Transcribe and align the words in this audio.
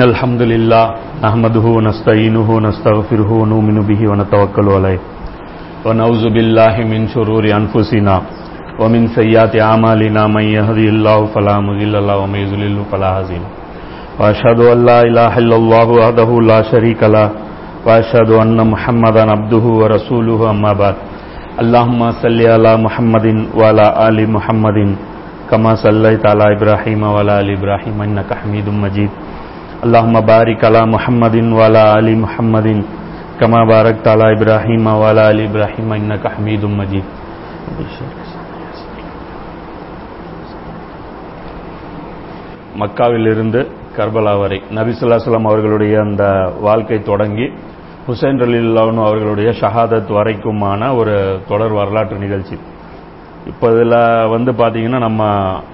إن 0.00 0.08
الحمد 0.16 0.42
لله 0.52 0.84
نحمده 1.26 1.64
ونستعينه 1.76 2.48
ونستغفره 2.56 3.30
ونؤمن 3.40 3.78
به 3.90 4.00
ونتوكل 4.10 4.66
عليه 4.76 4.98
ونعوذ 5.86 6.24
بالله 6.36 6.74
من 6.92 7.00
شرور 7.14 7.44
أنفسنا 7.60 8.14
ومن 8.80 9.02
سيئات 9.18 9.52
أعمالنا 9.68 10.22
من 10.36 10.44
يهدي 10.56 10.88
الله 10.94 11.18
فلا 11.34 11.56
مضل 11.60 11.94
له 12.08 12.16
ومن 12.22 12.38
يضلل 12.44 12.76
فلا 12.92 13.08
هادي 13.18 13.36
له 13.44 13.50
وأشهد 14.20 14.58
أن 14.72 14.78
لا 14.88 14.98
إله 15.08 15.32
إلا 15.42 15.56
الله 15.60 15.86
وحده 16.00 16.30
لا 16.50 16.60
شريك 16.72 17.00
له 17.16 17.28
وأشهد 17.86 18.30
أن 18.44 18.56
محمدا 18.72 19.22
عبده 19.36 19.64
ورسوله 19.80 20.40
أما 20.50 20.72
بعد 20.72 20.96
اللهم 21.62 22.00
صل 22.24 22.40
على 22.54 22.72
محمد 22.86 23.26
وعلى 23.58 23.86
آل 24.08 24.18
محمد 24.36 24.78
كما 25.50 25.72
صليت 25.84 26.22
على 26.32 26.44
إبراهيم 26.56 27.00
وعلى 27.12 27.32
آل 27.40 27.48
إبراهيم 27.58 27.96
إنك 28.08 28.30
حميد 28.40 28.66
مجيد 28.84 29.10
اللهم 29.85 30.15
بارك 30.25 30.59
على 30.63 30.81
محمد 30.87 31.35
وعلى 31.57 31.81
آل 31.97 32.07
محمد 32.17 32.67
كما 33.39 33.59
باركت 33.65 34.05
على 34.07 34.25
إبراهيم 34.33 34.85
وعلى 34.93 35.21
آل 35.31 35.39
إبراهيم 35.41 35.87
إنك 35.93 36.23
حميد 36.35 36.63
مجيد 36.79 37.05
மக்காவிலிருந்து 42.81 43.59
கர்பலா 43.97 44.33
வரை 44.41 44.57
நபி 44.77 44.93
ஸல்லல்லாஹு 44.95 45.49
அவர்களுடைய 45.51 45.93
அந்த 46.07 46.23
வாழ்க்கை 46.67 46.97
தொடங்கி 47.09 47.47
ஹுசைன் 48.07 48.41
ரலில்லாஹு 48.43 48.99
அவர்களுடைய 49.05 49.49
ஷஹாதத் 49.61 50.11
வரைக்குமான 50.17 50.89
ஒரு 50.99 51.13
தொடர் 51.51 51.77
வரலாற்று 51.79 52.17
நிகழ்ச்சி 52.25 52.57
இப்போ 53.51 53.65
இதில் 53.73 53.97
வந்து 54.35 54.51
பார்த்தீங்கன்னா 54.61 54.99
நம்ம 55.07 55.21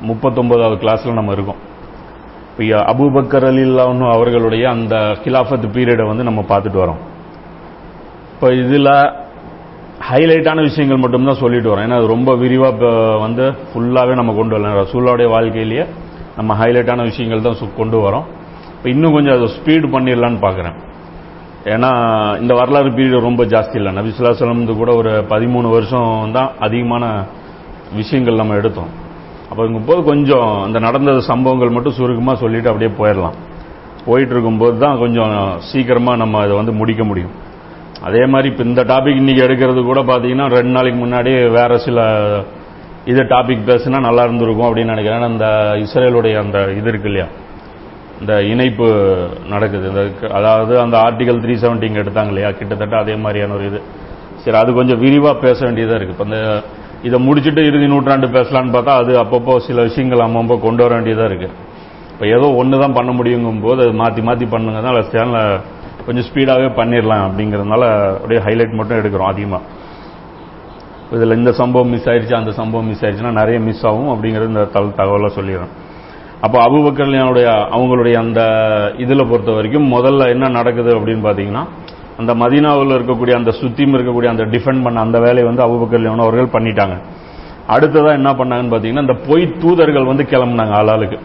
முப்பத்தொன்பதாவது 0.09 0.77
கிளாஸில் 0.83 1.19
நம்ம 1.19 1.33
இருக்கோம் 1.37 1.61
இப்போ 2.58 2.82
அபூபக்கர் 2.92 3.42
அலில்லான்னு 3.42 4.12
அவர்களுடைய 4.12 4.68
அந்த 4.68 4.96
கிலாஃபத் 4.96 5.70
பீரியடை 5.72 6.06
வந்து 6.06 6.24
நம்ம 6.24 6.40
பார்த்துட்டு 6.40 6.80
வரோம். 6.84 6.96
இப்போ 8.34 8.52
இதில் 8.52 9.10
ஹைலைட்டான 10.10 10.60
விஷயங்கள் 10.60 10.98
மட்டும்தான் 10.98 11.34
சொல்லிட்டு 11.34 11.76
வரோம். 11.76 11.80
ஏன்னா 11.80 11.96
அது 11.96 12.06
ரொம்ப 12.06 12.36
விரிவாக 12.36 12.86
வந்து 13.16 13.50
ஃபுல்லாகவே 13.50 14.14
நம்ம 14.14 14.34
கொண்டு 14.34 14.60
வரலாம் 14.60 14.86
ரசூல்லாவுடைய 14.86 15.28
வாழ்க்கையிலேயே 15.28 15.84
நம்ம 16.36 16.54
ஹைலைட்டான 16.54 17.02
விஷயங்கள் 17.02 17.40
தான் 17.40 17.54
சு- 17.54 17.74
கொண்டு 17.76 17.98
வரோம். 17.98 18.24
இப்போ 18.76 18.90
இன்னும் 18.90 19.12
கொஞ்சம் 19.12 19.34
அதை 19.34 19.46
ஸ்பீடு 19.46 19.82
பண்ணிடலான்னு 19.82 20.44
பார்க்குறேன். 20.46 20.74
ஏன்னா 21.64 22.40
இந்த 22.40 22.54
வரலாறு 22.54 22.90
பீரியட் 22.90 23.20
ரொம்ப 23.20 23.44
ஜாஸ்தி 23.44 23.76
இல்லை. 23.76 23.92
நபிசுல்லாஸ்லம் 23.92 24.76
கூட 24.76 24.94
ஒரு 24.94 25.10
பதிமூணு 25.10 25.70
வருஷம் 25.70 26.30
தான் 26.32 26.50
அதிகமான 26.58 27.24
விஷயங்கள் 27.94 28.34
நம்ம 28.34 28.54
எடுத்தோம். 28.54 29.04
அப்போ 29.50 29.64
போது 29.88 30.00
கொஞ்சம் 30.10 30.48
அந்த 30.66 30.78
நடந்த 30.86 31.20
சம்பவங்கள் 31.32 31.74
மட்டும் 31.76 31.96
சுருக்கமாக 31.98 32.36
சொல்லிட்டு 32.42 32.70
அப்படியே 32.72 32.92
போயிடலாம் 33.00 33.36
போயிட்டு 34.08 34.32
இருக்கும்போது 34.34 34.76
தான் 34.84 35.00
கொஞ்சம் 35.02 35.32
சீக்கிரமாக 35.68 36.20
நம்ம 36.22 36.40
அதை 36.44 36.54
வந்து 36.58 36.72
முடிக்க 36.80 37.02
முடியும். 37.10 37.34
அதே 38.08 38.22
மாதிரி 38.32 38.48
இப்போ 38.52 38.64
இந்த 38.70 38.82
டாபிக் 38.90 39.20
இன்னைக்கு 39.22 39.42
எடுக்கிறது 39.46 39.80
கூட 39.90 40.00
பார்த்தீங்கன்னா 40.10 40.46
ரெண்டு 40.56 40.72
நாளைக்கு 40.76 40.98
முன்னாடி 41.04 41.32
வேற 41.56 41.78
சில 41.86 41.98
இது 43.12 43.22
டாபிக் 43.32 43.66
பேசுனா 43.70 43.98
நல்லா 44.06 44.22
இருந்திருக்கும் 44.26 44.68
அப்படின்னு 44.68 44.94
நினைக்கிறேன். 44.94 45.18
ஏன்னா 45.20 45.32
இந்த 45.34 45.48
இஸ்ரேலுடைய 45.84 46.36
அந்த 46.44 46.58
இது 46.78 46.88
இருக்கு 46.92 47.10
இல்லையா? 47.10 47.26
இந்த 48.20 48.32
இணைப்பு 48.52 48.86
நடக்குது. 49.54 49.86
இந்த 49.92 50.02
அதாவது 50.38 50.74
அந்த 50.84 50.96
ஆர்டிகல் 51.06 51.40
த்ரீ 51.44 51.54
செவன்ட்டிங்க 51.64 52.02
எடுத்தாங்க 52.04 52.32
இல்லையா? 52.34 52.50
கிட்டத்தட்ட 52.60 52.96
அதே 53.04 53.16
மாதிரியான 53.24 53.54
ஒரு 53.58 53.66
இது. 53.70 53.80
சரி 54.44 54.58
அது 54.62 54.72
கொஞ்சம் 54.80 55.00
விரிவாக 55.04 55.36
பேச 55.46 55.58
வேண்டியதாக 55.66 55.98
இருக்குது 55.98 56.16
இப்போ 56.16 56.26
இந்த 56.30 56.40
இதை 57.06 57.18
முடிச்சுட்டு 57.26 57.62
இறுதி 57.68 57.86
நூற்றாண்டு 57.92 58.26
பேசலான்னு 58.36 58.74
பார்த்தா 58.76 58.92
அது 59.02 59.12
அப்பப்போ 59.22 59.54
சில 59.66 59.80
விஷயங்கள் 59.88 60.26
அம்மப்போ 60.26 60.56
கொண்டு 60.66 60.82
வர 60.84 60.92
வேண்டியதாக 60.96 61.30
இருக்குது 61.30 61.54
இப்போ 62.12 62.26
ஏதோ 62.36 62.46
ஒன்று 62.60 62.76
தான் 62.82 62.96
பண்ண 62.98 63.10
முடியுங்கும் 63.18 63.64
போது 63.64 63.80
அது 63.86 63.94
மாற்றி 64.02 64.20
மாற்றி 64.28 64.46
பண்ணுங்கனால 64.52 65.00
சேனலை 65.12 65.42
கொஞ்சம் 66.06 66.26
ஸ்பீடாகவே 66.28 66.68
பண்ணிடலாம் 66.78 67.24
அப்படிங்கிறதுனால 67.26 67.84
அப்படியே 68.14 68.40
ஹைலைட் 68.46 68.78
மட்டும் 68.78 68.98
எடுக்கிறோம் 69.00 69.32
அதிகமாக 69.32 69.64
இதில் 71.16 71.38
இந்த 71.38 71.50
சம்பவம் 71.60 71.90
மிஸ் 71.94 72.08
ஆயிடுச்சு 72.10 72.36
அந்த 72.38 72.52
சம்பவம் 72.60 72.88
மிஸ் 72.90 73.02
ஆயிடுச்சுன்னா 73.04 73.34
நிறைய 73.40 73.58
மிஸ் 73.66 73.84
ஆகும் 73.90 74.12
அப்படிங்கிறது 74.14 74.52
இந்த 74.52 74.64
தல் 74.74 74.96
தகவலாக 75.00 75.30
சொல்லிடுறேன். 75.38 75.72
அப்போ 76.40 76.58
அபுபக்கர்லியானுடைய 76.66 77.46
அவங்களுடைய 77.74 78.14
அந்த 78.24 78.40
இதில் 78.96 79.28
பொறுத்த 79.30 79.50
வரைக்கும் 79.52 79.86
முதல்ல 79.92 80.28
என்ன 80.34 80.48
நடக்குது 80.48 80.90
அப்படின்னு 80.98 81.22
பார்த்தீங்கன்னா 81.26 81.62
அந்த 82.18 82.34
மதீனாவில் 82.34 82.94
இருக்கக்கூடிய 82.96 83.34
அந்த 83.34 83.50
சுத்தியும் 83.50 83.94
இருக்கக்கூடிய 83.96 84.26
அந்த 84.26 84.44
டிஃபெண்ட் 84.44 84.82
பண்ண 84.82 85.00
அந்த 85.00 85.18
வேலையை 85.18 85.44
வந்து 85.44 85.64
அபுபக்கர்லியான் 85.64 86.24
அவர்கள் 86.26 86.62
பண்ணிட்டாங்க. 86.62 86.96
அடுத்ததான் 87.68 88.12
என்ன 88.12 88.32
பண்ணாங்கன்னு 88.32 88.74
பார்த்தீங்கன்னா 88.74 89.00
இந்த 89.00 89.12
பொய் 89.12 89.52
தூதர்கள் 89.58 90.04
வந்து 90.04 90.22
கிளம்புனாங்க 90.22 90.74
ஆளாளுக்கு. 90.80 91.18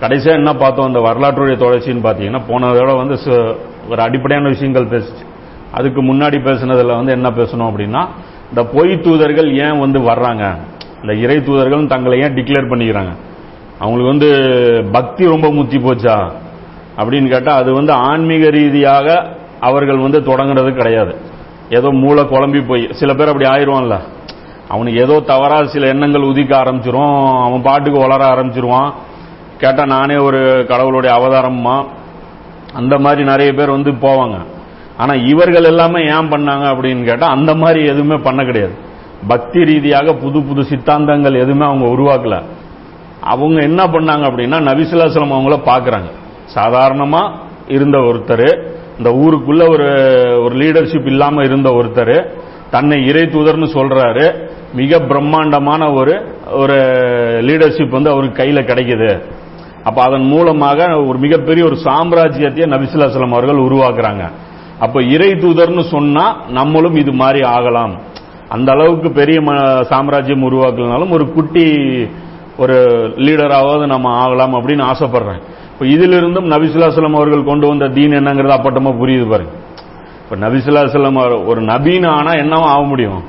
கடைசியா 0.00 0.32
என்ன 0.32 0.52
பார்த்தோம் 0.54 0.86
அந்த 0.86 0.98
வரலாற்றுடைய 0.98 1.54
தொடர்ச்சின்னு 1.54 2.04
பார்த்தீங்கன்னா 2.06 2.40
போனதோட 2.48 2.96
வந்து 2.96 3.16
ஒரு 3.90 4.02
அடிப்படையான 4.02 4.48
விஷயங்கள் 4.48 4.86
பேசிச்சு. 4.86 5.24
அதுக்கு 5.72 6.02
முன்னாடி 6.02 6.36
பேசுனதில் 6.48 6.96
வந்து 6.96 7.12
என்ன 7.12 7.30
பேசணும் 7.30 7.70
அப்படின்னா 7.70 8.06
இந்த 8.48 8.64
பொய் 8.64 9.00
தூதர்கள் 9.00 9.58
ஏன் 9.58 9.78
வந்து 9.78 9.98
வர்றாங்க? 10.00 10.56
இந்த 11.02 11.14
இறை 11.14 11.40
தூதர்கள் 11.40 11.86
தங்களை 11.86 12.20
ஏன் 12.20 12.34
டிக்ளேர் 12.34 12.70
பண்ணிக்கிறாங்க? 12.70 13.12
அவங்களுக்கு 13.78 14.18
வந்து 14.18 14.30
பக்தி 14.92 15.24
ரொம்ப 15.26 15.50
முத்தி 15.50 15.76
போச்சா? 15.76 16.30
அப்படின்னு 16.96 17.28
கேட்டா 17.28 17.54
அது 17.54 17.72
வந்து 17.72 17.92
ஆன்மீக 17.92 18.50
ரீதியாக 18.50 19.35
அவர்கள் 19.68 20.04
வந்து 20.04 20.20
தொடங்குறது 20.28 20.70
கிடையாது. 20.78 21.12
ஏதோ 21.78 21.88
மூளை 22.02 22.22
குழம்பி 22.24 22.60
போய் 22.68 22.84
சில 23.00 23.10
பேர் 23.14 23.32
அப்படி 23.32 23.48
ஆயிடுவான்ல 23.54 23.96
அவனுக்கு 24.74 25.02
ஏதோ 25.04 25.16
தவறா 25.30 25.58
சில 25.74 25.88
எண்ணங்கள் 25.94 26.28
உதிக்க 26.30 26.52
ஆரம்பிச்சிரும். 26.62 27.12
அவன் 27.46 27.66
பாட்டுக்கு 27.68 27.98
வளர 28.04 28.22
ஆரம்பிச்சிருவான். 28.32 28.90
கேட்டா 29.60 29.84
நானே 29.92 30.16
ஒரு 30.28 30.40
கடவுளுடைய 30.68 31.10
அவதாரமா 31.18 31.76
அந்த 32.74 32.94
மாதிரி 33.04 33.22
நிறைய 33.30 33.50
பேர் 33.52 33.76
வந்து 33.76 33.90
போவாங்க. 34.04 34.36
ஆனா 34.98 35.12
இவர்கள் 35.32 35.70
எல்லாமே 35.70 36.00
ஏன் 36.14 36.30
பண்ணாங்க 36.32 36.66
அப்படின்னு 36.72 37.02
கேட்டா 37.04 37.26
அந்த 37.36 37.52
மாதிரி 37.54 37.80
எதுவுமே 37.92 38.16
பண்ண 38.26 38.40
கிடையாது. 38.44 38.74
பக்தி 39.28 39.60
ரீதியாக 39.70 40.12
புது 40.22 40.38
புது 40.48 40.62
சித்தாந்தங்கள் 40.70 41.40
எதுவுமே 41.42 41.64
அவங்க 41.66 41.86
உருவாக்கல. 41.94 42.36
அவங்க 43.32 43.58
என்ன 43.62 43.82
பண்ணாங்க 43.84 44.24
அப்படின்னா 44.30 44.58
நபிசுல்லாஸ்லம் 44.68 45.36
அவங்கள 45.36 45.56
பாக்குறாங்க 45.70 46.10
சாதாரணமா 46.54 47.22
இருந்த 47.68 47.96
ஒருத்தர் 48.08 48.48
இந்த 48.98 49.10
ஊருக்குள்ள 49.10 49.68
ஒரு 49.68 49.84
ஒரு 50.42 50.54
லீடர்ஷிப் 50.54 51.06
இல்லாம 51.06 51.44
இருந்த 51.44 51.70
ஒருத்தர் 51.70 52.30
தன்னை 52.70 53.06
இறை 53.06 53.22
தூதர்னு 53.22 53.66
சொல்றாரு. 53.66 54.48
மிக 54.74 54.98
பிரம்மாண்டமான 54.98 55.92
ஒரு 55.92 56.34
ஒரு 56.52 56.74
லீடர்ஷிப் 57.40 57.88
வந்து 57.88 58.10
அவருக்கு 58.10 58.42
கையில 58.42 58.46
கிடைக்குது. 58.46 59.22
அப்ப 59.84 60.02
அதன் 60.02 60.24
மூலமாக 60.24 61.04
ஒரு 61.04 61.18
மிகப்பெரிய 61.18 61.64
ஒரு 61.64 61.76
சாம்ராஜ்யத்தையே 61.84 62.66
நபிசுல்லாஸ்லம் 62.66 63.28
அவர்கள் 63.28 63.56
உருவாக்குறாங்க. 63.56 64.30
அப்ப 64.78 65.02
இறை 65.02 65.30
தூதர்னு 65.30 65.88
சொன்னா 65.88 66.40
நம்மளும் 66.48 66.94
இது 66.94 67.12
மாதிரி 67.12 67.42
ஆகலாம். 67.42 68.00
அந்த 68.48 68.72
அளவுக்கு 68.72 69.10
பெரிய 69.10 69.40
ம- 69.40 69.82
சாம்ராஜ்யம் 69.82 70.50
உருவாக்கலனாலும் 70.50 71.10
ஒரு 71.10 71.32
குட்டி 71.32 71.76
ஒரு 72.58 72.84
லீடராவது 73.16 73.86
நம்ம 73.86 74.08
ஆகலாம் 74.08 74.54
அப்படின்னு 74.54 74.94
ஆசைப்படுறேன். 74.94 75.42
இப்போ 75.78 75.86
இதிலிருந்தும் 75.86 76.50
நபிசுல்லாசலம் 76.50 77.14
அவர்கள் 77.14 77.44
கொண்டு 77.44 77.68
வந்த 77.68 77.88
தீன் 77.88 78.12
என்னங்கிறது 78.12 78.54
அப்பட்டமா 78.56 78.90
புரியுது 79.00 79.28
பாருங்க. 79.28 79.52
இப்ப 80.24 80.36
நபிசுல்லாசலம் 80.36 81.46
ஒரு 81.46 81.62
நபீன் 81.62 82.06
ஆனா 82.08 82.30
என்னவா 82.32 82.66
ஆக 82.66 82.82
முடியும்? 82.82 83.24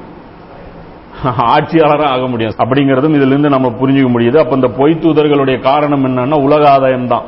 ஆட்சியாளராக 1.56 2.06
ஆக 2.06 2.28
முடியும். 2.28 2.54
அப்படிங்கிறதும் 2.58 3.16
இதுல 3.16 3.28
இருந்து 3.28 3.50
நம்ம 3.50 3.68
புரிஞ்சுக்க 3.70 4.10
முடியுது. 4.10 4.38
அப்ப 4.38 4.56
இந்த 4.56 4.68
பொய் 4.68 4.94
தூதர்களுடைய 4.94 5.60
காரணம் 5.60 6.06
என்னன்னா 6.06 6.42
உலக 6.42 6.70
ஆதாயம் 6.70 7.08
தான். 7.08 7.22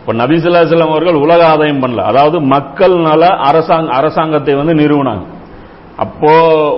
இப்ப 0.00 0.12
நபிசுல்லாசலம் 0.12 0.88
அவர்கள் 0.88 1.14
உலக 1.14 1.46
ஆதாயம் 1.46 1.82
பண்ணல. 1.82 1.96
அதாவது 1.96 2.40
மக்கள் 2.40 2.96
நல 2.96 3.26
அரசாங்க 3.26 3.92
அரசாங்கத்தை 3.92 4.54
வந்து 4.54 4.74
நிறுவனாங்க. 4.74 5.22
அப்போ 5.96 6.32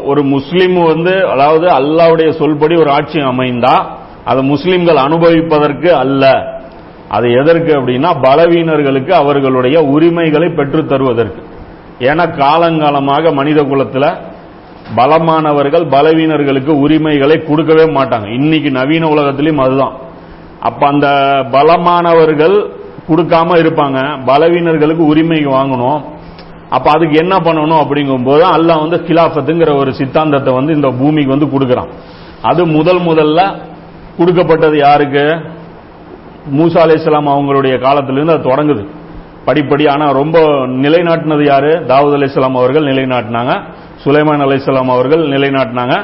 ஒரு 0.05 0.23
முஸ்லீம் 0.23 0.82
வந்து 0.82 1.29
அதாவது 1.29 1.67
அல்லாவுடைய 1.67 2.31
சொல்படி 2.38 2.79
ஒரு 2.79 2.91
ஆட்சி 2.91 3.19
அமைந்தா 3.19 3.87
அதை 4.25 4.50
முஸ்லீம்கள் 4.50 4.97
அனுபவிப்பதற்கு 4.97 5.94
அல்ல. 5.94 6.50
அது 7.12 7.32
எதற்கு 7.32 7.73
அப்படின்னா 7.75 8.11
பலவீனர்களுக்கு 8.23 9.11
அவர்களுடைய 9.11 9.82
உரிமைகளை 9.82 10.49
பெற்றுத் 10.49 10.88
தருவதற்கு. 10.88 11.43
ஏன்னா 11.99 12.26
காலங்காலமாக 12.43 13.32
மனித 13.32 13.62
குலத்தில் 13.62 14.17
பலமானவர்கள் 14.97 15.88
பலவீனர்களுக்கு 15.88 16.69
உரிமைகளை 16.69 17.44
கொடுக்கவே 17.44 17.85
மாட்டாங்க. 17.85 18.26
இன்னைக்கு 18.26 18.70
நவீன 18.70 19.09
உலகத்திலையும் 19.09 19.61
அதுதான். 19.61 19.97
அப்ப 20.61 20.87
அந்த 20.87 21.06
பலமானவர்கள் 21.50 22.56
கொடுக்காம 23.09 23.56
இருப்பாங்க. 23.59 24.19
பலவீனர்களுக்கு 24.25 25.06
உரிமை 25.06 25.47
வாங்கணும். 25.47 26.03
அப்ப 26.69 26.91
அதுக்கு 26.91 27.17
என்ன 27.17 27.37
பண்ணணும் 27.37 27.82
அப்படிங்கும்போது 27.82 28.43
அல்லாஹ் 28.56 28.88
வந்து 28.88 29.03
கிலாஃபத்துங்கிற 29.06 29.76
ஒரு 29.76 29.94
சித்தாந்தத்தை 29.94 30.55
வந்து 30.55 30.75
இந்த 30.75 30.88
பூமிக்கு 30.91 31.38
வந்து 31.38 31.47
கொடுக்கறான். 31.47 31.88
அது 32.43 32.67
முதல் 32.67 32.99
முதல்ல 32.99 33.59
கொடுக்கப்பட்டது 34.17 34.79
யாருக்கு? 34.79 35.38
மூசா 36.59 36.81
அலைஹிஸ்ஸலாம் 36.87 37.31
அவங்களுடைய 37.35 37.75
காலத்திலிருந்து 37.87 38.35
அது 38.35 38.49
தொடங்குது. 38.50 38.83
படிப்படி 39.47 39.85
ஆனா 39.93 40.06
ரொம்ப 40.21 40.39
நிலைநாட்டினது 40.85 41.44
யாரு? 41.53 41.73
தாவூத் 41.91 42.17
அலைஹிஸ்ஸலாம் 42.19 42.59
அவர்கள் 42.61 42.89
நிலைநாட்டினாங்க. 42.91 43.53
சுலைமான் 44.05 44.44
அலைஹிஸ்ஸலாம் 44.47 44.93
அவர்கள் 44.97 45.23
நிலைநாட்டினாங்க. 45.35 45.94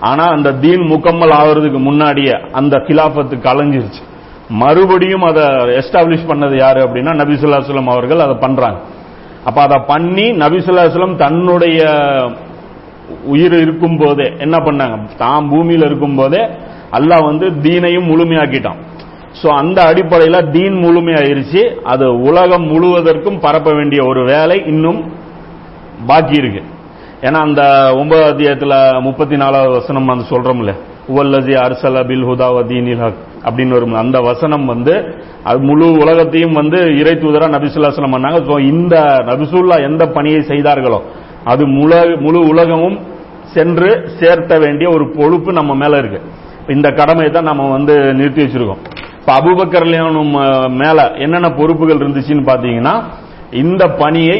ஆனா 0.00 0.24
அந்த 0.36 0.48
தீன் 0.62 0.84
முக்கம்மல் 0.92 1.34
ஆகிறதுக்கு 1.40 1.80
முன்னாடியே 1.88 2.34
அந்த 2.52 2.76
கிலாஃபத்து 2.88 3.36
கலைஞ்சிருச்சு. 3.48 4.02
மறுபடியும் 4.62 5.22
அதை 5.22 5.44
எஸ்டாப்ளிஷ் 5.80 6.28
பண்ணது 6.30 6.54
யாரு 6.64 6.80
அப்படின்னா 6.86 7.12
நபிசுல்லா 7.20 7.60
ஸல்லல்லாஹு 7.66 7.96
அவர்கள் 7.96 8.24
அதை 8.26 8.36
பண்றாங்க. 8.36 8.78
அப்ப 9.48 9.58
அதை 9.62 9.78
பண்ணி 9.92 10.26
நபிசுல்லா 10.42 10.84
ஸல்லல்லாஹு 10.92 11.22
தன்னுடைய 11.26 11.80
உயிர் 13.32 13.56
இருக்கும் 13.64 13.98
போதே 14.02 14.26
என்ன 14.38 14.56
பண்ணாங்க? 14.56 14.96
தான் 15.16 15.48
பூமியில 15.52 15.86
இருக்கும் 15.90 16.14
போதே 16.14 16.42
அல்லாஹ் 16.98 17.24
வந்து 17.24 17.46
தீனையும் 17.64 18.08
முழுமையாக்கிட்டான். 18.10 18.80
சோ 19.40 19.48
அந்த 19.60 19.78
அடிப்படையில 19.90 20.36
தீன் 20.54 20.76
முழுமையாயிருச்சு. 20.84 21.62
அது 21.92 22.06
உலகம் 22.28 22.66
முழுவதற்கும் 22.72 23.38
பரப்ப 23.44 23.70
வேண்டிய 23.78 24.00
ஒரு 24.10 24.22
வேலை 24.32 24.56
இன்னும் 24.72 25.00
பாக்கி 26.08 26.34
இருக்கு. 26.42 26.62
ஏன்னா 27.26 27.38
அந்த 27.48 27.62
ஒன்பது 28.00 28.22
அத்தியாயத்துல 28.30 28.74
முப்பத்தி 29.06 29.36
நாலாவது 29.42 29.72
வசனம் 29.80 30.12
அந்த 30.14 30.24
சொல்றோம்ல. 30.32 30.72
உவல்லஜி 31.12 31.54
அர்சல 31.62 32.02
பில் 32.10 32.26
ஹுதா 32.28 32.48
வ 32.56 32.60
தீனில் 32.70 33.00
ஹக் 33.02 33.20
அப்படின்னு 33.46 33.76
வரும். 33.76 33.94
அந்த 34.02 34.18
வசனம் 34.28 34.66
வந்து 34.72 34.94
அது 35.48 35.58
முழு 35.68 35.86
உலகத்தையும் 36.02 36.56
வந்து 36.60 36.78
இறை 37.00 37.14
தூதரா 37.22 37.46
நபிசுல்லாஸ்லம் 37.56 38.14
பண்ணாங்க. 38.16 38.38
ஸோ 38.48 38.54
இந்த 38.72 38.94
நபிசுல்லா 39.30 39.76
எந்த 39.88 40.02
பணியை 40.16 40.40
செய்தார்களோ 40.52 41.00
அது 41.52 41.62
முழு 41.78 42.00
முழு 42.24 42.40
உலகமும் 42.52 42.96
சென்று 43.54 43.90
சேர்த்த 44.20 44.52
வேண்டிய 44.64 44.86
ஒரு 44.96 45.04
பொறுப்பு 45.18 45.50
நம்ம 45.58 45.72
மேல 45.82 45.98
இருக்கு. 46.02 46.20
இந்த 46.74 46.88
கடமையை 47.00 47.30
தான் 47.32 47.50
நம்ம 47.50 47.64
வந்து 47.76 47.94
நிறுத்தி 48.18 48.40
வச்சிருக்கோம். 48.44 48.82
இப்ப 49.26 49.36
அபுபக்கர்லயும் 49.40 50.32
மேல 50.68 51.12
என்னென்ன 51.14 51.50
பொறுப்புகள் 51.50 51.96
இருந்துச்சுன்னு 51.96 52.48
பாத்தீங்கன்னா 52.48 53.02
இந்த 53.50 53.86
பணியை 53.88 54.38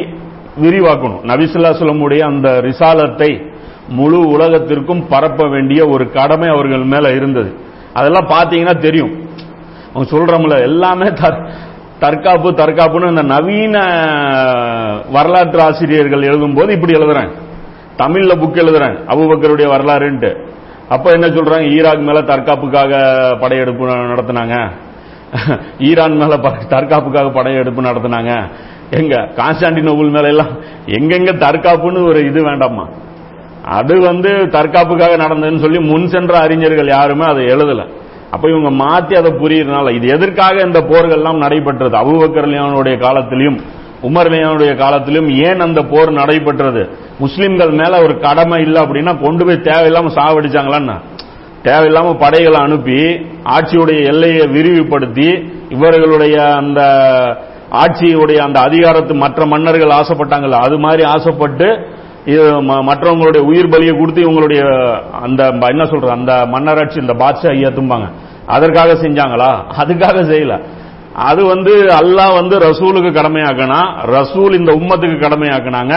விரிவாக்கணும். 0.62 1.22
நபிசுல்லாஸ்லமுடைய 1.30 2.18
அந்த 2.18 2.60
ரிசாலத்தை 2.60 3.30
முழு 3.88 4.18
உலகத்திற்கும் 4.28 5.06
பரப்ப 5.08 5.46
வேண்டிய 5.48 5.86
ஒரு 5.86 6.10
கடமை 6.10 6.48
அவர்கள் 6.48 6.84
மேல 6.92 7.14
இருந்தது. 7.14 7.50
அதெல்லாம் 7.92 8.28
பாத்தீங்கன்னா 8.28 8.78
தெரியும். 8.78 9.12
அவங்க 9.92 10.06
சொல்றோம்ல 10.14 10.60
எல்லாமே 10.60 11.08
தற்காப்பு 11.98 12.50
தற்காப்புன்னு 12.50 13.08
இந்த 13.08 13.22
நவீன 13.22 13.76
வரலாற்று 15.12 15.60
ஆசிரியர்கள் 15.62 16.22
எழுதும் 16.22 16.54
போது 16.54 16.72
இப்படி 16.72 16.92
எழுதுறாங்க 16.92 17.34
தமிழ்ல 17.98 18.32
புக் 18.42 18.62
எழுதுறாங்க 18.64 18.98
அபூபக்கருடைய 19.12 19.66
வரலாறுன்ட்டு. 19.74 20.32
அப்ப 20.88 21.10
என்ன 21.10 21.26
சொல்றாங்க? 21.26 21.70
ஈராக் 21.70 21.98
மேல 21.98 22.20
தற்காப்புக்காக 22.20 22.94
படையெடுப்பு 23.40 23.86
நடத்தினாங்க. 23.86 24.70
ஈரான் 25.78 26.16
மேல 26.16 26.36
ப- 26.36 26.54
தற்காப்புக்காக 26.68 27.32
படையெடுப்பு 27.32 27.82
நடத்தினாங்க. 27.82 28.50
எங்க? 28.90 29.16
கான்ஸ்டாண்டினோபிள் 29.16 30.10
மேல 30.10 30.28
எல்லாம் 30.28 30.58
எங்கெங்க 30.86 31.30
தற்காப்புன்னு 31.30 32.06
ஒரு 32.06 32.26
இது 32.26 32.42
வேண்டாமா 32.42 32.88
அது 33.64 34.00
வந்து 34.00 34.28
தற்காப்புக்காக 34.28 35.16
நடந்ததுன்னு 35.16 35.60
சொல்லி 35.60 35.78
முன் 35.78 36.08
சென்ற 36.08 36.38
அறிஞர்கள் 36.38 36.86
யாருமே 36.86 37.24
அதை 37.24 37.44
எழுதல. 37.44 37.86
அப்ப 38.30 38.50
இவங்க 38.50 38.84
மாத்தி 38.84 39.16
அதை 39.16 39.32
புரியறதுனால 39.32 39.94
இது 39.94 40.08
எதற்காக 40.08 40.60
இந்த 40.60 40.80
போர்கள் 40.80 41.10
எல்லாம் 41.10 41.38
நடைபெற்றது? 41.38 41.96
அபூபக்கர் 41.96 42.98
காலத்திலையும் 42.98 43.60
காலத்திலும் 44.04 44.74
காலத்திலும் 44.74 45.30
ஏன் 45.30 45.60
அந்த 45.60 45.82
போர் 45.82 46.12
நடைபெற்றது? 46.12 46.88
முஸ்லிம்கள் 47.18 47.70
மேல 47.70 48.02
ஒரு 48.02 48.18
கடமை 48.18 48.62
இல்லை 48.62 48.82
அப்படின்னா 48.82 49.22
கொண்டு 49.22 49.44
போய் 49.44 49.56
தேவையில்லாம 49.56 50.08
சாவடிச்சாங்களான்னா? 50.14 51.00
தேவையில்லாம 51.62 52.18
படைகளை 52.18 52.60
அனுப்பி 52.60 53.26
ஆட்சியுடைய 53.44 54.04
எல்லையை 54.04 54.46
விரிவுபடுத்தி 54.46 55.52
இவர்களுடைய 55.68 56.54
அந்த 56.54 56.80
ஆட்சியுடைய 57.70 58.36
அந்த 58.36 58.60
அதிகாரத்து 58.60 59.14
மற்ற 59.14 59.46
மன்னர்கள் 59.46 59.88
ஆசைப்பட்டாங்கல்ல 59.88 60.50
அது 60.50 60.78
மாதிரி 60.78 61.02
ஆசைப்பட்டு 61.02 61.86
இது 62.24 62.62
ம- 62.62 62.82
மற்றவங்களுடைய 62.82 63.38
உயிர் 63.38 63.68
பலியை 63.68 63.98
கொடுத்து 63.98 64.22
இவங்களுடைய 64.22 64.62
அந்த 65.22 65.44
என்ன 65.46 65.82
சொல்ற 65.82 66.06
அந்த 66.06 66.46
மன்னராட்சி 66.46 67.00
இந்த 67.00 67.12
ஏ 67.56 67.66
தும்பாங்க. 67.66 68.10
அதற்காக 68.46 68.92
செஞ்சாங்களா? 68.92 69.62
அதுக்காக 69.78 70.24
செய்யல. 70.24 70.64
அது 71.14 71.44
வந்து 71.44 71.72
அல்லாஹ் 71.72 72.34
வந்து 72.34 72.58
ரசூலுக்கு 72.58 73.10
கடமையாக்கினா 73.20 73.80
ரசூல் 74.06 74.58
இந்த 74.58 74.72
உம்மத்துக்கு 74.72 75.18
கடமையாக்குனாங்க. 75.26 75.94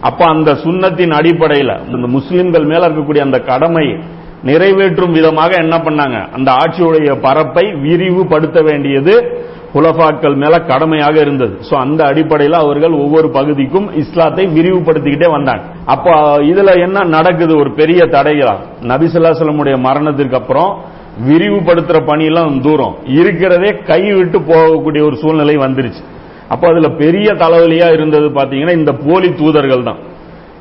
அப்ப 0.00 0.24
அந்த 0.24 0.52
சுன்னத்தின் 0.52 1.10
அடிப்படையில் 1.10 1.80
இந்த 1.94 2.06
முஸ்லிம்கள் 2.06 2.64
மேல 2.64 2.88
இருக்கக்கூடிய 2.88 3.18
அந்த 3.18 3.38
கடமை 3.38 3.98
நிறைவேற்றும் 4.42 5.12
விதமாக 5.12 5.54
என்ன 5.56 5.76
பண்ணாங்க? 5.76 6.32
அந்த 6.32 6.52
ஆட்சியுடைய 6.52 7.20
பரப்பை 7.20 7.64
விரிவுபடுத்த 7.72 8.62
வேண்டியது 8.62 9.44
குலஃபாக்கள் 9.74 10.36
மேல 10.36 10.58
கடமையாக 10.58 11.20
இருந்தது. 11.20 11.58
சோ 11.70 11.74
அந்த 11.74 12.04
அடிப்படையில் 12.04 12.52
அவர்கள் 12.52 12.92
ஒவ்வொரு 12.92 13.30
பகுதிக்கும் 13.30 13.94
இஸ்லாத்தை 13.94 14.46
விரிவுபடுத்திக்கிட்டே 14.46 15.30
வந்தாங்க. 15.30 15.62
அப்போ 15.84 16.38
இதுல 16.42 16.80
என்ன 16.80 17.04
நடக்குது? 17.04 17.56
ஒரு 17.56 17.72
பெரிய 17.72 18.04
தடைகளா? 18.04 18.56
நபிசுல்லாசலமுடைய 18.82 19.78
மரணத்திற்கு 19.78 20.36
அப்புறம் 20.36 20.78
விரிவுபடுத்துற 21.26 22.06
பணியெல்லாம் 22.06 22.60
தூரம். 22.60 22.96
இருக்கிறதே 23.06 23.78
கை 23.86 24.12
விட்டு 24.12 24.38
போகக்கூடிய 24.38 25.02
ஒரு 25.02 25.16
சூழ்நிலை 25.16 25.56
வந்துருச்சு. 25.56 26.04
அப்ப 26.48 26.68
அதுல 26.68 26.88
பெரிய 26.88 27.32
தலைவலியா 27.32 27.92
இருந்தது 27.92 28.28
பாத்தீங்கன்னா 28.28 28.72
இந்த 28.72 28.92
போலி 28.92 29.34
தூதர்கள் 29.34 29.82
தான். 29.82 29.98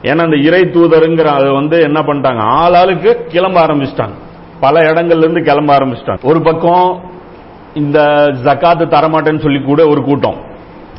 ஏன்னா 0.01 0.23
இந்த 0.23 0.35
இறை 0.35 0.61
தூதருங்கிற 0.61 1.25
அதை 1.25 1.49
வந்து 1.49 1.81
என்ன 1.81 2.01
பண்ணிட்டாங்க? 2.01 2.39
ஆளாளுக்கு 2.39 3.25
கிளம்ப 3.27 3.65
ஆரம்பிச்சிட்டாங்க. 3.65 4.15
பல 4.59 4.79
இடங்கள்ல 4.79 5.17
இருந்து 5.17 5.41
கிளம்ப 5.41 5.77
ஆரம்பிச்சிட்டாங்க. 5.77 6.23
ஒரு 6.23 6.41
பக்கம் 6.41 7.01
இந்த 7.73 7.99
ஜக்காத்து 8.43 8.85
தரமாட்டேன்னு 8.95 9.41
சொல்லி 9.41 9.61
கூட 9.61 9.87
ஒரு 9.87 10.03
கூட்டம். 10.03 10.35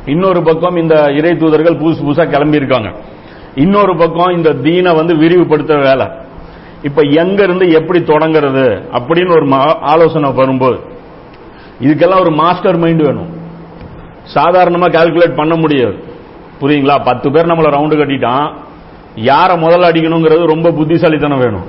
இன்னொரு 0.07 0.43
பக்கம் 0.43 0.77
இந்த 0.77 1.13
இறை 1.13 1.37
தூதர்கள் 1.37 1.75
புதுசு 1.75 2.05
புதுசா 2.07 2.31
கிளம்பி 2.31 2.57
இருக்காங்க 2.57 2.91
இன்னொரு 3.55 3.97
பக்கம் 3.97 4.37
இந்த 4.37 4.53
தீனை 4.53 4.95
வந்து 4.95 5.15
விரிவுபடுத்துற 5.15 5.83
வேலை. 5.83 6.07
இப்ப 6.83 7.03
எங்க 7.03 7.43
இருந்து 7.43 7.71
எப்படி 7.71 7.99
தொடங்குறது 7.99 8.83
அப்படின்னு 8.93 9.31
ஒரு 9.31 9.55
ஆலோசனை 9.81 10.33
வரும்போது 10.33 10.79
இதுக்கெல்லாம் 11.83 12.21
ஒரு 12.21 12.31
மாஸ்டர் 12.31 12.79
மைண்ட் 12.79 13.03
வேணும். 13.03 13.37
சாதாரணமா 14.35 14.87
கால்குலேட் 14.89 15.37
பண்ண 15.37 15.57
முடியாது. 15.57 16.05
புரியுங்களா? 16.61 17.05
பத்து 17.05 17.31
பேர் 17.31 17.47
நம்மள 17.47 17.73
ரவுண்டு 17.75 17.97
கட்டிட்டான். 17.97 18.55
யாரை 19.15 19.57
முதல்ல 19.57 19.89
அடிக்கணுங்கிறது 19.91 20.47
ரொம்ப 20.47 20.71
புத்திசாலித்தனம் 20.71 21.39
வேணும். 21.39 21.65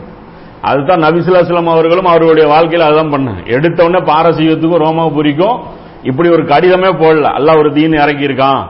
அதுதான் 0.62 1.04
நபிசுல்லாஸ்லாம் 1.04 1.64
அவர்களும் 1.64 2.06
அவருடைய 2.06 2.48
வாழ்க்கையில் 2.48 2.88
அதான் 2.88 3.10
பண்ண. 3.10 3.32
எடுத்தவொடனே 3.32 4.02
பாரசீகத்துக்கும் 4.02 4.84
ரோமாபுரிக்கும் 4.86 5.60
இப்படி 6.04 6.30
ஒரு 6.30 6.44
கடிதமே 6.44 6.92
போடல. 6.98 7.22
அல்ல 7.22 7.58
ஒரு 7.58 7.74
தீன் 7.74 7.92
இறக்கியிருக்கான். 7.92 8.66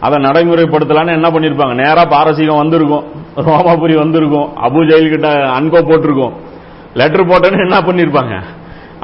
அதை 0.00 0.18
நடைமுறைப்படுத்தலான்னு 0.18 1.12
என்ன 1.12 1.30
பண்ணிருப்பாங்க? 1.30 1.74
நேரா 1.74 2.04
பாரசீகம் 2.04 2.56
வந்திருக்கும். 2.56 3.19
ரோமாபுரி 3.48 3.94
வந்திருக்கும். 3.94 4.48
அபுஜெயில் 4.66 5.12
கிட்ட 5.14 5.28
அன்கோ 5.58 5.80
போட்டிருக்கும். 5.90 6.34
லெட்டர் 7.00 7.28
போட்டேன்னு 7.30 7.64
என்ன 7.66 7.76
பண்ணிருப்பாங்க? 7.88 8.36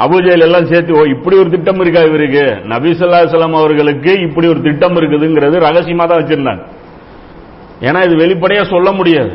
அபுஜெயில் 0.05 0.47
எல்லாம் 0.47 0.67
சேர்த்து 0.71 0.97
ஓ 1.01 1.03
இப்படி 1.15 1.37
ஒரு 1.43 1.51
திட்டம் 1.51 1.81
இருக்கா 1.81 2.01
இவருக்கு? 2.09 2.45
நபி 2.73 2.91
ஸல்லல்லாஹு 3.01 3.61
அவர்களுக்கு 3.61 4.13
இப்படி 4.21 4.47
ஒரு 4.49 4.61
திட்டம் 4.69 4.97
இருக்குதுங்கிறது 5.01 5.59
ரகசியமா 5.67 6.07
தான் 6.07 6.21
வச்சிருந்தாங்க. 6.23 6.63
ஏன்னா 7.87 8.01
இது 8.07 8.15
வெளிப்படையா 8.25 8.63
சொல்ல 8.75 8.91
முடியாது. 8.93 9.33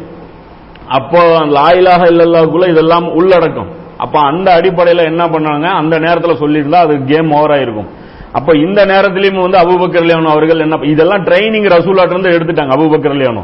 அப்போ 0.97 1.21
லாயிலாக 1.57 2.03
இல்லல்லாக்குள்ள 2.13 2.67
இதெல்லாம் 2.67 3.07
உள்ளடக்கம். 3.19 3.69
அப்ப 3.97 4.15
அந்த 4.19 4.47
அடிப்படையில் 4.57 5.09
என்ன 5.09 5.23
பண்ணாங்க? 5.25 5.65
அந்த 5.81 5.95
நேரத்தில் 5.99 6.41
சொல்லியிருந்தா 6.43 6.79
அது 6.85 6.93
கேம் 7.11 7.31
ஓவர் 7.37 7.53
ஆயிருக்கும். 7.55 7.89
அப்ப 8.37 8.55
இந்த 8.55 8.81
நேரத்திலயும் 8.85 9.43
வந்து 9.45 9.59
அபுபக்கர் 9.63 10.07
லியானோ 10.09 10.29
அவர்கள் 10.35 10.63
என்ன 10.65 10.79
இதெல்லாம் 10.93 11.23
ட்ரைனிங் 11.27 11.67
ரசூலாட்டிருந்து 11.75 12.33
எடுத்துட்டாங்க 12.35 12.75
அபுபக்கர் 12.77 13.19
லியானோ. 13.21 13.43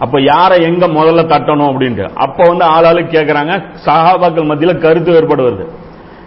அப்ப 0.00 0.22
யாரை 0.22 0.62
எங்க 0.62 0.86
முதல்ல 0.88 1.22
தட்டணும் 1.32 1.70
அப்படின்ட்டு. 1.70 2.10
அப்ப 2.14 2.42
வந்து 2.48 2.64
ஆளாளுக்கு 2.64 3.16
கேட்கறாங்க 3.16 3.64
சஹாபாக்கள் 3.86 4.50
மத்தியில 4.50 4.78
கருத்து 4.78 5.12
வேறுபாடு 5.12 5.42
வருது 5.48 5.66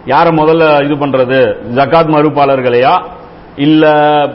யாரை 0.06 0.36
முதல்ல 0.36 0.84
இது 0.84 0.94
பண்றது? 0.94 1.56
ஜகாத் 1.74 2.12
மறுப்பாளர்களையா? 2.14 3.02
இல்ல 3.56 3.84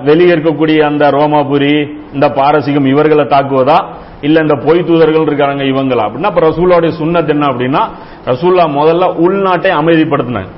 வெளியே 0.03 0.33
இருக்கக்கூடிய 0.33 0.79
அந்த 0.79 1.09
ரோமாபுரி 1.09 1.97
இந்த 2.13 2.29
பாரசீகம் 2.29 2.85
இவர்களை 2.85 3.25
தாக்குவதா? 3.25 3.85
இல்ல 4.21 4.39
இந்த 4.39 4.55
பொய் 4.55 4.83
தூதர்கள் 4.83 5.21
இருக்காங்க 5.21 5.63
இவங்களா? 5.63 6.03
அப்படின்னா 6.07 6.23
அப்ப 6.23 6.41
ரசூலாவுடைய 6.41 6.91
சுண்ணத்து 6.99 7.27
என்ன 7.27 7.45
அப்படின்னா 7.45 7.81
ரசூல்லா 8.25 8.65
முதல்ல 8.79 9.05
உள்நாட்டை 9.25 9.71
அமைதிப்படுத்தினாங்க. 9.71 10.51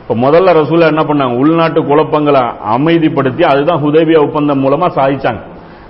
இப்ப 0.00 0.30
முதல்ல 0.30 0.52
ரசூலா 0.52 0.86
என்ன 0.86 1.02
பண்ணாங்க? 1.02 1.36
உள்நாட்டு 1.36 1.84
குழப்பங்களை 1.84 2.40
அமைதிப்படுத்தி 2.76 3.42
அதுதான் 3.42 3.82
ஹுதேபியா 3.82 4.26
ஒப்பந்தம் 4.26 4.64
மூலமா 4.64 4.86
சாதிச்சாங்க. 4.96 5.40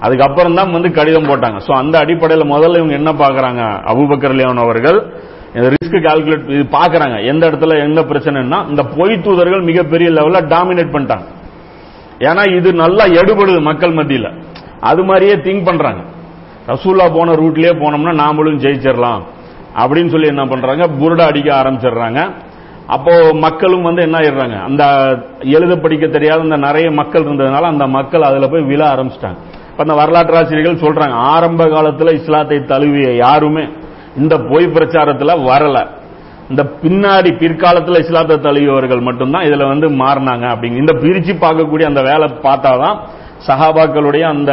அதுக்கப்புறம் 0.05 0.57
தான் 0.59 0.75
வந்து 0.77 0.91
கடிதம் 0.99 1.29
போட்டாங்க. 1.31 1.59
சோ 1.67 1.73
அந்த 1.83 1.95
அடிப்படையில் 2.05 2.53
முதல்ல 2.55 2.81
இவங்க 2.81 2.95
என்ன 3.01 3.11
பாக்குறாங்க 3.23 3.63
அபுபக்கர் 3.93 4.37
லியோன் 4.41 4.65
அவர்கள் 4.65 4.99
இந்த 5.57 5.67
ரிஸ்க் 5.75 5.97
கால்குலேட் 6.07 6.49
இது 6.55 6.65
பாக்குறாங்க 6.79 7.17
எந்த 7.31 7.43
இடத்துல 7.51 7.75
எந்த 7.87 8.01
பிரச்சனைன்னா 8.11 8.59
இந்த 8.71 8.83
பொய் 8.97 9.15
தூதர்கள் 9.27 9.63
மிகப்பெரிய 9.71 10.09
லெவலில் 10.17 10.49
டாமினேட் 10.55 10.95
பண்ணிட்டாங்க. 10.95 11.27
ஏன்னா 12.29 12.43
இது 12.59 12.69
நல்லா 12.83 13.05
எடுபடுது 13.21 13.61
மக்கள் 13.71 13.97
மத்தியில். 13.99 14.29
அது 14.91 15.03
மாதிரியே 15.11 15.37
திங்க் 15.47 15.69
பண்றாங்க. 15.69 16.03
ரசூல்லா 16.73 17.07
போன 17.17 17.33
ரூட்லயே 17.43 17.73
போனோம்னா 17.83 18.13
நாமளும் 18.25 18.61
ஜெயிச்சிடலாம் 18.65 19.23
அப்படின்னு 19.83 20.13
சொல்லி 20.15 20.29
என்ன 20.33 20.45
பண்றாங்க? 20.53 20.85
புருடா 21.01 21.25
அடிக்க 21.31 21.51
ஆரம்பிச்சிடுறாங்க. 21.61 22.21
அப்போ 22.95 23.13
மக்களும் 23.47 23.87
வந்து 23.89 24.03
என்ன 24.07 24.17
ஆயிடுறாங்க? 24.21 24.57
அந்த 24.69 24.85
எழுத 25.57 25.75
படிக்க 25.85 26.07
தெரியாத 26.17 26.47
அந்த 26.47 26.59
நிறைய 26.69 26.89
மக்கள் 27.01 27.27
இருந்ததுனால 27.27 27.69
அந்த 27.75 27.87
மக்கள் 27.99 28.29
அதுல 28.29 28.49
போய் 28.55 28.69
விழ 28.71 28.83
ஆரம்பிச்சிட்டாங்க. 28.95 29.39
இப்ப 29.75 29.83
அந்த 29.83 29.95
வரலாற்று 29.95 30.37
ஆசிரியர்கள் 30.37 30.83
சொல்றாங்க 30.85 31.13
ஆரம்ப 31.13 31.67
காலத்துல 31.67 32.13
இஸ்லாத்தை 32.15 32.59
தழுவிய 32.65 33.17
யாருமே 33.17 33.65
இந்த 34.17 34.39
பொய் 34.39 34.67
பிரச்சாரத்துல 34.67 35.33
வரல. 35.51 35.79
இந்த 36.51 36.63
பின்னாடி 36.83 37.31
பிற்காலத்துல 37.41 37.99
இஸ்லாத்தை 37.99 38.37
தழுவியவர்கள் 38.37 39.01
மட்டும்தான் 39.01 39.43
இதுல 39.43 39.67
வந்து 39.67 39.87
மாறினாங்க 39.89 40.45
அப்படிங்க 40.53 40.77
இந்த 40.77 40.93
பிரிச்சு 40.93 41.33
பார்க்கக்கூடிய 41.45 41.83
அந்த 41.83 42.03
வேலை 42.03 42.29
பார்த்தாதான் 42.43 42.97
சஹாபாக்களுடைய 43.47 44.21
அந்த 44.21 44.53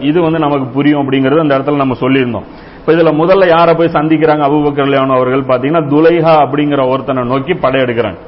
இது 0.00 0.22
வந்து 0.22 0.38
நமக்கு 0.38 0.66
புரியும் 0.66 1.00
அப்படிங்கறது 1.02 1.40
அந்த 1.40 1.58
இடத்துல 1.58 1.76
நம்ம 1.76 1.94
சொல்லியிருந்தோம். 2.00 2.46
இப்ப 2.80 2.92
இதுல 2.92 3.12
முதல்ல 3.22 3.48
யாரை 3.48 3.74
போய் 3.74 3.96
சந்திக்கிறாங்க? 3.98 4.42
அபுபக்கர்லியானோ 4.48 5.14
அவர்கள் 5.14 5.48
பாத்தீங்கன்னா 5.50 5.88
துலைஹா 5.88 6.34
அப்படிங்கிற 6.44 6.88
ஒருத்தனை 6.88 7.24
நோக்கி 7.24 7.52
படையெடுக்கிறாங்க 7.52 8.18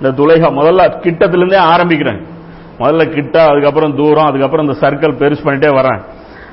இந்த 0.00 0.10
துலைஹா 0.22 0.50
முதல்ல 0.60 0.82
கிட்டத்திலிருந்தே 1.04 1.60
ஆரம்பிக்கிறாங்க 1.74 2.22
முதல்ல 2.78 3.08
கிட்ட 3.08 3.44
அதுக்கப்புறம் 3.44 3.96
தூரம் 3.96 4.26
அதுக்கப்புறம் 4.26 4.66
இந்த 4.66 4.78
சர்க்கிள் 4.86 5.18
பெருசு 5.20 5.44
பண்ணிட்டே 5.46 5.70
வரேன் 5.78 6.00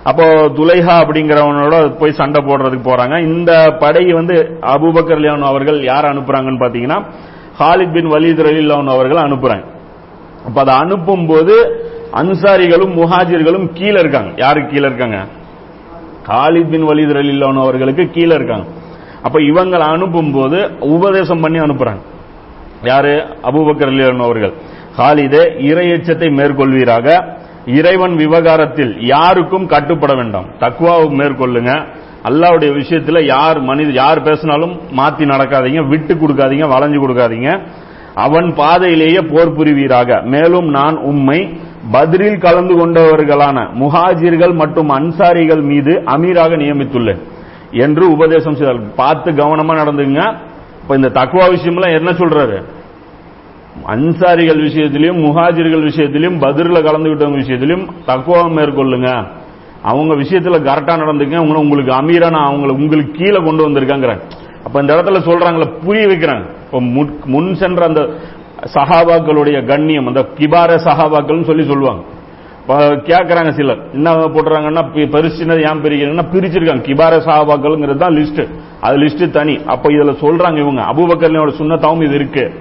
அப்போ 0.04 0.24
துலைஹா 0.58 0.96
அப்படிங்கிறவனோட 1.04 1.98
போய் 2.00 2.12
சண்டை 2.12 2.44
போடுறதுக்கு 2.44 2.88
போறாங்க. 2.90 3.18
இந்த 3.20 3.76
படை 3.80 4.14
வந்து 4.14 4.60
அபுபக்கர் 4.62 5.22
லியான் 5.24 5.42
அவர்கள் 5.42 5.84
யார் 5.84 6.06
அனுப்புறாங்கன்னு 6.06 6.64
பாத்தீங்கன்னா 6.64 7.00
ஹாலித் 7.60 7.94
பின் 7.94 8.12
வலீத் 8.12 8.44
ரலில்லான் 8.48 8.88
அவர்கள் 8.88 9.18
அனுப்புறாங்க 9.18 9.66
அப்ப 10.46 10.62
அதை 10.62 10.74
அனுப்பும் 10.76 11.26
போது 11.28 11.56
அன்சாரிகளும் 12.14 12.94
முஹாஜிர்களும் 12.98 13.70
கீழே 13.74 14.00
இருக்காங்க. 14.00 14.32
யாருக்கு 14.36 14.70
கீழே 14.70 14.86
இருக்காங்க? 14.86 15.18
ஹாலித் 16.28 16.70
பின் 16.70 16.88
வலீத் 16.88 17.16
ரலில்லான் 17.18 17.60
அவர்களுக்கு 17.60 18.10
கீழே 18.10 18.36
இருக்காங்க. 18.36 18.66
அப்ப 19.24 19.40
இவங்களை 19.40 19.88
அனுப்பும் 19.94 20.32
போது 20.32 20.72
உபதேசம் 20.80 21.42
பண்ணி 21.42 21.60
அனுப்புறாங்க. 21.60 22.04
யாரு? 22.84 23.26
அபூபக்கர் 23.44 23.90
ரலில்லான் 23.90 24.24
அவர்கள். 24.24 24.54
ஹாலிதே 24.98 25.44
இரையச்சத்தை 25.70 26.28
மேற்கொள்வீராக. 26.40 27.08
இறைவன் 27.66 28.16
விவகாரத்தில் 28.16 28.92
யாருக்கும் 29.14 29.68
கட்டுப்பட 29.68 30.14
வேண்டாம். 30.16 30.48
தக்குவாவை 30.60 31.08
மேற்கொள்ளுங்க. 31.22 31.72
அல்லாவுடைய 32.30 32.72
விஷயத்தில் 32.74 33.26
யார் 33.26 33.60
மனித 33.62 33.90
யார் 33.92 34.22
பேசினாலும் 34.22 34.74
மாத்தி 34.98 35.26
நடக்காதீங்க 35.32 35.82
விட்டு 35.88 36.14
கொடுக்காதீங்க 36.14 36.68
வளைஞ்சு 36.74 37.00
கொடுக்காதீங்க. 37.02 37.50
அவன் 38.26 38.54
பாதையிலேயே 38.54 39.22
போர் 39.32 39.56
புரிவீராக. 39.56 40.22
மேலும் 40.34 40.68
நான் 40.70 40.98
உம்மை 40.98 41.40
பதிரில் 41.92 42.38
கலந்து 42.38 42.76
கொண்டவர்களான 42.76 43.58
முஹாஜிர்கள் 43.82 44.54
மற்றும் 44.54 44.90
அன்சாரிகள் 44.90 45.64
மீது 45.72 45.94
அமீராக 46.06 46.58
நியமித்துள்ளேன் 46.64 47.22
என்று 47.72 48.12
உபதேசம் 48.12 48.56
செய்தார் 48.56 48.96
பார்த்து 48.96 49.32
கவனமா 49.32 49.74
நடந்துங்க 49.82 50.22
இப்ப 50.82 50.96
இந்த 50.96 51.10
தக்குவா 51.14 51.46
விஷயம்லாம் 51.56 51.98
என்ன 52.00 52.12
சொல்றாரு? 52.12 52.58
அன்சாரிகள் 53.84 54.68
விஷயத்திலையும் 54.68 55.22
முஹாஜிர்கள் 55.24 55.88
விஷயத்திலையும் 55.88 56.40
பதிரில் 56.40 56.86
கலந்துகிட்டவங்க 56.86 57.38
விஷயத்திலையும் 57.38 57.88
தக்குவா 58.08 58.52
மேற்கொள்ளுங்க. 58.52 59.28
அவங்க 59.82 60.16
விஷயத்துல 60.16 60.68
கரெக்டா 60.68 61.00
நடந்துக்கங்க. 61.00 61.38
உங்களை 61.38 61.62
உங்களுக்கு 61.62 61.94
அமீரா 61.94 62.32
நான் 62.32 62.54
அவங்களை 62.54 62.70
உங்களுக்கு 62.70 63.12
கீழே 63.12 63.44
கொண்டு 63.44 63.70
வந்திருக்காங்கிறேன் 63.70 64.20
அப்ப 64.64 64.82
இந்த 64.82 64.96
இடத்துல 64.96 65.16
சொல்றாங்களே 65.24 65.74
புரிய 65.86 66.08
வைக்கிறாங்க. 66.08 66.46
இப்ப 66.66 66.82
முன்- 66.82 67.26
முன் 67.26 67.56
சென்ற 67.56 67.86
அந்த 67.86 68.10
சஹாபாக்களுடைய 68.74 69.66
கண்ணியம் 69.66 70.08
அந்த 70.08 70.26
கிபார 70.38 70.76
சஹாபாக்கள்னு 70.76 71.44
சொல்லி 71.44 71.66
சொல்லுவாங்க. 71.66 72.04
கேட்கறாங்க 72.68 73.52
சிலர். 73.52 73.92
என்ன 73.92 74.14
போடுறாங்கன்னா 74.14 74.86
பி- 74.96 75.10
ஏன் 75.60 75.82
பிரிக்கிறீங்கன்னா 75.82 76.24
பிரிச்சிருக்காங்க. 76.24 76.82
கிபார 76.82 77.18
சஹாபாக்கள்ங்கிறது 77.18 77.96
தான் 77.96 78.16
லிஸ்ட் 78.16 78.48
அது 78.82 78.98
லிஸ்ட் 78.98 79.30
தனி. 79.30 79.60
அப்ப 79.66 79.90
இதுல 79.90 80.16
சொல்றாங்க 80.22 80.58
இவங்க. 80.58 80.82
அபூபக்கர்லோட 80.82 81.52
சுண்ணத்தாவும் 81.58 82.04
இது 82.04 82.16
இருக்கு. 82.16 82.54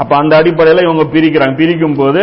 அப்ப 0.00 0.16
அந்த 0.16 0.36
அடிப்படையில் 0.36 0.84
இவங்க 0.84 1.04
பிரிக்கிறாங்க. 1.14 1.56
பிரிக்கும் 1.56 1.94
போது 1.94 2.22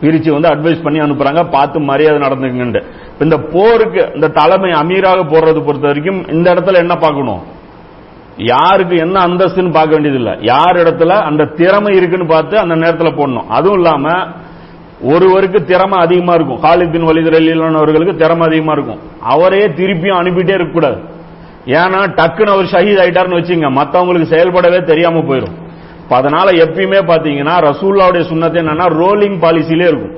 பிரிச்சு 0.00 0.30
வந்து 0.36 0.48
அட்வைஸ் 0.48 0.82
பண்ணி 0.82 0.98
அனுப்புறாங்க. 0.98 1.50
பார்த்து 1.50 1.80
மரியாதை 1.80 2.18
நடந்துக்குங்கன்ட்டு. 2.18 2.82
இந்த 3.20 3.36
போருக்கு 3.52 4.02
இந்த 4.14 4.28
தலைமை 4.28 4.70
அமீராக 4.70 5.20
போடுறது 5.24 5.60
பொறுத்த 5.66 5.86
வரைக்கும் 5.86 6.20
இந்த 6.28 6.54
இடத்துல 6.54 6.74
என்ன 6.74 6.94
பார்க்கணும்? 6.96 7.42
யாருக்கு 8.36 8.96
என்ன 8.96 9.26
அந்தஸ்துன்னு 9.26 9.72
பார்க்க 9.72 9.96
வேண்டியது 9.96 10.20
இல்ல 10.20 10.36
யார் 10.40 10.76
இடத்துல 10.76 11.08
அந்த 11.08 11.44
திறமை 11.44 11.96
இருக்குன்னு 11.96 12.26
பார்த்து 12.26 12.58
அந்த 12.58 12.74
நேரத்தில் 12.74 13.16
போடணும். 13.16 13.46
அதுவும் 13.48 13.78
இல்லாம 13.80 14.26
ஒருவருக்கு 15.02 15.64
திறமை 15.64 15.98
அதிகமா 15.98 16.34
இருக்கும். 16.34 16.60
காலித்தின் 16.60 17.06
பின் 17.06 17.74
அவர்களுக்கு 17.74 18.16
திறமை 18.16 18.46
அதிகமா 18.46 18.72
இருக்கும். 18.72 19.00
அவரே 19.20 19.66
திருப்பியும் 19.68 20.20
அனுப்பிட்டே 20.20 20.54
இருக்கக்கூடாது. 20.54 20.98
ஏன்னா 21.66 22.00
டக்குன்னு 22.18 22.54
அவர் 22.54 22.72
ஷஹீத் 22.72 23.02
ஆயிட்டாருன்னு 23.02 23.38
வச்சுங்க. 23.40 23.68
மத்தவங்களுக்கு 23.80 24.32
செயல்படவே 24.32 24.82
தெரியாம 24.82 25.18
போயிடும் 25.18 25.56
அதனால 26.08 26.50
எப்பயுமே 26.50 26.98
பாத்தீங்கன்னா 27.00 27.72
ரசூல்லாவுடைய 27.72 28.20
சுண்ணத்தை 28.20 28.60
என்னன்னா 28.60 28.88
ரோலிங் 28.88 29.40
பாலிசிலே 29.40 29.86
இருக்கும். 29.86 30.16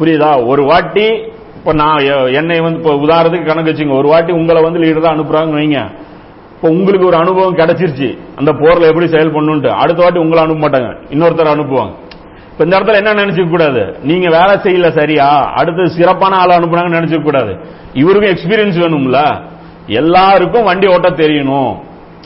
புரியுதா? 0.00 0.46
ஒரு 0.46 0.64
வாட்டி 0.64 1.32
இப்ப 1.56 1.72
நான் 1.72 1.98
எ- 1.98 2.32
என்னை 2.32 2.60
வந்து 2.60 2.78
இப்ப 2.78 2.94
உதாரணத்துக்கு 2.94 3.46
கணக்கு 3.46 3.72
வச்சுங்க 3.72 3.96
ஒரு 3.96 4.08
வாட்டி 4.08 4.32
உங்களை 4.32 4.62
வந்து 4.62 4.80
லீடரா 4.80 5.12
அனுப்புறாங்க 5.12 5.54
வைங்க. 5.54 5.90
இப்ப 6.56 6.68
உங்களுக்கு 6.68 7.06
ஒரு 7.06 7.16
அனுபவம் 7.16 7.56
கிடைச்சிருச்சு. 7.56 8.18
அந்த 8.36 8.52
போர்ல 8.52 8.80
எப்படி 8.80 9.08
செயல் 9.08 9.32
பண்ணுன்ட்டு 9.32 9.66
அடுத்த 9.66 10.02
வாட்டி 10.02 10.18
உங்களை 10.18 10.44
அனுப்ப 10.44 10.68
மாட்டாங்க. 10.68 10.96
இன்னொருத்தர் 11.10 11.50
அனுப்புவாங்க. 11.52 11.92
இப்ப 12.50 12.64
இந்த 12.64 12.80
இடத்துல 12.80 12.94
என்ன 12.94 13.14
நினைச்சுக்க 13.14 13.48
கூடாது? 13.48 13.98
நீங்க 14.02 14.28
வேலை 14.28 14.54
செய்யல 14.54 14.98
சரியா? 14.98 15.44
அடுத்து 15.44 15.90
சிறப்பான 15.90 16.36
ஆளை 16.36 16.56
அனுப்புனாங்கன்னு 16.56 16.98
நினைச்சுக்க 17.00 17.22
கூடாது. 17.22 17.56
இவருக்கும் 17.92 18.30
எக்ஸ்பீரியன்ஸ் 18.30 18.80
வேணும்ல. 18.80 19.40
எல்லாருக்கும் 19.86 20.64
வண்டி 20.64 20.86
ஓட்ட 20.86 21.10
தெரியணும். 21.10 21.76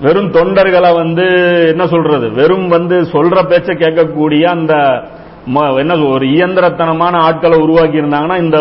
வெறும் 0.00 0.32
தொண்டர்களை 0.32 0.94
வந்து 0.94 1.24
என்ன 1.68 1.86
சொல்றது 1.86 2.30
வெறும் 2.30 2.68
வந்து 2.68 3.00
சொல்ற 3.00 3.42
பேச்ச 3.42 3.74
கேட்கக்கூடிய 3.74 4.42
அந்த 4.42 4.74
ம- 5.54 5.78
என்ன 5.78 5.94
ஒரு 5.98 6.26
இயந்திரத்தனமான 6.26 7.16
ஆட்களை 7.16 7.58
உருவாக்கி 7.58 8.00
இருந்தாங்கன்னா 8.00 8.38
இந்த 8.38 8.58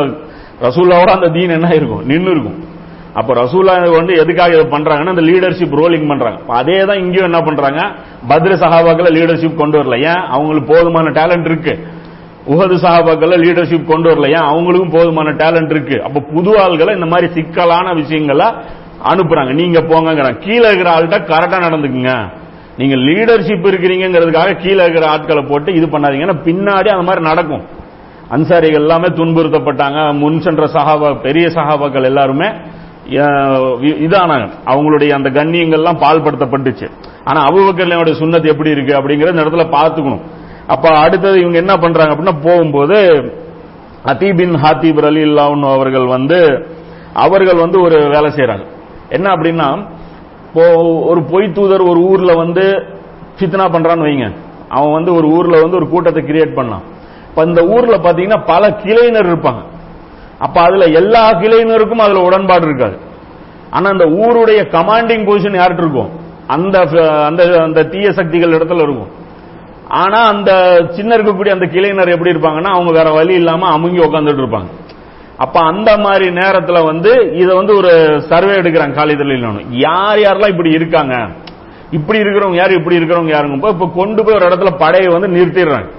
ரசூலாவோட 0.62 1.10
அந்த 1.10 1.28
தீன் 1.28 1.50
என்ன 1.50 1.74
இருக்கும் 1.74 2.06
நின்று 2.06 2.32
இருக்கும் 2.32 2.72
அப்ப 3.13 3.34
ரசூலா 3.34 3.92
வந்து 3.96 4.13
எதுக்காக 4.13 4.54
இதை 4.54 4.66
பண்றாங்கன்னா 4.66 5.20
இந்த 5.20 5.22
லீடர்ஷிப் 5.22 5.75
ரோலிங் 5.75 6.08
பண்றாங்க. 6.08 6.42
அதே 6.48 6.86
தான் 6.86 7.00
இங்கேயும் 7.00 7.24
என்ன 7.24 7.42
பண்றாங்க? 7.42 7.82
பத்ர 8.30 8.54
சஹாபாக்களை 8.54 9.12
லீடர்ஷிப் 9.13 9.56
கொண்டு 9.56 9.84
வரல. 9.84 10.00
ஏன்? 10.00 10.25
அவங்களுக்கு 10.28 10.74
போதுமான 10.74 11.10
டேலண்ட் 11.10 11.46
இருக்கு. 11.46 11.88
உகது 12.48 12.76
சஹாபாக்களை 12.76 13.36
லீடர்ஷிப் 13.38 13.86
கொண்டு 13.86 14.16
வரல. 14.16 14.28
ஏன்? 14.28 14.50
அவங்களுக்கும் 14.50 14.94
போதுமான 14.94 15.30
டேலண்ட் 15.32 15.70
இருக்கு. 15.70 16.04
அப்ப 16.04 16.20
புது 16.20 16.58
ஆள்களை 16.58 16.94
இந்த 16.94 17.06
மாதிரி 17.06 17.34
சிக்கலான 17.34 17.94
விஷயங்களை 17.94 18.46
அனுப்புறாங்க. 19.04 19.54
நீங்க 19.54 19.82
போங்கங்கிறாங்க. 19.82 20.38
கீழே 20.38 20.66
இருக்கிற 20.66 21.00
ஆள்கிட்ட 21.00 21.22
கரெக்டா 21.22 21.64
நடந்துக்குங்க. 21.64 22.30
நீங்க 22.78 22.96
லீடர்ஷிப் 22.96 23.66
இருக்கிறீங்கிறதுக்காக 23.66 24.54
கீழே 24.54 24.82
இருக்கிற 24.82 25.08
ஆட்களை 25.08 25.44
போட்டு 25.44 25.74
இது 25.74 25.88
பண்ணாதீங்க. 25.88 26.26
ஏன்னா 26.26 26.36
பின்னாடி 26.44 26.88
அந்த 26.88 27.02
மாதிரி 27.02 27.26
நடக்கும். 27.26 27.64
அன்சாரிகள் 28.32 28.74
எல்லாமே 28.74 29.08
துன்புறுத்தப்பட்டாங்க. 29.08 30.18
முன் 30.18 30.42
சென்ற 30.42 30.66
சகாபா 30.66 31.22
பெரிய 31.22 31.48
சகாபாக்கள் 31.48 32.04
எல்லாருமே 32.04 32.48
இதானாங்க. 34.06 34.50
அவங்களுடைய 34.66 35.10
அந்த 35.10 35.30
கண்ணியங்கள்லாம் 35.30 36.02
பால்படுத்தப்பட்டுச்சு. 36.04 36.90
ஆனா 37.24 37.46
அபுபக்கர்லையோட 37.46 38.12
சுண்ணத் 38.20 38.48
எப்படி 38.48 38.70
இருக்கு 38.70 38.98
அப்படிங்கறத 38.98 39.30
இந்த 39.30 39.44
இடத்துல 39.44 39.70
பார்த்துக்கணும். 39.70 40.22
அப்ப 40.67 40.89
அடுத்தது 40.89 41.39
இவங்க 41.39 41.58
என்ன 41.58 41.77
பண்றாங்க 41.77 42.13
அப்படின்னா 42.13 42.41
போகும்போது 42.43 42.98
அத்தீபின் 44.05 44.55
ஹாத்திப் 44.63 45.05
அலி 45.05 45.24
அவர்கள் 45.63 46.05
வந்து 46.05 46.67
அவர்கள் 47.13 47.55
வந்து 47.55 47.82
ஒரு 47.82 47.98
வேலை 48.10 48.32
செய்யறாங்க 48.32 48.65
என்ன 49.10 49.36
அப்படின்னா 49.36 49.88
இப்போ 50.48 50.84
ஒரு 51.03 51.24
பொய் 51.24 51.51
தூதர் 51.51 51.82
ஒரு 51.82 52.00
ஊர்ல 52.00 52.34
வந்து 52.34 52.86
சித்தனா 53.39 53.65
பண்றான்னு 53.75 54.08
வைங்க. 54.08 54.32
அவன் 54.70 54.91
வந்து 54.91 55.13
ஒரு 55.15 55.27
ஊர்ல 55.27 55.62
வந்து 55.62 55.75
ஒரு 55.75 55.89
கூட்டத்தை 55.89 56.24
கிரியேட் 56.24 56.58
பண்ணான். 56.58 56.84
இப்ப 57.29 57.43
இந்த 57.43 57.62
ஊர்ல 57.65 57.98
பாத்தீங்கன்னா 57.98 58.46
பல 58.46 58.70
கிளையினர் 58.70 59.29
இருப்பாங்க. 59.32 59.62
அப்ப 60.39 60.62
அதுல 60.62 60.86
எல்லா 60.86 61.32
கிளையினருக்கும் 61.32 62.03
அதுல 62.05 62.22
உடன்பாடு 62.22 62.65
இருக்காது. 62.65 62.98
ஆனா 63.70 63.89
அந்த 63.89 64.05
ஊருடைய 64.05 64.62
கமாண்டிங் 64.77 65.25
பொசிஷன் 65.25 65.60
யார்கிட்ட 65.60 65.86
இருக்கும்? 65.86 66.10
அந்த 66.48 66.79
அந்த 67.25 67.60
அந்த 67.63 67.84
தீய 67.84 68.12
சக்திகள் 68.12 68.51
இடத்துல 68.51 68.82
இருக்கும். 68.82 69.12
ஆனா 69.88 70.22
அந்த 70.22 70.82
சின்ன 70.90 71.18
இருக்கக்கூடிய 71.18 71.50
அந்த 71.50 71.66
கிளையினர் 71.66 72.12
எப்படி 72.12 72.32
இருப்பாங்கன்னா 72.32 72.63
அவங்க 72.63 72.92
வேற 72.92 73.12
வழி 73.12 73.34
இல்லாம 73.34 73.78
அமுங்கி 73.78 74.00
உட்காந்துட்டு 74.00 74.48
இருப்பாங்க. 74.48 74.68
அப்ப 75.38 75.60
அந்த 75.60 75.98
மாதிரி 75.98 76.30
நேரத்துல 76.30 76.86
வந்து 76.86 77.32
இதை 77.34 77.56
வந்து 77.56 77.75
ஒரு 77.75 78.22
சர்வே 78.22 78.54
எடுக்கிறாங்க 78.54 78.94
காலிதழில் 78.94 79.66
யார் 79.70 80.18
யாரெல்லாம் 80.18 80.48
இப்படி 80.48 80.72
இருக்காங்க? 80.72 81.28
இப்படி 81.92 82.20
இருக்கிறவங்க 82.20 82.56
யாரு 82.56 82.74
இப்படி 82.74 82.98
இருக்கிறவங்க 82.98 83.36
யாருங்க? 83.36 83.68
இப்ப- 83.68 83.92
கொண்டு 83.96 84.24
போய் 84.24 84.36
ஒரு 84.36 84.46
இடத்துல 84.46 84.78
படையை 84.78 85.20
வந்து 85.20 85.28
நிறுத்திடுறாங்க. 85.28 85.92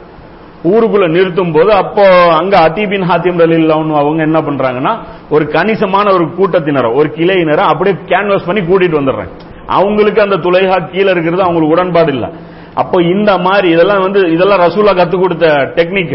ஊருக்குள்ள 0.64 1.08
நிறுத்தும் 1.08 1.52
போது 1.52 1.72
அப்போ 1.72 2.34
அங்க 2.36 2.68
அத்தீபின் 2.68 3.04
ஹாத்திம் 3.04 3.38
ரலில்லான்னு 3.38 3.96
அவங்க 3.96 4.22
என்ன 4.22 4.40
பண்றாங்கன்னா 4.40 4.98
ஒரு 5.30 5.48
கணிசமான 5.48 6.12
ஒரு 6.12 6.24
கூட்டத்தினரை 6.24 6.94
ஒரு 6.94 7.12
கிளையினரை 7.16 7.56
அப்படியே 7.56 7.96
கேன்வாஸ் 8.06 8.46
பண்ணி 8.46 8.60
கூட்டிட்டு 8.60 8.90
வந்துடுறாங்க. 8.90 9.30
அவங்களுக்கு 9.66 10.22
அந்த 10.22 10.36
துளைகா 10.36 10.90
கீழே 10.90 11.10
இருக்கிறது 11.10 11.42
அவங்களுக்கு 11.42 11.72
உடன்பாடு 11.72 12.12
இல்லை. 12.12 12.28
அப்போ 12.74 13.02
இந்த 13.02 13.38
மாதிரி 13.38 13.68
இதெல்லாம் 13.74 14.04
வந்து 14.06 14.20
இதெல்லாம் 14.32 14.60
ரசூலா 14.60 14.92
கத்து 15.00 15.16
கொடுத்த 15.20 15.46
டெக்னிக் 15.76 16.14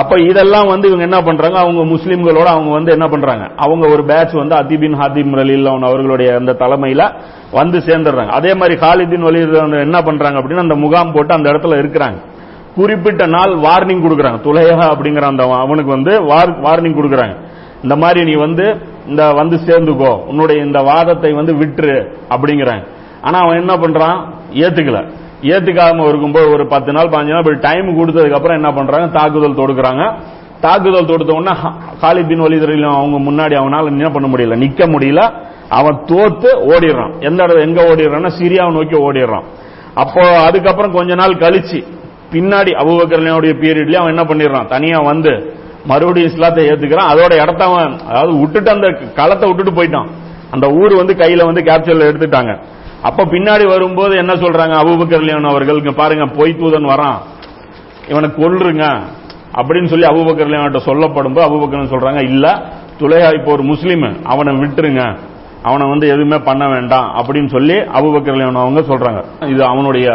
அப்ப 0.00 0.14
இதெல்லாம் 0.20 0.66
வந்து 0.66 0.86
இவங்க 0.88 1.04
என்ன 1.04 1.18
பண்றாங்க? 1.22 1.58
அவங்க 1.58 1.82
முஸ்லீம்களோட 1.92 2.48
அவங்க 2.54 2.70
வந்து 2.70 2.92
என்ன 2.92 3.06
பண்றாங்க? 3.08 3.44
அவங்க 3.56 3.84
ஒரு 3.88 4.04
பேட்ச் 4.04 4.32
வந்து 4.32 4.54
அதிபின் 4.56 4.96
ஹாதிம் 5.02 5.34
ரலில்லான் 5.40 5.86
அவர்களுடைய 5.88 6.34
அந்த 6.34 6.52
தலைமையில 6.52 7.02
வந்து 7.52 7.78
சேர்ந்துடுறாங்க. 7.78 8.32
அதே 8.38 8.54
மாதிரி 8.54 8.80
காலிதீன் 8.80 9.26
வலி 9.28 9.40
என்ன 9.80 10.02
பண்றாங்க 10.02 10.38
அப்படின்னா 10.40 10.64
அந்த 10.66 10.74
முகாம் 10.74 11.12
போட்டு 11.12 11.34
அந்த 11.34 11.50
இடத்துல 11.50 11.76
இருக்கிறாங்க. 11.82 12.18
குறிப்பிட்ட 12.74 13.26
நாள் 13.26 13.52
வார்னிங் 13.66 14.04
கொடுக்குறாங்க. 14.04 14.38
துலையா 14.46 14.78
அப்படிங்கிற 14.94 15.22
அந்த 15.22 15.44
அவனுக்கு 15.64 15.90
வந்து 15.90 16.12
வார்னிங் 16.66 16.98
கொடுக்குறாங்க. 16.98 17.36
இந்த 17.82 17.96
மாதிரி 17.96 18.24
நீ 18.24 18.34
வந்து 18.38 18.66
இந்த 19.08 19.32
வந்து 19.32 19.56
சேர்ந்துக்கோ. 19.66 20.12
உன்னுடைய 20.26 20.64
இந்த 20.64 20.80
வாதத்தை 20.82 21.32
வந்து 21.32 21.54
விட்டுரு 21.54 21.96
அப்படிங்கிறாங்க. 22.30 22.84
ஆனா 23.22 23.38
அவன் 23.38 23.60
என்ன 23.60 23.74
பண்றான்? 23.76 24.18
ஏத்துக்கல. 24.64 25.00
ஏத்துக்காம 25.44 26.08
இருக்கும்போது 26.08 26.50
ஒரு 26.50 26.66
பத்து 26.66 26.92
நாள் 26.92 27.08
பாஞ்சு 27.08 27.32
நாள் 27.32 27.58
டைம் 27.58 27.88
கொடுத்ததுக்கு 27.98 28.30
அப்புறம் 28.30 28.56
என்ன 28.56 28.72
பண்றாங்க? 28.72 29.06
தாக்குதல் 29.06 29.54
தொடுக்கிறாங்க. 29.54 30.12
தாக்குதல் 30.60 31.06
தொடுத்த 31.06 31.32
உடனே 31.32 31.58
காலிபின் 32.02 32.40
வலிதரையிலும் 32.40 32.94
அவங்க 32.94 33.18
முன்னாடி 33.30 33.52
அவனால 33.52 33.84
என்ன 33.84 34.10
பண்ண 34.10 34.28
முடியல? 34.28 34.58
நிக்க 34.58 34.86
முடியல. 34.86 35.32
அவன் 35.68 35.94
தோத்து 35.94 36.50
ஓடிடுறான். 36.68 37.12
எந்த 37.20 37.44
இடத்துல 37.44 37.60
எங்க 37.60 37.82
ஓடிடுறான்னா? 37.82 38.30
சிரியாவை 38.40 38.72
நோக்கி 38.72 38.96
ஓடிடுறான். 38.96 39.44
அப்போ 39.94 40.42
அதுக்கப்புறம் 40.42 40.92
கொஞ்ச 40.92 41.14
நாள் 41.14 41.34
கழிச்சு 41.34 41.84
பின்னாடி 42.32 42.70
அபுபக்கரனுடைய 42.82 43.52
பீரியட்லயே 43.62 43.94
அவன் 43.94 44.16
என்ன 44.16 44.22
பண்ணிடுறான்? 44.22 44.68
தனியா 44.68 44.98
வந்து 44.98 45.54
மறுபடியும் 45.86 46.30
இஸ்லாத்தை 46.30 46.66
ஏத்துக்கிறான். 46.68 47.10
அதோட 47.12 47.42
இடத்த 47.42 47.64
அவன் 47.64 47.98
அதாவது 48.08 48.38
விட்டுட்டு 48.38 48.70
அந்த 48.70 48.88
களத்தை 49.14 49.52
விட்டுட்டு 49.52 49.82
போயிட்டான். 49.82 50.06
அந்த 50.50 50.68
ஊர் 50.70 50.94
வந்து 50.94 51.14
கையில 51.14 51.44
வந்து 51.44 51.62
கேப்சர்ல 51.62 52.08
எடுத்துட்டாங்க. 52.12 52.58
அப்ப 53.04 53.24
பின்னாடி 53.24 53.68
வரும்போது 53.68 54.16
என்ன 54.16 54.32
சொல்றாங்க? 54.32 54.74
அபுபக்கர்லியான் 54.82 55.48
அவர்கள் 55.48 55.76
இங்க 55.76 55.92
பாருங்க 55.92 56.26
பொய் 56.26 56.56
தூதன் 56.58 56.88
வரான். 56.88 57.16
இவனை 58.08 58.28
கொல்லுங்க. 58.28 59.00
அப்படின்னு 59.54 59.86
சொல்லி 59.86 60.06
அபுபக்கர்லியான்ட்ட 60.06 60.76
சொல்லப்படும் 60.76 61.32
போது 61.32 61.54
அபுபக்கர் 61.54 61.84
சொல்றாங்க 61.84 62.22
இல்ல 62.22 62.62
துளையா 62.98 63.34
இப்போ 63.34 63.52
ஒரு 63.52 63.62
முஸ்லீம். 63.62 64.24
அவனை 64.24 64.54
விட்டுருங்க. 64.54 65.18
அவனை 65.62 65.88
வந்து 65.88 66.08
எதுவுமே 66.08 66.38
பண்ண 66.38 66.68
வேண்டாம். 66.68 67.14
அப்படின்னு 67.16 67.48
சொல்லி 67.48 67.74
அபுபக்கர்லியான் 67.74 68.54
அவங்க 68.54 68.80
சொல்றாங்க. 68.80 69.48
இது 69.48 69.64
அவனுடைய 69.64 70.10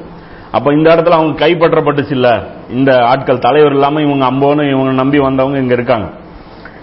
அப்ப 0.52 0.72
இந்த 0.72 0.96
இடத்துல 0.96 1.10
அவங்க 1.10 1.48
கைப்பற்றப்பட்டுச்சு 1.48 2.10
இல்ல. 2.10 2.46
இந்த 2.70 3.04
ஆட்கள் 3.04 3.38
தலைவர் 3.38 3.72
இல்லாம 3.72 4.00
இவங்க 4.02 4.30
அம்போன்னு 4.30 4.70
இவங்க 4.70 4.92
நம்பி 4.92 5.18
வந்தவங்க 5.18 5.58
இங்க 5.58 5.72
இருக்காங்க. 5.72 6.08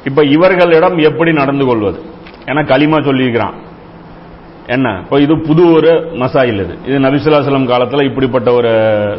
இப்ப 0.03 0.24
இவர்களிடம் 0.24 0.98
எப்படி 0.98 1.34
நடந்து 1.34 1.65
கொள்வது? 1.65 2.18
ஏன்னா 2.50 2.62
களிமா 2.72 3.00
சொல்லியிருக்கிறான். 3.08 3.56
என்ன? 4.75 4.88
இப்போ 5.03 5.18
இது 5.25 5.36
புது 5.48 5.63
ஒரு 5.74 5.91
மசாயில் 6.13 6.60
இது. 6.65 6.75
இது 6.88 6.98
நபிசுல்லாசலம் 7.00 7.70
காலத்துல 7.72 8.03
இப்படிப்பட்ட 8.03 8.50
ஒரு 8.53 8.72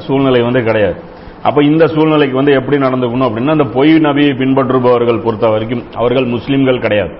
சூழ்நிலை 0.06 0.40
வந்து 0.40 0.62
கிடையாது. 0.68 0.98
அப்ப 1.42 1.62
இந்த 1.62 1.84
சூழ்நிலைக்கு 1.86 2.36
வந்து 2.36 2.52
எப்படி 2.52 2.76
நடந்துக்கணும் 2.76 3.26
அப்படின்னா 3.28 3.56
அந்த 3.56 3.66
பொய் 3.76 3.92
நபியை 4.06 4.32
பின்பற்றுபவர்கள் 4.40 5.24
பொறுத்த 5.24 5.48
வரைக்கும் 5.48 5.84
அவர்கள் 5.94 6.26
முஸ்லீம்கள் 6.26 6.80
கிடையாது. 6.80 7.12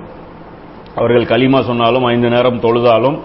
அவர்கள் 0.95 1.27
களிமா 1.33 1.61
சொன்னாலும் 1.63 2.05
ஐந்து 2.05 2.29
நேரம் 2.29 2.61
தொழுதாலும் 2.61 3.19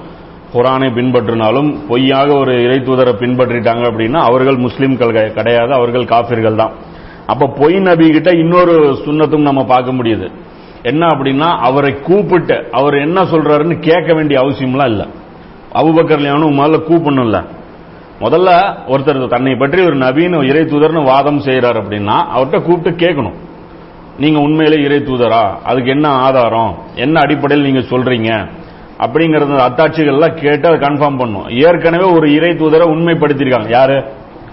குரானை 0.54 0.90
பின்பற்றினாலும் 0.98 1.70
பொய்யாக 1.88 2.30
ஒரு 2.34 2.54
இறை 2.64 2.78
தூதரை 2.80 3.14
பின்பற்றிட்டாங்க 3.22 3.86
அப்படின்னா 3.92 4.20
அவர்கள் 4.30 4.58
முஸ்லீம்கள் 4.58 5.30
கிடையாது. 5.30 5.72
அவர்கள் 5.74 6.04
காபிர்கள் 6.04 6.56
தான். 6.56 6.74
அப்ப 7.28 7.48
பொய் 7.60 7.78
நபி 7.80 8.08
கிட்ட 8.10 8.32
இன்னொரு 8.44 8.76
சுண்ணத்தும் 9.06 9.48
நம்ம 9.50 9.64
பார்க்க 9.66 9.92
முடியுது. 9.92 10.28
என்ன 10.86 11.08
அப்படின்னா 11.08 11.50
அவரை 11.60 11.94
கூப்பிட்டு 12.02 12.68
அவர் 12.72 12.94
என்ன 12.94 13.24
சொல்றாருன்னு 13.24 13.80
கேட்க 13.80 14.14
வேண்டிய 14.14 14.40
அவசியம்லாம் 14.40 14.86
இல்ல. 14.86 15.06
அபுபக்கர்லையானும் 15.74 16.60
முதல்ல 16.60 16.82
கூப்பிடணும்ல. 16.90 17.46
முதல்ல 18.20 18.50
ஒருத்தர் 18.88 19.28
தன்னை 19.28 19.56
பற்றி 19.56 19.84
ஒரு 19.84 19.96
நவீன 19.96 20.38
இறை 20.38 20.62
தூதர்னு 20.62 21.04
வாதம் 21.04 21.40
செய்யறாரு 21.40 21.80
அப்படின்னா 21.84 22.18
அவர்கிட்ட 22.36 22.62
கூப்பிட்டு 22.62 23.06
கேட்கணும். 23.06 23.34
நீங்க 24.20 24.40
உண்மையிலே 24.40 24.84
இறை 24.84 24.98
தூதரா? 24.98 25.56
அதுக்கு 25.64 25.90
என்ன 25.90 26.08
ஆதாரம்? 26.08 26.78
என்ன 26.96 27.20
அடிப்படையில் 27.20 27.72
நீங்க 27.72 27.80
சொல்றீங்க? 27.80 28.50
அப்படிங்கறது 29.00 29.56
அத்தாட்சிகள்லாம் 29.68 30.34
கேட்டு 30.34 30.68
அதை 30.68 30.80
கன்ஃபார்ம் 30.80 31.18
பண்ணும். 31.18 31.50
ஏற்கனவே 31.50 32.12
ஒரு 32.12 32.34
இறை 32.34 32.50
தூதரை 32.50 32.86
உண்மைப்படுத்திருக்காங்க 32.86 33.70
யாரு? 33.70 34.04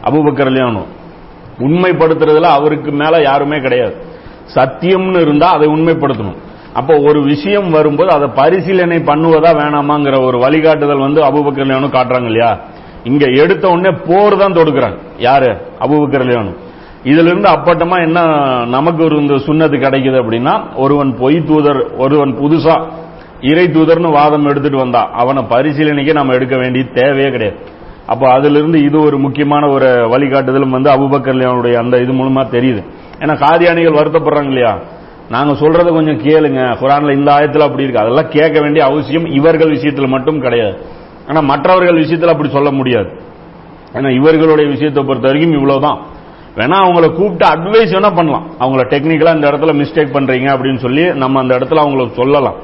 அபுபக்கர்லையானும் 0.04 0.88
உண்மைப்படுத்துறதுல 1.58 2.42
அவருக்கு 2.42 2.92
மேல 2.92 3.20
யாருமே 3.22 3.58
கிடையாது. 3.58 4.10
சத்தியம்னு 4.54 5.20
இருந்தா 5.20 5.48
அதை 5.50 5.68
உண்மைப்படுத்தணும். 5.68 6.38
அப்போ 6.74 6.94
ஒரு 6.98 7.22
விஷயம் 7.22 7.70
வரும்போது 7.70 8.10
அதை 8.12 8.28
பரிசீலனை 8.28 8.98
பண்ணுவதா 8.98 9.50
வேணாமாங்கிற 9.60 10.24
ஒரு 10.26 10.38
வழிகாட்டுதல் 10.38 11.06
வந்து 11.06 11.20
அபுபக்கர்லையானும் 11.22 11.96
காட்டுறாங்க 11.96 12.24
இல்லையா? 12.24 12.58
இங்க 13.04 13.24
எடுத்த 13.26 13.68
உடனே 13.68 13.90
போர் 14.08 14.36
தான் 14.36 14.54
தொடுக்கிறாங்க. 14.54 14.98
யாரு? 15.18 15.50
அபுபக்கர்லையானும் 15.80 16.58
இதுல 17.04 17.30
இருந்து 17.30 17.48
அப்பட்டமா 17.48 17.96
என்ன 18.02 18.20
நமக்கு 18.66 19.04
ஒரு 19.04 19.16
இந்த 19.16 19.34
சுண்ணத்து 19.34 19.76
கிடைக்குது 19.76 20.18
அப்படின்னா 20.22 20.54
ஒருவன் 20.74 21.16
பொய் 21.18 21.44
தூதர் 21.44 21.80
ஒருவன் 21.98 22.32
புதுசா 22.40 22.76
இறை 23.40 23.64
தூதர்னு 23.66 24.10
வாதம் 24.12 24.46
எடுத்துட்டு 24.46 24.78
வந்தா 24.78 25.10
அவனை 25.12 25.42
பரிசீலனைக்கு 25.42 26.12
நம்ம 26.12 26.34
எடுக்க 26.34 26.56
வேண்டிய 26.56 26.84
தேவையே 26.94 27.30
கிடையாது. 27.30 27.58
அப்போ 28.12 28.26
அதிலிருந்து 28.32 28.78
இது 28.82 28.98
ஒரு 29.00 29.18
முக்கியமான 29.18 29.68
ஒரு 29.68 29.86
வழிகாட்டுதலும் 29.86 30.74
வந்து 30.76 30.90
அபுபக்கர்லையானுடைய 30.90 31.74
அந்த 31.74 31.96
இது 31.98 32.12
மூலமா 32.12 32.42
தெரியுது. 32.56 32.82
ஏன்னா 33.18 33.34
காதியானிகள் 33.44 33.98
வருத்தப்படுறாங்க 33.98 34.46
இல்லையா? 34.46 34.72
நாங்க 35.30 35.52
சொல்றத 35.52 35.88
கொஞ்சம் 35.88 36.22
கேளுங்க. 36.22 36.60
குரான்ல 36.80 37.12
இந்த 37.12 37.30
ஆயத்தில் 37.32 37.66
அப்படி 37.66 37.82
இருக்கு. 37.82 38.00
அதெல்லாம் 38.00 38.28
கேட்க 38.28 38.60
வேண்டிய 38.60 38.84
அவசியம் 38.84 39.26
இவர்கள் 39.26 39.72
விஷயத்துல 39.72 40.06
மட்டும் 40.06 40.40
கிடையாது. 40.40 40.76
ஆனா 41.28 41.40
மற்றவர்கள் 41.40 42.00
விஷயத்துல 42.00 42.32
அப்படி 42.34 42.48
சொல்ல 42.48 42.70
முடியாது. 42.70 43.10
ஏன்னா 43.92 44.10
இவர்களுடைய 44.14 44.70
விஷயத்தை 44.70 45.04
பொறுத்த 45.04 45.28
வரைக்கும் 45.28 45.54
இவ்வளவுதான். 45.54 45.98
வேணா 46.56 46.76
அவங்கள 46.84 47.12
கூப்பிட்டு 47.12 47.46
அட்வைஸ் 47.46 47.94
வேணா 47.96 48.14
பண்ணலாம். 48.14 48.46
அவங்கள 48.60 48.82
டெக்னிக்கலா 48.92 49.34
இந்த 49.34 49.50
இடத்துல 49.50 49.74
மிஸ்டேக் 49.82 50.14
பண்றீங்க 50.16 50.48
அப்படின்னு 50.54 50.78
சொல்லி 50.78 51.04
நம்ம 51.14 51.40
அந்த 51.40 51.58
இடத்துல 51.58 51.82
அவங்களுக்கு 51.84 52.14
சொல்லலாம். 52.14 52.54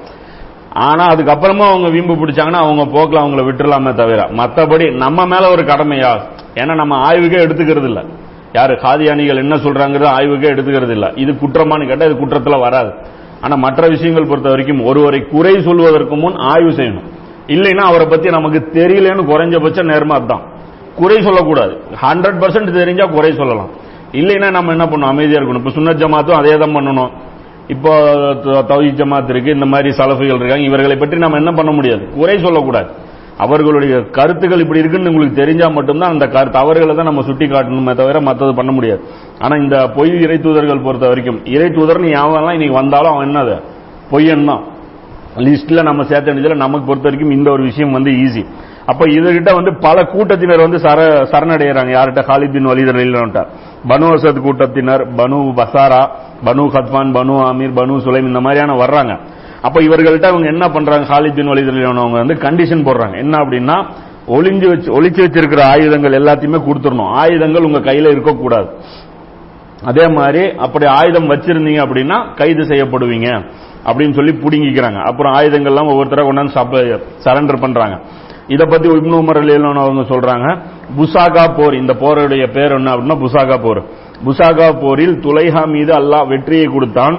ஆனா 0.73 1.07
அதுக்கப்புறமா 1.07 1.69
அவங்க 1.69 1.89
வீம்பு 1.89 2.15
பிடிச்சாங்கன்னா 2.15 2.53
அவங்க 2.53 2.85
போக்கில் 2.87 3.19
அவங்கள 3.19 3.53
விட்டுலாமே 3.53 3.95
தவிர 3.95 4.29
மற்றபடி 4.31 4.97
நம்ம 4.97 5.27
மேல 5.27 5.51
ஒரு 5.51 5.63
கடமையா? 5.63 6.21
ஏன்னா 6.55 6.75
நம்ம 6.75 6.97
ஆய்வுக்கே 6.97 7.45
எடுத்துக்கிறது 7.47 7.85
இல்ல. 7.85 8.05
யாரு 8.53 8.75
காதியானிகள் 8.75 9.37
என்ன 9.37 9.57
சொல்றாங்கிறது 9.57 10.07
ஆய்வுக்கே 10.07 10.53
எடுத்துக்கிறது 10.53 10.91
இல்ல. 10.91 11.13
இது 11.17 11.33
குற்றமானு 11.33 11.87
கேட்டா 11.87 12.05
இது 12.05 12.15
குற்றத்துல 12.15 12.61
வராது. 12.61 12.93
ஆனா 13.41 13.57
மற்ற 13.57 13.89
விஷயங்கள் 13.89 14.27
பொறுத்த 14.27 14.49
வரைக்கும் 14.49 14.85
ஒருவரை 14.85 15.21
குறை 15.21 15.63
சொல்வதற்கு 15.63 16.17
முன் 16.17 16.37
ஆய்வு 16.37 16.71
செய்யணும். 16.71 17.07
இல்லைன்னா 17.47 17.81
அவரை 17.81 18.07
பத்தி 18.07 18.31
நமக்கு 18.31 18.69
தெரியலன்னு 18.73 19.27
குறைஞ்சபட்ச 19.27 19.83
நேர்மா 19.83 20.27
தான் 20.27 20.43
குறை 20.97 21.23
சொல்லக்கூடாது. 21.23 21.81
ஹண்ட்ரட் 22.03 22.41
பர்சன்ட் 22.41 22.73
தெரிஞ்சா 22.73 23.07
குறை 23.07 23.33
சொல்லலாம். 23.33 23.69
இல்லைன்னா 24.13 24.51
நம்ம 24.51 24.71
என்ன 24.71 24.85
பண்ணணும்? 24.85 25.11
அமைதியா 25.11 25.41
இருக்கணும். 25.41 25.55
இப்ப 25.55 25.71
சுன்னத் 25.71 25.97
ஜமாத்தும் 25.97 26.37
அதே 26.37 26.57
தான் 26.57 26.75
பண்ணணும். 26.75 27.11
இப்போ 27.69 27.93
தௌஹி 28.71 28.91
ஜமாத் 29.01 29.31
இருக்கு 29.31 29.57
இந்த 29.59 29.67
மாதிரி 29.67 29.89
சலஃபிகள் 29.97 30.39
இருக்காங்க. 30.39 30.65
இவர்களை 30.71 30.97
பற்றி 30.97 31.19
நம்ம 31.19 31.37
என்ன 31.37 31.53
பண்ண 31.53 31.73
முடியாது? 31.73 32.05
குறை 32.17 32.37
சொல்லக்கூடாது. 32.39 32.91
அவர்களுடைய 33.39 33.95
கருத்துக்கள் 34.17 34.61
இப்படி 34.61 34.79
இருக்குன்னு 34.79 35.11
உங்களுக்கு 35.11 35.41
தெரிஞ்சா 35.43 35.69
மட்டும்தான் 35.69 36.11
அந்த 36.11 36.27
கருத்து. 36.27 36.59
அவர்களை 36.59 36.95
தான் 36.95 37.09
நம்ம 37.11 37.23
சுட்டி 37.23 37.47
காட்டணுமே 37.47 37.95
தவிர 37.95 38.21
மற்றது 38.21 38.55
பண்ண 38.55 38.73
முடியாது. 38.73 39.03
ஆனா 39.39 39.57
இந்த 39.57 39.77
பொய் 39.97 40.13
இறை 40.21 40.39
தூதர்கள் 40.39 40.85
பொறுத்த 40.87 41.07
வரைக்கும் 41.07 41.41
இறை 41.45 41.69
தூதர்னு 41.69 42.11
யாவெல்லாம் 42.19 42.57
இன்னைக்கு 42.59 42.77
வந்தாலும் 42.81 43.13
அவன் 43.13 43.29
என்னது? 43.29 43.57
பொய்யன் 44.11 44.45
தான். 44.45 44.65
லிஸ்ட்ல 45.37 45.83
நம்ம 45.83 46.03
சேர்த்த 46.03 46.55
நமக்கு 46.55 46.87
பொறுத்த 46.87 47.09
வரைக்கும் 47.09 47.37
இந்த 47.39 47.51
ஒரு 47.51 47.63
விஷயம் 47.63 47.93
வந்து 47.93 48.11
ஈஸி 48.11 48.43
அப்ப 48.91 49.07
இதுகிட்ட 49.07 49.51
வந்து 49.59 49.73
பல 49.87 50.05
கூட்டத்தினர் 50.13 50.65
வந்து 50.65 50.79
சர 50.85 51.01
சரணடைகிறாங்க 51.33 51.91
யார்கிட்ட? 51.97 52.23
ஹாலிபின் 52.29 52.69
வலிதர் 52.71 53.01
பனு 53.91 54.07
அசத் 54.15 54.41
கூட்டத்தினர் 54.47 55.03
பனு 55.19 55.39
பசாரா 55.59 56.03
பனு 56.47 56.65
ஹத்மான் 56.75 57.11
பனு 57.17 57.35
அமீர் 57.51 57.75
பனு 57.81 57.97
சுலைம் 58.07 58.29
இந்த 58.31 58.41
மாதிரியான 58.47 58.77
வர்றாங்க. 58.83 59.15
அப்ப 59.63 59.81
இவர்கள்ட்ட 59.81 60.27
அவங்க 60.33 60.47
என்ன 60.55 60.65
பண்றாங்க? 60.77 61.07
ஹாலிபின் 61.13 61.51
வலிதர் 61.53 61.91
அவங்க 61.95 62.19
வந்து 62.23 62.37
கண்டிஷன் 62.47 62.87
போடுறாங்க. 62.89 63.17
என்ன 63.25 63.35
அப்படின்னா 63.39 63.77
ஒளிஞ்சு 64.37 64.67
வச்சு 64.71 64.89
ஒளிச்சு 64.97 65.21
வச்சிருக்கிற 65.25 65.61
ஆயுதங்கள் 65.73 66.17
எல்லாத்தையுமே 66.21 66.59
கொடுத்துடணும். 66.69 67.13
ஆயுதங்கள் 67.23 67.67
உங்க 67.69 67.81
கையில 67.89 68.11
இருக்கக்கூடாது. 68.15 68.69
அதே 69.91 70.05
மாதிரி 70.17 70.43
அப்படி 70.67 70.87
ஆயுதம் 70.87 71.31
வச்சிருந்தீங்க 71.31 71.81
அப்படின்னா 71.87 72.17
கைது 72.37 72.63
செய்யப்படுவீங்க 72.63 73.29
அப்படின்னு 73.89 74.17
சொல்லி 74.19 74.33
புடுங்கிக்கிறாங்க. 74.45 74.99
அப்புறம் 75.11 75.35
ஆயுதங்கள்லாம் 75.35 75.91
ஒவ்வொருத்தராக 75.93 76.29
கொண்டாந்து 76.29 77.01
சரண்டர் 77.27 77.61
பண்றாங்க. 77.61 77.99
இதை 78.55 78.67
பத்தி 78.71 78.89
இப்னு 78.99 79.21
உமர் 79.23 79.41
அலியல்லான் 79.43 79.83
அவங்க 79.85 80.05
சொல்றாங்க 80.13 80.47
புசாகா 80.99 81.45
போர் 81.57 81.75
இந்த 81.81 81.95
போருடைய 82.03 82.45
பேர் 82.57 82.75
என்ன 82.77 82.93
அப்படின்னா 82.95 83.19
புசாகா 83.25 83.57
போர். 83.65 83.81
புசாகா 84.27 84.69
போரில் 84.83 85.17
துலைஹா 85.25 85.63
மீது 85.75 85.93
அல்லாஹ் 86.01 86.29
வெற்றியை 86.33 86.69
கொடுத்தான். 86.75 87.17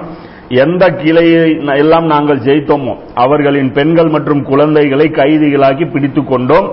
எந்த 0.64 0.84
கிளையை 1.00 1.42
எல்லாம் 1.82 2.06
நாங்கள் 2.12 2.40
ஜெயித்தோமோ 2.46 2.94
அவர்களின் 3.24 3.70
பெண்கள் 3.76 4.10
மற்றும் 4.14 4.42
குழந்தைகளை 4.48 5.06
கைதிகளாக்கி 5.18 5.84
பிடித்துக் 5.92 6.30
கொண்டோம் 6.30 6.66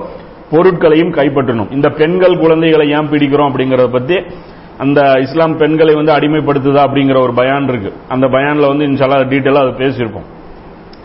பொருட்களையும் 0.52 1.12
கைப்பற்றணும் 1.18 1.72
இந்த 1.78 1.88
பெண்கள் 2.00 2.36
குழந்தைகளை 2.44 2.88
ஏன் 2.98 3.12
பிடிக்கிறோம் 3.12 3.50
அப்படிங்கறத 3.50 3.90
பத்தி 3.98 4.18
அந்த 4.84 5.00
இஸ்லாம் 5.26 5.56
பெண்களை 5.62 5.94
வந்து 6.00 6.16
அடிமைப்படுத்துதா 6.16 6.82
அப்படிங்கிற 6.88 7.18
ஒரு 7.26 7.34
பயான் 7.40 7.70
இருக்கு. 7.72 7.92
அந்த 8.14 8.26
பயான்ல 8.36 8.72
வந்து 8.72 8.88
இன்ஷால்லா 8.90 9.20
டீட்டெயிலா 9.34 9.64
அதை 9.66 9.74
பேசியிருப்போம். 9.84 10.28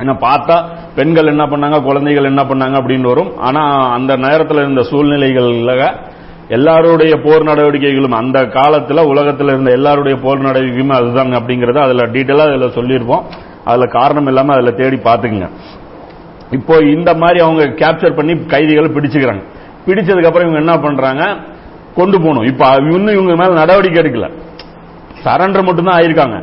ஏன்னா 0.03 0.15
பார்த்தா 0.21 0.57
பெண்கள் 0.97 1.27
என்ன 1.27 1.47
பண்ணாங்க 1.47 1.83
குழந்தைகள் 1.83 2.25
என்ன 2.25 2.43
பண்ணாங்க 2.43 2.77
அப்படின்னு 2.81 3.07
வரும். 3.13 3.37
ஆனா 3.39 3.63
அந்த 3.93 4.17
நேரத்தில் 4.17 4.57
இருந்த 4.57 4.81
சூழ்நிலைகள்ல 4.81 5.95
எல்லாருடைய 6.49 7.17
போர் 7.17 7.43
நடவடிக்கைகளும் 7.43 8.13
அந்த 8.13 8.47
காலத்தில் 8.47 9.01
உலகத்தில் 9.03 9.47
இருந்த 9.47 9.71
எல்லாருடைய 9.71 10.19
போர் 10.23 10.45
நடவடிக்கையுமே 10.45 10.93
அதுதான் 10.93 11.33
அப்படிங்கறத 11.33 11.79
அதுல 11.79 12.03
டீட்டெயிலா 12.03 12.47
அதுல 12.49 12.67
சொல்லியிருப்போம். 12.67 13.23
அதுல 13.65 13.87
காரணம் 13.87 14.27
இல்லாம 14.27 14.53
அதுல 14.53 14.71
தேடி 14.71 14.97
பாத்துக்குங்க 14.97 15.49
இப்போ 16.51 16.77
இந்த 16.77 17.15
மாதிரி 17.15 17.41
அவங்க 17.41 17.65
கேப்சர் 17.65 18.17
பண்ணி 18.17 18.47
கைதிகளை 18.47 18.91
பிடிச்சுக்கிறாங்க. 18.91 19.43
பிடிச்சதுக்கு 19.87 20.27
அப்புறம் 20.27 20.49
இவங்க 20.49 20.59
என்ன 20.59 20.75
பண்றாங்க? 20.79 21.37
கொண்டு 21.95 22.21
போகணும். 22.21 22.43
இப்ப 22.43 22.75
இன்னும் 22.79 23.15
இவங்க 23.15 23.37
மேல 23.37 23.53
நடவடிக்கை 23.53 24.03
எடுக்கல. 24.03 24.29
சரண்டர் 25.25 25.65
மட்டும்தான் 25.65 26.01
ஆயிருக்காங்க. 26.01 26.37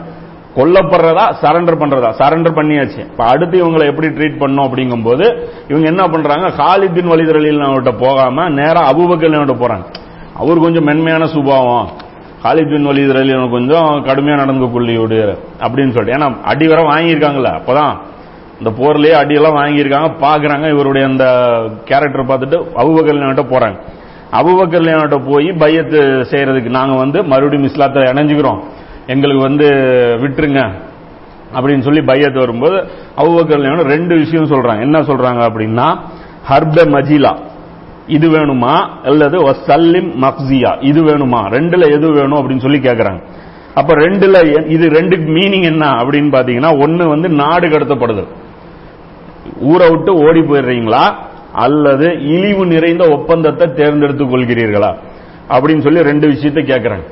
கொல்லப்படுறதா 0.56 1.26
சரண்டர் 1.42 1.80
பண்றதா? 1.82 2.10
சரண்டர் 2.20 2.58
பண்ணியாச்சு. 2.60 3.00
இப்ப 3.00 3.26
அடுத்து 3.26 3.66
இவங்களை 3.66 3.86
எப்படி 3.86 4.08
ட்ரீட் 4.08 4.38
பண்ணும் 4.38 4.66
அப்படிங்கும்போது 4.66 5.26
இவங்க 5.68 5.88
என்ன 5.88 6.08
பண்றாங்க? 6.08 6.48
ஹாலித் 6.48 6.94
வழிதரலில் 6.94 7.68
அவர்கிட்ட 7.70 7.98
போகாம 7.98 8.50
நேரா 8.50 8.92
அபுபக்கல் 8.92 9.54
போறாங்க. 9.54 9.86
அவர் 10.34 10.60
கொஞ்சம் 10.60 10.84
மென்மையான 10.84 11.28
சுபாவம். 11.28 11.90
ஹாலித் 12.44 12.70
பின் 12.70 13.52
கொஞ்சம் 13.52 14.04
கடுமையா 14.06 14.36
நடந்து 14.36 14.66
கொள்ளியோடு 14.66 15.38
அப்படின்னு 15.60 15.92
சொல்லிட்டு. 15.92 16.26
ஏன்னா 16.26 16.42
அடி 16.44 16.68
வர 16.68 16.82
வாங்கியிருக்காங்களே 16.82 17.60
அப்பதான் 17.60 17.98
இந்த 18.60 18.70
போர்லயே 18.70 19.24
அடியெல்லாம் 19.24 19.58
வாங்கியிருக்காங்க. 19.60 20.12
பாக்குறாங்க 20.22 20.70
இவருடைய 20.70 21.08
அந்த 21.08 21.26
கேரக்டர் 21.86 22.26
பார்த்துட்டு 22.26 22.64
அபுபக்கல் 22.76 23.44
போறாங்க. 23.44 23.80
அபுபக்கல் 24.32 25.32
போய் 25.32 25.50
பையத்து 25.50 26.24
செய்யறதுக்கு 26.32 26.70
நாங்க 26.70 26.96
வந்து 26.96 27.24
மறுபடியும் 27.24 27.70
இஸ்லாத்தை 27.70 28.04
இணைஞ்சுக்கிறோம். 28.04 28.60
எங்களுக்கு 29.14 29.44
வந்து 29.48 29.68
விட்டுருங்க 30.24 30.62
அப்படின்னு 31.56 31.86
சொல்லி 31.88 32.02
பையத்து 32.10 32.40
வரும்போது 32.44 32.78
அவுபக்கர் 33.22 33.88
ரெண்டு 33.94 34.14
விஷயம் 34.24 34.52
சொல்றாங்க. 34.52 34.82
என்ன 34.88 34.98
சொல்றாங்க 35.10 35.42
அப்படின்னா 35.50 35.88
ஹர்ப 36.50 36.78
மஜிலா. 36.96 37.34
இது 38.18 38.28
வேணுமா? 38.36 38.76
அல்லது 39.10 39.38
சல்லிம் 39.68 40.10
மக்ஸியா 40.26 40.72
இது 40.90 41.00
வேணுமா? 41.10 41.42
ரெண்டுல 41.56 41.84
எது 41.98 42.08
வேணும் 42.18 42.40
அப்படின்னு 42.40 42.66
சொல்லி 42.66 42.80
கேட்கறாங்க 42.88 43.22
அப்ப 43.80 43.96
ரெண்டுல 44.04 44.38
இது 44.76 44.86
ரெண்டு 44.98 45.16
மீனிங் 45.36 45.68
என்ன 45.72 45.86
அப்படின்னு 46.02 46.30
பாத்தீங்கன்னா 46.36 46.72
ஒன்னு 46.84 47.04
வந்து 47.08 47.30
நாடு 47.42 47.68
கடத்தப்படுதல் 47.68 48.32
ஊரை 49.72 49.88
விட்டு 49.90 50.12
ஓடி 50.26 50.42
போயிடுறீங்களா? 50.50 51.04
அல்லது 51.64 52.08
இழிவு 52.34 52.64
நிறைந்த 52.74 53.04
ஒப்பந்தத்தை 53.16 53.68
தேர்ந்தெடுத்துக் 53.80 54.32
கொள்கிறீர்களா? 54.34 54.92
அப்படின்னு 55.54 55.86
சொல்லி 55.88 56.02
ரெண்டு 56.12 56.28
விஷயத்தை 56.34 56.64
கேட்கறாங்க 56.64 57.06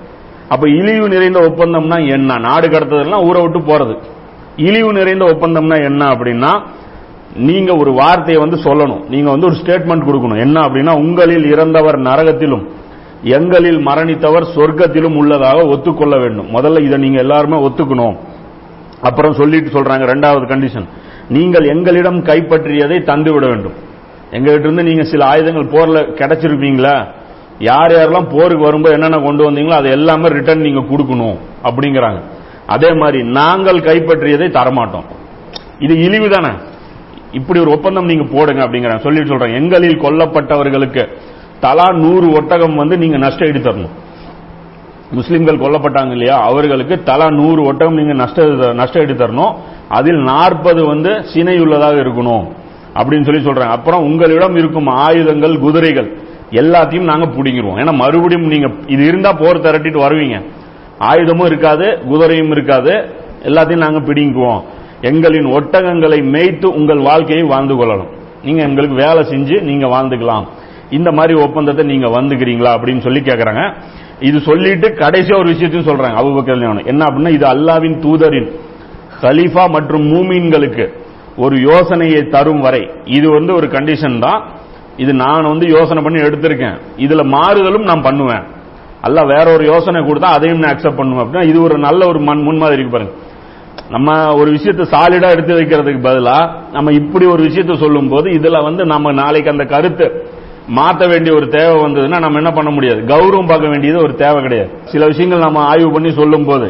அப்ப 0.50 0.70
இழிவு 0.70 1.10
நிறைந்த 1.10 1.40
ஒப்பந்தம்னா 1.40 2.10
என்ன? 2.10 2.38
நாடு 2.38 2.68
கடத்துதல்னா 2.68 3.28
ஊரை 3.28 3.42
விட்டு 3.42 3.60
போறது. 3.60 3.98
இழிவு 4.56 4.94
நிறைந்த 4.94 5.26
ஒப்பந்தம்னா 5.26 5.84
என்ன 5.84 6.06
அப்படின்னா 6.06 6.66
நீங்க 7.36 7.76
ஒரு 7.76 7.92
வார்த்தையை 7.92 8.44
வந்து 8.44 8.58
சொல்லணும். 8.64 9.10
நீங்க 9.10 9.30
வந்து 9.30 9.46
ஒரு 9.46 9.56
ஸ்டேட்மெண்ட் 9.56 10.08
கொடுக்கணும். 10.08 10.40
என்ன 10.40 10.62
அப்படின்னா 10.62 10.96
உங்களில் 10.96 11.52
இறந்தவர் 11.52 12.00
நரகத்திலும் 12.00 12.68
எங்களில் 13.24 13.78
மரணித்தவர் 13.88 14.46
சொர்க்கத்திலும் 14.56 15.16
உள்ளதாக 15.16 15.66
ஒத்துக்கொள்ள 15.66 16.18
வேண்டும். 16.18 16.48
முதல்ல 16.54 16.82
இதை 16.82 16.98
நீங்க 16.98 17.20
எல்லாருமே 17.20 17.58
ஒத்துக்கணும். 17.68 18.18
அப்புறம் 19.02 19.34
சொல்லிட்டு 19.34 19.82
சொல்றாங்க 19.82 20.06
ரெண்டாவது 20.14 20.46
கண்டிஷன் 20.54 20.88
நீங்கள் 21.30 21.66
எங்களிடம் 21.68 22.24
கைப்பற்றியதை 22.24 23.04
தந்து 23.04 23.34
விட 23.34 23.46
வேண்டும். 23.48 23.74
எங்ககிட்ட 24.32 24.60
இருந்து 24.60 24.84
நீங்க 24.84 25.04
சில 25.04 25.26
ஆயுதங்கள் 25.26 25.66
போர்ல 25.66 25.98
கிடைச்சிருப்பீங்களா? 26.20 27.08
யார் 27.60 27.92
யாரெல்லாம் 27.92 28.30
போருக்கு 28.30 28.64
வரும்போது 28.64 28.94
என்னென்ன 28.94 29.18
கொண்டு 29.18 29.52
வந்தீங்களோ 29.52 29.72
அதை 29.72 29.92
எல்லாமே 29.92 30.28
ரிட்டர்ன் 30.28 30.62
நீங்க 30.62 30.80
கொடுக்கணும் 30.80 31.38
அப்படிங்கிறாங்க. 31.64 32.22
அதே 32.68 32.94
மாதிரி 32.94 33.24
நாங்கள் 33.24 33.78
கைப்பற்றியதை 33.78 34.48
தரமாட்டோம். 34.58 35.04
இது 35.80 36.00
இழிவு 36.04 36.30
தானே? 36.30 36.56
இப்படி 37.32 37.60
ஒரு 37.60 37.72
ஒப்பந்தம் 37.72 38.06
நீங்க 38.06 38.24
போடுங்க 38.24 38.66
அப்படிங்கிறாங்க. 38.66 39.00
சொல்லிட்டு 39.00 39.28
சொல்றேன். 39.28 39.56
எங்களில் 39.56 40.02
கொல்லப்பட்டவர்களுக்கு 40.02 41.08
தலா 41.60 41.92
நூறு 41.92 42.32
ஒட்டகம் 42.32 42.76
வந்து 42.76 42.98
நீங்க 42.98 43.18
நஷ்ட 43.18 43.46
ஈடு 43.46 43.60
தரணும். 43.60 43.96
முஸ்லிம்கள் 45.12 45.58
கொல்லப்பட்டாங்க 45.58 46.12
இல்லையா? 46.12 46.42
அவர்களுக்கு 46.42 47.04
தலா 47.04 47.30
நூறு 47.30 47.64
ஒட்டகம் 47.64 47.96
நீங்க 47.96 48.14
நஷ்ட 48.14 48.46
நஷ்ட 48.74 49.00
ஈடு 49.00 49.14
தரணும். 49.14 49.56
அதில் 49.90 50.22
நாற்பது 50.24 50.86
வந்து 50.86 51.26
சினை 51.34 51.60
உள்ளதாக 51.60 51.96
இருக்கணும் 51.96 52.48
அப்படின்னு 52.94 53.24
சொல்லி 53.24 53.44
சொல்றேன். 53.44 53.68
அப்புறம் 53.68 54.02
உங்களிடம் 54.02 54.56
இருக்கும் 54.56 54.88
ஆயுதங்கள் 54.88 55.60
குதிரைகள். 55.60 56.18
எல்லாத்தையும் 56.52 57.10
நாங்க 57.12 57.26
பிடிங்கிருவோம். 57.26 57.80
ஏன்னா 57.82 57.94
மறுபடியும் 58.04 58.52
நீங்க 58.54 58.68
இது 58.88 59.06
இருந்தா 59.06 59.34
போர் 59.34 59.64
திரட்டிட்டு 59.66 60.00
வருவீங்க. 60.06 60.38
ஆயுதமும் 61.00 61.46
இருக்காது 61.46 61.88
குதிரையும் 62.10 62.54
இருக்காது 62.56 62.94
எல்லாத்தையும் 63.44 63.86
நாங்க 63.86 64.00
பிடிங்குவோம் 64.00 64.62
எங்களின் 65.02 65.50
ஒட்டகங்களை 65.58 66.20
மேய்த்து 66.36 66.68
உங்கள் 66.80 67.00
வாழ்க்கையை 67.00 67.44
வாழ்ந்து 67.48 67.76
கொள்ளணும். 67.76 68.12
நீங்க 68.44 68.62
எங்களுக்கு 68.62 68.96
வேலை 68.96 69.22
செஞ்சு 69.32 69.62
நீங்க 69.62 69.86
வாழ்ந்துக்கலாம். 69.88 70.46
இந்த 70.90 71.12
மாதிரி 71.12 71.34
ஒப்பந்தத்தை 71.40 71.86
நீங்க 71.86 72.08
வந்துக்கிறீங்களா 72.08 72.72
அப்படின்னு 72.78 73.02
சொல்லி 73.02 73.20
கேக்குறாங்க. 73.20 73.74
இது 74.20 74.38
சொல்லிட்டு 74.42 74.88
கடைசியா 74.88 75.36
ஒரு 75.38 75.50
விஷயத்தையும் 75.54 75.90
சொல்றாங்க 75.90 76.20
அபூபக்கர் 76.22 76.86
என்ன 76.92 77.06
அப்படின்னா 77.06 77.34
இது 77.38 77.46
அல்லாவின் 77.54 77.98
தூதரின் 78.06 78.50
கலீஃபா 79.22 79.70
மற்றும் 79.70 80.06
மூமீன்களுக்கு 80.14 80.86
ஒரு 81.36 81.56
யோசனையை 81.62 82.28
தரும் 82.28 82.60
வரை. 82.60 82.90
இது 83.06 83.30
வந்து 83.30 83.54
ஒரு 83.54 83.68
கண்டிஷன் 83.68 84.20
தான். 84.20 84.42
இது 84.98 85.12
நான் 85.24 85.52
வந்து 85.54 85.66
யோசனை 85.78 86.02
பண்ணி 86.04 86.20
எடுத்திருக்கேன். 86.28 86.78
இதுல 87.06 87.24
மாறுதலும் 87.36 87.90
நான் 87.90 88.06
பண்ணுவேன். 88.08 88.46
அல்ல 89.02 89.20
வேற 89.34 89.46
ஒரு 89.56 89.64
யோசனை 89.72 90.00
கொடுத்தா 90.02 90.30
அதையும் 90.38 90.60
நான் 90.60 90.74
அக்செப்ட் 90.74 91.00
பண்ணுவேன். 91.00 91.24
அப்படின்னா 91.24 91.48
இது 91.52 91.60
ஒரு 91.68 91.76
நல்ல 91.88 92.02
ஒரு 92.12 92.20
மண் 92.30 92.46
முன்மாதிரி 92.48 92.80
இருக்கு 92.80 92.96
பாருங்க. 92.96 93.16
நம்ம 93.96 94.16
ஒரு 94.36 94.50
விஷயத்தை 94.56 94.86
சாலிடா 94.94 95.28
எடுத்து 95.36 95.54
வைக்கிறதுக்கு 95.60 96.02
பதிலா 96.08 96.38
நம்ம 96.76 96.92
இப்படி 96.92 97.26
ஒரு 97.26 97.42
விஷயத்தை 97.44 97.76
சொல்லும் 97.84 98.10
போது 98.14 98.28
இதுல 98.38 98.64
வந்து 98.64 98.86
நம்ம 98.94 99.12
நாளைக்கு 99.22 99.54
அந்த 99.54 99.66
கருத்து 99.74 100.08
மாற்ற 100.78 101.04
வேண்டிய 101.08 101.32
ஒரு 101.36 101.48
தேவை 101.48 101.76
வந்ததுன்னா 101.84 102.18
நம்ம 102.24 102.40
என்ன 102.42 102.52
பண்ண 102.52 102.70
முடியாது? 102.70 103.02
கௌரவம் 103.14 103.50
பார்க்க 103.52 103.74
வேண்டியது 103.74 104.00
ஒரு 104.06 104.14
தேவை 104.24 104.40
கிடையாது. 104.42 104.72
சில 104.94 105.06
விஷயங்கள் 105.06 105.46
நம்ம 105.46 105.60
ஆய்வு 105.72 105.92
பண்ணி 105.92 106.10
சொல்லும் 106.22 106.48
போது 106.50 106.68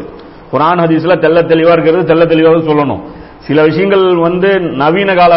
குரான் 0.52 0.82
ஹதீஸ்ல 0.84 1.16
தெல்ல 1.24 1.40
தெளிவா 1.52 1.72
இருக்கிறது 1.76 2.04
தெல்ல 2.10 2.26
தெளிவாக 2.26 2.60
சொல்லணும். 2.70 3.02
சில 3.48 3.60
விஷயங்கள் 3.68 4.04
வந்து 4.26 4.48
நவீன 4.80 5.10
கால 5.20 5.34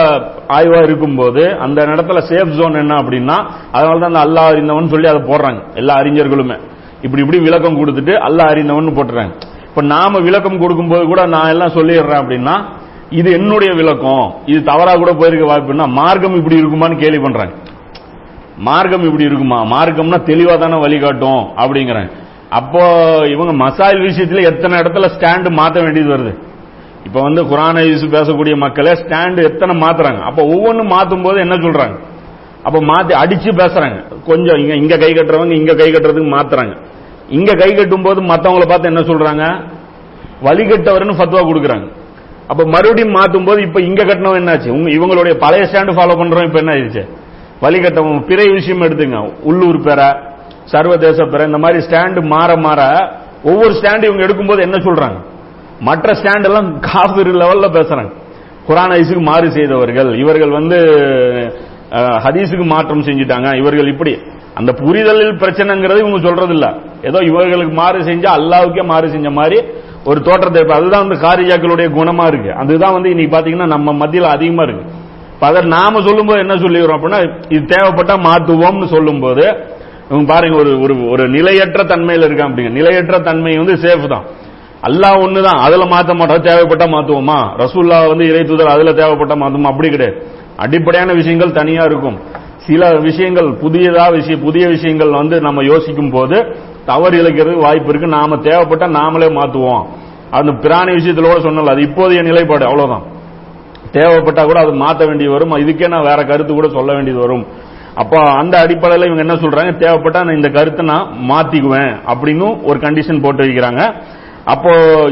ஆய்வா 0.58 0.80
இருக்கும்போது 0.88 1.44
அந்த 1.66 1.80
இடத்துல 1.94 2.22
சேஃப் 2.30 2.56
ஜோன் 2.58 2.82
என்ன 2.82 2.94
அப்படின்னா 3.02 3.38
அதனால 3.76 4.00
தான் 4.04 4.12
அந்த 4.12 4.24
அல்லாஹ் 4.26 4.50
அறிந்தவன் 4.54 4.92
சொல்லி 4.94 5.08
அதை 5.12 5.22
போடுறாங்க. 5.30 5.60
எல்லா 5.82 5.94
அறிஞர்களுமே. 6.02 6.58
இப்படி 7.06 7.22
இப்படி 7.26 7.40
விளக்கம் 7.48 7.80
கொடுத்துட்டு 7.82 8.14
அல்லாஹ் 8.28 8.52
அறிந்தவன் 8.54 8.98
போட்டுறாங்க. 9.00 9.34
இப்ப 9.70 9.82
நாம 9.94 10.20
விளக்கம் 10.28 10.62
கொடுக்கும்போது 10.64 11.04
கூட 11.12 11.22
நான் 11.36 11.52
எல்லாம் 11.54 11.76
சொல்லிடுறேன் 11.78 12.22
அப்படின்னா 12.22 12.56
இது 13.20 13.30
என்னுடைய 13.38 13.72
விளக்கம். 13.80 14.26
இது 14.52 14.60
தவறா 14.72 14.94
கூட 15.02 15.12
போயிருக்க 15.22 15.46
வாய்ப்புன்னா 15.52 15.88
மார்க்கம் 16.00 16.38
இப்படி 16.42 16.60
இருக்குமான்னு 16.62 17.02
கேள்வி 17.04 17.22
பண்றாங்க. 17.26 17.54
மார்க்கம் 18.68 19.06
இப்படி 19.10 19.28
இருக்குமா? 19.30 19.60
மார்க்கம்னா 19.74 20.20
தெளிவா 20.30 20.56
தானே 20.64 20.78
வழிகாட்டும் 20.86 21.44
அப்படிங்கிறேன் 21.62 22.10
அப்போ 22.60 22.82
இவங்க 23.34 23.52
மசாயில் 23.66 24.06
விஷயத்துல 24.08 24.42
எத்தனை 24.52 24.74
இடத்துல 24.82 25.08
ஸ்டாண்டு 25.14 25.50
மாத்த 25.60 25.84
வேண்டியது 25.86 26.12
வருது? 26.14 26.32
இப்ப 27.06 27.22
வந்து 27.22 27.42
குரான 27.44 27.84
பேசக்கூடிய 28.16 28.56
மக்களை 28.56 28.92
ஸ்டாண்டு 28.92 29.44
எத்தனை 29.44 29.82
மாத்துறாங்க? 29.82 30.20
அப்ப 30.20 30.44
ஒவ்வொன்றும் 30.44 30.92
மாத்தும் 30.92 31.22
போது 31.22 31.40
என்ன 31.40 31.56
சொல்றாங்க? 31.56 31.96
அப்ப 32.64 32.80
மாத்தி 32.80 33.14
அடிச்சு 33.24 33.52
பேசுறாங்க. 33.52 34.22
கொஞ்சம் 34.26 34.58
இங்க 34.58 34.74
இங்க 34.74 34.98
கை 34.98 35.14
கட்டுறவங்க 35.14 35.52
இங்க 35.52 35.74
கை 35.76 35.92
கட்டுறதுக்கு 35.92 36.32
மாத்துறாங்க. 36.38 36.78
இங்க 37.30 37.54
கை 37.54 37.76
கட்டும் 37.76 38.02
போது 38.02 38.22
மத்தவங்களை 38.22 38.68
பார்த்து 38.68 38.92
என்ன 38.94 39.00
சொல்றாங்க? 39.00 39.64
வழிகட்டவர்னு 40.44 41.18
ஃபத்வா 41.20 41.42
கொடுக்குறாங்க. 41.50 41.88
அப்ப 42.48 42.66
மறுபடியும் 42.66 43.16
மாத்தும் 43.16 43.46
போது 43.46 43.62
இப்ப 43.62 43.82
இங்க 43.82 44.04
கட்டினவன் 44.04 44.42
என்னாச்சு? 44.42 44.70
உங்க 44.70 44.90
இவங்களுடைய 44.90 45.34
பழைய 45.34 45.64
ஸ்டாண்டு 45.64 45.98
ஃபாலோ 45.98 46.16
பண்றோம் 46.22 46.44
இப்ப 46.44 46.60
என்ன 46.60 46.74
ஆயிடுச்சு? 46.74 47.04
வழிகட்டவன் 47.62 48.26
பிற 48.26 48.44
விஷயம் 48.52 48.82
எடுத்துங்க. 48.82 49.34
உள்ளூர் 49.44 49.80
பேர 49.80 50.18
சர்வதேச 50.66 51.24
பேர 51.24 51.46
இந்த 51.46 51.58
மாதிரி 51.58 51.86
ஸ்டாண்டு 51.86 52.22
மாற 52.22 52.56
மாற 52.56 52.82
ஒவ்வொரு 53.44 53.74
ஸ்டாண்டு 53.74 54.04
இவங்க 54.04 54.26
எடுக்கும்போது 54.28 54.60
என்ன 54.60 54.78
சொல்றாங்க? 54.78 55.20
மற்ற 55.88 56.14
ஸ்டாண்ட் 56.20 56.48
எல்லாம் 56.50 56.68
காஃபிர் 56.90 57.32
லெவல்ல 57.42 57.68
பேசுறாங்க. 57.78 58.12
குரான் 58.68 58.94
ஐஸுக்கு 59.00 59.24
மாறு 59.30 59.48
செய்தவர்கள். 59.58 60.10
இவர்கள் 60.24 60.52
வந்து 60.60 60.78
ஹதீஸுக்கு 62.26 62.66
மாற்றம் 62.74 63.06
செஞ்சுட்டாங்க. 63.08 63.48
இவர்கள் 63.62 63.92
இப்படி. 63.94 64.14
அந்த 64.60 64.72
புரிதலில் 64.82 65.40
பிரச்சனைங்கிறது 65.42 66.04
இவங்க 66.04 66.20
சொல்றது 66.28 66.54
இல்ல 66.56 66.68
ஏதோ 67.10 67.20
இவர்களுக்கு 67.30 67.74
மாறு 67.82 68.00
செஞ்சா 68.10 68.30
அல்லாவுக்கே 68.40 68.84
மாறு 68.92 69.08
செஞ்ச 69.14 69.30
மாதிரி 69.40 69.58
ஒரு 70.10 70.20
தோற்றத்தை 70.28 70.62
அதுதான் 70.78 71.04
வந்து 71.06 71.18
காரியாக்களுடைய 71.26 71.88
குணமா 71.98 72.26
இருக்கு. 72.32 72.52
அதுதான் 72.62 72.96
வந்து 72.98 73.12
இன்னைக்கு 73.14 73.34
பாத்தீங்கன்னா 73.36 73.70
நம்ம 73.76 73.94
மத்தியில் 74.02 74.34
அதிகமா 74.36 74.64
இருக்கு. 74.68 74.86
அதை 75.48 75.62
நாம 75.76 76.02
சொல்லும்போது 76.08 76.42
என்ன 76.46 76.56
சொல்லிடுறோம் 76.64 76.98
அப்படின்னா 76.98 77.22
இது 77.56 77.62
தேவைப்பட்டா 77.74 78.16
மாத்துவோம்னு 78.28 78.88
சொல்லும்போது 78.96 79.46
இவங்க 80.10 80.26
பாருங்க 80.34 80.56
ஒரு 80.64 80.72
ஒரு 80.84 80.94
ஒரு 81.14 81.24
நிலையற்ற 81.36 81.82
தன்மையில் 81.92 82.26
இருக்கான் 82.28 82.50
அப்படிங்க. 82.50 82.72
நிலையற்ற 82.80 83.20
தன்மை 83.30 83.54
வந்து 83.62 83.76
சேஃப் 83.86 84.06
தான். 84.14 84.26
அல்லாஹ் 84.84 85.22
ஒண்ணுதான். 85.22 85.60
அதுல 85.60 85.86
மாத்த 85.86 86.16
மாட்டோம். 86.16 86.44
தேவைப்பட்டா 86.44 86.88
மாத்துவோமா? 86.88 87.40
ரசூல்லா 87.58 88.08
வந்து 88.08 88.28
இறை 88.28 88.44
தூதர் 88.44 88.68
அதுல 88.68 88.92
தேவைப்பட்டா 88.92 89.36
மாத்துவோமா? 89.36 89.64
அப்படி 89.64 89.90
கிடையாது. 89.90 90.28
அடிப்படையான 90.58 91.14
விஷயங்கள் 91.14 91.52
தனியா 91.52 91.84
இருக்கும். 91.84 92.20
சில 92.58 92.90
விஷயங்கள் 93.00 93.48
புதியதா 93.48 94.12
விஷயம் 94.12 94.42
புதிய 94.42 94.68
விஷயங்கள் 94.68 95.10
வந்து 95.10 95.42
நம்ம 95.42 95.64
யோசிக்கும் 95.64 96.12
போது 96.12 96.56
தவறு 96.86 97.24
இழைக்கிறதுக்கு 97.24 97.62
வாய்ப்பு 97.62 97.90
இருக்கு. 97.90 98.08
நாம 98.08 98.36
தேவைப்பட்டா 98.36 98.88
நாமளே 99.00 99.30
மாத்துவோம். 99.30 99.86
அந்த 100.32 100.52
பிராணி 100.52 100.92
விஷயத்துல 100.92 101.34
கூட 101.34 101.40
சொன்னல 101.40 101.70
அது 101.70 101.82
இப்போதைய 101.82 102.22
நிலைப்பாடு 102.22 102.66
அவ்வளவுதான். 102.66 103.04
தேவைப்பட்டா 103.92 104.44
கூட 104.46 104.60
அது 104.60 104.74
மாத்த 104.74 105.08
வேண்டியது 105.08 105.34
வரும். 105.34 105.58
இதுக்கே 105.58 105.88
நான் 105.88 106.04
வேற 106.04 106.24
கருத்து 106.24 106.54
கூட 106.54 106.70
சொல்ல 106.70 106.94
வேண்டியது 106.94 107.20
வரும். 107.20 107.46
அப்போ 107.96 108.22
அந்த 108.22 108.60
அடிப்படையில் 108.60 109.08
இவங்க 109.08 109.22
என்ன 109.22 109.36
சொல்றாங்க? 109.36 109.72
தேவைப்பட்டா 109.72 110.24
நான் 110.24 110.36
இந்த 110.36 110.50
கருத்தை 110.50 110.86
நான் 110.86 111.08
மாத்திக்குவேன் 111.30 111.94
அப்படின்னு 112.14 112.64
ஒரு 112.64 112.80
கண்டிஷன் 112.80 113.22
போட்டு 113.22 113.44
வைக்கிறாங்க. 113.44 113.94
அப்போ 114.46 114.72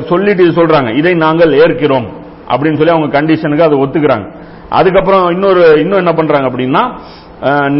சொல்லிட்டு 0.09 0.45
சொல்றாங்க 0.59 0.89
இதை 0.95 1.13
நாங்கள் 1.25 1.51
ஏற்கிறோம். 1.61 2.07
அப்படின்னு 2.51 2.79
சொல்லி 2.79 2.95
அவங்க 2.95 3.21
கண்டிஷனுக்கு 3.21 3.67
அதை 3.67 3.77
ஒத்துக்கிறாங்க. 3.83 4.27
அதுக்கப்புறம் 4.69 5.25
இன்னொரு 5.35 5.63
இன்னும் 5.81 6.01
என்ன 6.03 6.13
பண்றாங்க 6.13 6.47
அப்படின்னா 6.49 6.83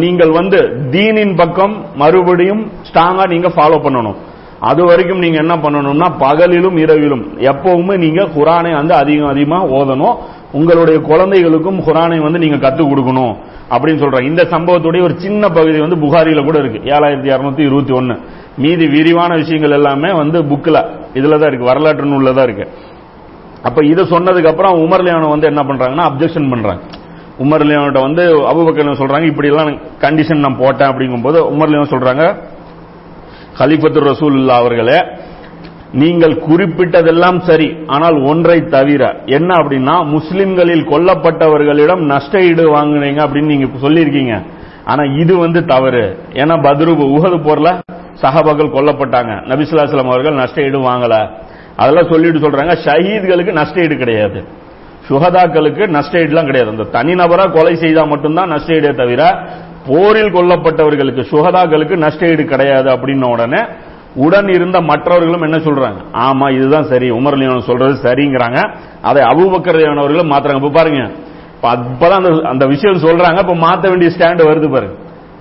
நீங்கள் 0.04 0.32
வந்து 0.32 0.60
தீனின் 0.92 1.36
பக்கம் 1.38 1.86
மறுபடியும் 1.96 2.62
ஸ்ட்ராங்கா 2.88 3.24
நீங்க 3.34 3.48
ஃபாலோ 3.48 3.78
பண்ணணும். 3.86 4.18
அது 4.60 4.86
வரைக்கும் 4.86 5.20
நீங்க 5.20 5.38
என்ன 5.38 5.56
பண்ணணும்னா 5.56 6.08
பகலிலும் 6.20 6.78
இரவிலும் 6.78 7.24
எப்பவுமே 7.52 7.98
நீங்க 7.98 8.22
குரானை 8.24 8.72
வந்து 8.74 8.94
அதிகம் 8.94 9.28
அதிகமா 9.28 9.60
ஓதணும். 9.66 10.18
உங்களுடைய 10.52 11.00
குழந்தைகளுக்கும் 11.00 11.80
குரானை 11.88 12.18
வந்து 12.20 12.40
நீங்க 12.40 12.56
கத்துக் 12.56 12.92
கொடுக்கணும் 12.92 13.34
அப்படின்னு 13.72 14.02
சொல்றாங்க 14.04 14.22
இந்த 14.22 14.44
சம்பவத்துடைய 14.44 15.02
ஒரு 15.02 15.16
சின்ன 15.20 15.50
பகுதி 15.50 15.80
வந்து 15.80 15.96
புகாரியில 15.96 16.44
கூட 16.44 16.60
இருக்கு. 16.60 16.80
ஏழாயிரத்தி 16.80 17.30
இருநூத்தி 17.34 17.60
இருபத்தி 17.60 17.94
ஒன்னு 17.94 18.16
மீதி 18.58 18.88
விரிவான 18.88 19.36
விஷயங்கள் 19.36 19.72
எல்லாமே 19.72 20.12
வந்து 20.12 20.40
புக்ல 20.44 20.78
இதுல 21.14 21.38
தான் 21.40 21.50
இருக்கு. 21.52 21.70
வரலாற்று 21.72 22.06
நூலில் 22.06 22.34
தான் 22.34 22.48
இருக்கு. 22.50 22.68
அப்ப 23.64 23.86
இதை 23.86 24.04
சொன்னதுக்கு 24.04 24.52
அப்புறம் 24.52 24.82
உமர்லியானோ 24.86 25.30
வந்து 25.30 25.48
என்ன 25.48 25.62
பண்றாங்கன்னா 25.62 26.06
அப்ஜெக்ஷன் 26.10 26.50
பண்றாங்க. 26.50 26.82
உமர்லியானோட 27.44 28.00
வந்து 28.02 28.24
அபுபக்கர் 28.52 29.02
சொல்றாங்க 29.02 29.24
இப்படி 29.24 29.48
எல்லாம் 29.48 29.70
கண்டிஷன் 30.02 30.46
நான் 30.46 30.58
போட்டேன் 30.58 30.90
அப்படிங்கும்போது 30.92 31.40
போது 31.42 31.72
லியானோ 31.72 31.90
சொல்றாங்க 31.96 32.24
கலிஃபத்து 33.60 34.00
ரசூலுல்லா 34.12 34.56
அவர்களே 34.62 35.00
நீங்கள் 36.02 36.34
குறிப்பிட்டதெல்லாம் 36.48 37.38
சரி 37.48 37.68
ஆனால் 37.96 38.18
ஒன்றை 38.32 38.58
தவிர 38.76 39.04
என்ன 39.38 39.50
அப்படின்னா 39.62 39.96
முஸ்லிம்களில் 40.16 40.84
கொல்லப்பட்டவர்களிடம் 40.92 42.04
நஷ்ட 42.14 42.42
ஈடு 42.50 42.66
வாங்குனீங்க 42.76 43.20
அப்படின்னு 43.26 43.54
நீங்க 43.54 43.68
சொல்லியிருக்கீங்க. 43.86 44.36
ஆனா 44.86 45.04
இது 45.22 45.34
வந்து 45.38 45.60
தவறு. 45.66 46.04
ஏன்னா 46.42 46.56
பத்ரு 46.66 46.92
உகது 47.16 47.38
போர்ல 47.48 47.70
சஹாபாக்கள் 48.22 48.76
கொல்லப்பட்டாங்க. 48.76 49.34
நபிசுல்லாஸ்லாம் 49.50 50.14
அவர்கள் 50.14 50.40
நஷ்ட 50.42 50.68
ஈடு 50.68 50.80
வாங்கல. 50.90 51.16
அதெல்லாம் 51.82 52.10
சொல்லிட்டு 52.12 52.44
சொல்றாங்க 52.46 52.74
ஷஹீத்களுக்கு 52.86 53.52
நஷ்ட 53.60 53.84
ஈடு 53.86 53.98
கிடையாது. 53.98 54.40
சுகதாக்களுக்கு 55.10 55.84
நஷ்ட 55.96 56.14
ஈடுலாம் 56.24 56.50
கிடையாது. 56.50 56.72
அந்த 56.76 56.86
தனிநபரா 56.96 57.46
கொலை 57.58 57.76
செய்தா 57.84 58.04
மட்டும்தான் 58.14 58.52
நஷ்ட 58.54 58.74
ஈடே 58.78 58.92
தவிர 59.02 59.22
போரில் 59.90 60.34
கொல்லப்பட்டவர்களுக்கு 60.34 61.22
சுகதாக்களுக்கு 61.32 61.98
நஷ்ட 61.98 62.28
ஈடு 62.28 62.46
கிடையாது 62.46 62.90
அப்படின்ன 62.90 63.26
உடனே 63.26 63.62
உடன் 64.16 64.48
இருந்த 64.48 64.82
மற்றவர்களும் 64.82 65.42
என்ன 65.42 65.58
சொல்றாங்க? 65.58 66.00
ஆமா 66.14 66.52
இதுதான் 66.52 66.84
சரி. 66.84 67.12
உமர் 67.12 67.38
லியோன் 67.38 67.60
சொல்றது 67.60 68.10
சரிங்கிறாங்க. 68.10 68.76
அதை 69.02 69.24
அபூபக்கர் 69.24 69.98
அவர்களும் 69.98 70.32
மாத்துறாங்க. 70.32 70.56
இப்ப 70.56 70.70
பாருங்க. 70.70 71.12
அப்பதான் 71.62 72.24
அந்த 72.24 72.50
அந்த 72.50 72.66
விஷயம் 72.66 72.98
சொல்றாங்க. 72.98 73.40
இப்ப 73.40 73.56
மாத்த 73.56 73.88
வேண்டிய 73.90 74.12
ஸ்டாண்ட் 74.18 74.48
வருது 74.48 74.72
பாருங்க. 74.72 74.96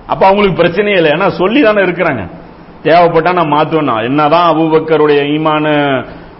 அப்ப 0.07 0.25
அவங்களுக்கு 0.25 0.63
பிரச்சனையே 0.63 0.95
இல்லை. 0.95 1.11
ஏன்னா 1.11 1.29
சொல்லி 1.29 1.61
தானே 1.61 1.81
இருக்கிறாங்க. 1.81 2.29
தேவைப்பட்டா 2.83 3.33
நான் 3.33 3.51
மாத்துவேன் 3.51 4.03
என்னதான் 4.03 4.55
அபுபக்கருடைய 4.55 5.33
ஈமான 5.33 5.67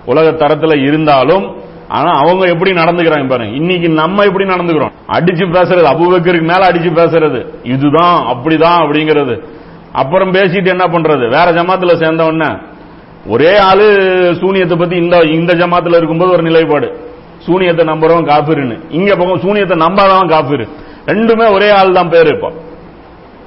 உலக 0.06 0.32
தரத்துல 0.32 0.82
இருந்தாலும் 0.82 1.56
ஆனா 1.90 2.10
அவங்க 2.12 2.48
எப்படி 2.48 2.72
நடந்துக்கிறாங்க 2.72 3.28
பாருங்க. 3.28 3.56
இன்னைக்கு 3.56 3.90
நம்ம 3.90 4.24
எப்படி 4.24 4.46
நடந்துக்கிறோம்? 4.46 4.94
அடிச்சு 5.08 5.46
பேசுறது 5.56 5.88
அபுபக்கருக்கு 5.94 6.42
மேல 6.42 6.68
அடிச்சு 6.70 6.92
பேசுறது. 7.00 7.40
இதுதான் 7.64 8.18
அப்படிதான் 8.32 8.80
அப்படிங்கிறது. 8.82 9.36
அப்புறம் 9.92 10.34
பேசிட்டு 10.34 10.66
என்ன 10.66 10.86
பண்றது? 10.86 11.30
வேற 11.30 11.48
ஜமாத்துல 11.52 11.94
சேர்ந்த 11.96 12.26
உடனே 12.26 12.50
ஒரே 13.28 13.58
ஆளு 13.58 13.86
சூனியத்தை 14.42 14.78
பத்தி 14.78 14.96
இந்த 14.96 15.18
இந்த 15.18 15.54
ஜமாத்துல 15.54 15.98
இருக்கும்போது 15.98 16.32
ஒரு 16.32 16.42
நிலைப்பாடு. 16.42 16.90
சூனியத்தை 17.46 17.86
நம்புறவன் 17.86 18.30
காபிருன்னு. 18.32 18.78
இங்க 18.90 19.16
பக்கம் 19.16 19.40
சூனியத்தை 19.40 19.78
நம்பாதவன் 19.78 20.34
காபிரு. 20.34 20.68
ரெண்டுமே 21.06 21.52
ஒரே 21.54 21.70
ஆள் 21.70 21.92
தான் 21.92 22.10
பேரு 22.10 22.30
இப்போ. 22.30 22.50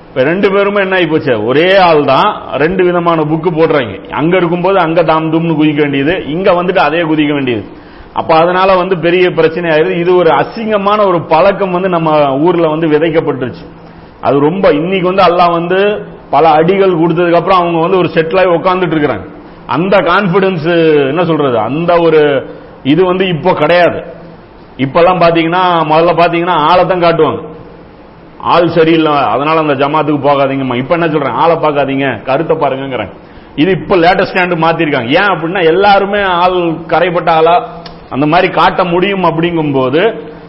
இப்ப 0.08 0.22
ரெண்டு 0.24 0.52
பேருமே 0.52 0.80
என்ன 0.80 0.94
ஆகி 0.94 1.06
போச்சு 1.06 1.46
ஒரே 1.46 1.76
ஆள் 1.76 2.04
தான் 2.04 2.42
ரெண்டு 2.52 2.84
விதமான 2.84 3.20
புக்கு 3.22 3.50
போடுறாங்க. 3.58 4.10
அங்க 4.10 4.36
இருக்கும்போது 4.36 4.78
அங்க 4.78 5.02
தாம் 5.02 5.32
தும்னு 5.32 5.56
குதிக்க 5.60 5.80
வேண்டியது 5.80 6.24
இங்க 6.26 6.50
வந்துட்டு 6.52 6.78
அதே 6.78 7.00
குதிக்க 7.00 7.32
வேண்டியது. 7.32 7.64
அப்ப 8.14 8.30
அதனால 8.34 8.70
வந்து 8.76 8.94
பெரிய 8.98 9.30
பிரச்சனை 9.30 9.70
ஆயிருது 9.70 10.00
இது 10.02 10.16
ஒரு 10.16 10.30
அசிங்கமான 10.40 10.98
ஒரு 11.10 11.18
பழக்கம் 11.32 11.76
வந்து 11.76 11.88
நம்ம 11.88 12.10
ஊர்ல 12.46 12.66
வந்து 12.68 12.86
விதைக்கப்பட்டுருச்சு. 12.88 13.64
அது 14.26 14.36
ரொம்ப 14.48 14.66
இன்னைக்கு 14.80 15.06
வந்து 15.10 15.24
அல்லாஹ் 15.28 15.52
வந்து 15.58 15.78
பல 16.30 16.48
அடிகள் 16.58 17.00
கொடுத்ததுக்கு 17.00 17.38
அப்புறம் 17.40 17.60
அவங்க 17.60 17.78
வந்து 17.80 17.98
ஒரு 17.98 18.08
செட்டில் 18.16 18.40
ஆகி 18.42 18.50
உட்காந்துட்டு 18.58 18.94
இருக்கிறாங்க. 18.96 19.26
அந்த 19.66 19.96
கான்பிடன்ஸ் 20.10 20.68
என்ன 21.12 21.24
சொல்றது? 21.24 21.58
அந்த 21.68 21.92
ஒரு 22.00 22.20
இது 22.82 23.02
வந்து 23.04 23.24
இப்போ 23.28 23.50
கிடையாது. 23.52 23.98
இப்பெல்லாம் 24.84 25.22
பாத்தீங்கன்னா 25.24 25.64
முதல்ல 25.90 26.12
பாத்தீங்கன்னா 26.22 26.56
ஆழத்தான் 26.70 27.04
காட்டுவாங்க. 27.06 27.40
ஆள் 28.52 28.68
சரியில்லை 28.76 29.12
அதனால 29.34 29.58
அந்த 29.64 29.74
ஜமாத்துக்கு 29.82 30.26
போகாதீங்கம்மா. 30.28 30.76
இப்ப 30.82 30.94
என்ன 30.94 31.08
சொல்றேன்? 31.08 31.38
ஆளை 31.42 31.56
பார்க்காதீங்க 31.56 32.06
கருத்தை 32.28 32.56
பாருங்கிறேன் 32.56 33.12
இது 33.62 33.70
இப்ப 33.70 33.96
லேட்டஸ்ட் 33.96 34.32
ஸ்டாண்டு 34.32 34.56
மாத்திருக்காங்க. 34.64 35.10
ஏன் 35.20 35.30
அப்படின்னா 35.32 35.62
எல்லாருமே 35.72 36.20
ஆள் 36.22 36.58
கரைப்பட்ட 36.92 37.30
ஆளா 37.32 37.56
அந்த 38.12 38.26
மாதிரி 38.26 38.48
காட்ட 38.52 38.84
முடியும் 38.84 39.24
அப்படிங்கும்போது 39.24 40.00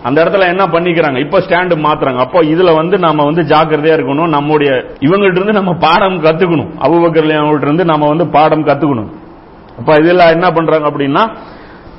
அந்த 0.04 0.24
இடத்துல 0.24 0.48
என்ன 0.48 0.64
பண்ணிக்கிறாங்க? 0.66 1.20
இப்ப 1.20 1.40
ஸ்டாண்டு 1.40 1.76
மாத்துறாங்க. 1.86 2.16
அப்போ 2.16 2.42
இதுல 2.44 2.76
வந்து 2.76 3.00
நாம 3.00 3.24
வந்து 3.24 3.42
ஜாக்கிரதையா 3.42 3.96
இருக்கணும். 3.98 4.28
நம்முடைய 4.28 4.72
இவங்கள்ட்ட 5.00 5.40
இருந்து 5.40 5.54
நம்ம 5.54 5.74
பாடம் 5.74 6.24
கத்துக்கணும். 6.24 6.72
அபுபக்கர்ல 6.82 7.58
இருந்து 7.62 7.86
நம்ம 7.86 8.08
வந்து 8.08 8.28
பாடம் 8.28 8.66
கத்துக்கணும். 8.66 9.12
அப்ப 9.80 9.96
இதுல 9.96 10.30
என்ன 10.30 10.52
பண்றாங்க 10.52 10.90
அப்படின்னா 10.90 11.24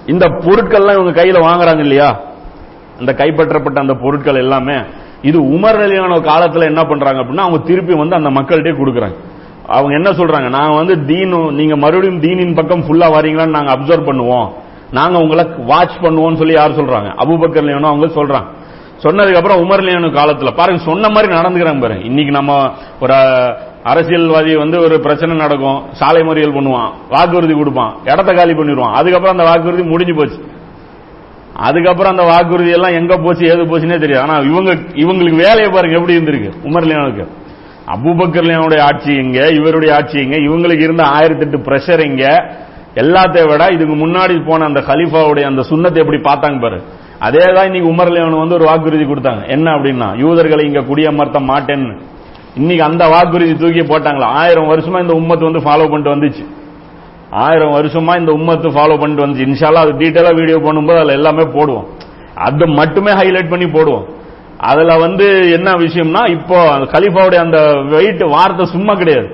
இந்த 0.06 0.26
பொருட்கள்லாம் 0.26 0.98
இவங்க 0.98 1.24
கையில 1.24 1.38
வாங்குறாங்க 1.46 1.78
இல்லையா? 1.78 2.20
இந்த 3.00 3.12
கைப்பற்றப்பட்ட 3.12 3.78
அந்த 3.78 3.94
பொருட்கள் 3.94 4.34
எல்லாமே. 4.34 4.76
இது 5.22 5.38
உமர் 5.42 5.78
அலியான 5.84 6.18
காலத்துல 6.20 6.64
என்ன 6.64 6.84
பண்றாங்க 6.84 7.22
அப்படின்னா 7.22 7.46
அவங்க 7.46 7.58
திருப்பி 7.58 7.94
வந்து 7.94 8.16
அந்த 8.16 8.30
மக்கள்கிட்டே 8.30 8.72
கொடுக்குறாங்க. 8.80 9.16
அவங்க 9.66 9.94
என்ன 9.94 10.10
சொல்றாங்க? 10.10 10.48
நாங்க 10.48 10.76
வந்து 10.76 10.94
தீனு 10.94 11.52
நீங்க 11.52 11.76
மறுபடியும் 11.76 12.20
தீனின் 12.20 12.54
பக்கம் 12.54 12.82
ஃபுல்லா 12.82 13.08
வரீங்களான்னு 13.16 13.56
நாங்க 13.58 13.72
அப்சர்வ் 13.72 14.08
பண்ணுவோம். 14.08 14.48
நாங்க 14.94 15.18
உங்களை 15.18 15.44
வாட்ச் 15.66 16.02
பண்ணுவோம்னு 16.02 16.36
சொல்லி 16.36 16.52
யார் 16.52 16.78
சொல்றாங்க? 16.78 17.08
அபுபக்கர் 17.22 17.66
லியோனோ 17.66 17.88
அவங்க 17.92 18.06
சொல்றாங்க. 18.06 18.50
சொன்னதுக்கு 19.02 19.36
அப்புறம் 19.36 19.60
உமர் 19.62 19.84
லியோனு 19.86 20.08
காலத்துல. 20.18 20.50
பாருங்க 20.54 20.82
சொன்ன 20.84 21.08
மாதிரி 21.08 21.34
நடந்துக்கிறாங்க 21.34 21.80
பாருங்க. 21.80 22.04
இன்னைக்கு 22.04 22.32
நம்ம 22.32 22.70
ஒரு 23.00 23.14
அரசியல்வாதி 23.82 24.56
வந்து 24.56 24.80
ஒரு 24.80 25.00
பிரச்சனை 25.00 25.36
நடக்கும். 25.36 25.82
சாலை 25.92 26.22
மறியல் 26.22 26.56
பண்ணுவான். 26.56 26.90
வாக்குறுதி 27.10 27.54
கொடுப்பான். 27.54 27.94
இடத்த 28.04 28.32
காலி 28.32 28.52
பண்ணிடுவான். 28.52 28.92
அதுக்கப்புறம் 28.92 29.38
அந்த 29.38 29.50
வாக்குறுதி 29.50 29.82
முடிஞ்சு 29.82 30.14
போச்சு. 30.14 30.40
அதுக்கப்புறம் 31.54 32.16
அந்த 32.16 32.24
வாக்குறுதி 32.24 32.70
எல்லாம் 32.70 32.92
எங்க 32.92 33.16
போச்சு 33.16 33.46
ஏது 33.46 33.64
போச்சுன்னே 33.64 33.98
தெரியாது. 33.98 34.30
ஆனா 34.30 34.38
இவங்க 34.38 34.72
இவங்களுக்கு 34.74 35.36
வேலையை 35.36 35.68
பாருங்க 35.70 35.98
எப்படி 35.98 36.16
இருந்திருக்கு? 36.16 36.52
உமர் 36.64 36.86
லியானுக்கு. 36.90 37.26
அபுபக்கர் 37.94 38.46
லியானுடைய 38.46 38.80
ஆட்சி 38.80 39.12
இங்க 39.14 39.48
இவருடைய 39.48 39.94
ஆட்சி 39.94 40.18
இங்க 40.18 40.36
இவங்களுக்கு 40.36 40.82
இருந்த 40.82 41.02
ஆயிரத்தி 41.02 41.44
எட்டு 41.46 41.58
பிரஷர் 41.58 42.06
இங்க 42.06 42.24
எல்லாத்தையும் 43.02 43.50
விட 43.52 43.64
இதுக்கு 43.76 43.94
முன்னாடி 44.04 44.34
போன 44.48 44.64
அந்த 44.70 44.80
ஹலீஃபாவுடைய 44.88 45.44
அந்த 45.50 45.62
சுண்ணத்தை 45.70 45.98
எப்படி 46.02 46.18
பார்த்தாங்க 46.28 46.58
பாரு. 46.64 46.78
அதே 47.26 47.44
தான் 47.56 47.66
இன்னைக்கு 47.68 47.88
உமர் 47.92 48.10
வந்து 48.42 48.58
ஒரு 48.58 48.66
வாக்குறுதி 48.70 49.04
கொடுத்தாங்க. 49.04 49.42
என்ன 49.54 49.66
அப்படின்னா 49.76 50.08
யூதர்களை 50.24 50.64
இங்க 50.70 50.80
குடியமர்த்த 50.90 51.40
மாட்டேன்னு. 51.50 51.94
இன்னைக்கு 52.60 52.84
அந்த 52.88 53.04
வாக்குறுதி 53.14 53.54
தூக்கி 53.62 53.82
போட்டாங்களா? 53.92 54.28
ஆயிரம் 54.42 54.70
வருஷமா 54.72 54.98
இந்த 55.04 55.14
உம்மத்து 55.20 55.48
வந்து 55.48 55.62
ஃபாலோ 55.66 55.86
பண்ணிட்டு 55.90 56.14
வந்துச்சு. 56.14 56.44
ஆயிரம் 57.44 57.74
வருஷமா 57.76 58.12
இந்த 58.20 58.32
உம்மத்து 58.38 58.68
ஃபாலோ 58.76 58.96
பண்ணிட்டு 59.00 59.24
வந்துச்சு. 59.24 59.46
இன்ஷால்லா 59.50 59.84
அது 59.84 59.94
டீட்டெயிலா 60.02 60.32
வீடியோ 60.40 60.58
பண்ணும்போது 60.66 61.00
அதில் 61.02 61.18
எல்லாமே 61.20 61.44
போடுவோம். 61.56 61.86
அது 62.46 62.66
மட்டுமே 62.80 63.12
ஹைலைட் 63.20 63.52
பண்ணி 63.54 63.66
போடுவோம். 63.76 64.04
அதுல 64.70 64.92
வந்து 65.04 65.26
என்ன 65.56 65.70
விஷயம்னா 65.84 66.22
இப்போ 66.36 66.58
அந்த 66.74 66.86
கலிஃபாவுடைய 66.94 67.40
அந்த 67.46 67.58
வெயிட் 67.94 68.22
வார்த்தை 68.34 68.64
சும்மா 68.74 68.94
கிடையாது. 69.00 69.28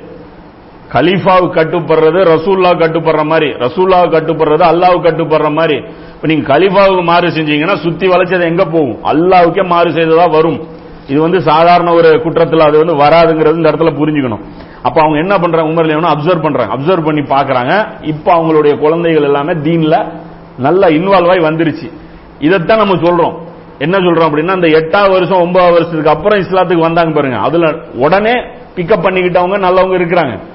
கலீஃபாவுக்கு 0.93 1.57
கட்டுப்படுறது 1.57 2.21
ரசூல்லா 2.35 2.71
கட்டுப்படுற 2.83 3.25
மாதிரி 3.25 3.51
ரசூல்லாவு 3.51 4.09
கட்டுப்படுறது 4.15 4.65
அல்லாவு 4.71 4.99
கட்டுப்படுற 5.01 5.53
மாதிரி. 5.53 5.77
இப்போ 6.15 6.27
நீங்க 6.27 6.59
கலீஃபாவுக்கு 6.59 7.03
மாறு 7.03 7.29
செஞ்சீங்கன்னா 7.29 7.77
சுத்தி 7.77 8.09
வளைச்சது 8.09 8.43
எங்க 8.43 8.65
போகும்? 8.65 8.99
அல்லாவுக்கே 9.05 9.67
மாறு 9.67 9.91
செய்ததா 9.91 10.31
வரும். 10.31 10.61
இது 11.09 11.21
வந்து 11.21 11.41
சாதாரண 11.41 11.93
ஒரு 11.93 12.23
குற்றத்தில் 12.23 12.61
அது 12.61 12.79
வந்து 12.79 12.95
வராதுங்கிறது 12.95 13.57
இந்த 13.57 13.71
இடத்துல 13.71 13.93
புரிஞ்சுக்கணும். 14.01 14.43
அப்ப 14.83 15.01
அவங்க 15.01 15.19
என்ன 15.19 15.39
பண்றாங்க? 15.39 15.69
உமர் 15.73 15.87
லியோனா 15.87 16.11
அப்சர்வ் 16.17 16.43
பண்றாங்க. 16.43 16.75
அப்சர்வ் 16.75 17.05
பண்ணி 17.05 17.21
பாக்குறாங்க 17.21 17.87
இப்ப 18.03 18.35
அவங்களுடைய 18.35 18.79
குழந்தைகள் 18.79 19.23
எல்லாமே 19.23 19.53
தீன்ல 19.53 20.13
நல்லா 20.59 20.87
இன்வால்வ் 20.89 21.29
ஆகி 21.29 21.39
வந்துருச்சு. 21.39 21.91
இதைத்தான் 22.39 22.79
நம்ம 22.79 22.95
சொல்றோம். 22.95 23.35
என்ன 23.79 23.99
சொல்றோம் 23.99 24.29
அப்படின்னா 24.31 24.55
இந்த 24.55 24.67
எட்டாவது 24.67 25.13
வருஷம் 25.13 25.41
ஒன்பதாவது 25.41 25.73
வருஷத்துக்கு 25.73 26.11
அப்புறம் 26.11 26.39
இஸ்லாத்துக்கு 26.39 26.81
வந்தாங்க 26.81 27.13
பாருங்க. 27.15 27.39
அதுல 27.39 27.75
உடனே 27.95 28.33
பிக்கப் 28.77 29.05
பண்ணிக்கிட்டவங்க 29.05 29.59
நல்லவங்க 29.67 29.95
இருக்கிறாங்க. 30.01 30.50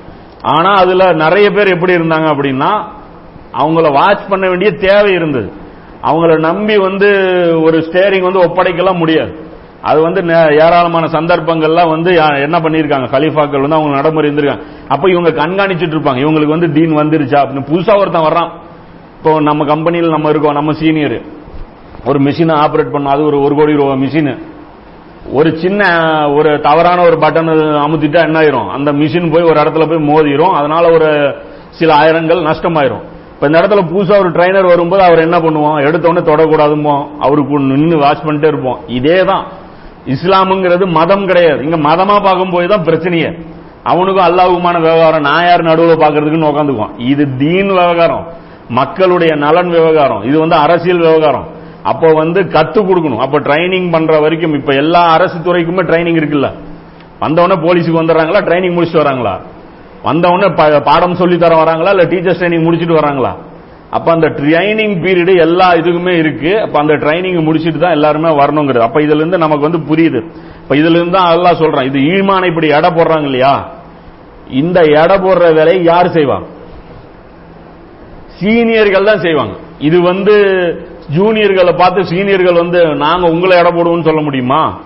ஆனா 0.45 0.73
அதுல 0.73 1.13
நிறைய 1.13 1.51
பேர் 1.51 1.73
எப்படி 1.73 1.93
இருந்தாங்க 1.95 2.27
அப்படின்னா 2.33 2.71
அவங்கள 3.57 3.93
வாட்ச் 3.93 4.27
பண்ண 4.29 4.47
வேண்டிய 4.49 4.71
தேவை 4.71 5.11
இருந்தது. 5.11 5.51
அவங்கள 6.03 6.39
நம்பி 6.39 6.77
வந்து 6.77 7.07
ஒரு 7.61 7.77
ஸ்டேரிங் 7.77 8.21
வந்து 8.21 8.43
ஒப்படைக்கலாம் 8.43 8.97
முடியாது. 8.97 9.33
அது 9.81 10.01
வந்து 10.01 10.21
ஏராளமான 10.51 11.05
சந்தர்ப்பங்கள்லாம் 11.05 11.89
வந்து 11.89 12.15
என்ன 12.15 12.59
பண்ணியிருக்காங்க? 12.59 13.07
கலீஃபாக்கள் 13.07 13.61
வந்து 13.61 13.75
அவங்க 13.75 13.95
நடைமுறை 13.95 14.29
இருந்திருக்காங்க. 14.29 14.61
அப்ப 14.87 15.09
இவங்க 15.09 15.29
கண்காணிச்சுட்டு 15.29 15.95
இருப்பாங்க. 15.95 16.21
இவங்களுக்கு 16.25 16.55
வந்து 16.57 16.71
டீன் 16.71 16.97
வந்துருச்சா 16.97 17.37
அப்படின்னு. 17.37 17.67
புதுசா 17.71 17.99
ஒருத்தன் 17.99 18.21
வர்றான். 18.21 18.49
இப்போ 19.17 19.41
நம்ம 19.41 19.65
கம்பெனியில் 19.65 20.09
நம்ம 20.09 20.29
இருக்கோம். 20.29 20.53
நம்ம 20.53 20.73
சீனியர் 20.73 21.21
ஒரு 22.05 22.19
மிஷினை 22.19 22.55
ஆபரேட் 22.65 22.93
பண்ணோம். 22.93 23.13
அது 23.15 23.23
ஒரு 23.23 23.41
ஒரு 23.41 23.55
கோடி 23.55 23.73
ரூபா 23.73 23.93
மிஷின் 23.93 24.37
ஒரு 25.33 25.57
சின்ன 25.57 25.81
ஒரு 26.29 26.59
தவறான 26.61 27.01
ஒரு 27.01 27.17
பட்டன் 27.21 27.47
அமுத்திட்டா 27.85 28.21
என்ன 28.23 28.39
ஆயிரும் 28.39 28.67
அந்த 28.67 28.93
மிஷின் 28.93 29.31
போய் 29.31 29.43
ஒரு 29.43 29.59
இடத்துல 29.59 29.89
போய் 29.89 30.07
மோதிரும். 30.11 30.53
அதனால 30.53 30.91
ஒரு 30.91 31.35
சில 31.69 31.93
ஆயிரங்கள் 31.95 32.41
நஷ்டமாயிரும். 32.41 33.01
இப்ப 33.33 33.47
இந்த 33.47 33.59
இடத்துல 33.61 33.81
புதுசா 33.91 34.19
ஒரு 34.19 34.29
ட்ரைனர் 34.29 34.67
வரும்போது 34.67 35.03
அவர் 35.03 35.19
என்ன 35.19 35.37
பண்ணுவோம் 35.39 35.79
எடுத்தோடனே 35.87 36.23
தொடக்கூடாதுமோ 36.31 37.07
அவருக்கு 37.19 37.59
நின்று 37.59 37.97
வாட்ச் 37.97 38.25
பண்ணிட்டே 38.25 38.45
இருப்போம். 38.45 38.79
இதே 38.87 39.23
தான் 39.23 39.45
இஸ்லாமுங்கிறது 40.05 40.85
மதம் 40.85 41.25
கிடையாது. 41.25 41.63
இங்க 41.63 41.77
மதமா 41.77 42.23
பார்க்கும்போது 42.23 42.67
தான் 42.67 42.83
பிரச்சனையே. 42.83 43.41
அவனுக்கும் 43.83 44.27
அல்லாஹுமான 44.27 44.79
விவகாரம். 44.79 45.21
நான் 45.21 45.45
யார் 45.45 45.61
நடுவில் 45.61 45.97
பாக்குறதுக்குன்னு 45.97 46.51
உட்காந்துக்குவோம் 46.51 46.95
இது 46.97 47.37
தீன் 47.37 47.67
விவகாரம். 47.67 48.25
மக்களுடைய 48.69 49.35
நலன் 49.35 49.69
விவகாரம். 49.69 50.23
இது 50.23 50.39
வந்து 50.39 50.55
அரசியல் 50.55 50.97
விவகாரம். 50.97 51.47
அப்போ 51.85 52.13
வந்து 52.13 52.41
கத்து 52.41 52.81
கொடுக்கணும். 52.81 53.17
அப்ப 53.17 53.39
ட்ரைனிங் 53.39 53.91
பண்ற 53.91 54.19
வரைக்கும் 54.19 54.53
இப்ப 54.53 54.73
எல்லா 54.73 55.11
அரசு 55.11 55.37
துறைக்குமே 55.37 55.83
ட்ரைனிங் 55.83 56.19
இருக்குல்ல? 56.19 56.51
வந்தவொடனே 57.21 57.57
போலீஸுக்கு 57.57 58.01
வந்துடுறாங்களா? 58.03 58.41
ட்ரைனிங் 58.41 58.75
முடிச்சுட்டு 58.75 59.01
வராங்களா? 59.01 59.39
வந்தவொடனே 60.03 60.55
ப- 60.55 60.79
பாடம் 60.79 61.15
சொல்லி 61.15 61.37
தர 61.37 61.63
வராங்களா? 61.63 61.89
இல்ல 61.89 62.03
டீச்சர்ஸ் 62.03 62.35
ட்ரைனிங் 62.35 62.65
முடிச்சுட்டு 62.65 62.97
வராங்களா? 62.97 63.35
அப்ப 63.89 64.11
அந்த 64.11 64.29
ட்ரைனிங் 64.29 65.01
பீரியடு 65.01 65.37
எல்லா 65.37 65.73
இதுக்குமே 65.73 66.17
இருக்கு. 66.17 66.61
அப்ப 66.61 66.79
அந்த 66.79 66.93
ட்ரைனிங் 66.93 67.43
முடிச்சிட்டு 67.43 67.79
தான் 67.79 67.91
எல்லாருமே 67.91 68.29
வரணுங்கிறது. 68.29 68.81
அப்ப 68.81 68.99
இதுல 68.99 69.15
இருந்து 69.15 69.37
நமக்கு 69.37 69.69
வந்து 69.69 69.95
புரியுது. 69.95 70.23
இப்ப 70.63 70.75
இதுல 70.75 70.89
இருந்து 70.89 71.11
தான் 71.11 71.31
எல்லாம் 71.31 71.57
சொல்றான் 71.57 71.85
இது 71.85 71.99
ஈமானை 71.99 72.45
இப்படி 72.45 72.67
எடை 72.67 72.89
போடுறாங்க 72.89 73.23
இல்லையா? 73.23 73.69
இந்த 74.49 74.79
எடை 74.79 75.17
போடுற 75.17 75.53
வேலையை 75.53 75.83
யார் 75.83 76.11
செய்வாங்க? 76.11 76.47
சீனியர்கள் 78.39 79.05
தான் 79.05 79.19
செய்வாங்க. 79.19 79.53
இது 79.79 80.01
வந்து 80.01 80.35
ஜூனியர்களை 81.13 81.77
பார்த்து 81.77 82.01
சீனியர்கள் 82.01 82.53
வந்து 82.53 82.85
நாங்க 82.85 83.29
உங்களை 83.29 83.57
எடை 83.57 83.71
போடுவோம்னு 83.71 84.03
சொல்ல 84.03 84.21
முடியுமா? 84.21 84.79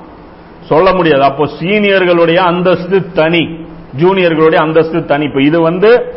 சொல்ல 0.65 0.93
முடியாது. 0.93 1.23
அப்போ 1.23 1.49
சீனியர்களுடைய 1.59 2.35
அந்தஸ்து 2.35 3.11
தனி. 3.11 3.59
ஜூனியர்களுடைய 3.97 4.55
அந்தஸ்து 4.55 5.05
தனி. 5.05 5.23
இப்ப 5.23 5.41
இது 5.41 5.61
வந்து 5.61 6.13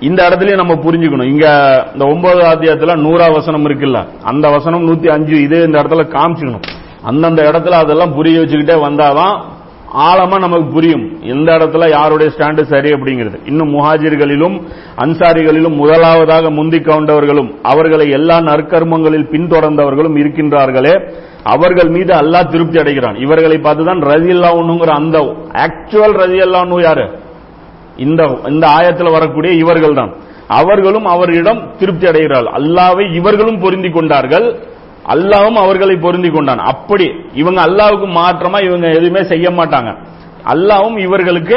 இந்த 0.00 0.28
இடத்துலயே 0.28 0.54
நம்ம 0.54 0.74
புரிஞ்சுக்கணும். 0.74 1.26
இங்க 1.26 1.46
இந்த 1.92 2.06
ஒன்பது 2.06 2.40
அத்தியாயத்துல 2.40 2.98
நூறா 2.98 3.32
வசனம் 3.32 3.68
இருக்குல்ல. 3.68 4.08
அந்த 4.22 4.48
வசனம் 4.48 4.88
நூத்தி 4.88 5.08
அஞ்சு 5.08 5.42
இது 5.42 5.62
இந்த 5.62 5.82
இடத்துல 5.82 6.02
காமிச்சுக்கணும். 6.04 6.62
அந்தந்த 7.02 7.42
இடத்துல 7.42 7.70
அதெல்லாம் 7.70 8.14
புரிய 8.14 8.40
வச்சுக்கிட்டே 8.40 8.80
வந்தாதான் 8.80 9.42
ஆழமா 9.94 10.38
நமக்கு 10.38 10.72
புரியும். 10.72 11.22
எந்த 11.22 11.52
இடத்துல 11.52 11.88
யாருடைய 11.90 12.32
ஸ்டாண்டு 12.36 12.62
சரி 12.62 12.90
அப்படிங்கிறது. 12.90 13.40
இன்னும் 13.44 13.74
முஹாஜிர்களிலும் 13.74 14.62
அன்சாரிகளிலும் 14.96 15.76
முதலாவதாக 15.76 16.50
முந்திக் 16.50 16.86
கொண்டவர்களும் 16.86 17.54
அவர்களை 17.62 18.10
எல்லா 18.10 18.38
நற்கர்மங்களில் 18.38 19.30
பின்தொடர்ந்தவர்களும் 19.30 20.18
இருக்கின்றார்களே 20.18 21.12
அவர்கள் 21.42 21.88
மீது 21.88 22.14
அல்லாஹ் 22.14 22.50
திருப்தி 22.50 22.78
அடைகிறான். 22.78 23.16
இவர்களை 23.16 23.56
பார்த்துதான் 23.56 24.02
ரதி 24.02 24.32
அல்லாஹ்னுங்கிற 24.36 24.88
அந்த 24.88 25.18
ஆக்சுவல் 25.52 26.16
ரதி 26.18 26.40
அல்லான்னு 26.40 26.82
யாரு? 26.82 27.10
இந்த 27.96 28.38
இந்த 28.48 28.66
ஆயத்தில் 28.66 29.10
வரக்கூடிய 29.10 29.54
இவர்கள் 29.54 29.94
தான் 29.94 30.14
அவர்களும் 30.46 31.04
அவரிடம் 31.04 31.72
திருப்தி 31.78 32.06
அடைகிறார்கள். 32.06 32.52
அல்லாவை 32.56 33.14
இவர்களும் 33.14 33.58
பொருந்தி 33.58 33.90
கொண்டார்கள். 33.90 34.58
அல்லாவும் 35.12 35.58
அவர்களை 35.64 35.94
பொருந்தி 36.04 36.30
கொண்டான். 36.30 36.62
அப்படி 36.72 37.06
இவங்க 37.40 37.60
அல்லாவுக்கு 37.66 38.08
மாற்றமா 38.20 38.58
இவங்க 38.68 38.86
எதுவுமே 38.98 39.22
செய்ய 39.32 39.48
மாட்டாங்க. 39.58 39.90
அல்லாவும் 40.52 40.98
இவர்களுக்கு 41.06 41.56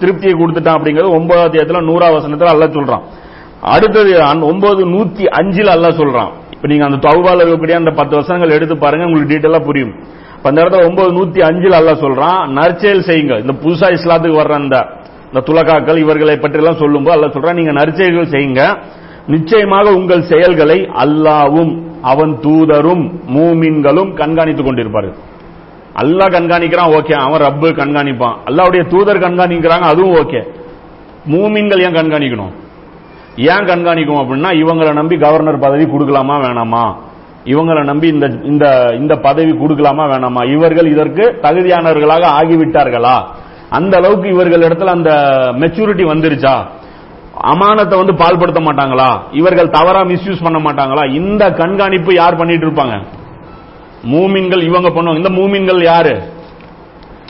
திருப்தியை 0.00 0.34
கொடுத்துட்டான் 0.38 0.76
அப்படிங்கிறது 0.78 1.16
ஒன்பதாம் 1.18 1.52
தேதியில 1.54 1.82
நூறா 1.90 2.06
வசனத்துல 2.16 2.52
அல்லாஹ் 2.54 2.78
சொல்றான். 2.78 3.04
அடுத்தது 3.74 4.12
ஒன்பது 4.50 4.82
நூத்தி 4.94 5.24
அஞ்சில் 5.38 5.72
அல்ல 5.74 5.88
சொல்றான். 6.00 6.30
இப்ப 6.54 6.68
நீங்க 6.70 6.84
அந்த 6.88 6.98
தௌபால 7.06 7.42
இருக்கக்கூடிய 7.44 7.76
அந்த 7.82 7.92
பத்து 8.00 8.14
வருஷங்கள் 8.18 8.54
எடுத்து 8.56 8.74
பாருங்க 8.84 9.06
உங்களுக்கு 9.08 9.32
டீட்டெயிலா 9.32 9.60
புரியும். 9.68 9.94
அந்த 10.48 10.58
இடத்துல 10.62 10.86
ஒன்பது 10.88 11.10
நூத்தி 11.18 11.40
அஞ்சில் 11.48 11.76
அல்லாஹ் 11.80 12.02
சொல்றான் 12.06 12.40
நற்செயல் 12.58 13.06
செய்யுங்க 13.08 13.34
இந்த 13.44 13.54
புதுசா 13.62 13.88
இஸ்லாத்துக்கு 13.96 14.40
வர்ற 14.42 14.54
அந்த 14.62 14.76
இந்த 15.28 15.40
துலகாக்கள் 15.48 15.98
இவர்களை 16.04 16.34
பற்றி 16.42 16.58
எல்லாம் 16.62 16.80
சொல்லும்போது 16.82 17.16
அல்ல 17.16 17.28
சொல்றான் 17.36 17.58
நீங்க 17.60 17.72
நற்செயல்கள் 17.78 18.32
செய்யுங்க. 18.34 18.62
நிச்சயமாக 19.26 19.94
உங்கள் 19.94 20.22
செயல்களை 20.22 20.80
அல்லாவும் 20.80 21.82
அவன் 22.02 22.38
தூதரும் 22.40 23.10
மூமின்களும் 23.26 24.10
கண்காணித்துக் 24.14 24.66
கொண்டிருப்பார்கள். 24.66 25.14
அல்லாஹ் 26.02 26.34
கண்காணிக்கிறான் 26.36 26.92
ஓகே. 26.98 27.12
அவன் 27.12 27.40
ரப்பு 27.40 27.72
கண்காணிப்பான். 27.72 28.36
அல்லாவுடைய 28.46 28.86
தூதர் 28.88 29.18
கண்காணிக்கிறாங்க 29.18 29.80
அதுவும் 29.80 30.14
ஓகே. 30.14 30.42
மூமின்கள் 31.30 31.80
ஏன் 31.80 31.94
கண்காணிக்கணும்? 31.94 32.52
ஏன் 33.36 33.66
கண்காணிக்கும் 33.66 34.18
அப்படின்னா 34.18 34.48
இவங்களை 34.48 34.92
நம்பி 34.92 35.16
கவர்னர் 35.16 35.58
பதவி 35.58 35.84
கொடுக்கலாமா 35.84 36.34
வேணாமா? 36.34 36.94
இவங்களை 37.44 37.84
நம்பி 37.84 38.08
இந்த 38.08 38.26
இந்த 38.42 38.94
இந்த 38.98 39.16
பதவி 39.16 39.52
கொடுக்கலாமா 39.52 40.04
வேணாமா? 40.12 40.52
இவர்கள் 40.52 40.86
இதற்கு 40.86 41.38
தகுதியானவர்களாக 41.42 42.26
ஆகிவிட்டார்களா? 42.40 43.24
அந்த 43.70 43.96
அளவுக்கு 43.96 44.28
இவர்கள் 44.28 44.60
இடத்துல 44.60 44.84
அந்த 44.84 45.10
மெச்சூரிட்டி 45.58 46.04
வந்துருச்சா? 46.04 46.64
அமானத்தை 47.44 47.98
வந்து 47.98 48.12
பால்படுத்த 48.12 48.60
மாட்டாங்களா? 48.60 49.20
இவர்கள் 49.32 49.70
தவறா 49.70 50.02
மிஸ்யூஸ் 50.02 50.42
பண்ண 50.42 50.58
மாட்டாங்களா? 50.58 51.14
இந்த 51.14 51.52
கண்காணிப்பு 51.52 52.14
யார் 52.14 52.36
பண்ணிட்டு 52.36 52.66
இருப்பாங்க? 52.66 53.02
மூமின்கள் 54.04 54.62
இவங்க 54.62 54.88
பண்ணுவாங்க. 54.88 55.16
இந்த 55.16 55.28
மூமின்கள் 55.28 55.82
யாரு? 55.82 56.22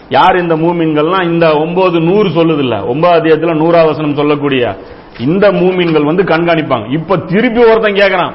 யார் 0.09 0.37
இந்த 0.39 0.57
மூமின்கள்னா 0.57 1.25
இந்த 1.25 1.57
ஒன்பது 1.59 2.01
நூறு 2.01 2.29
சொல்லுது 2.29 2.59
இல்ல 2.59 2.87
ஒன்பது 2.87 3.37
நூறாவசனம் 3.37 4.15
சொல்லக்கூடிய 4.15 4.77
இந்த 5.19 5.53
மூமின்கள் 5.53 6.05
வந்து 6.05 6.23
கண்காணிப்பாங்க. 6.23 6.93
இப்ப 6.93 7.17
திருப்பி 7.17 7.61
ஒருத்தன் 7.61 7.93
கேக்குறான். 7.93 8.33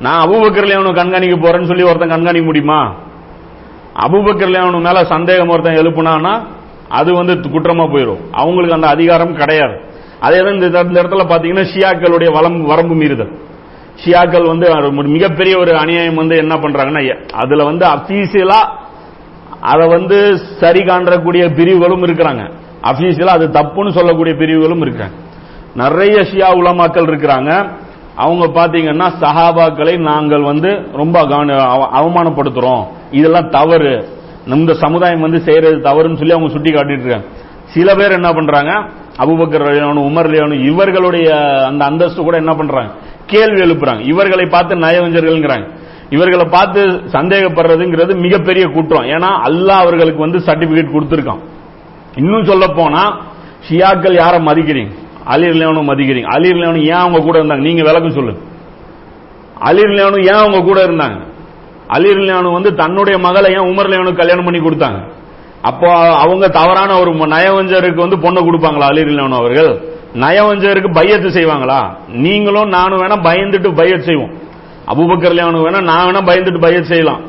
நான் 0.00 0.28
அபுபக்கர்ல 0.28 0.76
அவனு 0.78 0.94
கண்காணிக்க 0.94 1.36
போறேன்னு 1.36 1.66
சொல்லி 1.66 1.82
ஒருத்தன் 1.82 2.08
கண்காணிக்க 2.08 2.46
முடியுமா? 2.46 2.94
அபுபக்கர்ல 4.06 4.60
அவனு 4.64 4.80
மேல 4.80 5.04
சந்தேகம் 5.04 5.48
ஒருத்தன் 5.48 5.74
எழுப்புனானா 5.74 6.42
அது 6.88 7.14
வந்து 7.14 7.34
குற்றமா 7.34 7.84
போயிடும் 7.94 8.20
அவங்களுக்கு 8.32 8.74
அந்த 8.74 8.86
அதிகாரம் 8.86 9.34
கிடையாது. 9.34 9.87
அதே 10.20 10.38
தான் 10.38 10.88
இந்த 10.88 11.02
இடத்துல 11.02 11.16
பாத்தீங்கன்னா 11.16 11.66
ஷியாக்களுடைய 11.74 12.32
வளம் 12.32 12.62
வரம்பு 12.62 12.94
மீறுதல். 12.94 13.38
ஷியாக்கள் 14.04 14.46
வந்து 14.46 14.70
ஒரு 14.70 14.92
மிகப்பெரிய 14.92 15.58
ஒரு 15.58 15.76
அநியாயம் 15.76 16.14
வந்து 16.14 16.36
என்ன 16.36 16.54
பண்றாங்கன்னா 16.54 17.30
அதுல 17.32 17.64
வந்து 17.64 17.86
அபீசியலா 17.86 18.68
அதை 19.60 19.88
வந்து 19.88 20.38
சரி 20.60 20.80
காண்றக்கூடிய 20.80 21.54
பிரிவுகளும் 21.54 22.02
இருக்கிறாங்க. 22.02 22.52
அபீசியலா 22.82 23.24
அது 23.24 23.48
தப்புன்னு 23.48 23.90
சொல்லக்கூடிய 23.90 24.36
பிரிவுகளும் 24.36 24.80
இருக்காங்க. 24.80 25.14
நிறைய 25.74 26.20
ஷியா 26.20 26.56
உலமாக்கள் 26.56 27.14
இருக்கிறாங்க. 27.14 27.68
அவங்க 28.14 28.46
பாத்தீங்கன்னா 28.46 29.12
சஹாபாக்களை 29.20 29.98
நாங்கள் 29.98 30.42
வந்து 30.42 30.86
ரொம்ப 30.92 31.26
கவன- 31.26 31.62
அவ- 31.62 32.00
அவமானப்படுத்துறோம். 32.00 32.86
இதெல்லாம் 33.10 33.50
தவறு. 33.50 34.08
இந்த 34.46 34.74
சமுதாயம் 34.74 35.20
வந்து 35.20 35.40
செய்யறது 35.40 35.76
தவறுன்னு 35.76 36.16
சொல்லி 36.16 36.32
அவங்க 36.32 36.52
சுட்டி 36.52 36.70
காட்டிட்டு 36.70 37.00
இருக்காங்க. 37.00 37.26
சில 37.64 37.94
பேர் 37.94 38.10
என்ன 38.10 38.32
பண்றாங்க 38.32 38.88
அபுபக்கர் 39.22 39.64
ரலியல்லாஹு, 39.68 40.58
இவர்களுடைய 40.70 41.28
அந்த 41.70 41.82
அந்தஸ்து 41.90 42.20
கூட 42.26 42.36
என்ன 42.42 42.52
பண்றாங்க? 42.60 42.90
கேள்வி 43.32 43.60
எழுப்புறாங்க. 43.66 44.02
இவர்களை 44.12 44.44
பார்த்து 44.54 44.82
நயவஞ்சர்கள்ங்கிறாங்க 44.84 45.66
இவர்களை 46.16 46.44
பார்த்து 46.54 46.80
சந்தேகப்படுறதுங்கிறது 47.14 48.12
மிகப்பெரிய 48.24 48.64
குற்றம் 48.76 49.08
ஏன்னா 49.14 49.30
அல்லாஹ் 49.48 49.82
அவர்களுக்கு 49.84 50.24
வந்து 50.24 50.38
சர்டிபிகேட் 50.46 50.94
கொடுத்துருக்கான். 50.94 51.42
இன்னும் 52.20 52.48
சொல்ல 52.50 52.66
போனா 52.78 53.02
ஷியாக்கள் 53.66 54.16
யாரை 54.22 54.38
மதிக்கிறீங்க? 54.48 54.92
அலிர் 55.32 55.58
லேவனும் 55.60 55.90
மதிக்கிறீங்க. 55.90 56.28
அலிர் 56.36 56.60
லேவனும் 56.60 56.86
ஏன் 56.92 57.02
அவங்க 57.02 57.20
கூட 57.26 57.36
இருந்தாங்க? 57.40 57.66
நீங்க 57.68 57.82
விளக்கம் 57.88 58.16
சொல்லுங்க 58.18 58.40
அலிர் 59.68 59.94
லேவனும் 59.98 60.24
ஏன் 60.30 60.40
அவங்க 60.42 60.60
கூட 60.70 60.78
இருந்தாங்க? 60.88 61.18
அலிர் 61.96 62.24
லேவனு 62.28 62.56
வந்து 62.56 62.70
தன்னுடைய 62.80 63.16
மகளை 63.26 63.48
ஏன் 63.58 63.68
உமர் 63.70 63.90
லேவனுக்கு 63.92 64.20
கல்யாணம் 64.22 64.46
பண்ணி 64.48 64.60
கொடுத்தாங்க? 64.62 64.98
அப்போ 65.68 65.88
அவங்க 66.18 66.48
தவறான 66.48 66.98
ஒரு 66.98 67.10
நயவஞ்சருக்கு 67.10 68.08
வந்து 68.08 68.16
பொண்ணை 68.16 68.44
கொடுப்பாங்களா 68.44 68.86
அலிர் 68.90 69.32
அவர்கள்? 69.32 69.72
நயவஞ்சருக்கு 70.14 70.90
பையத்து 70.92 71.28
செய்வாங்களா? 71.28 71.96
நீங்களும் 72.08 72.68
நானும் 72.68 73.02
வேணா 73.02 73.26
பயந்துட்டு 73.26 73.74
பையத் 73.74 74.04
செய்வோம். 74.04 74.30
அபூபக்கர் 74.86 75.34
லேவனு 75.34 75.60
வேணா 75.66 75.82
நான் 75.82 76.06
வேணா 76.06 76.18
பயந்துட்டு 76.18 76.60
பையத் 76.60 76.84
செய்யலாம். 76.84 77.20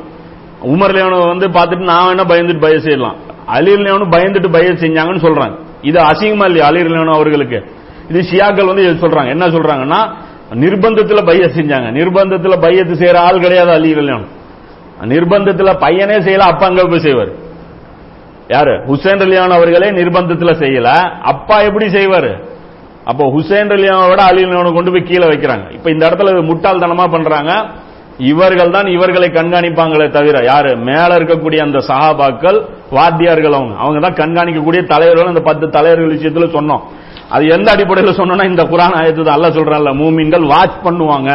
உமர்லேவனவ 0.64 1.26
வந்து 1.26 1.48
பார்த்துட்டு 1.48 1.84
நான் 1.84 2.06
வேணா 2.06 2.22
பயந்துட்டு 2.22 2.60
பய 2.60 2.80
செய்யலாம். 2.80 3.16
அலிர் 3.52 3.82
லேவனு 3.84 4.06
பயந்துட்டு 4.10 4.52
பய 4.52 4.70
செஞ்சாங்கன்னு 4.70 5.24
சொல்றாங்க. 5.26 5.58
இது 5.82 6.00
அசிங்கமா 6.00 6.44
இல்லையா 6.44 6.68
அலிர் 6.70 6.90
லேவனு 6.90 7.14
அவர்களுக்கு? 7.14 7.72
இது 8.08 8.20
ஷியாக்கள் 8.20 8.66
வந்து 8.66 8.82
சொல்றாங்க. 8.82 9.28
என்ன 9.28 9.46
சொல்றாங்கன்னா 9.46 10.10
நிர்பந்தத்தில் 10.54 11.26
பைய 11.26 11.46
செஞ்சாங்க. 11.46 11.90
நிர்பந்தத்தில் 11.90 12.60
பையத்து 12.60 13.00
செய்யற 13.02 13.16
ஆள் 13.16 13.40
கிடையாது 13.40 13.70
அலிர் 13.70 14.02
லேவனு 14.02 14.26
நிர்பந்தத்தில் 15.02 15.80
பையனே 15.80 16.18
செய்யல 16.26 16.38
அப்பா 16.38 16.66
அங்க 16.66 16.84
போய் 16.84 17.00
செய்வார். 17.00 17.48
யாரு? 18.52 18.72
ஹுசேன் 18.88 19.20
ரலியான் 19.24 19.56
அவர்களே 19.56 19.88
நிர்பந்தத்தில் 19.90 20.60
செய்யல. 20.62 20.88
அப்பா 21.32 21.56
எப்படி 21.68 21.86
செய்வாரு? 21.86 22.32
அப்போ 23.04 23.24
ஹுசேன் 23.34 23.70
ரலியானோட 23.74 24.20
அலி 24.30 24.42
கொண்டு 24.78 24.90
போய் 24.94 25.08
கீழே 25.10 25.26
வைக்கிறாங்க. 25.26 25.66
இப்ப 25.76 25.90
இந்த 25.90 26.02
இடத்துல 26.08 26.32
முட்டாள்தனமா 26.50 27.06
பண்றாங்க. 27.10 27.52
இவர்கள் 28.18 28.70
தான் 28.70 28.86
இவர்களை 28.86 29.28
கண்காணிப்பாங்களே 29.28 30.10
தவிர 30.10 30.44
யாரு? 30.44 30.76
மேல 30.88 31.10
இருக்கக்கூடிய 31.18 31.60
அந்த 31.66 31.78
சஹாபாக்கள் 31.78 32.58
வாத்தியார்கள் 32.96 33.56
அவங்க. 33.58 33.74
அவங்க 33.82 33.98
தான் 34.06 34.18
கண்காணிக்கக்கூடிய 34.22 34.80
தலைவர்கள். 34.86 35.30
அந்த 35.32 35.40
பத்து 35.40 35.66
தலைவர்கள் 35.70 36.16
விஷயத்துல 36.16 36.48
சொன்னோம். 36.56 36.82
அது 37.34 37.44
எந்த 37.56 37.68
அடிப்படையில் 37.72 38.18
சொன்னோம்னா 38.18 38.44
இந்த 38.44 38.62
குரான் 38.62 38.96
ஆயத்து 39.00 39.34
அல்ல 39.36 39.48
சொல்றான்ல 39.48 39.90
மூமின்கள் 40.02 40.44
வாட்ச் 40.52 40.78
பண்ணுவாங்க 40.84 41.30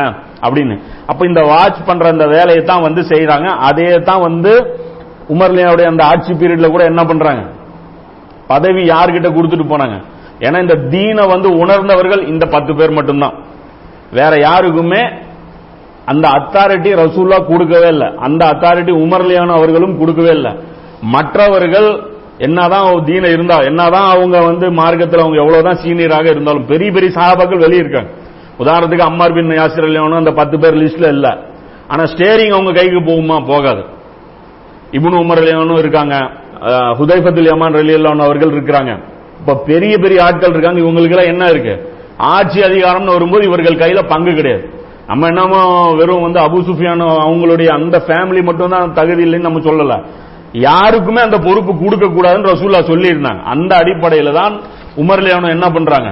அப்படின்னு. 0.45 0.75
அப்ப 1.07 1.21
இந்த 1.25 1.41
வாட்ச் 1.41 1.85
பண்ற 1.85 2.09
அந்த 2.09 2.27
வேலையை 2.27 2.63
தான் 2.63 2.81
வந்து 2.81 3.01
செய்யறாங்க 3.01 3.47
அதே 3.69 3.89
தான் 4.09 4.21
வந்து 4.21 4.53
உமர்லியாவுடைய 5.29 5.83
அந்த 5.83 6.05
ஆட்சி 6.05 6.33
பீரியட்ல 6.33 6.69
கூட 6.69 6.83
என்ன 6.83 7.03
பண்றாங்க? 7.03 7.43
பதவி 8.47 8.89
யார்கிட்ட 8.89 9.29
கொடுத்துட்டு 9.29 9.69
போனாங்க? 9.69 10.03
ஏன்னா 10.39 10.61
இந்த 10.61 10.75
தீனை 10.75 11.27
வந்து 11.27 11.57
உணர்ந்தவர்கள் 11.57 12.27
இந்த 12.27 12.45
பத்து 12.45 12.75
பேர் 12.75 12.91
மட்டும்தான். 12.91 13.33
வேற 14.11 14.39
யாருக்குமே 14.39 15.09
அந்த 16.05 16.27
அத்தாரிட்டி 16.27 16.91
ரசூல்லா 17.03 17.45
கொடுக்கவே 17.45 17.87
இல்லை. 17.87 18.07
அந்த 18.17 18.45
அத்தாரிட்டி 18.45 18.91
உமர்லியான 18.91 19.47
அவர்களும் 19.47 19.97
கொடுக்கவே 19.97 20.29
இல்லை. 20.29 20.51
மற்றவர்கள் 21.01 22.13
என்னதான் 22.37 23.03
தீன 23.03 23.27
இருந்தா 23.27 23.57
என்னதான் 23.57 24.09
அவங்க 24.09 24.41
வந்து 24.41 24.71
மார்க்கத்தில் 24.71 25.19
அவங்க 25.19 25.37
எவ்வளவுதான் 25.37 25.77
சீனியராக 25.77 26.25
இருந்தாலும் 26.25 26.65
பெரிய 26.65 26.91
பெரிய 26.91 27.11
சாபாக்கள் 27.19 27.57
வெளியே 27.57 27.81
இருக்காங்க 27.81 28.09
உதாரணத்துக்கு 28.59 28.99
அம்மார் 28.99 29.33
பின் 29.33 29.49
யாசிர் 29.49 29.87
அலியானும் 29.89 30.15
அந்த 30.15 30.31
பத்து 30.31 30.59
பேர் 30.59 30.73
லிஸ்ட்ல 30.73 31.07
இல்ல. 31.07 31.37
ஆனா 31.87 32.03
ஸ்டேரிங் 32.03 32.51
அவங்க 32.51 32.71
கைக்கு 32.71 32.99
போகுமா? 32.99 33.47
போகாது. 33.47 33.85
இபுன் 34.97 35.17
உமர் 35.21 35.41
அலியானும் 35.41 35.81
இருக்காங்க. 35.83 36.15
அஹ், 36.69 36.93
ஹுதைஃபத்துல் 36.99 37.49
யமான் 37.51 37.77
ரலியல்லாஹு 37.79 38.25
அவர்கள் 38.27 38.53
இருக்கிறாங்க. 38.55 38.91
இப்ப 39.41 39.55
பெரிய 39.67 39.93
பெரிய 39.97 40.19
ஆட்கள் 40.23 40.53
இருக்காங்க. 40.53 40.79
இவங்களுக்கு 40.79 41.15
எல்லாம் 41.15 41.31
என்ன 41.33 41.43
இருக்கு? 41.53 41.73
ஆட்சி 42.33 42.59
அதிகாரம்னு 42.63 43.15
வரும்போது 43.15 43.43
இவர்கள் 43.43 43.81
கையில 43.81 44.01
பங்கு 44.11 44.31
கிடையாது. 44.33 44.63
நம்ம 45.09 45.27
என்னமோ 45.31 45.59
வெறும் 45.97 46.23
வந்து 46.23 46.39
அபு 46.39 46.59
சுஃபியான் 46.67 47.03
அவங்களுடைய 47.25 47.69
அந்த 47.77 47.97
ஃபேமிலி 48.05 48.41
மட்டும் 48.43 48.73
தான் 48.75 48.93
தகுதி 48.93 49.21
இல்லைன்னு 49.25 49.47
நம்ம 49.47 49.61
சொல்லல. 49.65 49.95
யாருக்குமே 50.65 51.21
அந்த 51.21 51.37
பொறுப்பு 51.45 51.71
கொடுக்க 51.75 52.05
கூடாதுன்னு 52.07 52.51
ரசூல்லா 52.51 52.79
சொல்லி 52.89 53.07
இருந்தாங்க 53.13 53.41
அந்த 53.53 53.71
அடிப்படையில 53.81 54.31
தான் 54.39 54.53
உமர்லியானோ 55.01 55.47
என்ன 55.55 55.67
பண்றாங்க? 55.75 56.09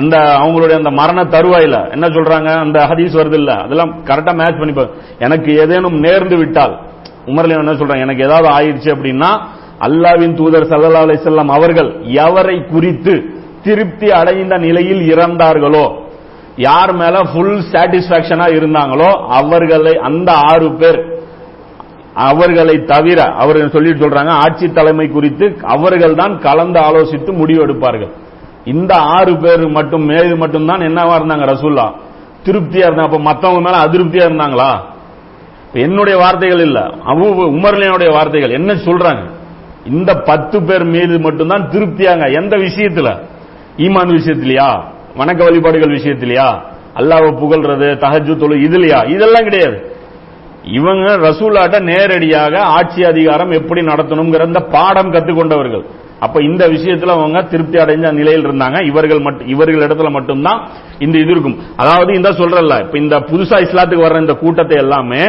அந்த 0.00 0.14
அவங்களுடைய 0.40 0.76
அந்த 0.80 0.90
மரண 0.92 1.20
தருவாயில 1.34 1.76
என்ன 1.94 2.06
சொல்றாங்க? 2.08 2.48
அந்த 2.64 2.78
ஹதீஸ் 2.90 3.14
வருது 3.20 3.38
இல்ல? 3.40 3.52
அதெல்லாம் 3.64 3.92
கரெக்டா 4.08 4.32
மேட்ச் 4.40 4.60
பண்ணிப்பாங்க 4.60 4.92
எனக்கு 5.18 5.50
ஏதேனும் 5.62 5.96
நேர்ந்து 6.04 6.36
விட்டால் 6.42 6.74
உமர்லியானோ 7.30 7.64
என்ன 7.64 7.76
சொல்றாங்க? 7.80 8.06
எனக்கு 8.06 8.26
ஏதாவது 8.28 8.48
ஆயிடுச்சு 8.56 8.90
அப்படின்னா 8.96 9.30
அல்லாவின் 9.86 10.36
தூதர் 10.40 10.68
சல்லா 10.70 11.04
அலைஹி 11.06 11.22
செல்லம் 11.28 11.54
அவர்கள் 11.56 11.90
எவரை 12.24 12.56
குறித்து 12.72 13.14
திருப்தி 13.66 14.08
அடைந்த 14.20 14.54
நிலையில் 14.66 15.02
இறந்தார்களோ 15.12 15.86
யார் 16.66 16.92
மேல 17.00 17.16
ஃபுல் 17.30 17.56
சாட்டிஸ்பாக்சனா 17.72 18.46
இருந்தாங்களோ 18.58 19.10
அவர்களை 19.38 19.94
அந்த 20.08 20.30
ஆறு 20.52 20.68
பேர் 20.80 21.00
அவர்களை 22.28 22.76
தவிர 22.92 23.18
அவர்கள் 23.42 23.74
சொல்லிட்டு 23.74 24.04
சொல்றாங்க? 24.04 24.32
ஆட்சி 24.44 24.66
தலைமை 24.78 25.06
குறித்து 25.16 25.46
அவர்கள் 25.74 26.14
தான் 26.20 26.34
கலந்து 26.46 26.78
ஆலோசித்து 26.88 27.30
முடிவு 27.40 27.60
எடுப்பார்கள். 27.66 28.12
இந்த 28.72 28.92
ஆறு 29.16 29.32
பேர் 29.42 29.64
மட்டும் 29.78 30.04
மேது 30.12 30.32
மட்டும்தான் 30.42 30.86
என்னவா 30.88 31.16
இருந்தாங்க 31.18 31.46
ரசூல்லா 31.52 31.86
திருப்தியா 32.46 32.86
இருந்தாங்க. 32.86 33.10
அப்ப 33.10 33.20
மத்தவங்க 33.28 33.60
மேல 33.66 33.76
அதிருப்தியா 33.86 34.24
இருந்தாங்களா? 34.28 34.70
என்னுடைய 35.80 36.18
வார்த்தைகள் 36.18 36.60
இல்ல. 36.60 36.80
அபு 37.06 37.38
உமர்லினுடைய 37.56 38.10
வார்த்தைகள். 38.10 38.50
என்ன 38.50 38.72
சொல்றாங்க? 38.72 39.30
இந்த 39.86 40.14
பத்து 40.14 40.62
பேர் 40.62 40.84
மீது 40.84 41.18
மட்டும்தான் 41.18 41.68
திருப்தியாங்க. 41.70 42.42
எந்த 42.42 42.56
விஷயத்துல? 42.56 43.18
ஈமான் 43.76 44.18
விஷயத்திலயா? 44.18 44.82
வணக்க 45.18 45.36
வழிபாடுகள் 45.36 45.96
விஷயத்திலயா? 45.96 46.60
அல்லாவை 46.94 47.32
புகழ்றது 47.32 47.96
தகஜு 47.96 48.36
தொழு 48.36 48.56
இதுலயா? 48.56 49.08
இதெல்லாம் 49.08 49.42
கிடையாது. 49.42 49.96
இவங்க 50.62 51.16
ரசூலாட்ட 51.16 51.80
நேரடியாக 51.80 52.62
ஆட்சி 52.62 53.04
அதிகாரம் 53.04 53.50
எப்படி 53.50 53.80
நடத்தணுங்கிற 53.80 54.46
இந்த 54.46 54.60
பாடம் 54.60 55.12
கத்துக்கொண்டவர்கள். 55.12 55.84
அப்ப 56.20 56.42
இந்த 56.42 56.68
விஷயத்துல 56.68 57.14
அவங்க 57.16 57.42
திருப்தி 57.42 57.78
அடைஞ்ச 57.78 58.12
நிலையில் 58.12 58.46
இருந்தாங்க. 58.48 58.84
இவர்கள் 58.84 59.20
மட்டும் 59.20 59.48
இவர்கள் 59.48 59.88
இடத்துல 59.88 60.10
மட்டும்தான் 60.10 60.60
இந்த 60.98 61.18
இது 61.18 61.30
இருக்கும். 61.30 61.58
அதாவது 61.76 62.14
இந்த 62.14 62.30
சொல்றல 62.30 62.80
இப்ப 62.80 62.98
இந்த 62.98 63.16
புதுசா 63.18 63.58
இஸ்லாத்துக்கு 63.66 64.06
வர்ற 64.06 64.20
இந்த 64.20 64.34
கூட்டத்தை 64.34 64.76
எல்லாமே 64.76 65.22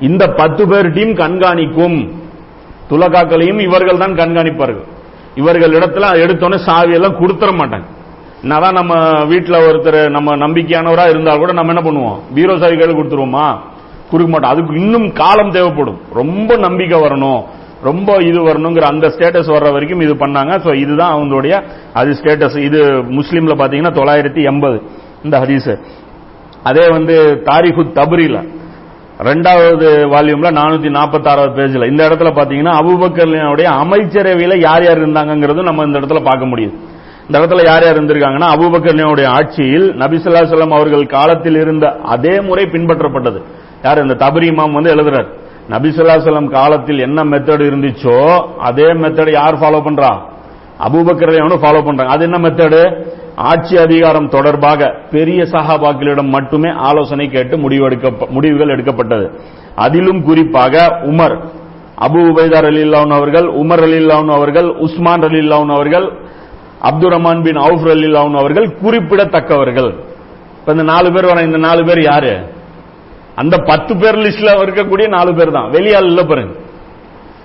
இந்த 0.00 0.26
பத்து 0.28 0.68
பேர் 0.68 0.92
டீம் 0.92 1.14
கண்காணிக்கும். 1.14 1.98
துலகாக்களையும் 2.90 3.60
இவர்கள் 3.60 3.98
தான் 3.98 4.14
கண்காணிப்பார்கள். 4.14 4.86
இவர்கள் 5.34 5.72
இடத்துல 5.72 6.06
எடுத்தோன்னே 6.24 6.56
சாவி 6.56 6.92
எல்லாம் 6.92 7.18
கொடுத்துட 7.20 7.50
மாட்டாங்க. 7.60 7.86
என்னதான் 8.42 8.72
நம்ம 8.72 8.94
வீட்டுல 9.24 9.56
ஒருத்தர் 9.68 10.08
நம்ம 10.08 10.36
நம்பிக்கையானவரா 10.36 11.08
இருந்தால் 11.08 11.38
கூட 11.38 11.52
நம்ம 11.52 11.72
என்ன 11.74 11.90
பண்ணுவோம்? 11.90 12.18
பீரோ 12.34 12.58
சாவி 12.58 12.76
கையில் 12.76 12.96
கொடுத்துருவோமா? 12.96 13.58
கொடுக்க 14.10 14.30
மாட்டோம். 14.30 14.50
அதுக்கு 14.50 14.80
இன்னும் 14.80 15.12
காலம் 15.12 15.50
தேவைப்படும். 15.50 15.98
ரொம்ப 16.12 16.56
நம்பிக்கை 16.56 17.00
வரணும். 17.02 17.40
ரொம்ப 17.88 18.10
இது 18.28 18.38
வரணுங்கிற 18.48 18.84
அந்த 18.92 19.06
ஸ்டேட்டஸ் 19.14 19.50
வர்ற 19.54 19.68
வரைக்கும் 19.76 20.04
இது 20.06 20.14
பண்ணாங்க. 20.22 20.52
ஸோ 20.64 20.70
இதுதான் 20.84 21.12
அவங்களுடைய 21.16 21.54
அது 22.00 22.10
ஸ்டேட்டஸ் 22.20 22.58
இது 22.68 22.80
முஸ்லீம்ல 23.18 23.54
பாத்தீங்கன்னா 23.62 23.94
தொள்ளாயிரத்தி 23.98 24.42
எண்பது 24.52 24.78
இந்த 25.24 25.36
ஹதீஸ். 25.44 25.70
அதே 26.70 26.86
வந்து 26.96 27.14
தாரிஹு 27.50 27.82
தபரில 27.98 28.38
ரெண்டாவது 29.28 29.86
வால்யூம்ல 30.12 30.50
நானூத்தி 30.58 30.90
நாற்பத்தி 30.98 31.28
ஆறாவது 31.30 31.52
பேஜ்ல 31.58 31.88
இந்த 31.92 32.02
இடத்துல 32.08 32.30
பாத்தீங்கன்னா 32.38 32.74
அபுபக்கர்னுடைய 32.82 33.68
அமைச்சரவையில 33.82 34.54
யார் 34.68 34.84
யார் 34.86 35.00
இருந்தாங்கிறதும் 35.04 35.68
நம்ம 35.70 35.84
இந்த 35.88 35.98
இடத்துல 36.00 36.22
பார்க்க 36.28 36.52
முடியுது. 36.52 36.74
இந்த 37.26 37.36
இடத்துல 37.40 37.64
யார் 37.70 37.84
யார் 37.86 37.96
இருந்திருக்காங்கன்னா 37.96 38.48
அபுபக்கர்னுடைய 38.54 39.26
ஆட்சியில் 39.38 39.86
நபிசுல்லா 40.02 40.44
சொல்லம் 40.52 40.76
அவர்கள் 40.78 41.04
காலத்தில் 41.16 41.58
இருந்த 41.64 41.86
அதே 42.14 42.34
முறை 42.48 42.64
பின்பற்றப்பட்டது. 42.74 43.40
யார்? 43.84 44.02
இந்த 44.06 44.16
தபரி 44.24 44.48
இமாம் 44.52 44.76
வந்து 44.78 44.94
எழுதுறார். 44.94 45.28
நபிசுல்லாசலம் 45.70 46.48
காலத்தில் 46.48 46.98
என்ன 46.98 47.24
மெத்தட் 47.24 47.64
இருந்துச்சோ 47.68 48.18
அதே 48.68 48.88
மெத்தட் 49.02 49.32
யார் 49.32 49.60
ஃபாலோ 49.60 49.80
பண்றா? 49.86 50.12
அபூபக்கரையும் 50.86 51.62
ஃபாலோ 51.64 51.80
பண்றாங்க. 51.86 52.12
அது 52.14 52.22
என்ன 52.28 52.38
மெத்தடு 52.48 52.82
ஆட்சி 53.50 53.76
அதிகாரம் 53.78 54.28
தொடர்பாக 54.28 54.88
பெரிய 55.10 55.40
சஹாபாக்களிடம் 55.42 56.30
மட்டுமே 56.36 56.70
ஆலோசனை 56.88 57.26
கேட்டு 57.28 57.56
முடிவெடுக்க 57.56 58.28
முடிவுகள் 58.28 58.68
எடுக்கப்பட்டது. 58.68 59.26
அதிலும் 59.74 60.22
குறிப்பாக 60.22 60.74
உமர் 61.10 61.36
அபு 62.06 62.18
உபைதார் 62.30 62.66
அலி 62.70 62.82
அலில்லான் 62.82 63.12
அவர்கள் 63.18 63.46
உமர் 63.62 63.82
அலில்லான் 63.86 64.30
அவர்கள் 64.36 64.68
உஸ்மான் 64.86 65.22
அலி 65.22 65.38
அலில்லான் 65.38 65.72
அவர்கள் 65.78 66.06
அப்துல் 66.88 67.12
ரஹ்மான் 67.14 67.42
பின் 67.42 67.58
அவுஃப் 67.66 67.88
அலில்லான் 67.96 68.38
அவர்கள் 68.42 68.68
குறிப்பிடத்தக்கவர்கள். 68.82 69.90
இப்ப 70.60 70.72
இந்த 70.72 70.82
நாலு 70.82 71.08
பேர் 71.12 71.26
வர 71.26 71.42
இந்த 71.42 71.58
நாலு 71.58 71.84
பேர் 71.84 72.02
யாரு? 72.02 72.34
அந்த 73.40 73.56
பத்து 73.56 73.96
பேர் 73.96 74.18
லிஸ்ட்ல 74.18 74.50
இருக்கக்கூடிய 74.64 75.08
நாலு 75.08 75.34
பேர் 75.34 75.50
தான். 75.50 75.70
வெளியால் 75.70 76.06
இல்ல 76.06 76.22
பாருங்க. 76.22 76.54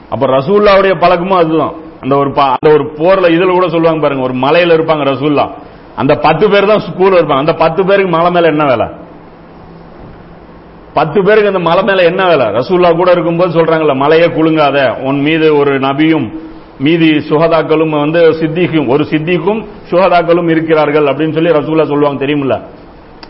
அப்ப 0.10 0.26
ரசூல்லாவுடைய 0.28 0.94
பழக்கமும் 1.00 1.38
அதுதான். 1.38 1.74
அந்த 2.02 2.16
ஒரு 2.18 2.30
அந்த 2.58 2.70
ஒரு 2.74 2.84
போர்ல 2.98 3.28
இதுல 3.36 3.52
கூட 3.52 3.68
சொல்லுவாங்க 3.70 4.02
பாருங்க. 4.02 4.24
ஒரு 4.24 4.34
மலையில 4.34 4.76
இருப்பாங்க 4.78 5.04
ரசூல்லா. 5.14 5.46
அந்த 5.96 6.16
பத்து 6.16 6.50
பேர் 6.50 6.66
தான் 6.66 6.84
ஸ்கூல்ல 6.88 7.20
இருப்பாங்க. 7.20 7.44
அந்த 7.44 7.54
பத்து 7.54 7.86
பேருக்கு 7.86 8.12
மலை 8.18 8.32
மேல 8.32 8.48
என்ன 8.48 8.66
வேலை? 8.66 8.88
பத்து 10.94 11.24
பேருக்கு 11.24 11.52
அந்த 11.54 11.60
மலை 11.60 11.84
மேல 11.84 12.04
என்ன 12.04 12.24
வேலை? 12.28 12.46
ரசூல்லா 12.46 12.96
கூட 12.96 13.12
இருக்கும்போது 13.12 13.52
சொல்றாங்கல்ல 13.60 13.96
மலையே 13.96 14.26
குலுங்காத. 14.26 14.78
உன் 15.02 15.20
மீது 15.22 15.58
ஒரு 15.58 15.74
நபியும் 15.80 16.28
மீதி 16.80 17.10
சுகதாக்களும் 17.30 17.94
வந்து 18.00 18.22
சித்திக்கும். 18.34 18.88
ஒரு 18.88 19.04
சித்திக்கும் 19.04 19.66
சுகதாக்களும் 19.92 20.50
இருக்கிறார்கள் 20.50 21.04
அப்படின்னு 21.04 21.34
சொல்லி 21.34 21.50
ரசூல்லா 21.50 21.86
சொல்லுவாங்க 21.86 22.26
தெரியுமில்ல? 22.26 22.58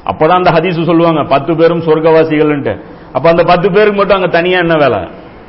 அப்பதான் 0.05 0.39
அந்த 0.39 0.51
ஹதீஸ் 0.51 0.85
சொல்லுவாங்க 0.85 1.23
பத்து 1.23 1.55
பேரும் 1.55 1.81
சொர்க்கவாசிகள்ன்ட்டு. 1.81 2.81
அப்ப 3.13 3.29
அந்த 3.29 3.43
பத்து 3.43 3.71
பேருக்கு 3.71 3.95
மட்டும் 3.95 4.15
அங்க 4.15 4.27
தனியா 4.27 4.59
என்ன 4.59 4.75
வேலை? 4.75 4.99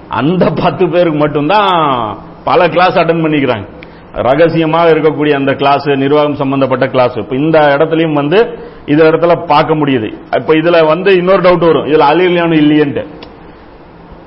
அந்த 0.09 0.51
பத்து 0.51 0.89
பேருக்கு 0.89 1.19
மட்டும்தான் 1.19 2.19
பல 2.45 2.69
கிளாஸ் 2.69 2.99
அட்டன் 2.99 3.25
பண்ணிக்கிறாங்க. 3.25 3.75
ரகசியமாக 4.13 4.91
இருக்கக்கூடிய 4.91 5.33
அந்த 5.33 5.53
கிளாஸ் 5.55 5.87
நிர்வாகம் 5.87 6.35
சம்பந்தப்பட்ட 6.35 6.87
கிளாஸ் 6.87 7.17
இப்போ 7.17 7.37
இந்த 7.37 7.77
இடத்துலயும் 7.79 8.13
வந்து 8.13 8.59
இந்த 8.87 9.05
இடத்துல 9.05 9.47
பார்க்க 9.47 9.75
முடியுது. 9.75 10.13
இப்ப 10.39 10.55
இதுல 10.55 10.87
வந்து 10.87 11.17
இன்னொரு 11.17 11.43
டவுட் 11.43 11.67
வரும். 11.67 11.87
இதுல 11.87 12.05
அழியலையானு 12.13 12.57
இல்லையன்ட்டு. 12.63 13.05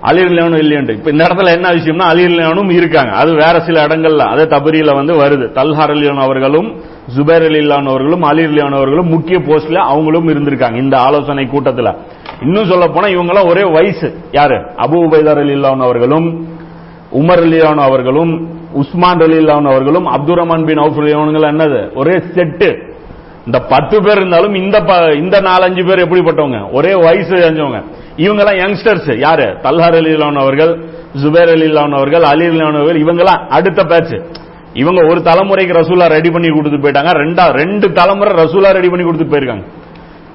அலிர்லியானும் 0.04 0.58
இல்லையண்டு 0.58 0.90
இப்ப 0.90 1.12
இந்த 1.12 1.24
இடத்துல 1.24 1.46
என்ன 1.46 1.70
விஷயம்னா 1.70 2.08
அலிர்லியானும் 2.08 2.72
இருக்காங்க. 2.72 3.16
அது 3.18 3.32
வேற 3.32 3.60
சில 3.60 3.88
இடங்கள்ல 3.88 4.18
அதே 4.18 4.44
தபரியில 4.44 4.96
வந்து 4.96 5.14
வருது. 5.14 5.50
தல்ஹார் 5.52 5.98
அலியான் 5.98 6.20
அவர்களும் 6.20 6.82
ஜுபேர் 7.18 7.44
அலிலான் 7.44 7.88
அவர்களும் 7.88 8.24
அலிர்லியான் 8.24 8.76
அவர்களும் 8.76 9.08
முக்கிய 9.08 9.40
போஸ்ட்ல 9.40 9.76
அவங்களும் 9.76 10.28
இருந்திருக்காங்க 10.28 10.76
இந்த 10.76 10.98
ஆலோசனை 10.98 11.46
கூட்டத்துல. 11.46 11.98
இன்னும் 12.42 12.66
சொல்ல 12.66 12.88
போனா 12.88 13.08
இவங்கெல்லாம் 13.08 13.48
ஒரே 13.48 13.64
வயசு. 13.64 14.18
யாரு? 14.32 14.56
அபு 14.56 15.08
உபைதார் 15.08 15.46
அலில்லான் 15.46 15.78
அவர்களும் 15.78 16.48
உமர் 17.14 17.44
அலிலான் 17.46 17.76
அவர்களும் 17.76 18.48
உஸ்மான் 18.72 19.18
அலிலான் 19.18 19.70
அவர்களும் 19.70 20.06
அப்துல் 20.06 20.36
ரஹ்மான் 20.36 20.66
பின் 20.66 20.78
அவுஃப் 20.78 21.18
அலிலான் 21.18 21.58
என்னது? 21.58 21.96
ஒரே 21.96 22.12
செட்டு 22.12 22.88
இந்த 23.46 23.60
பத்து 23.60 24.02
பேர் 24.02 24.18
இருந்தாலும் 24.18 24.54
இந்த 24.54 24.82
ப- 24.82 25.14
இந்த 25.16 25.42
நாலஞ்சு 25.42 25.86
பேர் 25.86 26.08
எப்படிப்பட்டவங்க? 26.08 26.72
ஒரே 26.72 26.96
வயசு 26.96 27.36
அஞ்சவங்க. 27.36 27.84
இவங்க 28.26 28.42
எல்லாம் 28.44 28.60
யங்ஸ்டர்ஸ் 28.62 29.10
யாரு? 29.26 29.48
தல்ஹார் 29.64 29.98
அலி 30.02 30.14
அவர்கள் 30.44 30.72
ஜுபேர் 31.22 31.52
அலி 31.56 31.68
அவர்கள் 32.00 32.26
அலி 32.32 32.46
அலிலான் 32.50 32.80
அவர்கள் 32.80 33.02
இவங்கெல்லாம் 33.04 33.42
அடுத்த 33.58 33.84
பேட்ச். 33.84 34.16
இவங்க 34.74 35.00
ஒரு 35.12 35.20
தலைமுறைக்கு 35.20 35.74
ரசூலா 35.82 36.08
ரெடி 36.08 36.30
பண்ணி 36.32 36.50
கொடுத்து 36.50 36.78
போயிட்டாங்க. 36.78 37.12
ரெண்டா 37.22 37.46
ரெண்டு 37.62 37.88
தலைமுறை 37.92 38.32
ரசூலா 38.44 38.72
ரெடி 38.78 38.90
பண்ணி 38.90 39.06
கொடுத்து 39.06 39.28
போயிருக்காங்க. 39.32 39.66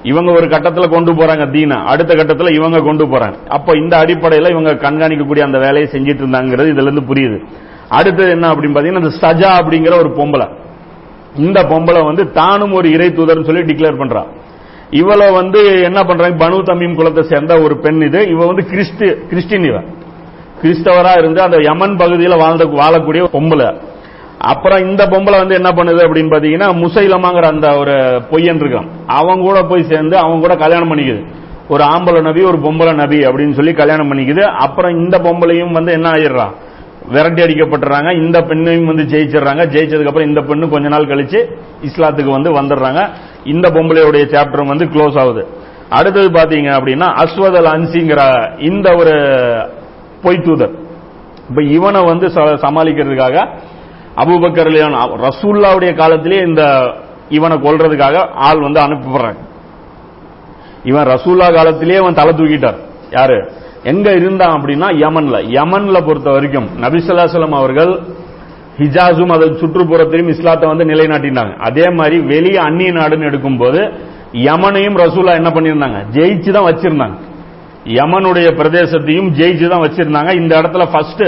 இவங்க 0.03 0.29
ஒரு 0.31 0.47
கட்டத்துல 0.47 0.87
கொண்டு 0.89 1.11
போறாங்க 1.13 1.45
தீனா. 1.53 1.77
அடுத்த 1.91 2.11
கட்டத்துல 2.13 2.53
இவங்க 2.53 2.79
கொண்டு 2.79 3.05
போறாங்க. 3.05 3.37
அப்ப 3.49 3.77
இந்த 3.77 3.93
அடிப்படையில 3.97 4.49
இவங்க 4.49 4.71
கண்காணிக்கக்கூடிய 4.85 5.39
அந்த 5.39 5.57
வேலையை 5.57 5.87
செஞ்சிட்டு 5.91 6.23
இருந்தாங்கிறது 6.23 6.71
இதுல 6.73 6.87
இருந்து 6.87 7.13
புரியுது. 7.13 7.37
அடுத்தது 7.89 8.29
என்ன 8.29 8.49
அப்படின்னு 8.49 8.75
பாத்தீங்கன்னா 8.77 9.03
இந்த 9.03 9.13
சஜா 9.21 9.49
அப்படிங்கிற 9.61 9.93
ஒரு 10.03 10.11
பொம்பளை. 10.17 10.47
இந்த 11.35 11.59
பொம்பளை 11.71 12.01
வந்து 12.05 12.31
தானும் 12.31 12.73
ஒரு 12.73 12.87
இறை 12.91 13.07
தூதர்னு 13.07 13.47
சொல்லி 13.49 13.63
டிக்ளேர் 13.73 14.01
பண்றான் 14.01 14.29
இவளை 14.95 15.27
வந்து 15.31 15.61
என்ன 15.81 16.03
பண்றாங்க? 16.03 16.35
பனு 16.45 16.57
தமீம் 16.67 16.97
குலத்தை 16.97 17.21
சேர்ந்த 17.21 17.53
ஒரு 17.59 17.75
பெண் 17.77 18.01
இது. 18.01 18.27
இவ 18.27 18.45
வந்து 18.45 18.65
கிறிஸ்து 18.65 19.07
கிறிஸ்டின் 19.29 19.63
இவ. 19.63 19.77
கிறிஸ்தவரா 20.61 21.17
இருந்து 21.17 21.41
அந்த 21.41 21.57
யமன் 21.61 21.97
பகுதியில் 21.97 22.37
வாழ்ந்த 22.37 22.65
வாழக்கூடிய 22.65 23.23
பொம்பளை. 23.33 23.69
அப்புறம் 24.37 24.89
இந்த 24.89 25.03
பொம்பளை 25.05 25.37
வந்து 25.37 25.55
என்ன 25.55 25.69
பண்ணுது 25.69 26.01
அப்படின்னு 26.03 26.33
பாத்தீங்கன்னா 26.33 26.67
முசைலமாங்கிற 26.83 27.45
அந்த 27.45 27.77
ஒரு 27.77 27.91
பொய்யன் 28.31 28.61
இருக்கான். 28.63 28.89
அவங்க 29.07 29.43
கூட 29.45 29.61
போய் 29.61 29.89
சேர்ந்து 29.89 30.17
அவன் 30.17 30.39
கூட 30.39 30.55
கல்யாணம் 30.55 30.91
பண்ணிக்குது. 30.91 31.21
ஒரு 31.69 31.83
ஆம்பளை 31.83 32.21
நபி 32.21 32.41
ஒரு 32.43 32.57
பொம்பளை 32.57 32.93
நபி 32.93 33.17
அப்படின்னு 33.17 33.53
சொல்லி 33.53 33.73
கல்யாணம் 33.73 34.11
பண்ணிக்குது. 34.11 34.41
அப்புறம் 34.41 34.91
இந்த 34.91 35.17
பொம்பளையும் 35.19 35.71
வந்து 35.71 35.91
என்ன 35.91 36.09
ஆயிடுறான்? 36.11 36.53
விரட்டி 37.09 37.41
அடிக்கப்பட்டுறாங்க. 37.41 38.21
இந்த 38.21 38.41
பெண்ணையும் 38.41 38.95
வந்து 38.95 39.03
ஜெயிச்சிடுறாங்க. 39.03 39.75
ஜெயிச்சதுக்கு 39.75 40.07
அப்புறம் 40.07 40.27
இந்த 40.27 40.41
பெண்ணு 40.41 40.69
கொஞ்ச 40.69 40.87
நாள் 40.87 41.05
கழிச்சு 41.05 41.55
இஸ்லாத்துக்கு 41.83 42.29
வந்து 42.29 42.61
வந்துடுறாங்க. 42.61 43.09
இந்த 43.43 43.69
பொம்பளையுடைய 43.69 44.35
சாப்டரும் 44.35 44.67
வந்து 44.67 44.85
க்ளோஸ் 44.85 45.19
ஆகுது. 45.19 45.47
அடுத்தது 45.89 46.29
பாத்தீங்க 46.29 46.61
அப்படின்னா 46.61 47.23
அஸ்வதல் 47.23 47.65
அன்சிங்கிற 47.65 48.49
இந்த 48.61 48.95
ஒரு 48.95 49.11
பொய்த்தூதர் 50.23 50.83
இப்ப 51.49 51.63
இவனை 51.63 52.01
வந்து 52.01 52.27
ச- 52.27 52.57
சமாளிக்கிறதுக்காக 52.61 53.47
அபுபக்கர் 54.15 55.29
ரசூல்லாவுடைய 55.29 55.95
காலத்திலே 55.95 56.37
இந்த 56.37 56.91
இவனை 57.29 57.57
கொல்றதுக்காக 57.57 58.29
ஆள் 58.33 58.59
வந்து 58.59 58.81
அனுப்பப்படுறாங்க. 58.81 59.37
இவன் 60.83 61.07
ரசூல்லா 61.07 61.53
காலத்திலே 61.53 61.95
அவன் 61.95 62.13
தலை 62.13 62.33
தூக்கிட்டார். 62.33 62.77
யாரு? 63.11 63.51
எங்க 63.91 64.07
இருந்தான் 64.19 64.53
அப்படின்னா 64.57 64.87
யமன்ல. 65.03 65.37
யமன்ல 65.57 65.97
பொறுத்த 66.07 66.29
வரைக்கும் 66.35 66.67
நபிசல்லாசலம் 66.83 67.55
அவர்கள் 67.61 67.91
ஹிஜாஸும் 68.79 69.33
அதன் 69.35 69.59
சுற்றுப்புறத்திலும் 69.61 70.31
இஸ்லாத்தை 70.33 70.65
வந்து 70.69 70.85
நிலைநாட்டினாங்க. 70.91 71.53
அதே 71.67 71.85
மாதிரி 71.97 72.17
வெளியே 72.31 72.59
அந்நிய 72.67 72.91
நாடுன்னு 72.99 73.29
எடுக்கும்போது 73.29 73.81
யமனையும் 74.47 74.97
ரசூலா 75.03 75.33
என்ன 75.41 75.49
பண்ணியிருந்தாங்க? 75.49 75.99
ஜெயிச்சு 76.15 76.51
தான் 76.55 76.67
வச்சிருந்தாங்க. 76.69 77.17
யமனுடைய 77.99 78.47
பிரதேசத்தையும் 78.59 79.29
ஜெயிச்சு 79.39 79.67
தான் 79.73 79.83
வச்சிருந்தாங்க. 79.85 80.31
இந்த 80.41 80.53
இடத்துல 80.61 80.85
ஃபர்ஸ்ட் 80.93 81.23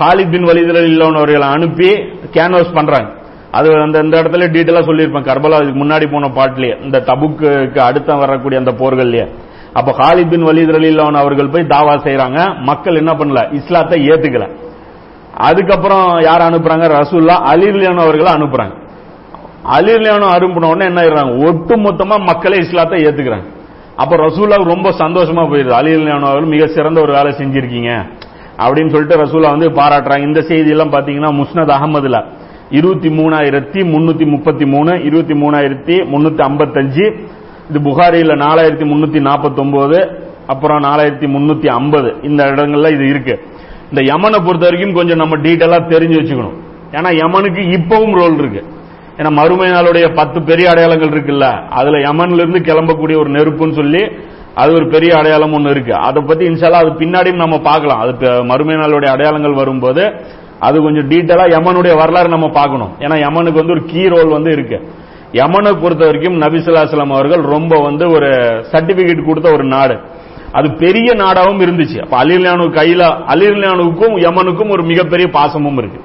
ஹாலித் 0.00 0.32
பின் 0.34 0.48
வலிதுல 0.50 0.82
இல்லவனவர்களை 0.90 1.48
அனுப்பி 1.56 1.90
கேன்வாஸ் 2.36 2.76
பண்றாங்க. 2.78 3.10
அது 3.58 3.68
அந்த 3.84 3.98
இந்த 4.06 4.14
இடத்துல 4.22 4.44
டீட்டெயிலாக 4.54 4.84
சொல்லியிருப்பேன். 4.90 5.28
கர்பலா 5.30 5.62
இதுக்கு 5.62 5.80
முன்னாடி 5.84 6.06
போன 6.12 6.28
பாட்டிலேயே 6.38 6.74
இந்த 6.84 6.98
தபுக்கு 7.08 7.78
அடுத்த 7.88 8.14
வரக்கூடிய 8.14 8.60
அந்த 8.62 8.74
போர்கள்லயே. 8.82 9.26
அப்ப 9.72 9.92
ஹாலித் 9.92 10.28
பின் 10.28 10.46
வலித் 10.46 10.72
ரலில்லான் 10.72 11.14
அவர்கள் 11.14 11.48
போய் 11.48 11.62
தாவா 11.62 11.98
செய்யறாங்க 11.98 12.60
மக்கள் 12.60 12.94
என்ன 12.94 13.12
பண்ணல? 13.12 13.54
இஸ்லாத்தை 13.54 14.08
ஏத்துக்கல. 14.08 14.50
அதுக்கப்புறம் 15.36 16.20
யார் 16.20 16.40
அனுப்புறாங்க? 16.40 16.84
ரசூல்லா 17.00 17.34
அலிர்லியான் 17.52 17.96
அவர்களை 17.96 18.32
அனுப்புறாங்க. 18.32 18.80
அலிர்லியானோ 19.72 20.26
அனுப்பின 20.36 20.64
உடனே 20.64 20.84
என்ன 20.84 21.00
ஆயிடுறாங்க? 21.00 21.46
ஒட்டு 21.46 21.76
மொத்தமா 21.76 22.24
மக்களே 22.24 22.56
இஸ்லாத்தை 22.56 23.04
ஏத்துக்கிறாங்க. 23.04 23.44
அப்ப 23.96 24.16
ரசூல்லா 24.16 24.64
ரொம்ப 24.64 24.90
சந்தோஷமா 24.90 25.44
போயிருது 25.48 25.72
அலிர்லியானோ 25.82 26.22
அவர்கள் 26.22 26.58
மிக 26.58 26.66
சிறந்த 26.66 27.00
ஒரு 27.00 27.12
வேலை 27.12 27.32
செஞ்சிருக்கீங்க. 27.32 28.06
அப்படின்னு 28.58 28.90
சொல்லிட்டு 28.90 29.22
ரசூலா 29.22 29.50
வந்து 29.50 29.70
பாராட்டுறாங்க. 29.70 30.26
இந்த 30.26 30.42
செய்தி 30.42 30.70
எல்லாம் 30.70 30.92
பாத்தீங்கன்னா 30.92 31.44
முஸ்னத் 31.44 31.72
அகமதுல 31.78 32.24
இருபத்தி 32.70 33.08
மூணாயிரத்தி 33.08 33.90
முன்னூத்தி 33.92 34.26
முப்பத்தி 34.26 34.66
மூணு 34.66 35.04
இருபத்தி 35.04 35.34
மூணாயிரத்தி 35.34 36.06
முன்னூத்தி 36.06 36.40
ஐம்பத்தஞ்சு 36.40 37.26
இது 37.72 37.80
புகாரியில் 37.88 38.40
நாலாயிரத்தி 38.44 38.86
முன்னூத்தி 38.90 39.20
நாற்பத்தி 39.26 39.60
ஒன்பது 39.64 39.98
அப்புறம் 40.52 40.80
நாலாயிரத்தி 40.86 41.26
முன்னூத்தி 41.34 41.68
ஐம்பது. 41.78 42.08
இந்த 42.22 42.40
இடங்கள்ல 42.50 42.88
இது 42.96 43.04
இருக்கு. 43.12 43.34
இந்த 43.90 44.00
யமனை 44.12 44.38
பொறுத்த 44.46 44.64
வரைக்கும் 44.68 44.96
கொஞ்சம் 44.98 45.20
நம்ம 45.22 45.36
டீட்டெயிலா 45.36 45.78
தெரிஞ்சு 45.92 46.18
வச்சுக்கணும். 46.20 46.56
ஏன்னா 46.96 47.10
யமனுக்கு 47.22 47.62
இப்பவும் 47.76 48.14
ரோல் 48.20 48.36
இருக்கு. 48.38 48.62
ஏன்னா 49.18 49.30
மறுமை 49.38 49.68
நாளுடைய 49.70 50.06
பத்து 50.14 50.38
பெரிய 50.50 50.66
அடையாளங்கள் 50.70 51.12
இருக்குல்ல 51.14 51.46
அதுல 51.78 51.98
யமன்ல 52.08 52.42
இருந்து 52.44 52.60
கிளம்பக்கூடிய 52.68 53.16
ஒரு 53.22 53.30
நெருப்புன்னு 53.36 53.78
சொல்லி 53.80 54.02
அது 54.62 54.70
ஒரு 54.78 54.86
பெரிய 54.94 55.10
அடையாளம் 55.18 55.52
ஒன்று 55.52 55.70
இருக்கு. 55.70 55.94
அதை 56.08 56.22
பத்தி 56.22 56.44
இன்ஷால்லா 56.48 56.80
அது 56.84 56.90
பின்னாடியும் 57.02 57.42
நம்ம 57.44 57.58
பார்க்கலாம். 57.58 58.00
அது 58.00 58.44
மறுமை 58.44 58.74
நாளுடைய 58.74 59.10
அடையாளங்கள் 59.16 59.60
வரும்போது 59.60 60.04
அது 60.66 60.76
கொஞ்சம் 60.82 61.08
டீட்டெயிலா 61.12 61.46
யமனுடைய 61.56 61.94
வரலாறு 62.02 62.28
நம்ம 62.28 62.48
பார்க்கணும். 62.58 62.92
ஏன்னா 63.00 63.18
யமனுக்கு 63.26 63.62
வந்து 63.62 63.76
ஒரு 63.76 63.84
கீ 63.84 64.02
ரோல் 64.14 64.36
வந்து 64.36 64.52
இருக்கு. 64.52 64.78
யமனை 65.32 65.80
பொறுத்த 65.80 66.04
வரைக்கும் 66.04 66.40
நபிசுல்லாஸ்லாம் 66.40 67.14
அவர்கள் 67.14 67.40
ரொம்ப 67.40 67.82
வந்து 67.82 68.10
ஒரு 68.10 68.28
சர்டிபிகேட் 68.72 69.26
கொடுத்த 69.26 69.52
ஒரு 69.52 69.64
நாடு. 69.64 70.00
அது 70.52 70.70
பெரிய 70.72 71.12
நாடாகவும் 71.12 71.62
இருந்துச்சு. 71.66 71.98
அப்ப 72.02 72.24
அலிர்லானு 72.24 72.64
கையில 72.78 73.02
அலிர்லானுக்கும் 73.32 74.16
யமனுக்கும் 74.24 74.70
ஒரு 74.70 74.82
மிகப்பெரிய 74.82 75.28
பாசமும் 75.32 75.78
இருக்கு. 75.78 76.00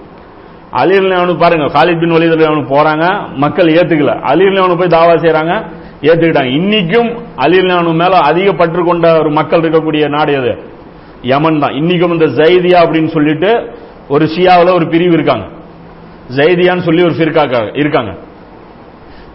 அலிர்லானு 0.72 1.38
பாருங்க 1.38 1.66
காலித் 1.66 2.00
பின் 2.00 2.12
வலித் 2.12 2.36
ரலியல்லாஹு 2.36 2.72
போறாங்க 2.76 3.36
மக்கள் 3.36 3.66
ஏத்துக்கல. 3.66 4.14
அலிர்லானு 4.32 4.78
போய் 4.78 4.88
தாவா 4.88 5.16
செய்யறாங்க 5.20 5.54
ஏத்துக்கிட்டாங்க. 6.02 6.52
இன்னைக்கும் 6.60 7.20
அலிர்லானு 7.38 7.94
மேல 7.94 8.18
அதிக 8.18 8.52
பற்று 8.52 8.84
கொண்ட 8.84 9.20
ஒரு 9.20 9.32
மக்கள் 9.32 9.62
இருக்கக்கூடிய 9.62 10.10
நாடு 10.10 10.34
எது? 10.34 10.64
யமன் 11.22 11.60
தான். 11.60 11.72
இன்னைக்கும் 11.72 12.14
இந்த 12.14 12.26
ஜைதியா 12.26 12.80
அப்படின்னு 12.84 13.08
சொல்லிட்டு 13.08 13.72
ஒரு 14.10 14.26
ஷியாவுல 14.26 14.74
ஒரு 14.74 14.88
பிரிவு 14.88 15.14
இருக்காங்க. 15.14 15.46
ஜைதியான்னு 16.36 16.86
சொல்லி 16.86 17.04
ஒரு 17.04 17.14
ஃபிர்கா 17.14 17.78
இருக்காங்க. 17.78 18.16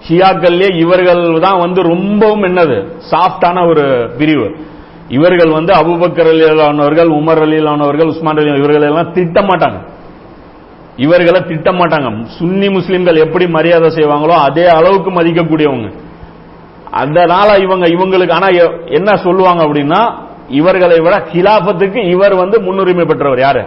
ஷியாக்கள்லயே 0.09 0.76
இவர்கள் 0.76 1.38
தான் 1.40 1.59
வந்து 1.59 1.82
ரொம்பவும் 1.82 2.42
என்னது? 2.42 2.86
சாஃப்டான 3.11 3.68
ஒரு 3.68 4.11
பிரிவு. 4.18 4.57
இவர்கள் 5.09 5.50
வந்து 5.50 5.72
அபுபக்கர் 5.74 6.30
அலியலானவர்கள் 6.32 7.09
உமர் 7.09 7.42
அலியலானவர்கள் 7.42 8.07
உஸ்மான் 8.07 8.36
அலி 8.36 8.59
இவர்கள் 8.59 8.82
எல்லாம் 8.82 9.12
திட்ட 9.12 9.40
மாட்டாங்க 9.40 9.78
இவர்களை 10.96 11.42
திட்ட 11.42 11.72
மாட்டாங்க 11.72 12.26
சுன்னி 12.38 12.70
முஸ்லிம்கள் 12.70 13.16
எப்படி 13.16 13.46
மரியாதை 13.48 13.88
செய்வாங்களோ 13.88 14.28
அதே 14.28 14.66
அளவுக்கு 14.66 15.11
மதிக்கக்கூடியவங்க. 15.11 15.92
அதனால 16.90 17.59
இவங்க 17.59 17.86
இவங்களுக்கு 17.86 18.32
ஆனா 18.32 18.46
எ- 18.48 18.80
என்ன 18.86 19.16
சொல்லுவாங்க 19.16 19.64
அப்படின்னா 19.64 20.12
இவர்களை 20.48 21.00
விட 21.00 21.22
கிலாபத்துக்கு 21.32 22.09
இவர் 22.09 22.34
வந்து 22.34 22.61
முன்னுரிமை 22.61 23.05
பெற்றவர் 23.05 23.38
யாரு? 23.38 23.62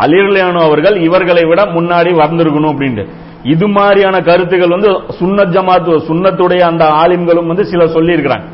அலிர்லியானோ 0.00 0.62
அவர்கள் 0.62 0.96
இவர்களை 0.96 1.44
விட 1.44 1.64
முன்னாடி 1.64 2.14
வந்திருக்கணும் 2.14 2.72
அப்படின்ட்டு. 2.74 3.06
இது 3.44 3.68
மாதிரியான 3.68 4.16
கருத்துக்கள் 4.20 4.74
வந்து 4.76 4.90
சுன்னத் 5.18 5.52
ஜமாத் 5.54 5.90
சுன்னத்துடைய 6.08 6.58
அந்த 6.58 6.84
ஆலிம்களும் 6.84 7.46
வந்து 7.46 7.64
சில 7.64 7.86
சொல்லி 7.86 8.12
இருக்கிறாங்க 8.16 8.46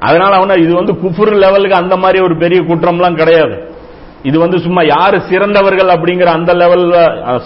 அதனால 0.00 0.32
அவன 0.38 0.58
இது 0.58 0.74
வந்து 0.74 0.92
குஃபுர் 0.92 1.32
லெவலுக்கு 1.44 1.76
அந்த 1.76 1.96
மாதிரி 1.96 2.18
ஒரு 2.20 2.36
பெரிய 2.36 2.60
குற்றம்லாம் 2.60 3.14
கிடையாது. 3.14 3.56
இது 4.22 4.38
வந்து 4.38 4.58
சும்மா 4.58 4.82
யாரு 4.84 5.20
சிறந்தவர்கள் 5.20 5.88
அப்படிங்கிற 5.88 6.24
அந்த 6.24 6.54
லெவல்ல 6.54 6.94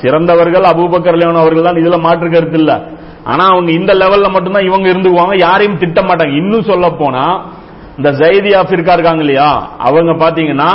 சிறந்தவர்கள் 0.02 0.62
அபூபக்கர் 0.62 1.18
லேவன் 1.20 1.42
அவர்கள் 1.42 1.62
தான் 1.62 1.80
இதுல 1.82 2.00
மாற்று 2.00 2.30
கருத்து 2.30 2.58
இல்ல. 2.58 2.72
ஆனா 3.24 3.44
அவங்க 3.44 3.72
இந்த 3.72 3.92
லெவல்ல 3.92 4.30
மட்டும்தான் 4.30 4.64
இவங்க 4.64 4.88
இருந்துக்குவாங்க 4.92 5.40
யாரையும் 5.40 5.78
திட்ட 5.78 6.00
மாட்டாங்க. 6.00 6.34
இன்னும் 6.36 6.62
சொல்ல 6.62 6.88
போனா 6.90 7.24
இந்த 7.96 8.10
ஜைதி 8.10 8.50
ஆஃபிர்கா 8.50 8.92
இருக்காங்க 8.92 9.20
இல்லையா? 9.20 9.78
அவங்க 9.78 10.12
பாத்தீங்கன்னா 10.12 10.70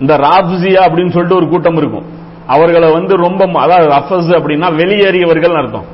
இந்த 0.00 0.16
ராப்சியா 0.16 0.82
அப்படின்னு 0.86 1.08
சொல்லிட்டு 1.08 1.36
ஒரு 1.36 1.48
கூட்டம் 1.48 1.76
இருக்கும். 1.76 2.06
அவர்களை 2.50 2.92
வந்து 2.92 3.16
ரொம்ப 3.16 3.50
அதாவது 3.54 3.88
ரஃபஸ் 3.88 4.34
அப்படின்னா 4.34 4.74
வெளியேறியவர்கள் 4.74 5.56
அர்த்தம். 5.56 5.84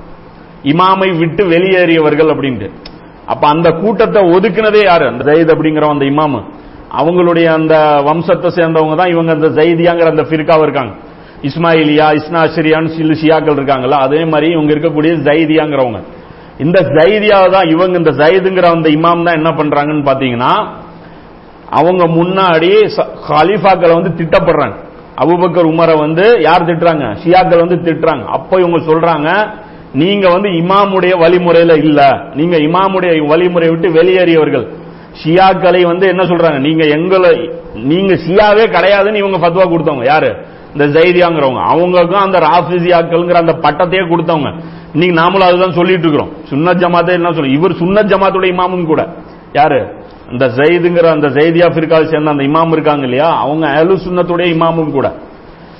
இமாமை 0.62 1.18
விட்டு 1.18 1.48
வெளியேறியவர்கள் 1.48 2.30
அப்படின்ட்டு. 2.34 2.70
அப்ப 3.26 3.48
அந்த 3.48 3.70
கூட்டத்தை 3.70 4.22
ஒதுக்குனதே 4.22 4.84
யாரு? 4.84 5.06
அந்த 5.06 5.24
ஜெயித் 5.24 5.56
அப்படிங்கிற 5.56 5.88
அந்த 5.88 6.04
இமாமு. 6.04 6.42
அவங்களுடைய 7.02 7.44
அந்த 7.44 8.02
வம்சத்தை 8.06 8.48
சேர்ந்தவங்க 8.48 8.96
தான் 8.96 9.08
இவங்க 9.08 9.32
அந்த 9.32 9.48
ஜெய்தியாங்கிற 9.48 10.08
அந்த 10.08 10.22
ஃபிர்காவ 10.22 10.62
இருக்காங்க. 10.62 10.94
இஸ்மாயிலியா 11.42 12.06
இஸ்னாசிரியான்னு 12.12 12.96
சில 12.96 13.12
ஷியாக்கள் 13.12 13.58
இருக்காங்கல்ல 13.58 13.90
அதே 13.90 14.24
மாதிரி 14.24 14.52
இவங்க 14.52 14.74
இருக்கக்கூடிய 14.74 15.12
ஜைதியாங்கிறவங்க 15.12 16.02
இந்த 16.58 16.80
ஜைதியாவை 16.80 17.50
தான் 17.50 17.68
இவங்க 17.68 17.98
இந்த 17.98 18.10
ஜைதுங்கிற 18.10 18.62
அந்த 18.62 18.88
இமாம் 18.88 19.24
தான் 19.24 19.34
என்ன 19.34 19.50
பண்றாங்கன்னு 19.50 20.06
பாத்தீங்கன்னா 20.06 20.66
அவங்க 21.70 22.06
முன்னாடி 22.06 22.90
ச- 22.96 23.08
கலீஃபாக்களை 23.28 24.02
வந்து 24.02 24.24
திட்டப்படுறாங்க. 24.24 24.84
அபூபக்கர் 25.16 25.68
உமரை 25.68 25.98
வந்து 25.98 26.40
யார் 26.40 26.64
திட்டுறாங்க? 26.64 27.16
ஷியாக்கள் 27.24 27.66
வந்து 27.66 27.76
திட்டுறாங்க. 27.76 28.24
அப்போ 28.24 28.60
இவங்க 28.60 28.76
சொல்றாங்க 28.76 29.50
நீங்க 29.92 30.28
வந்து 30.28 30.48
இமாமுடைய 30.48 31.12
வழிமுறையில 31.12 31.76
இல்ல. 31.78 32.20
நீங்க 32.34 32.56
இமாமுடைய 32.56 33.26
வழிமுறையை 33.26 33.68
விட்டு 33.68 34.02
வெளியேறியவர்கள். 34.02 34.68
ஷியாக்களை 35.24 35.82
வந்து 35.82 36.08
என்ன 36.08 36.24
சொல்றாங்க? 36.24 36.58
நீங்க 36.58 36.86
எங்களை 36.86 37.50
நீங்க 37.74 38.14
ஷியாவே 38.14 38.58
கிடையாதுன்னு 38.58 39.14
இவங்க 39.14 39.38
ஃபத்வா 39.38 39.68
கொடுத்தவங்க. 39.68 40.04
யாரு? 40.04 40.36
இந்த 40.76 41.00
ஜைதியாங்கிறவங்க 41.00 41.60
அவங்களுக்கும் 41.72 42.12
அந்த 42.12 42.38
ராஃபிசியாக்கள்ங்கிற 42.38 43.32
அந்த 43.32 43.52
பட்டத்தையே 43.52 44.08
கொடுத்தவங்க. 44.08 44.60
இன்னைக்கு 44.94 45.20
நாமளும் 45.20 45.48
அதுதான் 45.48 45.72
சொல்லிட்டு 45.72 46.08
இருக்கிறோம். 46.08 46.32
சுன்னத் 46.50 46.78
ஜமாத்தே 46.78 47.08
என்ன 47.08 47.32
சொல்லுவோம் 47.32 47.52
இவர் 47.52 47.70
சுன்னத் 47.70 48.08
ஜமாத்துடைய 48.08 48.52
இமாமும் 48.52 48.86
கூட. 48.86 49.08
யாரு? 49.52 50.04
இந்த 50.32 50.44
ஜெயிதுங்கிற 50.58 51.06
அந்த 51.06 51.28
ஜெயிதியா 51.28 51.66
ஆப்பிரிக்காவை 51.68 52.04
சேர்ந்த 52.10 52.30
அந்த 52.30 52.44
இமாம் 52.44 52.72
இருக்காங்க 52.72 53.04
இல்லையா? 53.04 53.28
அவங்க 53.44 53.66
அலு 53.68 53.96
சுன்னத்துடைய 54.04 54.46
இமாமும் 54.54 54.90
கூட. 54.90 55.08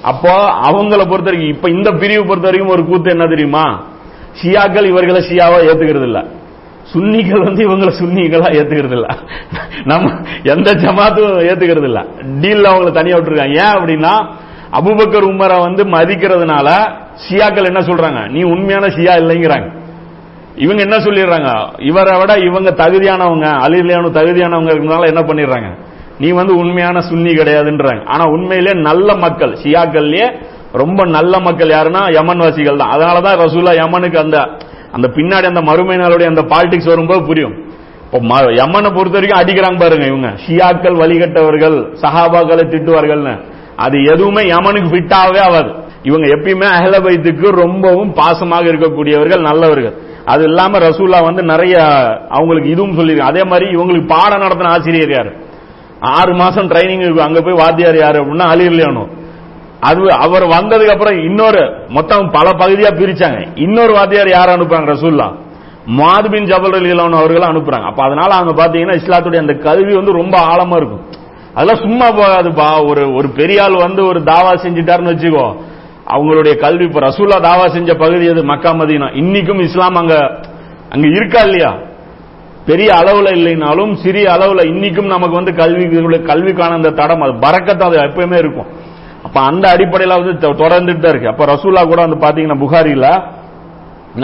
அப்போ 0.03 0.33
அவங்கள 0.69 1.03
பொறுத்த 1.11 1.29
வரைக்கும் 1.31 1.55
இப்ப 1.57 1.71
இந்த 1.71 1.91
பிரிவு 1.91 2.25
பொறுத்த 2.27 2.47
வரைக்கும் 2.49 2.75
ஒரு 2.77 2.85
கூத்து 2.85 3.11
என்ன 3.11 3.27
தெரியுமா? 3.27 3.65
ஷியாக்கள் 4.41 4.85
இவர்களை 4.85 5.21
ஷியாவா 5.31 5.59
ஏத்துக்கிறது 5.71 6.03
இல்ல 6.03 6.21
சுன்னிகள் 6.93 7.45
வந்து 7.45 7.63
இவங்களை 7.69 7.93
சுன்னிகளா 8.01 8.49
ஏத்துக்கிறது 8.59 8.93
இல்ல 8.93 9.09
நம்ம 9.85 10.11
எந்த 10.43 10.71
ஜமாத்தும் 10.73 11.33
ஏத்துக்கிறது 11.51 11.85
இல்ல 11.85 12.01
டீல்ல 12.43 12.71
அவங்கள 12.73 12.93
தனியா 12.93 13.17
விட்டுருக்காங்க. 13.17 13.57
ஏன் 13.65 13.75
அப்படின்னா 13.77 14.13
அபூபக்கர் 14.79 15.27
உமரை 15.33 15.57
வந்து 15.61 15.85
மதிக்கிறதுனால 15.85 16.69
ஷியாக்கள் 17.27 17.69
என்ன 17.71 17.81
சொல்றாங்க? 17.81 18.29
நீ 18.29 18.43
உண்மையான 18.43 18.87
ஷியா 18.87 19.15
இல்லைங்கிறாங்க. 19.23 19.69
இவங்க 20.57 20.83
என்ன 20.83 20.97
சொல்லிடுறாங்க? 20.97 21.69
இவரை 21.79 22.19
விட 22.19 22.39
இவங்க 22.39 22.71
தகுதியானவங்க 22.71 23.47
அலிலியானு 23.67 24.11
தகுதியானவங்க 24.11 24.71
இருக்கிறதுனால 24.73 25.07
என்ன 25.07 25.21
பண்ணிடுறாங்க? 25.21 25.77
நீ 26.19 26.31
வந்து 26.31 26.57
உண்மையான 26.57 27.01
சுன்னி 27.01 27.33
கிடையாதுன்றாங்க. 27.35 28.05
ஆனா 28.07 28.25
உண்மையிலே 28.25 28.71
நல்ல 28.73 29.17
மக்கள் 29.17 29.57
ஷியாக்கள்லயே 29.63 30.41
ரொம்ப 30.73 31.07
நல்ல 31.07 31.41
மக்கள் 31.41 31.69
யாருன்னா 31.69 32.13
யமன் 32.13 32.39
வாசிகள் 32.39 32.77
தான். 32.77 32.91
அதனாலதான் 32.91 33.39
ரசூலா 33.39 33.75
யமனுக்கு 33.75 34.19
அந்த 34.19 34.49
அந்த 34.93 35.09
பின்னாடி 35.15 35.47
அந்த 35.47 35.61
மறுமை 35.61 35.97
நாளுடைய 35.97 36.27
அந்த 36.27 36.43
பாலிடிக்ஸ் 36.43 36.87
வரும்போது 36.87 37.25
புரியும். 37.25 37.55
இப்போ 38.05 38.19
ம- 38.19 38.55
யமனை 38.55 38.95
பொறுத்த 38.95 39.21
வரைக்கும் 39.21 39.41
அடிக்கிறாங்க 39.41 39.81
பாருங்க 39.81 40.07
இவங்க. 40.07 40.27
ஷியாக்கள் 40.27 40.97
வழிகட்டவர்கள் 40.97 41.97
சஹாபாக்களை 42.03 42.65
திட்டுவார்கள்னு. 42.65 43.41
அது 43.77 44.05
எதுவுமே 44.05 44.43
யமனுக்கு 44.43 44.97
ஃபிட்டாகவே 44.97 45.41
ஆகாது 45.41 45.85
இவங்க 46.03 46.27
எப்பயுமே 46.27 46.69
அஹ்ல 46.71 47.01
பைத்துக்கு 47.01 47.51
ரொம்பவும் 47.51 48.15
பாசமாக 48.15 48.65
இருக்கக்கூடியவர்கள் 48.65 49.41
நல்லவர்கள். 49.41 50.15
அது 50.33 50.43
இல்லாம 50.45 50.79
ரசூல்லா 50.79 51.19
வந்து 51.25 51.43
நிறைய 51.53 51.75
அவங்களுக்கு 52.29 52.69
இதுவும் 52.71 52.97
சொல்லியிருக்காங்க 52.99 53.33
அதே 53.35 53.45
மாதிரி 53.45 53.67
இவங்களுக்கு 53.77 54.09
பாடம் 54.15 54.43
நடத்தின 54.45 54.73
ஆசிரியர் 54.77 55.13
யாரு? 55.17 55.33
ஆறு 56.17 56.33
மாசம் 56.35 56.71
ட்ரைனிங் 56.71 57.05
அங்க 57.27 57.41
போய் 57.43 57.61
வாத்தியார் 57.63 57.99
யாரு 58.05 58.19
அப்படின்னா 58.23 58.49
அலிர்லியானோ 58.55 59.05
அது 59.81 60.01
அவர் 60.25 60.45
வந்ததுக்கு 60.57 60.95
அப்புறம் 60.95 61.19
இன்னொரு 61.19 61.63
மொத்தம் 61.89 62.31
பல 62.31 62.47
பகுதியா 62.51 62.91
பிரிச்சாங்க. 63.01 63.41
இன்னொரு 63.57 63.93
வாத்தியார் 63.93 64.31
யார் 64.37 64.55
அனுப்புறாங்க 64.57 64.89
ரசூல்லா 64.95 65.27
மாதுபின் 65.99 66.49
ஜபல் 66.51 66.77
அலிலான் 66.79 67.21
அவர்கள் 67.21 67.51
அனுப்புறாங்க. 67.51 67.87
அப்ப 67.91 68.03
அதனால 68.05 68.35
அங்க 68.35 68.53
பாத்தீங்கன்னா 68.63 68.97
இஸ்லாத்துடைய 69.01 69.37
அந்த 69.37 69.55
கல்வி 69.67 69.93
வந்து 69.95 70.13
ரொம்ப 70.13 70.37
ஆழமா 70.53 70.77
இருக்கும். 70.77 71.05
அதெல்லாம் 71.55 71.83
சும்மா 71.85 72.07
போகாதுப்பா 72.19 72.69
ஒரு 72.89 73.15
ஒரு 73.15 73.29
பெரிய 73.29 73.63
ஆள் 73.63 73.77
வந்து 73.87 74.07
ஒரு 74.07 74.21
தாவா 74.21 74.53
செஞ்சுட்டாருன்னு 74.65 75.13
வச்சுக்கோ. 75.15 75.47
அவங்களுடைய 76.15 76.55
கல்வி 76.65 76.85
இப்ப 76.89 77.01
ரசூல்லா 77.01 77.39
தாவா 77.49 77.67
செஞ்ச 77.77 77.91
பகுதி 78.03 78.27
அது 78.33 78.43
மக்கா 78.53 78.71
மதீனா. 78.81 79.09
இன்னைக்கும் 79.23 79.61
இஸ்லாம் 79.67 80.01
அங்க 80.01 80.15
அங்க 80.95 81.07
இருக்கா 81.19 81.41
இல்லையா? 81.49 81.71
பெரிய 82.69 82.91
அளவுல 83.01 83.29
இல்லைனாலும் 83.39 83.93
சிறிய 84.03 84.27
அளவுல 84.35 84.61
இன்னைக்கும் 84.73 85.13
நமக்கு 85.15 85.39
வந்து 85.41 85.53
கல்வி 85.55 85.85
கல்விக்கான 86.31 86.77
அந்த 86.79 86.91
தடம் 87.01 87.25
அது 87.27 87.35
பறக்கத்தை 87.45 87.85
அது 87.89 87.97
எப்பயுமே 88.07 88.39
இருக்கும். 88.39 88.69
அப்ப 89.27 89.37
அந்த 89.41 89.65
அடிப்படையில 89.75 90.17
வந்து 90.21 90.35
தொடர்ந்துட்டு 90.63 91.05
தான் 91.05 91.13
இருக்கு. 91.15 91.33
அப்ப 91.33 91.45
ரசூல்லா 91.47 91.83
கூட 91.91 92.01
வந்து 92.07 92.21
பாத்தீங்கன்னா 92.27 92.59
புகாரில 92.65 93.09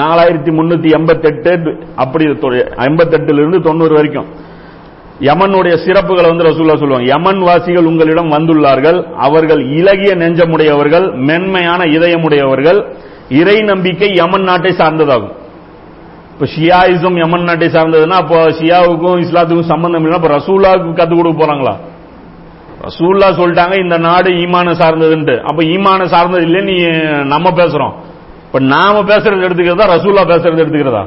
நாலாயிரத்தி 0.01 0.51
முன்னூத்தி 0.59 0.91
எண்பத்தெட்டு 0.99 1.53
அப்படி 1.97 2.24
எண்பத்தெட்டுல 2.89 3.43
இருந்து 3.43 3.61
தொண்ணூறு 3.68 3.95
வரைக்கும். 3.95 4.28
யமனுடைய 5.28 5.74
சிறப்புகளை 5.84 6.28
வந்து 6.28 6.46
ரசூல்லா 6.48 6.76
சொல்லுவாங்க. 6.78 7.08
யமன் 7.08 7.40
வாசிகள் 7.40 7.84
உங்களிடம் 7.84 8.32
வந்துள்ளார்கள். 8.32 8.98
அவர்கள் 9.16 9.60
இலகிய 9.78 10.14
நெஞ்சமுடையவர்கள் 10.14 11.06
மென்மையான 11.28 11.84
இதயமுடையவர்கள். 11.84 12.80
இறை 13.40 13.60
நம்பிக்கை 13.60 14.08
யமன் 14.14 14.42
நாட்டை 14.42 14.72
சார்ந்ததாகும். 14.78 15.32
இப்ப 16.32 16.46
ஷியாயிசம் 16.54 17.16
யமன் 17.18 17.42
நாட்டை 17.42 17.68
சார்ந்ததுன்னா 17.68 18.16
அப்போ 18.22 18.36
ஷியாவுக்கும் 18.50 19.20
இஸ்லாத்துக்கும் 19.24 19.70
சம்பந்தம் 19.72 20.04
இல்லைன்னா 20.04 20.20
இப்போ 20.22 20.32
ரசூல்லாவுக்கு 20.38 20.98
கத்துக் 21.00 21.20
கொடுக்க 21.20 21.36
போறாங்களா? 21.42 21.74
ரசூல்லா 22.86 23.26
சொல்லிட்டாங்க 23.40 23.74
இந்த 23.82 23.98
நாடு 23.98 24.30
ஈமான 24.40 24.70
சார்ந்ததுன்ட்டு. 24.72 25.34
அப்ப 25.40 25.64
ஈமான 25.64 26.06
சார்ந்தது 26.06 26.46
இல்லைன்னு 26.46 26.70
நீ 26.72 26.76
நம்ம 27.24 27.50
பேசுறோம். 27.50 27.92
இப்ப 28.46 28.60
நாம 28.74 29.02
பேசுறது 29.02 29.46
எடுத்துக்கிறதா 29.48 29.86
ரசூல்லா 29.96 30.24
பேசுறது 30.32 30.62
எடுத்துக்கிறதா? 30.64 31.04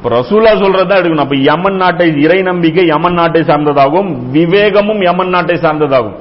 இப்ப 0.00 0.10
ரசூலா 0.16 0.50
சொல்றதா 0.60 0.94
எடுக்கணும். 0.98 1.24
அப்ப 1.24 1.36
யமன் 1.46 1.78
நாட்டை 1.80 2.04
இறை 2.24 2.38
நம்பிக்கை 2.46 2.84
யமன் 2.90 3.16
நாட்டை 3.18 3.40
சார்ந்ததாகும் 3.48 4.08
விவேகமும் 4.34 5.02
யமன் 5.06 5.32
நாட்டை 5.34 5.56
சார்ந்ததாகும். 5.64 6.14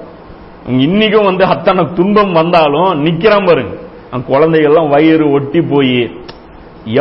இன்னைக்கும் 0.86 1.27
வந்து 1.30 1.43
அத்தனை 1.53 1.84
துன்பம் 1.99 2.34
வந்தாலும் 2.39 2.89
நிக்கிறான் 3.05 3.47
பாருங்க. 3.49 3.75
குழந்தைகள்லாம் 4.32 4.91
வயிறு 4.95 5.25
ஒட்டி 5.38 5.61
போய் 5.71 5.95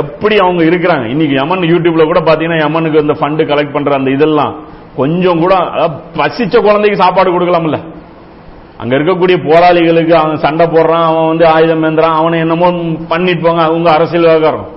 எப்படி 0.02 0.36
அவங்க 0.44 0.62
இருக்கிறாங்க? 0.70 1.04
இன்னைக்கு 1.14 1.34
யமன் 1.40 1.68
யூடியூப்ல 1.72 2.06
கூட 2.12 2.22
பாத்தீங்கன்னா 2.30 2.60
யமனுக்கு 2.64 3.02
அந்த 3.04 3.16
ஃபண்டு 3.20 3.48
கலெக்ட் 3.50 3.76
பண்ற 3.76 3.98
அந்த 4.00 4.10
இதெல்லாம் 4.16 4.54
கொஞ்சம் 5.00 5.42
கூட 5.44 5.54
பசிச்ச 6.20 6.54
குழந்தைக்கு 6.68 7.02
சாப்பாடு 7.04 7.36
கொடுக்கலாம்ல. 7.36 7.78
அங்க 8.80 8.92
இருக்கக்கூடிய 8.96 9.36
போராளிகளுக்கு 9.50 10.16
அவன் 10.22 10.42
சண்டை 10.46 10.66
போடுறான் 10.66 11.06
அவன் 11.10 11.30
வந்து 11.32 11.46
ஆயுதம் 11.56 11.86
ஏந்துறான் 11.90 12.18
அவனை 12.22 12.38
என்னமோ 12.46 12.68
பண்ணிட்டு 13.12 13.44
போங்க 13.48 13.62
அவங்க 13.70 13.90
அரசியல் 13.98 14.28
விவகாரம் 14.30 14.68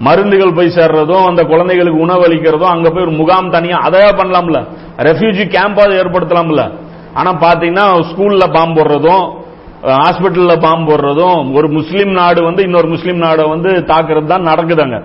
மருந்துகள் 0.00 0.56
போய் 0.56 0.76
சேர்றதும் 0.76 1.26
அந்த 1.26 1.42
குழந்தைகளுக்கு 1.42 2.00
உணவு 2.00 2.22
அளிக்கிறதும் 2.28 2.72
அங்க 2.74 2.90
போய் 2.90 3.02
ஒரு 3.02 3.10
முகாம் 3.10 3.50
தனியா 3.50 3.76
அதை 3.76 4.00
பண்ணலாம்ல. 4.00 4.60
ரெஃப்யூஜி 4.98 5.44
கேம்பாவது 5.56 5.94
ஏற்படுத்தலாம்ல. 6.00 6.62
ஆனா 7.14 7.30
பாத்தீங்கன்னா 7.32 7.86
ஸ்கூல்ல 8.10 8.52
பாம்பு 8.52 8.80
போடுறதும் 8.80 9.24
ஹாஸ்பிட்டல்ல 9.84 10.60
பாம்பு 10.60 10.92
போடுறதும் 10.92 11.54
ஒரு 11.56 11.68
முஸ்லீம் 11.68 12.12
நாடு 12.12 12.42
வந்து 12.44 12.62
இன்னொரு 12.62 12.88
முஸ்லீம் 12.88 13.16
நாடை 13.16 13.44
வந்து 13.48 13.70
தாக்குறது 13.70 14.26
தான் 14.26 14.48
நடக்குதாங்க. 14.48 14.98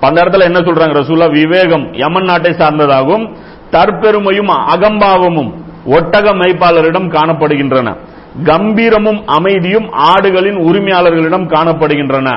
அந்த 0.00 0.22
இடத்துல 0.22 0.44
என்ன 0.44 0.58
சொல்றாங்க 0.58 0.94
ரசூலா 1.00 1.30
விவேகம் 1.30 1.94
யமன் 1.94 2.24
நாட்டை 2.24 2.52
சார்ந்ததாகும் 2.52 3.24
தற்பெருமையும் 3.72 4.52
அகம்பாவமும் 4.74 5.50
ஒட்டக 5.86 6.32
மைப்பாளரிடம் 6.34 7.08
காணப்படுகின்றன. 7.16 7.96
கம்பீரமும் 8.44 9.20
அமைதியும் 9.26 9.88
ஆடுகளின் 9.92 10.58
உரிமையாளர்களிடம் 10.68 11.46
காணப்படுகின்றன. 11.54 12.28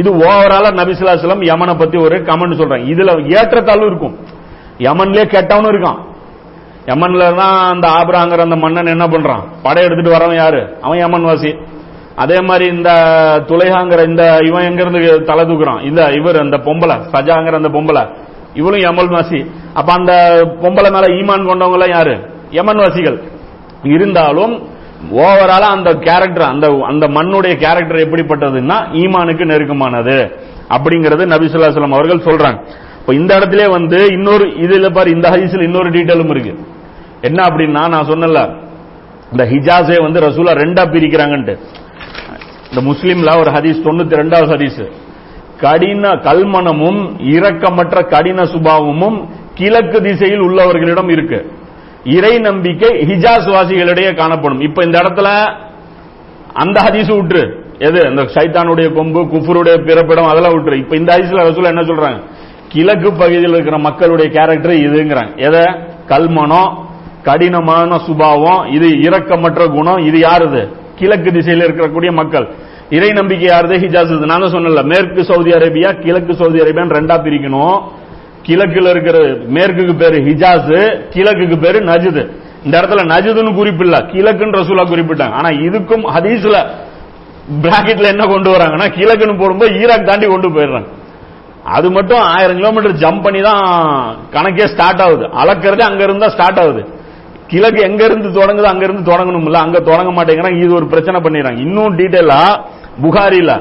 இது 0.00 0.10
ஓவராலா 0.28 0.70
நபிசுலாசலம் 0.80 1.42
யமனை 1.50 1.74
பத்தி 1.78 1.96
ஒரு 1.98 2.16
கமெண்ட் 2.28 2.58
சொல்றாங்க. 2.60 2.86
இதுல 2.92 3.10
ஏற்றத்தாழ்வு 3.36 3.88
இருக்கும். 3.90 4.14
யமன்லயே 4.86 5.24
கெட்டவனும் 5.34 5.72
இருக்கான். 5.72 5.98
யமன்ல 6.90 7.22
தான் 7.40 7.56
அந்த 7.72 7.86
ஆபராங்கிற 7.98 8.40
அந்த 8.46 8.56
மன்னன் 8.56 8.92
என்ன 8.94 9.06
பண்றான்? 9.06 9.42
படை 9.62 9.80
எடுத்துட்டு 9.84 10.14
வரவன் 10.16 10.40
யாரு? 10.42 10.60
அவன் 10.80 10.98
யமன் 10.98 11.26
வாசி 11.30 11.50
அதே 12.22 12.38
மாதிரி 12.40 12.64
இந்த 12.76 12.90
துளைஹாங்கிற 13.48 14.00
இந்த 14.10 14.22
இவன் 14.46 14.66
எங்க 14.68 14.80
இருந்து 14.84 15.24
தலை 15.24 15.44
தூக்குறான்? 15.44 15.82
இந்த 15.88 16.00
இவர் 16.18 16.38
அந்த 16.44 16.56
பொம்பளை 16.66 16.96
சஜாங்கிற 17.12 17.58
அந்த 17.60 17.70
பொம்பளை. 17.76 18.02
இவளும் 18.54 18.84
யமல் 18.86 19.12
வாசி 19.16 19.40
அப்ப 19.74 19.88
அந்த 19.92 20.12
பொம்பளை 20.62 20.90
மேல 20.94 21.06
ஈமான் 21.18 21.48
கொண்டவங்க 21.50 21.78
எல்லாம் 21.78 21.94
யாரு? 21.96 22.14
யமன் 22.50 22.80
வாசிகள் 22.84 23.18
இருந்தாலும் 23.94 24.54
ஓவராலா 25.12 25.68
அந்த 25.76 25.94
கேரக்டர் 25.94 26.42
அந்த 26.42 26.84
அந்த 26.86 27.06
மண்ணுடைய 27.06 27.56
கேரக்டர் 27.56 28.10
எப்படிப்பட்டதுன்னா 28.10 28.76
ஈமானுக்கு 28.92 29.44
நெருக்கமானது. 29.44 30.36
அப்படிங்கறது 30.70 31.24
நபிசுல்லாஸ்லாம் 31.32 31.90
அவர்கள் 31.90 32.24
சொல்றாங்க. 32.24 32.66
இப்ப 33.00 33.14
இந்த 33.14 33.38
இடத்துல 33.38 33.70
வந்து 33.70 34.06
இன்னொரு 34.10 34.44
இதுல 34.44 34.92
பாரு 34.92 35.10
இந்த 35.10 35.30
ஹதீஸ்ல 35.30 35.62
இன்னொரு 35.62 35.90
டீட்டெயிலும் 35.90 36.30
இருக்கு. 36.30 36.66
என்ன 37.20 37.42
அப்படின்னா 37.42 37.88
நான் 37.88 38.08
சொன்னல 38.08 38.66
இந்த 39.32 39.44
ஹிஜாஸே 39.44 40.02
வந்து 40.02 40.20
ரசூலா 40.20 40.52
ரெண்டா 40.52 40.82
பிரிக்கிறாங்கன்ட்டு. 40.92 41.58
இந்த 42.70 42.90
முஸ்லீம்ல 42.90 43.38
ஒரு 43.38 43.50
ஹதீஸ் 43.50 43.86
தொண்ணூத்தி 43.86 44.18
ரெண்டாவது 44.20 44.50
ஹதீஸ். 44.54 44.90
கடின 45.60 46.08
கல்மனமும் 46.08 47.00
இரக்கமற்ற 47.20 48.08
கடின 48.08 48.42
சுபாவமும் 48.42 49.28
கிழக்கு 49.54 50.02
திசையில் 50.02 50.40
உள்ளவர்களிடம் 50.40 51.10
இருக்கு. 51.10 51.52
இறை 52.16 52.38
நம்பிக்கை 52.38 52.90
ஹிஜாஸ் 53.10 53.48
வாசிகளிடையே 53.54 54.10
காணப்படும். 54.14 54.60
இப்ப 54.60 54.84
இந்த 54.84 54.96
இடத்துல 54.98 55.28
அந்த 56.62 56.76
ஹதீஸ் 56.86 57.10
விட்டுரு 57.18 57.44
எது? 57.78 58.00
அந்த 58.06 58.22
சைத்தானுடைய 58.34 58.86
கொம்பு 58.92 59.20
குஃபருடைய 59.32 59.76
பிறப்பிடம் 59.86 60.30
அதெல்லாம் 60.30 60.54
விட்டுரு 60.54 60.76
இப்ப 60.84 60.96
இந்த 60.96 61.10
ஹதீஸ்ல 61.14 61.46
ரசூல் 61.48 61.72
என்ன 61.72 61.82
சொல்றாங்க? 61.90 62.20
கிழக்கு 62.68 63.10
பகுதியில் 63.12 63.56
இருக்கிற 63.56 63.78
மக்களுடைய 63.78 64.30
கேரக்டர் 64.30 64.82
இதுங்கிறாங்க. 64.86 65.32
எதை? 65.36 65.64
கல்மனம் 66.12 66.70
கடினமான 67.22 67.98
சுபாவம் 67.98 68.62
இது 68.76 68.88
இரக்கமற்ற 69.06 69.62
குணம் 69.76 70.02
இது 70.08 70.18
யாருது 70.28 70.62
கிழக்கு 70.98 71.30
திசையில் 71.32 71.64
இருக்கக்கூடிய 71.66 72.10
மக்கள். 72.12 72.46
இறை 72.90 73.10
நம்பிக்கை 73.10 73.48
யாருது 73.48 73.76
ஹிஜாஸ் 73.84 74.12
இது. 74.16 74.26
நான் 74.26 74.42
தான் 74.42 74.54
சொன்னல 74.54 74.82
மேற்கு 74.92 75.24
சவுதி 75.24 75.50
அரேபியா 75.50 75.90
கிழக்கு 76.04 76.34
சவுதி 76.34 76.58
அரேபியான்னு 76.60 76.96
ரெண்டா 76.98 77.16
பிரிக்கணும். 77.26 77.78
கிழக்குல 78.48 78.90
இருக்கிற 78.94 79.18
மேற்குக்கு 79.56 79.94
பேரு 80.02 80.18
ஹிஜாஸ் 80.28 80.74
கிழக்குக்கு 81.14 81.56
பேரு 81.64 81.80
நஜிது. 81.90 82.22
இந்த 82.64 82.74
இடத்துல 82.80 83.02
நஜிதுன்னு 83.14 83.52
குறிப்பில்ல 83.58 83.96
கிழக்குன்னு 84.12 84.60
ரசூலா 84.60 84.84
குறிப்பிட்டாங்க. 84.92 85.34
ஆனா 85.40 85.50
இதுக்கும் 85.66 86.04
ஹதீஸ்ல 86.14 86.58
பிராக்கெட்ல 87.64 88.12
என்ன 88.14 88.24
கொண்டு 88.32 88.48
வராங்கன்னா 88.54 88.86
கிழக்குன்னு 88.96 89.40
போடும்போது 89.42 89.76
ஈராக் 89.82 90.08
தாண்டி 90.08 90.26
கொண்டு 90.32 90.48
போயிடுறாங்க. 90.56 90.88
அது 91.76 91.88
மட்டும் 91.96 92.22
ஆயிரம் 92.34 92.58
கிலோமீட்டர் 92.58 93.00
ஜம்ப் 93.02 93.24
பண்ணி 93.24 93.40
தான் 93.46 93.62
கணக்கே 94.34 94.66
ஸ்டார்ட் 94.74 95.02
ஆகுது. 95.06 95.24
அளக்கிறதே 95.40 95.84
அங்க 95.88 96.02
இருந்தா 96.08 96.28
ஸ்டார்ட் 96.34 96.60
ஆகுது. 96.62 96.82
கிழக்கு 97.50 97.80
எங்க 97.88 98.02
இருந்து 98.08 98.28
தொடங்குது 98.38 98.68
அங்க 98.72 98.84
இருந்து 98.88 99.04
தொடங்கணும்ல 99.10 99.58
அங்க 99.66 99.78
தொடங்க 99.88 100.10
மாட்டேங்கிறாங்க. 100.16 100.60
இது 100.64 100.72
ஒரு 100.78 100.86
பிரச்சனை 100.92 101.18
பண்ணிடுறாங்க. 101.24 101.60
இன்னும் 101.66 101.96
டீட்டெயிலா 102.00 102.40
புகாரில 103.04 103.52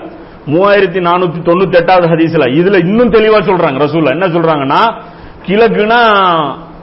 மூவாயிரத்தி 0.52 1.00
நானூத்தி 1.08 1.40
தொண்ணூத்தி 1.50 1.78
எட்டாவது 1.82 2.08
ஹதீஸ்ல. 2.14 2.46
இதுல 2.60 2.78
இன்னும் 2.86 3.14
தெளிவா 3.16 3.40
சொல்றாங்க 3.50 3.78
ரசூல்ல 3.86 4.16
என்ன 4.18 4.28
சொல்றாங்கன்னா 4.36 4.82
கிழக்குனா 5.48 6.00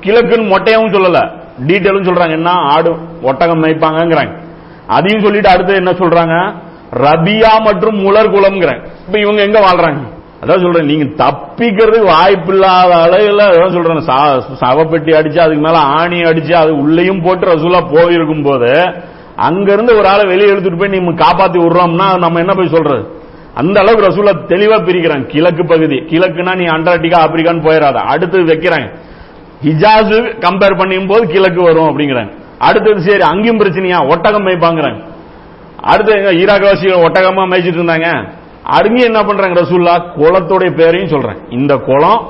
கிழக்குன்னு 0.04 0.52
மொட்டையாவும் 0.52 0.94
சொல்லல. 0.96 1.20
டீட்டெயிலும் 1.68 2.06
சொல்றாங்க 2.08 2.34
என்ன 2.40 2.50
ஆடு 2.74 2.90
ஒட்டகம் 3.22 3.62
மேய்ப்பாங்கிறாங்க 3.64 4.34
அதையும் 4.96 5.24
சொல்லிட்டு 5.26 5.48
அடுத்து 5.48 5.74
என்ன 5.74 5.90
சொல்றாங்க? 5.90 6.34
ரபியா 7.04 7.52
மற்றும் 7.66 7.96
முலர் 8.06 8.34
குலம்ங்கிறாங்க. 8.34 8.82
இப்ப 9.06 9.16
இவங்க 9.18 9.40
எங்க 9.42 9.58
வாழ்றாங்க? 9.60 10.02
அதான் 10.42 10.62
சொல்றேன் 10.62 10.90
நீங்க 10.92 11.04
தப்பிக்கிறதுக்கு 11.22 12.12
வாய்ப்பு 12.14 12.52
இல்லாத 12.54 12.94
அளவுல 13.04 13.42
அதான் 13.52 13.74
சொல்றேன் 13.76 14.02
சவப்பெட்டி 14.62 15.12
அடிச்சு 15.18 15.38
அதுக்கு 15.44 15.62
மேல 15.66 15.78
ஆணி 15.98 16.18
அடிச்சு 16.30 16.52
அது 16.62 16.72
உள்ளேயும் 16.82 17.22
போட்டு 17.22 17.44
ரசூலா 17.52 17.80
போயிருக்கும் 17.94 18.42
போது 18.42 18.70
அங்க 19.36 19.72
இருந்து 19.72 19.92
ஒரு 19.98 20.08
ஆளை 20.08 20.24
வெளியே 20.32 20.50
எடுத்துட்டு 20.50 20.80
போய் 20.80 20.94
நீங்க 20.96 21.14
காப்பாத்தி 21.24 21.58
விடுறோம்னா 21.60 22.08
நம்ம 22.18 22.38
என்ன 22.38 22.54
போய் 22.54 22.74
சொல்றது? 22.76 23.02
அந்த 23.55 23.80
அளவுக்கு 23.80 24.07
ரசூல 24.09 24.30
தெளிவா 24.52 24.78
பிரிக்கிறாங்க. 24.86 25.26
கிழக்கு 25.26 25.64
பகுதி. 25.64 25.96
கிழக்குனா 25.96 26.57
நீ 26.57 26.64
அண்டார்டிகா 26.64 27.18
ஆப்பிரிக்கான்னு 27.24 27.66
போயிடாத 27.66 27.94
அடுத்து 28.12 28.44
வைக்கிறாங்க. 28.44 28.88
ஹிஜாஸ் 29.64 30.14
கம்பேர் 30.44 30.78
பண்ணும் 30.78 31.07
போது 31.07 31.26
கிழக்கு 31.32 31.62
வரும் 31.62 31.90
அப்படிங்கிறாங்க. 31.90 32.32
அடுத்தது 32.59 33.00
சரி 33.00 33.22
அங்கேயும் 33.22 33.61
பிரச்சனையா? 33.61 34.09
ஒட்டகம் 34.11 34.46
மேய்ப்பாங்கிறாங்க. 34.46 35.00
அடுத்து 35.82 36.12
எங்க 36.18 36.32
ஈராக்கவாசிகள் 36.32 37.05
ஒட்டகமா 37.07 37.44
மேய்ச்சிட்டு 37.52 37.80
இருந்தாங்க. 37.80 38.28
அடுங்க 38.76 39.00
என்ன 39.05 39.22
பண்றாங்க 39.22 39.61
ரசூல்லா 39.61 39.94
குளத்துடைய 40.18 40.70
பேரையும் 40.76 41.09
சொல்றேன் 41.09 41.36
இந்த 41.50 41.76
குளம் 41.76 42.20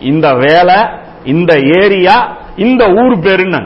இந்த 0.00 0.34
வேலை 0.34 0.78
இந்த 1.24 1.52
ஏரியா 1.80 2.36
இந்த 2.56 2.84
ஊர் 2.86 3.18
பேருன்னு. 3.18 3.60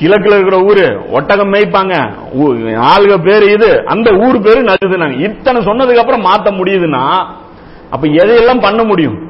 கிழக்குல 0.00 0.38
இருக்கிற 0.38 0.58
ஊரு 0.58 1.10
ஒட்டகம் 1.10 1.52
மேய்ப்பாங்க. 1.52 2.12
ஊ- 2.38 2.80
ஆளுக 2.80 3.22
பேரு 3.22 3.52
இது. 3.52 3.86
அந்த 3.86 4.10
ஊர் 4.12 4.40
பேரு 4.40 4.62
நடுதுனாங்க. 4.62 5.20
இத்தனை 5.20 5.60
சொன்னதுக்கு 5.60 5.96
அப்புறம் 5.96 6.24
மாத்த 6.24 6.58
முடியுதுன்னா 6.60 7.26
அப்ப 7.90 8.06
எதையெல்லாம் 8.06 8.60
பண்ண 8.60 8.84
முடியும்? 8.84 9.26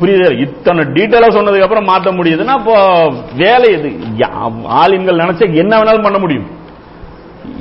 புரியுது? 0.00 0.38
இத்தனை 0.38 0.84
டீட்டெயிலா 0.84 1.30
சொன்னதுக்கு 1.30 1.62
அப்புறம் 1.62 1.88
மாத்த 1.88 2.20
முடியுதுன்னா 2.20 2.58
இப்போ 2.58 3.08
வேலை 3.36 3.72
இது 3.72 3.88
யா- 4.18 4.64
ஆளுங்கள் 4.64 5.16
நினைச்சா 5.16 5.54
என்ன 5.54 5.78
வேணாலும் 5.78 6.02
பண்ண 6.02 6.18
முடியும். 6.18 6.46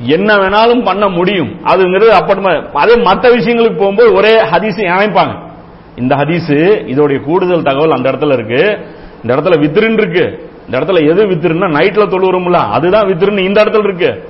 என்ன 0.02 0.36
வேணாலும் 0.36 0.84
பண்ண 0.84 1.08
முடியும். 1.10 1.60
அதுங்கிறது 1.66 2.14
அப்பட்டமா 2.22 2.72
அதே 2.74 2.96
மற்ற 2.96 3.30
விஷயங்களுக்கு 3.30 3.78
போகும்போது 3.78 4.14
ஒரே 4.14 4.42
ஹதீஸ் 4.42 4.82
இணைப்பாங்க 4.82 5.40
இந்த 5.96 6.16
ஹதீஸ் 6.16 6.52
இதோடைய 6.86 7.22
கூடுதல் 7.22 7.64
தகவல் 7.64 7.92
அந்த 7.92 8.12
இடத்துல 8.12 8.34
இருக்கு. 8.34 8.80
இந்த 9.22 9.36
இடத்துல 9.36 9.54
வித்ரின் 9.54 9.92
இருக்கு. 9.92 10.52
இந்த 10.66 10.80
இடத்துல 10.80 11.09
எது 11.09 11.26
வித்திருன்னா 11.26 11.68
நைட்ல 11.78 12.05
தொழுவுறோம்ல 12.14 12.53
அதுதான் 12.53 13.07
வித்திருன்னு 13.07 13.38
இந்த 13.38 13.64
இடத்துல 13.64 13.84
இருக்கு. 13.84 14.30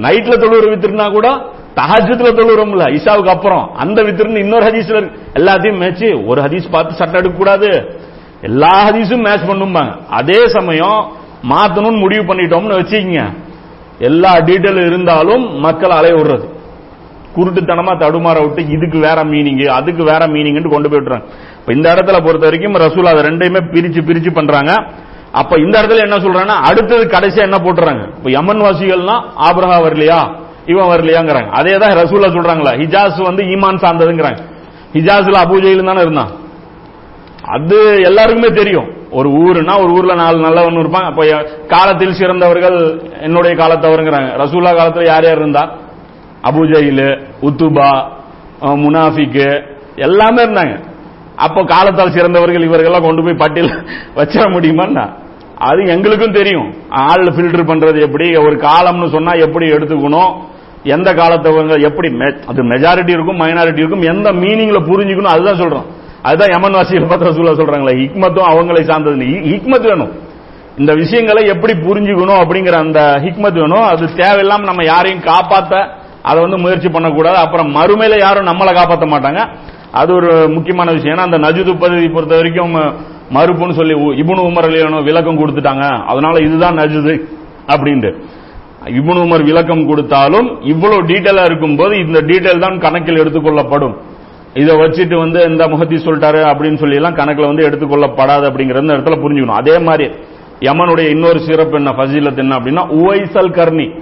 நைட்ல 0.00 0.34
தொழுவுற 0.42 0.66
வித்திருனா 0.74 1.10
கூட 1.10 1.28
தஹஜத்துல 1.74 2.30
தொழுவுறோம்ல 2.38 2.84
இஷாவுக்கு 2.98 3.28
அப்புறம். 3.28 3.70
அந்த 3.74 4.02
வித்திருன்னு 4.02 4.36
இன்னொரு 4.36 4.66
ஹதீஸ்ல 4.66 4.96
இருக்கு. 4.96 5.20
எல்லாத்தையும் 5.34 5.78
மேட்ச் 5.78 6.04
ஒரு 6.26 6.42
ஹதீஸ் 6.42 6.70
பார்த்து 6.70 6.94
சட்டை 6.94 7.20
எடுக்க 7.20 7.38
கூடாது 7.38 7.98
எல்லா 8.42 8.90
ஹதீஸும் 8.90 9.24
மேட்ச் 9.24 9.48
பண்ணும்பாங்க. 9.50 9.92
அதே 10.10 10.48
சமயம் 10.48 11.12
மாத்தணும்னு 11.48 11.98
முடிவு 11.98 12.34
பண்ணிட்டோம்னு 12.34 12.78
வச்சுக்கங்க. 12.78 13.24
எல்லா 13.98 14.32
டீட்டெயில் 14.36 14.86
இருந்தாலும் 14.86 15.58
மக்கள் 15.58 15.90
அலைய 15.90 16.16
விடுறது. 16.16 16.54
குருட்டுத்தனமா 17.36 17.92
தடுமாற 18.00 18.38
விட்டு 18.40 18.62
இதுக்கு 18.66 18.98
வேற 18.98 19.24
மீனிங் 19.24 19.66
அதுக்கு 19.66 20.04
வேற 20.04 20.26
மீனிங் 20.26 20.68
கொண்டு 20.68 20.88
போயிட்டுறாங்க 20.88 21.24
இந்த 21.68 21.94
இடத்துல 21.94 22.24
பொறுத்த 22.24 22.48
வரைக்கும் 22.48 22.74
ரசூல் 22.74 23.06
அதை 23.06 23.22
ரெண்டையுமே 23.22 23.60
பிரிச்சு 23.74 24.00
பிரிச்சு 24.08 24.30
பண்றாங்க. 24.32 24.72
அப்ப 25.32 25.58
இந்த 25.58 25.82
இடத்துல 25.82 25.96
என்ன 25.96 26.16
சொல்றாங்கன்னா 26.16 26.58
அடுத்தது 26.62 27.04
கடைசியா 27.06 27.38
என்ன 27.38 27.56
போட்டுறாங்க? 27.56 28.16
இப்ப 28.16 28.30
யமன் 28.30 28.60
வாசிகள்னா 28.60 29.16
ஆப்ரஹா 29.36 29.78
வரலையா? 29.82 30.36
இவன் 30.66 30.88
வரலையாங்கிறாங்க. 30.88 31.50
அதே 31.50 31.78
தான் 31.78 31.90
ரசூலா 31.90 32.28
சொல்றாங்களா? 32.36 32.72
ஹிஜாஸ் 32.82 33.22
வந்து 33.22 33.42
ஈமான் 33.42 33.82
சார்ந்ததுங்கிறாங்க. 33.82 34.40
ஹிஜாஸ்ல 34.92 35.36
அபூஜையில் 35.46 35.84
தானே 35.84 36.00
இருந்தான். 36.00 36.32
அது 37.42 38.02
எல்லாருக்குமே 38.02 38.48
தெரியும். 38.48 38.88
ஒரு 39.10 39.28
ஊருனா 39.28 39.82
ஒரு 39.82 39.92
ஊர்ல 39.92 40.14
நாலு 40.14 40.38
நல்லவன் 40.38 40.74
இருப்பாங்க. 40.74 41.04
அப்ப 41.04 41.46
காலத்தில் 41.66 42.14
சிறந்தவர்கள் 42.14 43.00
என்னுடைய 43.20 43.56
காலத்தவருங்கிறாங்க. 43.56 44.30
ரசூல்லா 44.42 44.72
காலத்துல 44.72 45.04
யார் 45.04 45.24
யார் 45.24 45.36
இருந்தா? 45.36 45.70
அபுஜைலு 46.42 47.24
உத்துபா 47.42 48.06
முனாஃபிக்கு 48.62 49.62
எல்லாமே 49.96 50.42
இருந்தாங்க. 50.42 50.84
அப்போ 51.36 51.64
காலத்தால் 51.64 52.10
சிறந்தவர்கள் 52.10 52.68
இவர்கள்லாம் 52.68 53.02
கொண்டு 53.02 53.22
போய் 53.22 53.34
பட்டியல் 53.34 53.86
வச்சிட 54.14 54.44
முடியுமான்னா? 54.54 55.12
அது 55.58 55.84
எங்களுக்கும் 55.86 56.32
தெரியும். 56.32 56.74
ஆள் 56.88 57.24
ஃபில்டர் 57.24 57.68
பண்றது 57.68 58.00
எப்படி 58.00 58.36
ஒரு 58.36 58.56
காலம்னு 58.56 59.10
சொன்னா 59.10 59.32
எப்படி 59.32 59.72
எடுத்துக்கணும் 59.72 60.34
எந்த 60.84 61.14
காலத்தவங்க 61.14 61.80
எப்படி 61.80 62.14
அது 62.46 62.62
மெஜாரிட்டி 62.62 63.08
இருக்கும் 63.08 63.40
மைனாரிட்டி 63.40 63.78
இருக்கும் 63.78 64.02
எந்த 64.02 64.32
மீனிங்ல 64.32 64.78
புரிஞ்சுக்கணும் 64.84 65.32
அதுதான் 65.34 65.60
சொல்றோம். 65.60 65.84
அதுதான் 66.22 66.48
யமன் 66.50 66.72
வாசிகள் 66.72 67.08
பத்திர 67.08 67.32
சூழ 67.32 67.50
சொல்றாங்களே 67.50 67.96
ஹிக்மத்தும் 67.96 68.48
அவங்களை 68.50 68.82
சார்ந்தது 68.82 69.16
ஹிக்மத் 69.16 69.82
வேணும். 69.82 70.12
இந்த 70.78 70.94
விஷயங்களை 70.94 71.46
எப்படி 71.46 71.72
புரிஞ்சுக்கணும் 71.72 72.40
அப்படிங்கிற 72.42 72.72
அந்த 72.72 73.18
ஹிக்மத் 73.22 73.58
வேணும். 73.58 73.82
அது 73.82 74.06
தேவையில்லாம 74.06 74.62
நம்ம 74.62 74.84
யாரையும் 74.84 75.22
காப்பாத்த 75.22 75.88
அதை 76.22 76.40
வந்து 76.40 76.58
முயற்சி 76.58 76.88
பண்ணக்கூடாது. 76.88 77.36
அப்புறம் 77.36 77.74
மறுமையில 77.74 78.18
யாரும் 78.18 78.46
நம்மளை 78.46 78.74
காப்பாற்ற 78.74 79.06
மாட்டாங்க. 79.06 79.48
அது 79.92 80.14
ஒரு 80.14 80.48
முக்கியமான 80.48 80.92
விஷயம். 80.92 81.16
ஏன்னா 81.16 81.20
அந்த 81.20 81.38
நஜுது 81.38 81.78
பதவி 81.78 82.08
பொறுத்த 82.08 82.34
வரைக்கும் 82.34 82.74
மறுப்புன்னு 83.34 83.72
சொல்லி 83.72 83.92
உ- 83.92 84.12
உமர் 84.12 84.64
அலியானோ 84.64 85.04
விளக்கம் 85.04 85.38
கொடுத்துட்டாங்க. 85.38 86.04
அதனால 86.04 86.38
இதுதான் 86.38 86.78
நஜுது 86.78 87.20
அப்படின்ட்டு. 87.66 88.16
இபுனு 88.84 89.24
உமர் 89.24 89.44
விளக்கம் 89.44 89.86
கொடுத்தாலும் 89.86 90.62
இவ்வளவு 90.62 91.02
டீட்டெயிலா 91.02 91.44
இருக்கும்போது 91.44 91.98
இந்த 91.98 92.20
டீட்டெயில் 92.20 92.58
தான் 92.58 92.78
கணக்கில் 92.78 93.16
எடுத்துக்கொள்ளப்படும். 93.16 93.96
இதை 94.54 94.76
வச்சுட்டு 94.76 95.18
வந்து 95.18 95.42
இந்த 95.42 95.68
முகத்தி 95.68 95.96
சொல்லிட்டாரு 95.96 96.40
அப்படின்னு 96.42 96.76
சொல்லி 96.76 96.94
எல்லாம் 96.94 97.14
கணக்கில் 97.14 97.46
வந்து 97.46 97.70
எடுத்துக்கொள்ளப்படாது 97.70 98.50
அப்படிங்கறது 98.50 98.96
இடத்துல 98.96 99.24
புரிஞ்சுக்கணும். 99.24 99.46
அதே 99.46 99.78
மாதிரி 99.78 100.10
யமனுடைய 100.60 101.08
இன்னொரு 101.08 101.40
சிறப்பு 101.40 101.76
என்ன 101.76 101.90
ஃபசீலத் 101.90 102.38
என்ன 102.38 102.56
அப்படின்னா 102.56 102.86
உவைசல் 102.86 103.50
கர்ணி. 103.50 104.00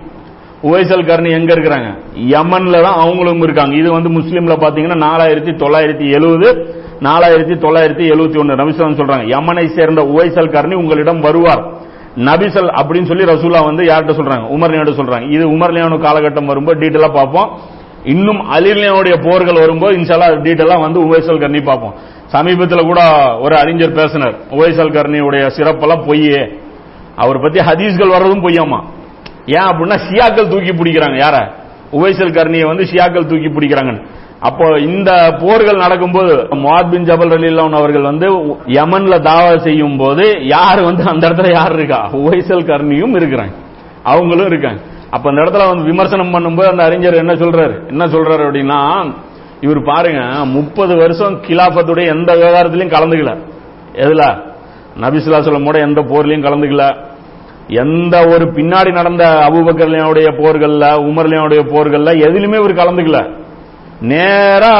உவைசல் 0.64 1.08
கர்ணி 1.08 1.30
எங்க 1.30 1.54
இருக்கிறாங்க? 1.54 1.88
யமன்ல 2.14 2.82
தான் 2.82 2.94
அவங்களும் 2.94 3.42
இருக்காங்க. 3.42 3.76
இது 3.76 3.92
வந்து 3.92 4.08
முஸ்லீம்ல 4.08 4.54
பாத்தீங்கன்னா 4.64 4.98
நாலாயிரத்தி 5.06 5.52
தொள்ளாயிரத்தி 5.62 6.10
எழுபது 6.10 6.82
நாலாயிரத்தி 7.00 7.54
தொள்ளாயிரத்தி 7.64 8.04
எழுபத்தி 8.12 8.38
ஒன்னு 8.38 8.56
நபிசன் 8.56 8.98
சொல்றாங்க. 9.00 9.24
யமனை 9.26 9.66
சேர்ந்த 9.66 10.02
உவைசல் 10.02 10.50
கர்ணி 10.50 10.74
உங்களிடம் 10.74 11.20
வருவார். 11.20 11.72
நபிசல் 12.16 12.68
அப்படின்னு 12.80 13.04
சொல்லி 13.04 13.24
ரசூலா 13.24 13.64
வந்து 13.64 13.84
யார்கிட்ட 13.84 14.14
சொல்றாங்க? 14.20 14.46
உமர்லியாட்ட 14.56 14.92
சொல்றாங்க. 15.00 15.30
இது 15.30 15.48
உமர்லியானு 15.48 15.96
காலகட்டம் 16.06 16.44
வரும்போது 16.44 16.80
டீட்டெயிலா 16.80 17.12
பார்ப்போம். 17.12 17.60
இன்னும் 18.04 18.40
அலிலியானுடைய 18.50 19.30
போர்கள் 19.30 19.60
வரும்போது 19.60 19.98
இன்ஷால்லா 19.98 20.28
டீட்டெயிலா 20.46 20.80
வந்து 20.80 21.06
உவைசல் 21.06 21.40
கர்ணி 21.40 21.62
பார்ப்போம். 21.62 21.94
சமீபத்தில் 22.26 22.86
கூட 22.86 23.00
ஒரு 23.38 23.56
அறிஞர் 23.56 23.92
பேசினார். 23.92 24.34
உவைசல் 24.50 24.94
கர்ணியுடைய 24.96 25.50
சிறப்பெல்லாம் 25.56 26.06
பொய்யே. 26.06 26.52
அவர் 27.16 27.40
பத்தி 27.40 27.60
ஹதீஸ்கள் 27.60 28.14
வர்றதும் 28.14 28.44
பொய்யாமா? 28.46 28.84
ஏன் 29.46 29.66
அப்படின்னா 29.68 29.98
ஷியாக்கள் 30.10 30.48
தூக்கி 30.48 30.72
பிடிக்கிறாங்க. 30.72 31.16
யார? 31.16 31.50
உவைசல் 31.92 32.32
கர்ணியை 32.32 32.66
வந்து 32.66 32.84
ஷியாக்கள் 32.84 33.26
தூக்கி 33.26 33.48
பிடிக்கிறாங்க 33.48 34.06
அப்போ 34.40 34.78
இந்த 34.78 35.36
போர்கள் 35.40 35.76
நடக்கும்போது 35.76 36.36
முவாத் 36.36 36.90
பின் 36.90 37.04
ஜபல் 37.04 37.32
ரலில்லான் 37.32 37.72
அவர்கள் 37.72 38.02
வந்து 38.02 38.32
யமன்ல 38.66 39.18
தாவா 39.20 39.56
செய்யும் 39.56 39.96
போது 39.96 40.46
யார் 40.46 40.82
வந்து 40.82 41.02
அந்த 41.04 41.28
இடத்துல 41.28 41.52
யார் 41.52 41.72
இருக்கா? 41.72 42.08
உவைசல் 42.12 42.64
கர்ணியும் 42.64 43.16
இருக்கிறாங்க. 43.20 43.54
அவங்களும் 44.02 44.46
இருக்காங்க. 44.46 44.80
அப்ப 45.10 45.30
அந்த 45.30 45.42
இடத்துல 45.42 45.66
வந்து 45.68 45.84
விமர்சனம் 45.84 46.34
பண்ணும்போது 46.34 46.68
அந்த 46.70 46.84
அறிஞர் 46.84 47.14
என்ன 47.14 47.32
சொல்றாரு? 47.32 47.88
என்ன 47.88 48.06
சொல்றாரு 48.06 48.44
அப்படின்னா 48.48 49.12
இவர் 49.60 49.82
பாருங்க 49.82 50.44
முப்பது 50.44 50.96
வருஷம் 50.96 51.42
கிலாபத்துடைய 51.42 52.06
எந்த 52.06 52.34
விவகாரத்திலையும் 52.34 52.94
கலந்துக்கல. 52.96 53.38
எதுல? 53.94 54.42
நபிசுல்லா 55.00 55.40
சொல்லம் 55.42 55.80
எந்த 55.80 56.00
போர்லயும் 56.02 56.46
கலந்துக்கல. 56.46 57.12
எந்த 57.68 58.26
ஒரு 58.26 58.44
பின்னாடி 58.44 58.92
நடந்த 58.92 59.24
அபூபக்கர்லியாவுடைய 59.24 60.28
போர்கள்ல 60.38 60.84
உமர்லியாவுடைய 60.84 61.62
போர்கள்ல 61.62 62.16
எதுலையுமே 62.18 62.54
இவர் 62.54 62.74
கலந்துக்கல. 62.74 63.30
நேரா 64.00 64.72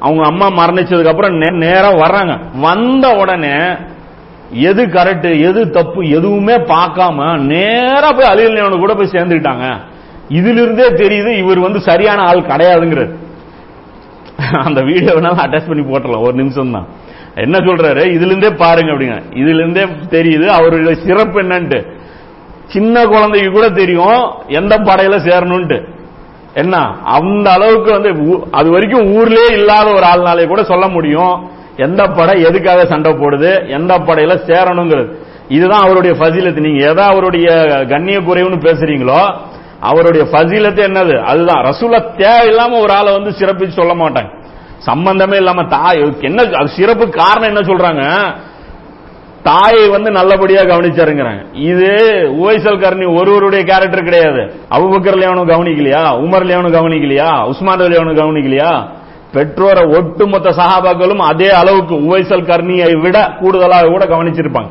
அவங்க 0.00 0.22
அம்மா 0.24 0.46
மரணிச்சதுக்கு 0.46 1.08
அப்புறம் 1.08 1.40
நே- 1.40 1.56
நேரா 1.56 1.92
வர்றாங்க. 1.92 2.60
வந்த 2.60 3.08
உடனே 3.08 3.56
எது 4.52 4.86
கரெக்ட் 4.86 5.48
எது 5.48 5.70
தப்பு 5.70 6.08
எதுவுமே 6.08 6.54
பார்க்காம 6.54 7.38
நேரா 7.38 8.12
போய் 8.12 8.26
அலிலியானு 8.26 8.78
கூட 8.78 8.94
போய் 8.94 9.10
சேர்ந்துக்கிட்டாங்க. 9.12 9.80
இதுல 10.28 10.62
இருந்தே 10.62 10.88
தெரியுது 10.88 11.38
இவர் 11.38 11.58
வந்து 11.58 11.80
சரியான 11.80 12.22
ஆள் 12.22 12.40
கிடையாதுங்கிறது. 12.40 13.14
அந்த 14.64 14.80
வீடியோ 14.80 15.12
வேணாலும் 15.12 15.38
அட்டாச் 15.38 15.66
பண்ணி 15.66 15.90
போட்டலாம் 15.92 16.22
ஒரு 16.22 16.32
நிமிஷம் 16.32 16.70
தான் 16.70 16.86
என்ன 17.34 17.58
சொல்றாரு? 17.58 18.02
இதுல 18.04 18.26
இருந்தே 18.26 18.50
பாருங்க 18.50 18.92
அப்படிங்க. 18.92 19.22
இதுல 19.30 19.54
இருந்தே 19.54 19.84
தெரியுது 19.84 20.46
அவருடைய 20.46 20.94
சிறப்பு 20.94 21.42
என்னன்ட்டு. 21.42 21.98
சின்ன 22.70 23.06
குழந்தைக்கு 23.06 23.50
கூட 23.50 23.68
தெரியும் 23.70 24.32
எந்த 24.48 24.78
படையில 24.78 25.18
சேரணும்ட்டு 25.18 25.88
என்ன? 26.54 26.76
அந்த 27.04 27.50
அளவுக்கு 27.50 27.92
வந்து 27.92 28.12
ஊ- 28.12 28.42
அது 28.50 28.70
வரைக்கும் 28.70 29.16
ஊர்லயே 29.16 29.52
இல்லாத 29.52 29.90
ஒரு 29.90 30.06
ஆள்னாலே 30.06 30.46
கூட 30.46 30.64
சொல்ல 30.64 30.88
முடியும் 30.88 31.50
எந்த 31.76 32.06
படை 32.06 32.42
எதுக்காக 32.42 32.86
சண்டை 32.86 33.12
போடுது 33.12 33.68
எந்த 33.68 33.98
படையில 33.98 34.38
சேரணுங்கிறது. 34.46 35.12
இதுதான் 35.48 35.80
அவருடைய 35.80 36.16
ஃபசீலத்து. 36.16 36.60
நீங்க 36.60 36.86
எதா 36.86 37.04
அவருடைய 37.04 37.50
கண்ணிய 37.88 38.20
குறைவுன்னு 38.20 38.60
பேசுறீங்களோ 38.60 39.34
அவருடைய 39.80 40.26
ஃபசீலத்து 40.30 40.88
என்னது? 40.88 41.22
அதுதான். 41.22 41.64
ரசூல 41.64 42.04
தேவையில்லாம 42.16 42.80
ஒரு 42.80 42.92
ஆளை 42.92 43.12
வந்து 43.12 43.30
சிறப்பிச்சு 43.38 43.68
சொல்ல 43.68 43.94
மாட்டாங்க. 43.94 44.38
சம்பந்தமே 44.78 45.36
இல்லாம 45.36 45.64
தாய் 45.64 46.14
என்ன 46.20 46.42
அது 46.42 46.68
சிறப்பு 46.68 47.08
காரணம் 47.10 47.56
என்ன 47.56 47.74
சொல்றாங்க? 47.74 48.34
தாயை 49.42 49.88
வந்து 49.88 50.10
நல்லபடியா 50.10 50.62
கவனிச்சாருங்கிறாங்க 50.62 51.44
இது 51.52 51.96
உவைசல் 52.32 52.80
கர்ணி 52.80 53.16
ஒருவருடைய 53.16 53.64
கேரக்டர் 53.64 54.02
கிடையாது. 54.02 54.40
அபுபக்கர் 54.70 55.18
லியானும் 55.18 55.50
கவனிக்கலையா? 55.52 56.02
உமர்லயானும் 56.18 56.74
கவனிக்கலையா? 56.76 57.44
உஸ்மான் 57.44 57.78
கவனிக்கலையா? 57.78 58.88
பெற்றோரை 59.32 59.84
ஒட்டுமொத்த 59.96 60.48
சகாபாக்களும் 60.48 61.16
அதே 61.16 61.50
அளவுக்கு 61.50 61.94
உவைசல் 61.94 62.44
கர்ணியை 62.44 63.00
விட 63.00 63.32
கூடுதலாக 63.40 63.86
கூட 63.86 64.04
கவனிச்சிருப்பாங்க. 64.04 64.70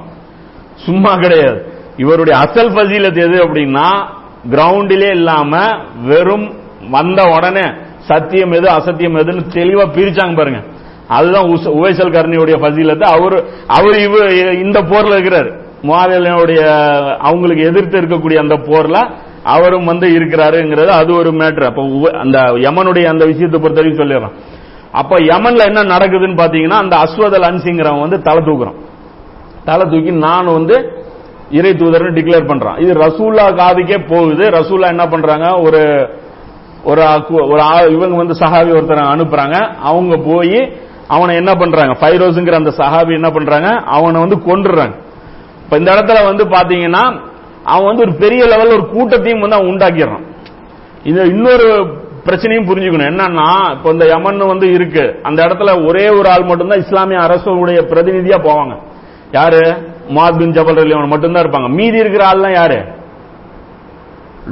சும்மா 0.76 1.16
கிடையாது. 1.16 1.74
இவருடைய 1.98 2.40
அசல் 2.40 2.72
ஃபசீலத் 2.72 3.18
எது 3.18 3.44
அப்படின்னா 3.46 4.06
கிரவுண்டிலே 4.52 5.10
இல்லாம 5.10 5.78
வெறும் 6.06 6.54
வந்த 6.90 7.24
உடனே 7.24 7.66
சத்தியம் 8.00 8.52
எது 8.52 8.70
அசத்தியம் 8.70 9.16
எதுன்னு 9.16 9.44
தெளிவா 9.54 9.86
பிரிச்சாங்க 9.96 10.36
பாருங்க. 10.36 10.60
அதுதான் 11.10 11.46
உவைசல் 11.46 12.12
கர்ணியுடைய 12.12 12.58
ஃபசீலத்தை. 12.58 13.04
அவர் 13.04 13.44
அவர் 13.68 14.00
இவ 14.00 14.34
இந்த 14.54 14.82
போர்ல 14.82 15.12
இருக்கிறார். 15.12 15.68
முவாவியனுடைய 15.82 16.60
அவங்களுக்கு 17.18 17.64
எதிர்த்து 17.64 18.02
இருக்கக்கூடிய 18.02 18.36
அந்த 18.36 18.56
போர்ல 18.56 19.10
அவரும் 19.44 19.86
வந்து 19.86 20.10
இருக்கிறாருங்கிறது 20.10 20.88
அது 20.88 21.16
ஒரு 21.16 21.32
மேட்ரு. 21.32 21.64
அப்ப 21.64 22.10
அந்த 22.20 22.40
யமனுடைய 22.40 23.06
அந்த 23.06 23.26
விஷயத்தை 23.26 23.60
பொறுத்த 23.60 23.82
வரைக்கும் 23.82 24.10
சொல்லிடுறான். 24.10 24.32
அப்ப 24.92 25.16
யமன்ல 25.16 25.66
என்ன 25.66 25.84
நடக்குதுன்னு 25.84 26.38
பாத்தீங்கன்னா 26.38 26.70
அந்த 26.70 26.96
அஸ்வதல் 26.96 27.44
அன்சிங்கிறவன் 27.44 28.00
வந்து 28.00 28.22
தலை 28.22 28.44
தூக்குறான். 28.44 28.76
தலை 29.66 29.90
தூக்கி 29.90 30.12
நான் 30.12 30.46
வந்து 30.46 31.04
இறை 31.52 31.72
தூதர்னு 31.72 32.14
டிக்ளேர் 32.14 32.48
பண்றான். 32.48 32.80
இது 32.80 32.94
ரசூல்லா 32.94 33.36
காதுக்கே 33.36 34.08
போகுது. 34.08 34.50
ரசூல்லா 34.50 34.88
என்ன 34.88 35.08
பண்றாங்க? 35.08 35.60
ஒரு 35.60 36.10
ஒரு 36.84 37.24
ஒரு 37.30 37.62
ஆ- 37.62 37.82
இவங்க 37.82 38.16
வந்து 38.16 38.34
சஹாவி 38.34 38.82
ஒருத்தரை 38.82 39.00
அனுப்புறாங்க. 39.00 39.76
அவங்க 39.82 40.18
போய் 40.18 40.88
அவனை 41.10 41.36
என்ன 41.36 41.54
பண்றாங்க? 41.56 41.94
ஃபைரோஸுங்கிற 42.00 42.52
அந்த 42.52 42.74
சஹாபி 42.78 43.14
என்ன 43.14 43.30
பண்றாங்க? 43.30 43.70
அவனை 43.70 44.20
வந்து 44.22 44.36
கொண்டுறாங்க 44.36 44.96
இப்ப 45.64 45.78
இந்த 45.78 45.92
இடத்துல 45.92 46.24
வந்து 46.24 46.46
பாத்தீங்கன்னா 46.46 47.20
அவன் 47.64 47.86
வந்து 47.86 48.02
ஒரு 48.02 48.14
பெரிய 48.14 48.46
லெவல்ல 48.46 48.68
ஒரு 48.68 48.88
கூட்டத்தையும் 48.88 49.40
வந்து 49.40 49.56
அவன் 49.56 49.70
உண்டாக்கிடுறான். 49.70 50.26
இது 51.04 51.26
இன்னொரு 51.26 51.68
பிரச்சனையும் 52.26 52.68
புரிஞ்சுக்கணும். 52.70 53.10
என்னன்னா 53.12 53.72
இப்ப 53.72 53.90
இந்த 53.90 54.06
யமன் 54.06 54.38
வந்து 54.38 54.72
இருக்கு. 54.72 55.20
அந்த 55.24 55.46
இடத்துல 55.46 55.88
ஒரே 55.88 56.10
ஒரு 56.10 56.30
ஆள் 56.30 56.44
மட்டும்தான் 56.44 56.80
இஸ்லாமிய 56.80 57.20
அரசுடைய 57.20 57.82
பிரதிநிதியா 57.92 58.38
போவாங்க. 58.48 58.78
யாரு? 59.32 59.60
மாத் 60.10 60.38
பின் 60.38 60.52
ஜபல் 60.52 60.80
அலி 60.80 60.92
அவன் 60.92 61.08
மட்டும்தான் 61.08 61.44
இருப்பாங்க. 61.44 61.70
மீதி 61.70 61.98
இருக்கிற 61.98 62.32
ஆள்லாம் 62.32 62.54
யாரு? 62.54 62.86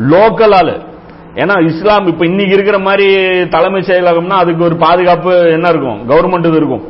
லோக்கல் 0.10 0.54
ஆளு. 0.54 0.82
ஏன்னா 1.42 1.56
இஸ்லாம் 1.70 2.08
இப்ப 2.12 2.24
இன்னைக்கு 2.30 2.54
இருக்கிற 2.58 2.78
மாதிரி 2.88 3.08
தலைமை 3.56 3.80
செயலகம்னா 3.90 4.38
அதுக்கு 4.44 4.64
ஒரு 4.68 4.76
பாதுகாப்பு 4.84 5.34
என்ன 5.56 5.68
இருக்கும்? 5.74 6.00
கவர்மெண்ட் 6.12 6.48
இது 6.50 6.60
இருக்கும். 6.62 6.84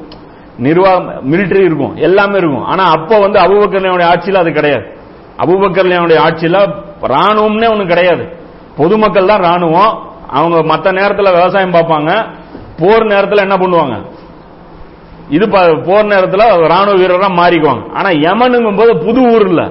நிர்வாகம் 0.66 1.08
மிலிட்டரி 1.32 1.64
இருக்கும். 1.70 1.94
எல்லாமே 2.08 2.38
இருக்கும். 2.42 2.68
ஆனா 2.72 2.84
அப்ப 2.98 3.20
வந்து 3.26 3.40
அபுபக்கர்லையுடைய 3.46 4.08
ஆட்சியில் 4.12 4.42
அது 4.44 4.52
கிடையாது. 4.60 4.86
அபுபக்கர்லையுடைய 5.44 6.20
ஆட்சியில் 6.28 6.60
ராணுவம்னே 7.16 7.68
ஒன்று 7.74 7.92
கிடையாது. 7.94 8.24
பொதுமக்கள் 8.80 9.32
தான் 9.32 9.46
ராணுவம் 9.50 9.92
அவங்க 10.38 10.58
மற்ற 10.72 10.92
நேரத்தில் 11.00 11.36
விவசாயம் 11.38 11.76
பார்ப்பாங்க. 11.78 12.12
போர் 12.80 13.06
நேரத்தில் 13.12 13.46
என்ன 13.46 13.58
பண்ணுவாங்க? 13.64 13.96
இது 15.36 15.46
போர் 15.88 16.12
நேரத்தில் 16.14 16.46
ராணுவ 16.74 16.96
வீரராக 17.02 17.34
மாறிக்குவாங்க. 17.42 17.84
ஆனா 17.98 18.10
யமனுங்கும் 18.26 18.80
போது 18.82 18.92
புது 19.06 19.22
ஊர் 19.34 19.46
இல்லை. 19.52 19.68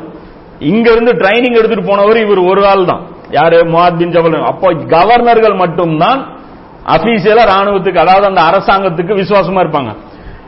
இங்க 0.73 0.87
இருந்து 0.95 1.13
ட்ரைனிங் 1.21 1.59
எடுத்துட்டு 1.59 1.91
போனவர் 1.91 2.25
இவர் 2.25 2.49
ஒரு 2.51 2.63
ஆள் 2.73 2.91
தான் 2.93 3.03
யாரு? 3.31 3.57
முவாத் 3.57 3.97
பின் 3.97 4.11
ஜபல். 4.11 4.43
அப்போ 4.43 4.73
கவர்னர்கள் 4.73 5.57
மட்டும்தான் 5.57 6.35
அபிஷியலா 6.87 7.45
ராணுவத்துக்கு 7.55 7.97
அதாவது 7.97 8.27
அந்த 8.27 8.41
அரசாங்கத்துக்கு 8.41 9.15
விசுவாசமா 9.15 9.61
இருப்பாங்க. 9.67 9.97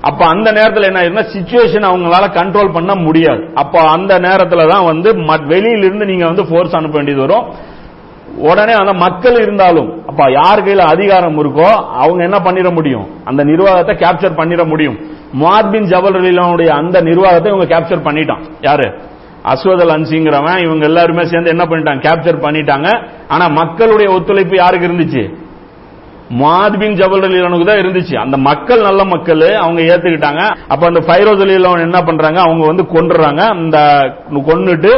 அப்ப 0.01 0.27
அந்த 0.27 0.53
நேரத்துல 0.53 0.83
என்ன 0.83 1.01
ஆயிருந்தா 1.01 1.25
சிச்சுவேஷன் 1.25 1.89
அவங்களால 1.91 2.27
கண்ட்ரோல் 2.39 2.73
பண்ண 2.73 2.95
முடியாது. 2.95 3.51
அப்ப 3.55 3.81
அந்த 3.81 4.19
நேரத்துல 4.19 4.69
தான் 4.69 4.85
வந்து 4.85 5.13
வெளியில 5.13 5.47
வெளியிலிருந்து 5.47 6.05
நீங்க 6.05 6.25
வந்து 6.25 6.47
ஃபோர்ஸ் 6.47 6.77
அனுப்ப 6.77 6.97
வேண்டியது 6.97 7.27
வரும். 7.27 7.55
உடனே 8.37 8.73
அந்த 8.73 8.93
மக்கள் 8.93 9.41
இருந்தாலும் 9.41 10.03
அப்ப 10.07 10.31
யார் 10.31 10.65
கையில 10.65 10.77
அதிகாரம் 10.77 11.39
இருக்கோ 11.39 11.71
அவங்க 11.75 12.23
என்ன 12.23 12.39
பண்ணிட 12.39 12.75
முடியும்? 12.75 13.11
அந்த 13.25 13.45
நிர்வாகத்தை 13.45 14.09
கேப்சர் 14.09 14.35
பண்ணிட 14.35 14.67
முடியும். 14.67 14.99
முவாத் 15.41 15.71
பின் 15.71 16.69
அந்த 16.69 17.01
நிர்வாகத்தை 17.01 17.53
இவங்க 17.53 17.81
கேப்சர் 17.81 18.07
பண்ணிட்டான். 18.07 18.41
யாரு? 18.61 18.99
அஸ்வதல் 19.53 19.93
அன்சிங்கிறவன் 19.97 20.63
இவங்க 20.65 20.85
எல்லாருமே 20.85 21.25
சேர்ந்து 21.25 21.51
என்ன 21.51 21.65
பண்ணிட்டாங்க? 21.65 22.03
கேப்சர் 22.07 22.45
பண்ணிட்டாங்க. 22.45 22.89
ஆனா 23.29 23.49
மக்களுடைய 23.49 24.13
ஒத்துழைப்பு 24.13 24.57
யாருக்கு 24.57 24.89
இருந்துச்சு? 24.89 25.35
முவாத் 26.31 26.79
பின் 26.79 26.95
ஜபல் 26.95 27.23
ரலீலானுக்கு 27.25 27.65
தான் 27.65 27.83
இருந்துச்சு. 27.83 28.15
அந்த 28.15 28.37
மக்கள் 28.37 28.81
நல்ல 28.81 29.05
மக்கள் 29.05 29.55
அவங்க 29.55 29.83
ஏத்துக்கிட்டாங்க. 29.83 30.57
அப்ப 30.69 30.87
அந்த 30.87 31.01
ஃபைரோஸ் 31.01 31.43
ரலீலான் 31.45 31.81
என்ன 31.81 32.03
பண்றாங்க? 32.03 32.41
அவங்க 32.41 32.67
வந்து 32.67 32.83
கொண்டுறாங்க 32.83 33.39
அந்த 33.39 33.79
கொண்டுட்டு 34.31 34.93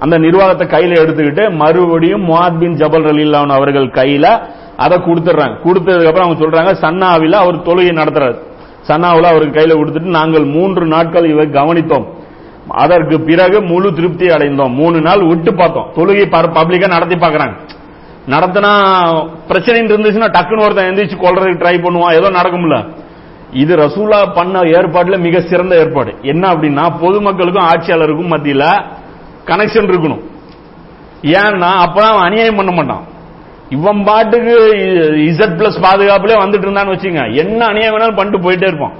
அந்த 0.00 0.18
நிர்வாகத்தை 0.18 0.66
கையில 0.66 0.98
எடுத்துக்கிட்டு 1.02 1.56
மறுபடியும் 1.56 2.28
முவாத் 2.28 2.58
பின் 2.58 2.76
ஜபல் 2.76 3.06
ரலீலான் 3.10 3.48
அவர்கள் 3.48 3.88
கையில 3.88 4.26
அதை 4.76 4.98
கொடுத்துறாங்க 4.98 5.56
கொடுத்ததுக்கு 5.64 6.06
அப்புறம் 6.06 6.26
அவங்க 6.26 6.38
சொல்றாங்க 6.44 6.72
சன்னாவில 6.84 7.32
அவர் 7.32 7.56
தொழுகை 7.56 7.94
நடத்துறாரு. 8.00 8.36
சன்னாவில் 8.88 9.30
அவருக்கு 9.32 9.60
கையில 9.60 9.76
கொடுத்துட்டு 9.78 10.16
நாங்கள் 10.18 10.44
மூன்று 10.44 10.86
நாட்கள் 10.86 11.30
இவை 11.30 11.46
கவனித்தோம். 11.46 12.06
அதற்கு 12.68 13.20
பிறகு 13.20 13.62
முழு 13.62 13.94
திருப்தி 13.94 14.26
அடைந்தோம். 14.26 14.74
மூணு 14.74 15.00
நாள் 15.00 15.26
விட்டு 15.26 15.54
பார்த்தோம். 15.54 15.90
தொழுகை 15.96 16.24
பப்ளிக்கா 16.58 16.88
நடத்தி 16.88 17.14
பாக்குறாங்க 17.14 17.56
நடத்தினா 18.34 18.70
பிரச்சனை 19.48 19.80
இருந்துச்சுன்னா 19.80 20.30
டக்குன்னு 20.36 20.64
ஒருத்தன் 20.64 20.88
எந்திரிச்சு 20.90 21.16
கொள்றதுக்கு 21.24 21.60
ட்ரை 21.60 21.76
பண்ணுவான். 21.84 22.16
ஏதோ 22.18 22.30
நடக்கும்ல. 22.30 22.78
இது 23.52 23.76
ரசூலா 23.76 24.32
பண்ண 24.34 24.60
ஏற்பாடுல 24.60 25.18
மிக 25.18 25.40
சிறந்த 25.40 25.76
ஏற்பாடு. 25.76 26.14
என்ன 26.22 26.52
அப்படின்னா 26.52 26.84
பொதுமக்களுக்கும் 27.04 27.68
ஆட்சியாளருக்கும் 27.68 28.32
மத்தியில 28.32 28.64
கனெக்ஷன் 29.46 29.90
இருக்கணும். 29.90 30.22
ஏன்னா 31.22 31.70
அப்பதான் 31.84 32.12
அவன் 32.12 32.26
அநியாயம் 32.28 32.56
பண்ண 32.56 32.72
மாட்டான். 32.72 33.04
இவன் 33.68 34.04
பாட்டுக்கு 34.04 34.56
இசட் 35.30 35.58
பிளஸ் 35.58 35.84
பாதுகாப்புல 35.86 36.36
வந்துட்டு 36.42 36.66
இருந்தான்னு 36.66 36.94
வச்சுங்க 36.94 37.34
என்ன 37.34 37.66
அநியாயம் 37.66 37.94
வேணாலும் 37.94 38.16
பண்ணிட்டு 38.16 38.50
போயிட்டே 38.50 38.66
இருப்பான். 38.66 38.94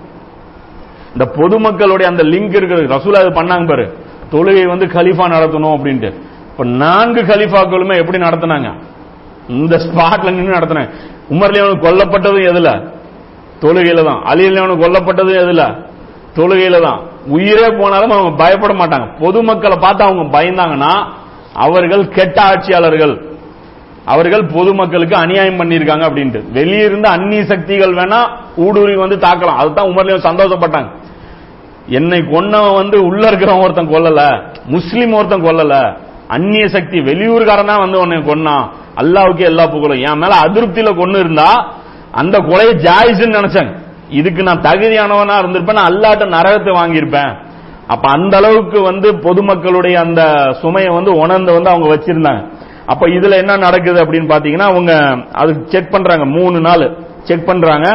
இந்த 1.12 1.32
பொதுமக்களுடைய 1.36 2.02
அந்த 2.02 2.22
லிங்க் 2.22 2.56
இருக்கிறது 2.56 2.94
ரசூலா 2.94 3.20
இது 3.20 3.42
பண்ணாங்க 3.42 3.68
பாரு. 3.68 3.98
தொழுகை 4.32 4.66
வந்து 4.66 4.86
கலிஃபா 4.86 5.26
நடத்தணும் 5.32 5.74
அப்படின்ட்டு. 5.76 6.12
இப்ப 6.50 6.64
நான்கு 6.64 7.22
கலிஃபாக்களுமே 7.22 7.96
எப்படி 7.96 8.18
நடத்தினாங்க? 8.18 8.72
இந்த 9.48 9.76
ஸ்பாட்ல 9.76 10.30
நின்று 10.30 10.54
நடத்தினாங்க. 10.54 10.90
உமர்லியவனுக்கு 11.30 11.86
கொல்லப்பட்டதும் 11.86 12.48
எதுல? 12.52 12.92
தொழுகையில 13.60 14.04
தான். 14.04 14.22
அலிலியவனுக்கு 14.22 14.84
கொல்லப்பட்டதும் 14.84 15.42
எதுல? 15.44 15.84
தொழுகையில 16.36 16.82
தான். 16.82 17.00
உயிரே 17.26 17.68
போனாலும் 17.68 18.10
அவங்க 18.10 18.36
பயப்பட 18.36 18.74
மாட்டாங்க. 18.74 19.18
பொதுமக்களை 19.18 19.76
பார்த்து 19.76 20.04
அவங்க 20.04 20.42
பயந்தாங்கன்னா 20.42 21.06
அவர்கள் 21.54 22.08
கெட்ட 22.08 22.42
ஆட்சியாளர்கள். 22.42 23.26
அவர்கள் 24.04 24.46
பொதுமக்களுக்கு 24.46 25.16
அநியாயம் 25.16 25.60
பண்ணியிருக்காங்க 25.60 26.04
அப்படின்ட்டு. 26.10 26.52
வெளியிருந்து 26.52 27.08
அந்நிய 27.08 27.44
சக்திகள் 27.44 27.94
வேணா 27.94 28.20
ஊடுருவி 28.64 28.96
வந்து 29.04 29.16
தாக்கலாம். 29.26 29.60
அதுதான் 29.62 29.90
உமர்லயும் 29.90 30.26
சந்தோஷப்பட்டாங்க. 30.28 30.90
என்னை 31.98 32.18
கொன்னவன் 32.32 32.78
வந்து 32.80 32.96
உள்ள 33.08 33.22
இருக்கிறவன் 33.30 33.64
ஒருத்தன் 33.64 33.92
கொல்லல 33.92 34.22
முஸ்லீம் 34.74 35.12
ஒருத்தன் 35.12 35.44
கொல்லல 35.46 35.74
அந்நிய 36.28 36.64
சக்தி 36.68 36.98
வெளியூர்காரனா 37.00 37.74
வந்து 37.84 37.98
உன்னை 38.00 38.18
கொன்னான் 38.30 38.64
அல்லாவுக்கு 39.00 39.42
எல்லா 39.50 39.64
புகழும். 39.66 40.02
என் 40.08 40.20
மேல 40.22 40.34
அதிருப்தியில 40.46 40.90
கொண்டு 40.96 41.18
இருந்தா 41.18 41.50
அந்த 42.12 42.36
கொலையை 42.48 42.72
ஜாயிஸ்ன்னு 42.86 43.38
நினைச்சாங்க 43.38 43.72
இதுக்கு 44.18 44.42
நான் 44.42 44.64
தகுதியானவனா 44.66 45.34
இருந்திருப்பேன் 45.42 45.78
நான் 45.78 45.90
அல்லாட்ட 45.90 46.26
நரகத்தை 46.36 46.72
வாங்கியிருப்பேன். 46.80 47.32
அப்ப 47.92 48.04
அந்த 48.10 48.34
அளவுக்கு 48.36 48.78
வந்து 48.82 49.08
பொதுமக்களுடைய 49.26 49.94
அந்த 49.94 50.22
சுமையை 50.60 50.90
வந்து 50.94 51.12
உணர்ந்து 51.24 51.52
வந்து 51.52 51.70
அவங்க 51.70 51.88
வச்சிருந்தாங்க. 51.94 52.42
அப்ப 52.86 53.06
இதுல 53.08 53.36
என்ன 53.42 53.56
நடக்குது 53.56 53.98
அப்படின்னு 54.04 54.30
பாத்தீங்கன்னா 54.34 54.68
அவங்க 54.72 54.92
அது 55.32 55.52
செக் 55.68 55.92
பண்றாங்க. 55.92 56.24
மூணு 56.36 56.60
நாள் 56.60 56.84
செக் 57.28 57.46
பண்றாங்க. 57.46 57.88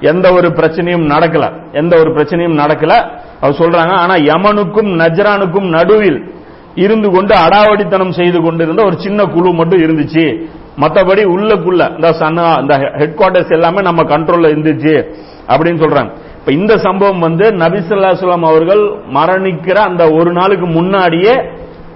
எந்த 0.00 0.32
ஒரு 0.32 0.48
பிரச்சனையும் 0.48 1.06
நடக்கல. 1.06 1.52
எந்த 1.72 1.98
ஒரு 1.98 2.10
பிரச்சனையும் 2.10 2.58
நடக்கல. 2.58 3.18
அவர் 3.40 3.56
சொல்றாங்க 3.58 3.90
ஆனா 3.90 4.14
யமனுக்கும் 4.14 4.98
நஜ்ரானுக்கும் 4.98 5.68
நடுவில் 5.68 6.34
இருந்து 6.74 7.10
கொண்டு 7.10 7.36
அடாவடித்தனம் 7.36 8.12
செய்து 8.12 8.42
கொண்டிருந்த 8.42 8.84
ஒரு 8.84 9.00
சின்ன 9.00 9.24
குழு 9.24 9.52
மட்டும் 9.52 9.80
இருந்துச்சு. 9.80 10.44
மற்றபடி 10.80 11.24
உள்ளக்குள்ள 11.24 11.94
இந்த 11.94 12.10
சன்னா 12.10 12.60
இந்த 12.60 12.76
ஹெட் 12.76 13.16
குவார்டர்ஸ் 13.16 13.52
எல்லாமே 13.52 13.80
நம்ம 13.80 14.02
கண்ட்ரோல்ல 14.02 14.50
இருந்துச்சு. 14.52 15.14
அப்படின்னு 15.48 15.84
சொல்றாங்க. 15.84 16.10
இப்ப 16.38 16.52
இந்த 16.52 16.78
சம்பவம் 16.78 17.18
வந்து 17.18 17.50
நபிசல்லாஸ்லாம் 17.50 18.46
அவர்கள் 18.46 18.80
மரணிக்கிற 19.14 19.74
அந்த 19.74 20.10
ஒரு 20.10 20.32
நாளுக்கு 20.32 20.66
முன்னாடியே 20.66 21.34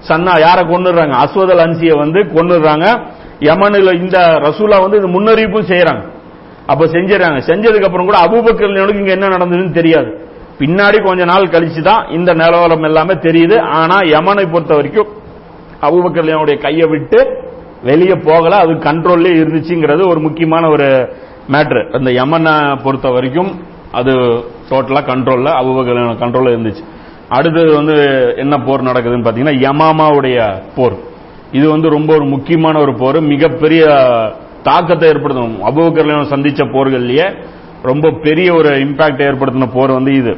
சன்னா 0.08 0.40
யாரை 0.40 0.64
கொண்டுறாங்க 0.64 1.14
அஸ்வதல் 1.14 1.62
அன்சியை 1.64 1.98
வந்து 1.98 2.20
கொண்டுறாங்க 2.20 3.00
யமனில் 3.38 3.94
இந்த 3.94 4.18
ரசூலா 4.18 4.80
வந்து 4.80 4.96
இது 4.96 5.08
முன்னறிவிப்பும் 5.08 5.70
செய்யறாங்க. 5.70 6.18
அப்ப 6.72 6.84
செஞ்சிடறாங்க. 6.94 7.38
செஞ்சதுக்கு 7.50 7.88
அப்புறம் 7.88 8.08
கூட 8.08 8.18
அபூபக்கர் 8.24 8.98
இங்க 9.00 9.12
என்ன 9.16 9.30
நடந்ததுன்னு 9.34 9.78
தெரியாது. 9.78 10.10
பின்னாடி 10.60 10.98
கொஞ்ச 11.06 11.22
நாள் 11.30 11.52
கழிச்சு 11.54 11.82
தான் 11.90 12.02
இந்த 12.16 12.30
நிலவரம் 12.40 12.86
எல்லாமே 12.88 13.14
தெரியுது. 13.26 13.56
ஆனா 13.80 13.96
யமனை 14.14 14.44
பொறுத்த 14.52 14.74
வரைக்கும் 14.78 15.10
அபூபக்கர் 15.88 16.62
கையை 16.64 16.86
விட்டு 16.92 17.20
வெளியே 17.88 18.16
போகல. 18.28 18.54
அது 18.64 18.72
கண்ட்ரோல்லே 18.86 19.30
இருந்துச்சுங்கிறது 19.40 20.02
ஒரு 20.12 20.20
முக்கியமான 20.26 20.64
ஒரு 20.74 20.88
மேட்ரு 21.54 21.82
அந்த 21.98 22.10
யமனை 22.20 22.54
பொறுத்த 22.84 23.08
வரைக்கும் 23.16 23.52
அது 23.98 24.12
டோட்டலா 24.70 25.00
கண்ட்ரோல்ல 25.12 25.52
அபூபக்கர் 25.60 26.00
கண்ட்ரோல்ல 26.22 26.52
இருந்துச்சு. 26.56 26.84
அடுத்தது 27.36 27.70
வந்து 27.78 27.96
என்ன 28.42 28.54
போர் 28.66 28.88
நடக்குதுன்னு 28.88 29.26
பாத்தீங்கன்னா 29.26 29.56
யமாமாவுடைய 29.66 30.38
போர். 30.76 30.96
இது 31.58 31.66
வந்து 31.74 31.88
ரொம்ப 31.96 32.10
ஒரு 32.18 32.26
முக்கியமான 32.34 32.78
ஒரு 32.84 32.92
போர். 33.02 33.18
மிகப்பெரிய 33.32 33.84
தாக்கத்தை 34.68 35.08
ஏற்படுத்தும் 35.12 35.58
அபுபக்கர் 35.68 36.30
சந்திச்ச 36.32 36.62
போர்கள்லயே 36.74 37.26
ரொம்ப 37.90 38.06
பெரிய 38.24 38.48
ஒரு 38.54 38.70
இம்பாக்ட் 38.86 39.22
ஏற்படுத்தின 39.26 39.68
போர் 39.76 39.92
வந்து 39.98 40.12
இது. 40.20 40.32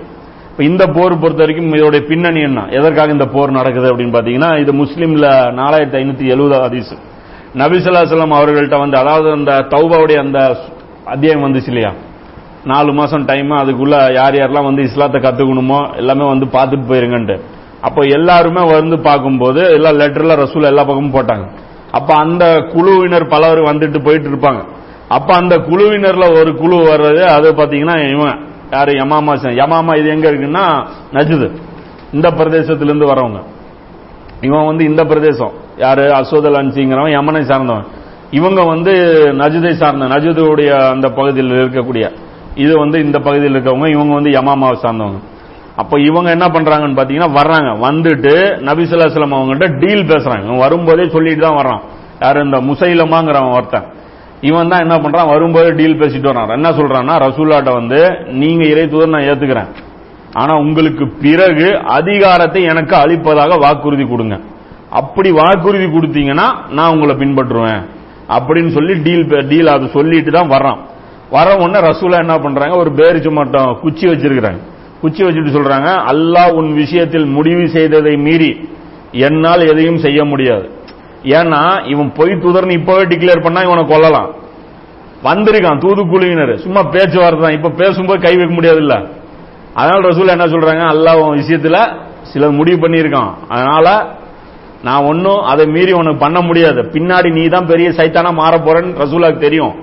இந்த 0.68 0.82
போர் 0.96 1.20
பொறுத்த 1.22 1.40
வரைக்கும் 1.42 1.72
இதோடைய 1.78 2.02
பின்னணி 2.10 2.40
என்ன? 2.40 2.60
எதற்காக 2.78 3.10
இந்த 3.10 3.26
போர் 3.34 3.56
நடக்குது 3.58 3.88
அப்படின்னு 3.92 4.16
பாத்தீங்கன்னா 4.16 4.50
இது 4.62 4.72
முஸ்லீம்ல 4.82 5.28
நாலாயிரத்தி 5.60 5.98
ஐநூத்தி 6.00 6.24
எழுபது 6.34 6.56
ஹதீஸ். 6.64 6.92
நபிசுல்லாசலம் 7.60 8.34
அவர்கள்ட்ட 8.38 8.76
வந்து 8.78 8.96
அதாவது 9.02 9.28
அந்த 9.38 9.52
தௌபாவுடைய 9.74 10.18
அந்த 10.24 10.38
அத்தியாயம் 11.04 11.44
வந்துச்சு 11.46 11.70
இல்லையா? 11.72 11.92
நாலு 12.64 12.90
மாசம் 12.92 13.24
டைம் 13.24 13.50
அதுக்குள்ள 13.62 13.96
யார் 14.18 14.36
யாரெல்லாம் 14.40 14.68
வந்து 14.68 14.82
இஸ்லாத்தை 14.82 15.20
கத்துக்கணுமோ 15.20 15.80
எல்லாமே 15.96 16.24
வந்து 16.26 16.46
பார்த்துட்டு 16.56 16.90
போயிருங்கன்ட்டு. 16.90 17.36
அப்போ 17.80 18.02
எல்லாருமே 18.18 18.62
வந்து 18.72 18.98
பார்க்கும்போது 19.08 19.62
எல்லா 19.76 19.90
லெட்டர்ல 19.90 20.34
ரசூல் 20.44 20.70
எல்லா 20.72 20.84
பக்கமும் 20.84 21.16
போட்டாங்க. 21.16 21.46
அப்ப 21.92 22.14
அந்த 22.14 22.44
குழுவினர் 22.72 23.26
பலர் 23.28 23.60
வந்துட்டு 23.60 24.04
போயிட்டு 24.04 24.28
இருப்பாங்க 24.30 24.62
அப்ப 25.08 25.34
அந்த 25.34 25.54
குழுவினர்ல 25.58 26.26
ஒரு 26.40 26.50
குழு 26.56 26.76
வர்றது 26.76 27.22
அது 27.22 27.48
பாத்தீங்கன்னா 27.52 27.96
இவன் 28.12 28.38
யாரு 28.70 28.92
யமாமா 28.92 29.32
யமாமா 29.62 29.98
இது 29.98 30.08
எங்க 30.08 30.30
இருக்குன்னா 30.30 30.64
நஜுது 31.12 31.48
இந்த 32.12 32.28
பிரதேசத்திலிருந்து 32.30 33.06
வரவங்க. 33.10 33.40
இவன் 34.40 34.66
வந்து 34.66 34.84
இந்த 34.84 35.04
பிரதேசம். 35.04 35.52
யாரு 35.78 36.14
அசோதல் 36.14 36.54
அன்சிங்கிறவன் 36.54 37.14
யமனை 37.18 37.42
சார்ந்தவன். 37.42 37.86
இவங்க 38.30 38.60
வந்து 38.62 38.92
நஜுதை 39.32 39.72
சார்ந்த 39.72 40.06
நஜுதுடைய 40.06 40.70
அந்த 40.90 41.08
பகுதியில் 41.08 41.52
இருக்கக்கூடிய. 41.52 42.04
இது 42.54 42.78
வந்து 42.78 42.98
இந்த 43.00 43.18
பகுதியில் 43.18 43.54
இருக்கவங்க 43.54 43.88
இவங்க 43.88 44.14
வந்து 44.14 44.30
யமாமாவை 44.30 44.76
சார்ந்தவங்க. 44.82 45.20
அப்ப 45.82 46.00
இவங்க 46.08 46.28
என்ன 46.36 46.46
பண்றாங்கன்னு 46.46 46.98
பாத்தீங்கன்னா 46.98 47.30
வர்றாங்க. 47.38 47.70
வந்துட்டு 47.86 48.34
நபிசுல்லாஸ்லாம் 48.68 49.38
அவங்ககிட்ட 49.38 49.68
டீல் 49.82 50.10
பேசுறாங்க. 50.12 50.44
இவன் 50.48 50.64
வரும்போதே 50.66 51.04
சொல்லிட்டு 51.16 51.44
தான் 51.46 51.58
வர்றான். 51.60 51.82
யாரு 52.24 52.40
இந்த 52.46 52.58
முசைலமாங்கிறவன் 52.70 53.54
ஒருத்தன். 53.58 53.86
இவன் 54.50 54.70
தான் 54.72 54.80
என்ன 54.80 54.96
பண்றான்? 54.96 55.30
வரும்போது 55.32 55.68
டீல் 55.78 56.00
பேசிட்டு 56.00 56.30
வரான் 56.30 56.56
என்ன 56.58 56.70
சொல்றான்னா 56.78 57.14
ரசூல்லாட்ட 57.26 57.72
வந்து 57.72 58.00
நீங்க 58.42 58.62
இறை 58.72 58.84
தூதர் 58.88 59.14
நான் 59.14 59.28
ஏத்துக்கிறேன். 59.30 59.70
ஆனா 60.40 60.52
உங்களுக்கு 60.64 61.04
பிறகு 61.24 61.66
அதிகாரத்தை 61.98 62.60
எனக்கு 62.72 62.94
அளிப்பதாக 62.96 63.56
வாக்குறுதி 63.64 64.04
கொடுங்க. 64.04 64.36
அப்படி 65.00 65.30
வாக்குறுதி 65.40 65.86
கொடுத்தீங்கன்னா 65.86 66.46
நான் 66.78 66.92
உங்களை 66.94 67.14
பின்பற்றுவேன். 67.22 67.82
அப்படின்னு 68.36 68.70
சொல்லி 68.76 68.94
டீல் 69.06 69.48
டீல் 69.48 69.74
அது 69.76 69.86
சொல்லிட்டு 69.96 70.30
தான் 70.30 70.52
வர்றான். 70.54 70.80
வர 71.36 71.48
உடனே 71.62 71.80
ரசூலா 71.88 72.18
என்ன 72.24 72.36
பண்றாங்க? 72.38 72.76
ஒரு 72.76 72.90
பேரிச்சு 72.90 73.30
மட்டும் 73.40 73.70
குச்சி 73.82 74.06
வச்சிருக்கிறாங்க. 74.08 74.60
குச்சி 75.02 75.22
வச்சுட்டு 75.26 75.52
சொல்றாங்க 75.56 75.88
அல்லாஹ் 76.12 76.52
உன் 76.60 76.70
விஷயத்தில் 76.82 77.26
முடிவு 77.36 77.64
செய்ததை 77.76 78.14
மீறி 78.26 78.50
என்னால் 79.26 79.62
எதையும் 79.72 80.00
செய்ய 80.04 80.20
முடியாது. 80.32 80.66
ஏன்னா 81.38 81.62
இவன் 81.92 82.10
பொய் 82.18 82.32
தூதர்னு 82.44 82.76
இப்பவே 82.80 83.02
டிக்ளேர் 83.10 83.44
பண்ணா 83.46 83.60
இவனை 83.66 83.82
கொல்லலாம். 83.90 84.30
வந்திருக்கான் 85.26 85.82
தூதுக்குழுவினர். 85.84 86.54
சும்மா 86.64 86.80
பேச்சுவார்த்தை 86.94 87.42
தான். 87.44 87.56
இப்ப 87.58 87.72
பேசும்போது 87.82 88.24
கை 88.24 88.32
வைக்க 88.38 88.54
முடியாது 88.58 88.80
இல்ல 88.84 88.94
அதனால 89.78 89.98
ரசூல் 90.10 90.34
என்ன 90.36 90.46
சொல்றாங்க 90.54 90.84
அல்லாஹ் 90.94 91.20
உன் 91.26 91.40
விஷயத்துல 91.42 91.78
சில 92.32 92.48
முடிவு 92.58 92.78
பண்ணியிருக்கான். 92.84 93.30
அதனால 93.54 93.86
நான் 94.86 95.06
ஒன்னும் 95.10 95.42
அதை 95.50 95.64
மீறி 95.74 95.92
உனக்கு 96.00 96.22
பண்ண 96.24 96.38
முடியாது. 96.48 96.80
பின்னாடி 96.94 97.28
நீ 97.38 97.42
தான் 97.54 97.68
பெரிய 97.72 97.88
சைத்தானா 97.98 98.30
மாற 98.40 98.54
போறேன்னு 98.66 98.98
ரசூலாக்கு 99.02 99.44
தெரியும். 99.46 99.74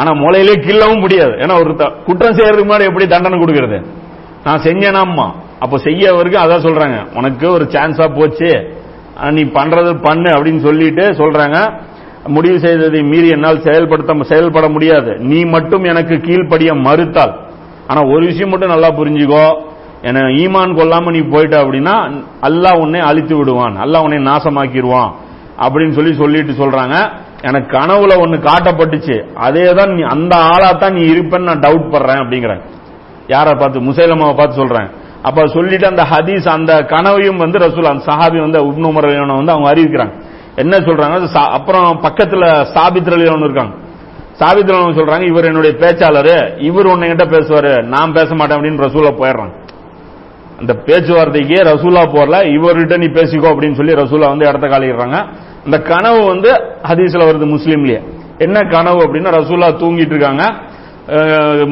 ஆனா 0.00 0.10
முளையிலே 0.22 0.54
கிள்ளவும் 0.66 1.02
முடியாது. 1.04 1.34
ஏன்னா 1.44 1.54
ஒரு 1.62 1.70
குற்றம் 2.08 2.36
செய்யறதுக்கு 2.38 2.68
முன்னாடி 2.68 2.88
எப்படி 2.90 3.06
தண்டனை 3.14 3.38
கொடுக்கறது? 3.40 3.78
நான் 4.48 4.64
செஞ்சேனாம்மா 4.68 5.28
அப்ப 5.64 5.76
செய்யவருக்கு 5.84 6.38
அதான் 6.44 6.66
சொல்றாங்க. 6.66 6.98
உனக்கு 7.18 7.46
ஒரு 7.56 7.64
சான்ஸா 7.74 8.06
போச்சு. 8.18 8.50
நீ 9.36 9.42
பண்றது 9.58 9.92
பண்ணு 10.06 10.30
அப்படின்னு 10.34 10.62
சொல்லிட்டு 10.66 11.04
சொல்றாங்க. 11.20 11.58
முடிவு 12.36 12.56
செய்ததை 12.64 13.00
மீறி 13.10 13.28
என்னால் 13.34 13.64
செயல்படுத்த 13.66 14.24
செயல்பட 14.30 14.66
முடியாது. 14.74 15.12
நீ 15.30 15.40
மட்டும் 15.54 15.84
எனக்கு 15.92 16.14
கீழ்ப்படிய 16.26 16.70
மறுத்தால். 16.86 17.34
ஆனா 17.90 18.00
ஒரு 18.14 18.24
விஷயம் 18.30 18.50
மட்டும் 18.52 18.72
நல்லா 18.74 18.90
புரிஞ்சுக்கோ. 18.98 19.46
என 20.08 20.24
ஈமான் 20.42 20.74
கொல்லாம 20.80 21.12
நீ 21.16 21.20
போயிட்ட 21.32 21.56
அப்படின்னா 21.62 21.94
அல்லாஹ் 22.48 22.80
உன்னை 22.82 23.00
அழித்து 23.10 23.34
விடுவான். 23.38 23.76
அல்லாஹ் 23.84 24.04
உன்னை 24.06 24.18
நாசமாக்கிடுவான் 24.30 25.10
அப்படின்னு 25.64 25.96
சொல்லி 25.98 26.12
சொல்லிட்டு 26.22 26.52
சொல்றாங்க. 26.62 26.96
எனக்கு 27.48 27.68
கனவுல 27.78 28.12
ஒன்னு 28.24 28.36
காட்டப்பட்டுச்சு. 28.48 29.16
அதே 29.46 29.64
தான் 29.78 29.92
நீ 29.96 30.02
அந்த 30.14 30.34
ஆளா 30.52 30.70
தான் 30.82 30.96
நீ 30.98 31.02
இருப்பேன்னு 31.12 31.48
நான் 31.50 31.64
டவுட் 31.66 31.92
படுறேன் 31.94 32.22
அப்படிங்கிறேன். 32.22 32.62
யாரை 33.28 33.52
பார்த்து? 33.54 33.80
முசைலமாவை 33.80 34.36
பார்த்து 34.36 34.56
சொல்றேன். 34.56 34.90
அப்ப 35.22 35.46
சொல்லிட்டு 35.46 35.86
அந்த 35.86 36.02
ஹதீஸ் 36.02 36.48
அந்த 36.48 36.84
கனவையும் 36.84 37.36
வந்து 37.36 37.58
ரசூல் 37.58 37.84
அந்த 37.84 38.04
சஹாபி 38.04 38.40
வந்து 38.40 38.64
உப்னு 38.64 39.36
வந்து 39.36 39.52
அவங்க 39.52 39.74
அறிவிக்கிறாங்க. 39.74 40.22
என்ன 40.56 40.76
சொல்றாங்க? 40.76 41.28
சா- 41.34 41.50
அப்புறம் 41.50 42.00
பக்கத்துல 42.02 42.66
சாபித் 42.74 43.12
ரலியல்லாஹு 43.12 43.44
இருக்காங்க. 43.44 43.74
சாபித் 44.38 44.68
ரலியல்லாஹு 44.68 45.00
சொல்றாங்க 45.00 45.26
இவர் 45.26 45.44
என்னுடைய 45.44 45.76
பேச்சாளர் 45.78 46.62
இவர் 46.62 46.86
உன்னை 46.86 47.10
பேசுவாரு 47.10 47.82
நான் 47.82 48.12
பேச 48.12 48.34
மாட்டேன் 48.34 48.60
அப்படின்னு 48.60 48.80
ரசூலா 48.80 49.12
போயிடுறாங்க 49.12 49.66
அந்த 50.58 50.76
பேச்சுவார்த்தைக்கே 50.86 51.64
ரசூலா 51.64 52.00
போறல 52.00 52.46
இவர்கிட்ட 52.46 52.96
நீ 52.96 53.06
பேசிக்கோ 53.06 53.50
அப்படின்னு 53.50 53.74
சொல்லி 53.74 53.94
ரசூலா 53.94 54.28
வந்து 54.28 54.48
இடத்த 54.48 54.66
காலிடுறாங்க 54.66 55.26
அந்த 55.64 55.78
கனவு 55.78 56.26
வந்து 56.26 56.52
ஹதீஸ்ல 56.82 57.22
வருது 57.22 57.58
முஸ்லீம்லயே. 57.58 58.02
என்ன 58.38 58.60
கனவு 58.60 58.98
அப்படின்னா 58.98 59.30
ரசூலா 59.30 59.68
தூங்கிட்டு 59.68 60.14
இருக்காங்க. 60.14 60.54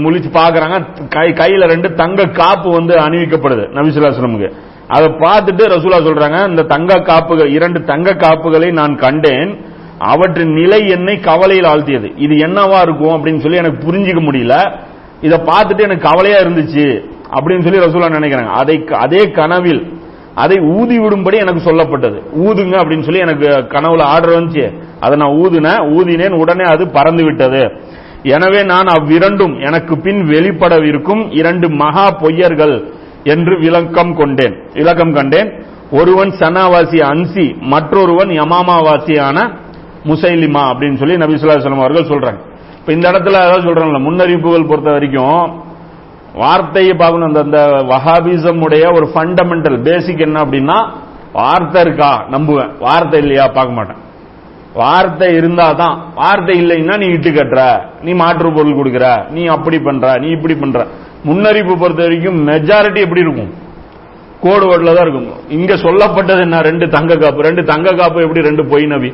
முழிச்சு 0.03 0.28
பாக்குறாங்க 0.32 0.76
கை 1.09 1.28
கையில 1.30 1.66
ரெண்டு 1.66 1.95
தங்க 1.95 2.24
காப்பு 2.24 2.70
வந்து 2.70 2.95
அணிவிக்கப்படுது 2.95 3.64
நபிசுல்லாஸ்லமுக்கு 3.74 4.53
அதை 4.89 5.09
பார்த்துட்டு 5.09 5.62
ரசூலா 5.74 5.99
சொல்றாங்க 6.09 6.49
இந்த 6.49 6.62
தங்க 6.62 6.95
காப்புகள் 6.95 7.51
இரண்டு 7.51 7.82
தங்க 7.82 8.14
காப்புகளை 8.14 8.72
நான் 8.72 8.97
கண்டேன். 8.97 9.64
அவற்றின் 9.99 10.53
நிலை 10.53 10.89
என்னை 10.89 11.20
கவலையில் 11.20 11.64
ஆழ்த்தியது. 11.64 12.12
இது 12.16 12.34
என்னவா 12.47 12.80
இருக்கும்? 12.82 13.14
அப்படின்னு 13.16 13.39
சொல்லி 13.39 13.57
எனக்கு 13.57 13.93
புரிஞ்சிக்க 13.93 14.20
முடியல. 14.28 14.72
இதை 15.20 15.39
பார்த்துட்டு 15.39 15.80
எனக்கு 15.80 16.09
கவலையா 16.09 16.39
இருந்துச்சு 16.39 17.05
அப்படின்னு 17.37 17.62
சொல்லி 17.62 17.84
ரசூலா 17.84 18.09
நினைக்கிறாங்க. 18.18 18.49
அதை 18.49 18.84
அதே 18.91 19.30
கனவில் 19.30 19.95
அதை 20.34 20.59
ஊதி 20.61 20.99
விடும்படி 20.99 21.34
எனக்கு 21.34 21.72
சொல்லப்பட்டது. 21.72 22.18
ஊதுங்க 22.45 22.74
அப்படின்னு 22.82 23.03
சொல்லி 23.03 23.18
எனக்கு 23.18 23.49
கனவுல 23.49 24.03
ஆர்டர் 24.03 24.43
வந்துச்சு. 24.43 24.78
அதை 25.01 25.18
நான் 25.18 25.37
ஊதுனேன். 25.37 25.80
ஊதினேன். 25.97 26.32
உடனே 26.32 26.64
அது 26.64 26.89
பறந்து 26.89 27.24
விட்டது 27.24 27.62
எனவே 28.35 28.62
நான் 28.62 28.89
அவ்விரண்டும் 28.97 29.55
எனக்கு 29.61 29.95
பின் 29.99 30.20
வெளிப்படவிருக்கும் 30.29 31.22
இரண்டு 31.31 31.66
மகா 31.83 32.07
பொய்யர்கள் 32.22 32.77
என்று 33.24 33.59
விளக்கம் 33.59 34.14
கொண்டேன். 34.14 34.55
விளக்கம் 34.72 35.12
கண்டேன். 35.12 35.49
ஒருவன் 35.91 36.31
சனாவாசி 36.31 36.99
அன்சி 37.12 37.47
மற்றொருவன் 37.61 38.29
யமாமாவாசியான 38.29 39.39
முசைலிமா 40.05 40.62
அப்படின்னு 40.70 40.97
சொல்லி 40.97 41.16
நபி 41.16 41.35
ஸல்லல்லாஹு 41.35 41.85
அவர்கள் 41.85 42.11
சொல்றாங்க. 42.12 42.41
இப்ப 42.81 42.93
இந்த 42.93 43.07
இடத்துல 43.12 43.41
அதாவது 43.45 43.66
சொல்றாங்கல்ல 43.68 44.01
முன்னறிவிப்புகள் 44.09 44.68
பொறுத்த 44.68 44.91
வரைக்கும் 44.91 45.64
வார்த்தையை 46.35 46.95
பார்க்கணும். 46.97 47.29
அந்த 47.29 47.41
அந்த 47.41 47.61
வஹாபிசம் 47.93 48.62
உடைய 48.62 48.85
ஒரு 48.93 49.07
ஃபண்டமெண்டல் 49.14 49.79
பேசிக் 49.83 50.20
என்ன 50.20 50.37
அப்படின்னா 50.45 50.79
வார்த்தை 51.33 51.81
இருக்கா? 51.81 52.11
நம்புவேன். 52.31 52.70
வார்த்தை 52.79 53.20
இல்லையா? 53.20 53.47
பார்க்க 53.49 53.79
மாட்டேன். 53.79 54.01
வார்த்தை 54.79 55.29
இருந்தா 55.39 55.66
தான் 55.83 55.97
வார்த்தை 56.20 56.55
இல்லைன்னா 56.62 56.95
நீ 57.03 57.07
இட்டு 57.16 57.31
கட்டுற 57.37 57.61
நீ 58.07 58.12
மாற்று 58.22 58.51
பொருள் 58.57 58.79
கொடுக்குற 58.79 59.07
நீ 59.37 59.43
அப்படி 59.57 59.79
பண்ற 59.87 60.07
நீ 60.22 60.29
இப்படி 60.37 60.55
பண்ற. 60.62 60.81
முன்னறிப்பு 61.29 61.74
பொறுத்த 61.83 62.03
வரைக்கும் 62.07 62.41
மெஜாரிட்டி 62.49 63.01
எப்படி 63.07 63.24
இருக்கும்? 63.27 63.53
கோடு 64.45 64.64
வேர்ட்ல 64.70 64.93
தான் 64.97 65.07
இருக்கும். 65.07 65.29
இங்க 65.57 65.72
சொல்லப்பட்டது 65.85 66.43
என்ன? 66.47 66.57
ரெண்டு 66.68 66.87
தங்க 66.97 67.12
காப்பு. 67.22 67.47
ரெண்டு 67.49 67.62
தங்க 67.70 67.95
காப்பு 68.01 68.24
எப்படி? 68.24 68.43
ரெண்டு 68.49 68.62
பொய் 68.72 68.87
நபி. 68.93 69.11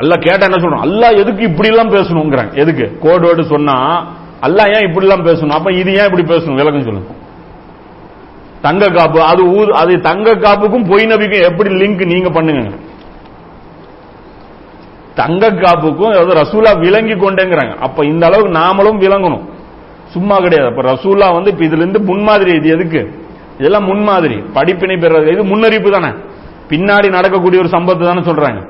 அல்ல 0.00 0.14
கேட்டா 0.24 0.46
என்ன 0.48 0.58
சொல்றோம் 0.64 0.84
அல்லா 0.86 1.08
எதுக்கு 1.20 1.42
இப்படி 1.50 1.68
எல்லாம் 1.72 1.94
பேசணுங்கிறாங்க 1.94 2.52
எதுக்கு? 2.62 2.86
கோடு 3.04 3.22
வேர்டு 3.28 3.44
சொன்னா 3.54 3.76
அல்ல 4.46 4.66
ஏன் 4.74 4.86
இப்படி 4.88 5.06
எல்லாம் 5.06 5.24
பேசணும்? 5.28 5.56
அப்ப 5.58 5.70
இது 5.80 5.90
ஏன் 6.00 6.08
இப்படி 6.10 6.26
பேசணும்? 6.32 6.58
விளக்கம் 6.60 6.88
சொல்லுங்க 6.88 7.14
தங்க 8.66 8.84
காப்பு 8.98 9.18
அது 9.30 9.42
ஊர் 9.56 9.70
அது 9.80 9.92
தங்க 10.10 10.28
காப்புக்கும் 10.44 10.86
பொய் 10.90 11.10
நபிக்கும் 11.12 11.46
எப்படி 11.48 11.70
லிங்க் 11.82 12.04
நீங்க 12.14 12.30
பண்ணுங்க? 12.36 12.62
தங்க 15.20 15.44
காப்புக்கும் 15.62 16.16
ஏதோ 16.20 16.32
ரசூலா 16.42 16.72
விளங்கி 16.84 17.14
கொண்டேங்கிறாங்க. 17.14 17.74
அப்ப 17.86 18.04
இந்த 18.04 18.26
அளவுக்கு 18.28 18.52
நாமளும் 18.60 19.00
விளங்கணும். 19.04 19.44
சும்மா 20.14 20.36
கிடையாது. 20.44 20.68
அப்ப 20.72 20.82
ரசூலா 20.92 21.26
வந்து 21.36 21.50
இப்ப 21.52 21.64
இதுல 21.64 21.82
இருந்து 21.84 22.00
முன்மாதிரி 22.10 22.52
இது 22.58 22.68
எதுக்கு? 22.76 23.00
இதெல்லாம் 23.60 23.86
முன்மாதிரி. 23.90 24.36
படிப்பினை 24.56 24.96
பெறது 24.96 25.32
இது 25.34 25.44
முன்னறிப்பு 25.52 25.90
தானே. 25.90 26.10
பின்னாடி 26.70 27.08
நடக்கக்கூடிய 27.16 27.60
ஒரு 27.64 27.70
சம்பத்து 27.76 28.04
தானே 28.10 28.22
சொல்றாங்க. 28.30 28.60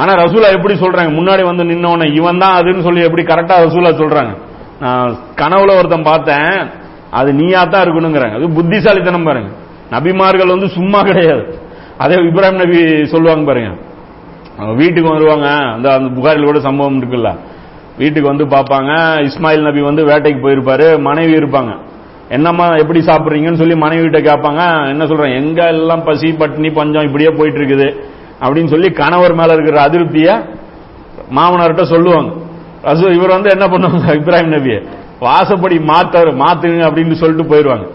ஆனா 0.00 0.12
ரசூலா 0.22 0.48
எப்படி 0.56 0.74
சொல்றாங்க? 0.74 1.10
முன்னாடி 1.18 1.42
வந்து 1.50 1.64
நின்னவன 1.64 2.08
இவன் 2.18 2.38
தான் 2.38 2.56
அதுன்னு 2.60 2.86
சொல்லி 2.86 3.02
எப்படி 3.08 3.22
கரெக்டா 3.22 3.54
ரசூலா 3.66 3.92
சொல்றாங்க. 4.02 4.32
நான் 4.80 5.16
கனவுல 5.40 5.76
ஒருத்தன் 5.78 6.08
பார்த்தேன். 6.12 6.50
அது 7.18 7.30
நீயா 7.32 7.64
தான் 7.64 7.84
இருக்கணுங்கிறாங்க. 7.84 8.34
அது 8.38 8.48
புத்திசாலித்தனம் 8.58 9.28
பாருங்க. 9.28 9.50
நபிமார்கள் 9.94 10.54
வந்து 10.54 10.68
சும்மா 10.68 11.00
கிடையாது. 11.00 11.44
அதே 11.98 12.16
இப்ராஹிம் 12.28 12.62
நபி 12.62 12.80
சொல்லுவாங்க 13.12 13.44
பாருங்க. 13.50 13.70
அவங்க 14.58 14.74
வீட்டுக்கு 14.74 15.10
வருவாங்க. 15.10 15.48
அந்த 15.48 15.92
அந்த 15.92 16.20
புகாரில் 16.20 16.44
கூட 16.44 16.60
சம்பவம் 16.60 17.02
இருக்குல்ல. 17.02 17.36
வீட்டுக்கு 17.98 18.28
வந்து 18.28 18.46
பார்ப்பாங்க. 18.46 18.92
இஸ்மாயில் 19.28 19.62
நபி 19.62 19.80
வந்து 19.80 20.06
வேட்டைக்கு 20.06 20.42
போயிருப்பாரு. 20.46 21.00
மனைவி 21.00 21.34
இருப்பாங்க. 21.36 21.76
என்னம்மா 22.28 22.74
எப்படி 22.74 23.00
சாப்பிட்றீங்கன்னு 23.00 23.60
சொல்லி 23.62 23.76
மனைவி 23.76 24.08
கிட்ட 24.08 24.20
கேட்பாங்க. 24.30 24.88
என்ன 24.88 25.06
சொல்றேன்? 25.06 25.34
எங்க 25.34 25.66
எல்லாம் 25.66 26.04
பசி 26.04 26.32
பட்டினி 26.32 26.70
பஞ்சம் 26.70 27.02
இப்படியே 27.02 27.30
போயிட்டு 27.30 27.60
இருக்குது 27.60 27.88
அப்படின்னு 28.40 28.66
சொல்லி 28.66 28.90
கணவர் 28.90 29.34
மேல 29.34 29.52
இருக்கிற 29.52 29.80
அதிருப்திய 29.80 30.30
மாமனார்கிட்ட 31.36 31.82
சொல்லுவாங்க. 31.82 32.32
ரசூ 32.82 33.08
இவர் 33.08 33.28
வந்து 33.28 33.50
என்ன 33.50 33.66
பண்ணுவாங்க? 33.66 34.08
இப்ராஹிம் 34.18 34.54
நபியை 34.56 34.86
வாசப்படி 35.20 35.76
மாத்தாரு 35.78 36.30
மாத்துங்க 36.42 36.82
அப்படின்னு 36.88 37.12
சொல்லிட்டு 37.12 37.50
போயிருவாங்க. 37.50 37.86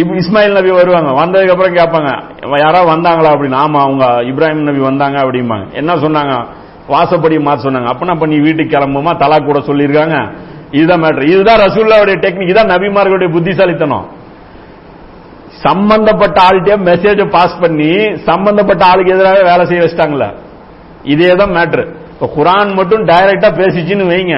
இப்ப 0.00 0.14
இஸ்மாயில் 0.14 0.52
நபி 0.52 0.70
வருவாங்க. 0.70 1.10
வந்ததுக்கு 1.22 1.54
அப்புறம் 1.54 1.74
கேட்பாங்க 1.74 2.10
யாராவது 2.58 2.88
வந்தாங்களா? 2.92 3.30
அப்படின்னு. 3.34 3.58
ஆமா 3.64 3.80
அவங்க 3.86 4.04
இப்ராஹிம் 4.30 4.68
நபி 4.68 4.78
வந்தாங்க 4.78 5.18
அப்படிம்பாங்க. 5.20 5.66
என்ன 5.72 5.94
சொன்னாங்க? 5.94 6.34
வாசப்படி 6.88 7.36
மாத்த 7.36 7.66
சொன்னாங்க. 7.66 7.90
அப்பனா 7.94 8.18
பண்ணி 8.18 8.38
வீட்டுக்கு 8.40 8.76
கிளம்புமா? 8.76 9.16
தலா 9.16 9.36
கூட 9.36 9.58
சொல்லியிருக்காங்க. 9.58 10.16
இதுதான் 10.70 11.02
மேட்ரு 11.02 11.22
இதுதான் 11.22 11.60
ரசூல்லாவுடைய 11.60 12.16
டெக்னிக் 12.24 12.48
இதுதான் 12.50 12.70
நபிமார்களுடைய 12.74 13.30
புத்திசாலித்தனம். 13.30 14.06
சம்பந்தப்பட்ட 15.64 16.42
ஆள்கிட்ட 16.42 16.76
மெசேஜ் 16.90 17.20
பாஸ் 17.30 17.60
பண்ணி 17.60 17.90
சம்பந்தப்பட்ட 18.28 18.84
ஆளுக்கு 18.84 19.12
எதிராக 19.12 19.42
வேலை 19.42 19.64
செய்ய 19.66 19.82
வச்சிட்டாங்களே 19.82 20.28
இதே 21.04 21.34
தான் 21.34 21.50
மேட்ரு 21.50 21.84
இப்போ 22.12 22.26
குரான் 22.38 22.74
மட்டும் 22.74 23.04
டைரக்டா 23.04 23.48
பேசிச்சுன்னு 23.60 24.08
வைங்க. 24.12 24.36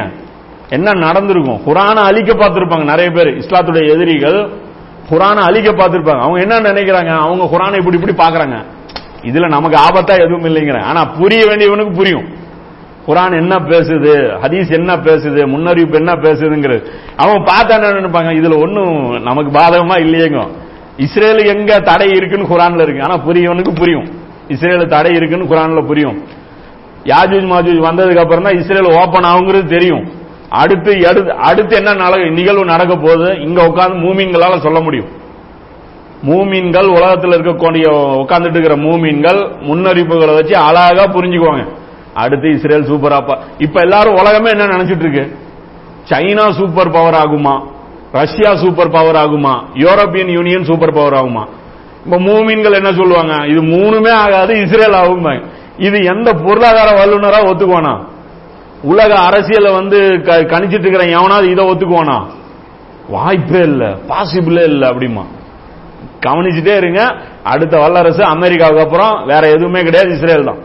என்ன 0.70 0.92
நடந்திருக்கும்? 1.06 1.60
குரானை 1.66 2.02
அழிக்க 2.08 2.32
பார்த்திருப்பாங்க 2.32 2.84
நிறைய 2.84 3.10
பேர். 3.10 3.30
இஸ்லாத்துடைய 3.38 3.84
எதிரிகள் 3.94 4.38
குரானை 5.10 5.42
அழிக்க 5.42 5.70
பார்த்திருப்பாங்க. 5.70 6.22
அவங்க 6.24 6.40
என்ன 6.40 6.60
நினைக்கிறாங்க? 6.60 7.12
அவங்க 7.24 7.44
குரானை 7.44 7.76
இப்படி 7.78 7.96
இப்படி 7.96 8.14
பாக்குறாங்க 8.22 8.56
இதுல 9.28 9.48
நமக்கு 9.48 9.76
ஆபத்தா 9.76 10.14
எதுவும் 10.24 10.44
இல்லைங்கிறாங்க 10.44 10.88
ஆனா 10.92 11.04
புரிய 11.04 11.46
வேண்டியவனுக்கு 11.46 11.92
புரியும். 11.92 12.26
குரான் 13.06 13.34
என்ன 13.36 13.54
பேசுது? 13.56 14.12
ஹதீஸ் 14.42 14.70
என்ன 14.72 14.96
பேசுது? 14.96 15.46
முன்னறிவிப்பு 15.46 15.94
என்ன 15.94 16.12
பேசுதுங்கிறது. 16.12 16.82
அவன் 17.16 17.42
பார்த்தா 17.42 17.68
என்ன 17.68 17.92
நினைப்பாங்க? 18.00 18.30
இதுல 18.40 18.60
ஒன்னும் 18.60 19.22
நமக்கு 19.22 19.50
பாதகமா 19.58 19.96
இல்லையேங்க. 19.98 20.48
இஸ்ரேல் 20.96 21.46
எங்க 21.46 21.80
தடை 21.80 22.08
இருக்குன்னு 22.10 22.46
குரான்ல 22.46 22.82
இருக்கு. 22.82 23.02
ஆனா 23.02 23.16
புரியவனுக்கு 23.26 23.72
புரியும். 23.72 24.06
இஸ்ரேலு 24.48 24.86
தடை 24.86 25.12
இருக்குன்னு 25.14 25.50
குரான்ல 25.54 25.86
புரியும். 25.86 26.18
யாஜூஜ் 27.04 27.46
மாஜூஜ் 27.52 27.80
வந்ததுக்கு 27.88 28.22
அப்புறம் 28.24 28.42
தான் 28.42 28.58
இஸ்ரேல் 28.58 28.92
ஓபன் 28.92 29.28
ஆகுங்கிறது 29.30 29.66
தெரியும். 29.66 30.04
அடுத்து 30.48 30.94
அடுத்து- 30.94 31.28
அடுத்து 31.28 31.76
என்ன 31.76 31.94
நட- 31.94 32.30
நிகழ்வு 32.30 32.64
நடக்க 32.64 32.96
போகுது? 32.96 33.40
இங்க 33.40 33.66
உட்காந்து 33.66 34.00
மூமின்களால 34.00 34.60
சொல்ல 34.60 34.80
முடியும். 34.80 35.22
மூமீன்கள் 36.28 36.84
உலகத்தில் 36.84 37.30
இருக்கக்கூடிய 37.30 37.84
உட்கார்ந்துட்டு 37.94 38.50
இருக்கிற 38.50 38.76
மூமீன்கள் 38.76 39.52
முன்னறிப்புகளை 39.60 40.34
வச்சு 40.34 40.56
அழகா 40.56 41.04
புரிஞ்சுக்குவாங்க. 41.04 41.66
அடுத்து 42.14 42.50
இஸ்ரேல் 42.50 42.90
சூப்பரா 42.90 43.20
பா- 43.20 43.38
இப்ப 43.58 43.80
எல்லாரும் 43.80 44.14
உலகமே 44.14 44.50
என்ன 44.50 44.66
நினைச்சிட்டு 44.66 44.98
இருக்கு? 44.98 45.38
சைனா 46.08 46.52
சூப்பர் 46.52 46.90
பவர் 46.90 47.14
ஆகுமா? 47.14 47.62
ரஷ்யா 48.12 48.56
சூப்பர் 48.56 48.90
பவர் 48.90 49.14
ஆகுமா? 49.14 49.62
யூரோப்பியன் 49.74 50.32
யூனியன் 50.32 50.64
சூப்பர் 50.64 50.92
பவர் 50.92 51.12
ஆகுமா? 51.12 51.46
இப்ப 52.04 52.16
மூமீன்கள் 52.16 52.72
என்ன 52.72 52.92
சொல்லுவாங்க? 52.92 53.46
இது 53.46 53.62
மூணுமே 53.62 54.10
ஆகாது 54.10 54.62
இஸ்ரேல் 54.62 54.92
ஆகும் 54.92 55.42
இது 55.78 56.04
எந்த 56.04 56.32
பொருளாதார 56.32 57.04
வல்லுநரா 57.04 57.44
ஒத்துக்குவானா? 57.48 58.04
உலக 58.84 59.14
அரசியல 59.30 59.72
வந்து 59.72 60.22
க- 60.24 60.42
கணிச்சிட்டு 60.42 60.86
இருக்கிற 60.86 61.04
எவனாவது 61.04 61.50
இதை 61.50 61.64
ஒத்துக்குவானா? 61.64 62.26
வாய்ப்பே 63.08 63.58
இல்ல. 63.58 63.84
பாசிபிளே 63.86 64.62
இல்ல 64.62 64.88
அப்படிமா. 64.88 65.24
கவனிச்சுட்டே 66.26 66.76
இருங்க. 66.76 67.14
அடுத்த 67.44 67.78
வல்லரசு 67.78 68.24
அமெரிக்காவுக்கு 68.24 68.82
அப்புறம் 68.82 69.26
வேற 69.26 69.48
எதுவுமே 69.48 69.82
கிடையாது 69.82 70.14
இஸ்ரேல் 70.14 70.44
தான். 70.44 70.58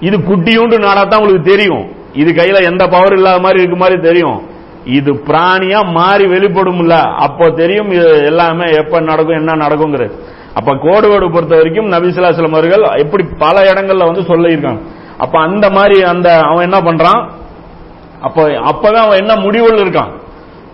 இது 0.00 0.18
குட்டியூண்டு 0.18 0.78
நாடா 0.78 1.04
தான் 1.04 1.20
உங்களுக்கு 1.20 1.56
தெரியும். 1.56 1.88
இது 2.12 2.32
கையில 2.32 2.64
எந்த 2.64 2.86
பவர் 2.86 3.12
இல்லாத 3.12 3.40
மாதிரி 3.40 3.60
இருக்கு 3.60 3.78
மாதிரி 3.78 4.00
தெரியும். 4.00 4.48
இது 4.84 5.12
பிராணியா 5.12 5.92
மாறி 5.92 6.24
வெளிப்படும்ல. 6.24 6.90
அப்போ 7.14 7.50
தெரியும் 7.50 7.90
இது 7.90 8.24
எல்லாமே 8.24 8.70
எப்ப 8.70 9.00
நடக்கும் 9.00 9.36
என்ன 9.36 9.66
நடக்குங்கிறது 9.66 10.10
அப்ப 10.54 10.74
கோடுகோடு 10.74 11.32
பொறுத்த 11.32 11.56
வரைக்கும் 11.56 11.92
நபிசுல்லாஸ்லம் 11.92 12.50
அவர்கள் 12.50 12.82
எப்படி 12.82 13.24
பல 13.38 13.62
இடங்கள்ல 13.62 14.04
வந்து 14.04 14.20
சொல்லியிருக்காங்க. 14.20 14.80
அப்ப 15.18 15.40
அந்த 15.40 15.70
மாதிரி 15.70 16.02
அந்த 16.02 16.40
அவன் 16.40 16.72
என்ன 16.72 16.92
பண்றான்? 16.92 17.30
அப்ப 18.24 18.42
அப்பதான் 18.70 19.02
அவன் 19.04 19.18
என்ன 19.18 19.36
முடிவில் 19.36 19.82
இருக்கான்? 19.84 20.12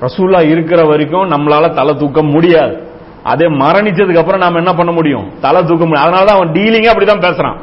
ரசூல்லா 0.01 0.48
இருக்கிற 0.48 0.84
வரைக்கும் 0.84 1.30
நம்மளால 1.30 1.74
தலை 1.74 1.94
தூக்க 1.94 2.22
முடியாது. 2.22 2.74
அதே 3.22 3.46
மரணிச்சதுக்கு 3.46 4.18
அப்புறம் 4.18 4.40
நாம 4.40 4.57
என்ன 4.57 4.72
பண்ண 4.74 4.92
முடியும்? 4.92 5.26
தலை 5.40 5.64
தூக்க 5.64 5.86
முடியும். 5.86 6.07
அதனாலதான் 6.07 6.36
அவன் 6.38 6.53
டீலிங்கே 6.53 6.90
அப்படிதான் 6.92 7.24
பேசுறான். 7.26 7.57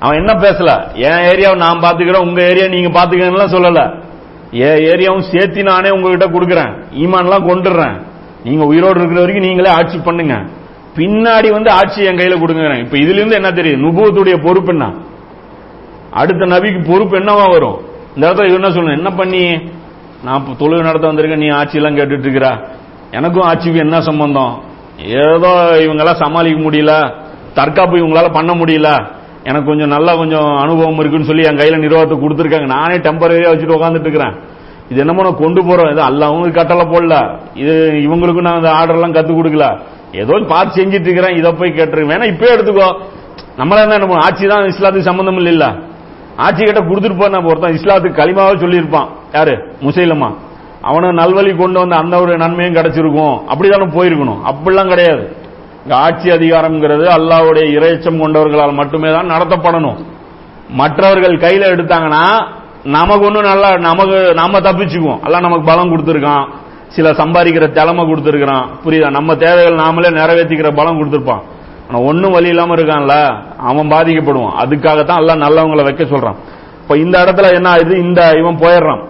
அவன் 0.00 0.16
என்ன 0.16 0.32
பேசல? 0.32 0.70
என் 0.94 1.24
ஏரியாவை 1.32 1.56
நான் 1.56 1.80
பாத்துக்கிறேன் 1.80 2.26
உங்க 2.28 2.42
ஏரியா 2.42 2.66
நீங்க 2.66 2.88
பாத்துக்கிறேன்னு 2.88 3.54
சொல்லல. 3.56 3.82
என் 4.50 4.82
ஏரியாவும் 4.92 5.28
சேர்த்து 5.32 5.62
நானே 5.62 5.90
உங்ககிட்ட 5.90 6.26
கொடுக்குறேன். 6.26 6.72
ஈமான்லாம் 6.98 7.48
கொண்டுடுறேன். 7.50 7.96
நீங்க 8.44 8.64
உயிரோடு 8.64 8.98
இருக்கிற 8.98 9.20
வரைக்கும் 9.20 9.46
நீங்களே 9.46 9.70
ஆட்சி 9.70 9.98
பண்ணுங்க. 9.98 10.34
பின்னாடி 10.96 11.50
வந்து 11.50 11.70
ஆட்சி 11.70 12.04
என் 12.04 12.16
கையில 12.16 12.38
கொடுங்க 12.38 12.78
இப்ப 12.78 12.96
இதுல 12.96 13.20
இருந்து 13.20 13.34
என்ன 13.34 13.52
தெரியும் 13.52 13.82
நுபுவத்துடைய 13.82 14.36
பொறுப்பு 14.42 14.72
என்ன? 14.72 14.92
அடுத்த 16.10 16.44
நபிக்கு 16.46 16.90
பொறுப்பு 16.90 17.18
என்னவா 17.18 17.50
வரும்? 17.50 17.92
இந்த 18.14 18.30
இடத்துல 18.30 18.48
இவன் 18.48 18.62
என்ன 18.62 18.68
சொல்லணும்? 18.68 18.96
என்ன 18.96 19.10
பண்ணி? 19.10 19.58
நான் 20.24 20.46
இப்ப 20.46 20.66
தொழுகை 20.66 20.82
நடத்த 20.82 21.12
வந்திருக்கேன் 21.12 21.36
நீ 21.36 21.48
ஆட்சி 21.48 21.76
எல்லாம் 21.76 21.96
கேட்டுட்டு 21.96 22.26
இருக்கிற 22.26 22.68
எனக்கும் 23.10 23.46
ஆட்சிக்கும் 23.46 23.84
என்ன 23.86 24.00
சம்பந்தம்? 24.00 24.62
ஏதோ 24.98 25.50
இவங்கெல்லாம் 25.86 26.22
சமாளிக்க 26.22 26.70
முடியல. 26.70 27.14
தற்காப்பு 27.54 27.96
இவங்களால 27.96 28.32
பண்ண 28.32 28.54
முடியல. 28.54 28.88
எனக்கு 29.44 29.66
கொஞ்சம் 29.66 29.88
நல்லா 29.88 30.16
கொஞ்சம் 30.16 30.56
அனுபவம் 30.56 30.98
இருக்குன்னு 30.98 31.26
சொல்லி 31.26 31.42
என் 31.42 31.56
கையில 31.56 31.78
நிர்வாகத்தை 31.78 32.18
கொடுத்துருக்காங்க. 32.18 32.66
நானே 32.66 32.96
டெம்பரரியா 32.96 33.50
வச்சுட்டு 33.52 33.76
உட்காந்துட்டு 33.78 34.08
இருக்கிறேன். 34.08 34.34
இது 34.88 35.00
என்னமோ 35.00 35.22
நான் 35.22 35.36
கொண்டு 35.36 35.62
போறோம். 35.62 35.90
இது 35.90 36.00
அல்ல 36.00 36.26
அவங்களுக்கு 36.26 36.60
கட்டளை 36.60 36.86
போடல. 36.86 37.38
இது 37.54 37.92
இவங்களுக்கும் 38.06 38.46
நான் 38.48 38.54
அந்த 38.54 38.70
ஆர்டர் 38.70 38.96
எல்லாம் 38.96 39.14
கத்து 39.14 39.32
கொடுக்கல. 39.40 39.80
ஏதோ 40.12 40.44
பார்த்து 40.48 40.82
செஞ்சிட்டு 40.82 41.08
இருக்கிறேன். 41.08 41.36
இதை 41.36 41.52
போய் 41.52 41.70
கேட்டுருக்கேன். 41.70 42.12
வேணா 42.14 42.26
இப்பயே 42.34 42.54
எடுத்துக்கோ. 42.56 42.88
நம்மளா 43.58 43.92
என்ன 43.92 44.14
ஆட்சி 44.14 44.46
தான் 44.46 44.64
இஸ்லாத்துக்கு 44.64 45.10
சம்பந்தம் 45.10 45.36
இல்லை. 45.36 45.70
ஆட்சி 46.36 46.64
கிட்ட 46.64 46.80
கொடுத்துட்டு 46.80 47.18
போன 47.18 47.40
ஒருத்தன் 47.40 47.72
இஸ்லாத்துக்கு 47.72 48.16
களிமாவே 48.16 48.56
சொல்லியிருப்பான். 48.56 49.06
யாரு? 49.32 49.72
முசைலமா. 49.80 50.34
அவனும் 50.82 51.18
நல்வழி 51.18 51.56
கொண்டு 51.56 51.78
வந்த 51.78 51.96
அந்த 51.96 52.20
ஒரு 52.20 52.36
நன்மையும் 52.36 52.74
கிடைச்சிருக்கும். 52.74 53.40
அப்படிதானே 53.48 53.86
போயிருக்கணும். 53.90 54.38
அப்படிலாம் 54.44 54.88
கிடையாது. 54.88 55.36
இங்க 55.82 55.96
ஆட்சி 55.96 56.30
அதிகாரம்ங்கிறது 56.30 57.04
அல்லாவுடைய 57.04 57.78
இறைச்சம் 57.78 58.18
கொண்டவர்களால் 58.18 58.72
மட்டுமே 58.72 59.12
தான் 59.12 59.30
நடத்தப்படணும். 59.30 60.04
மற்றவர்கள் 60.68 61.36
கையில 61.36 61.62
எடுத்தாங்கன்னா 61.62 62.46
நமக்கு 62.84 63.26
ஒன்றும் 63.26 63.42
நல்லா 63.42 63.76
நமக்கு 63.76 64.34
நாம 64.34 64.60
தப்பிச்சுக்குவோம். 64.60 65.24
எல்லாம் 65.24 65.40
நமக்கு 65.40 65.64
பலம் 65.64 65.96
கொடுத்துருக்கான். 65.96 66.46
சில 66.88 67.10
சம்பாதிக்கிற 67.10 67.70
திறமை 67.70 68.04
கொடுத்துருக்கான் 68.04 68.66
புரியுதா? 68.84 69.10
நம்ம 69.10 69.36
தேவைகள் 69.36 69.74
நாமளே 69.74 70.14
நிறைவேற்றிக்கிற 70.20 70.76
பலம் 70.76 70.98
கொடுத்துருப்பான். 70.98 71.40
ஒன்னும் 71.98 72.32
வழி 72.32 72.48
இல்லாம 72.48 72.74
இருக்கான்ல 72.74 73.42
அவன் 73.58 73.90
பாதிக்கப்படுவான். 73.90 74.54
அதுக்காகத்தான் 74.62 75.16
எல்லாம் 75.16 75.40
நல்லவங்களை 75.40 75.82
வைக்க 75.82 76.04
சொல்றான். 76.04 76.34
இப்ப 76.82 76.96
இந்த 76.96 77.24
இடத்துல 77.24 77.54
என்ன 77.54 77.68
ஆகுது 77.68 77.98
இந்த 77.98 78.32
இவன் 78.38 78.58
போயிடுறான். 78.58 79.04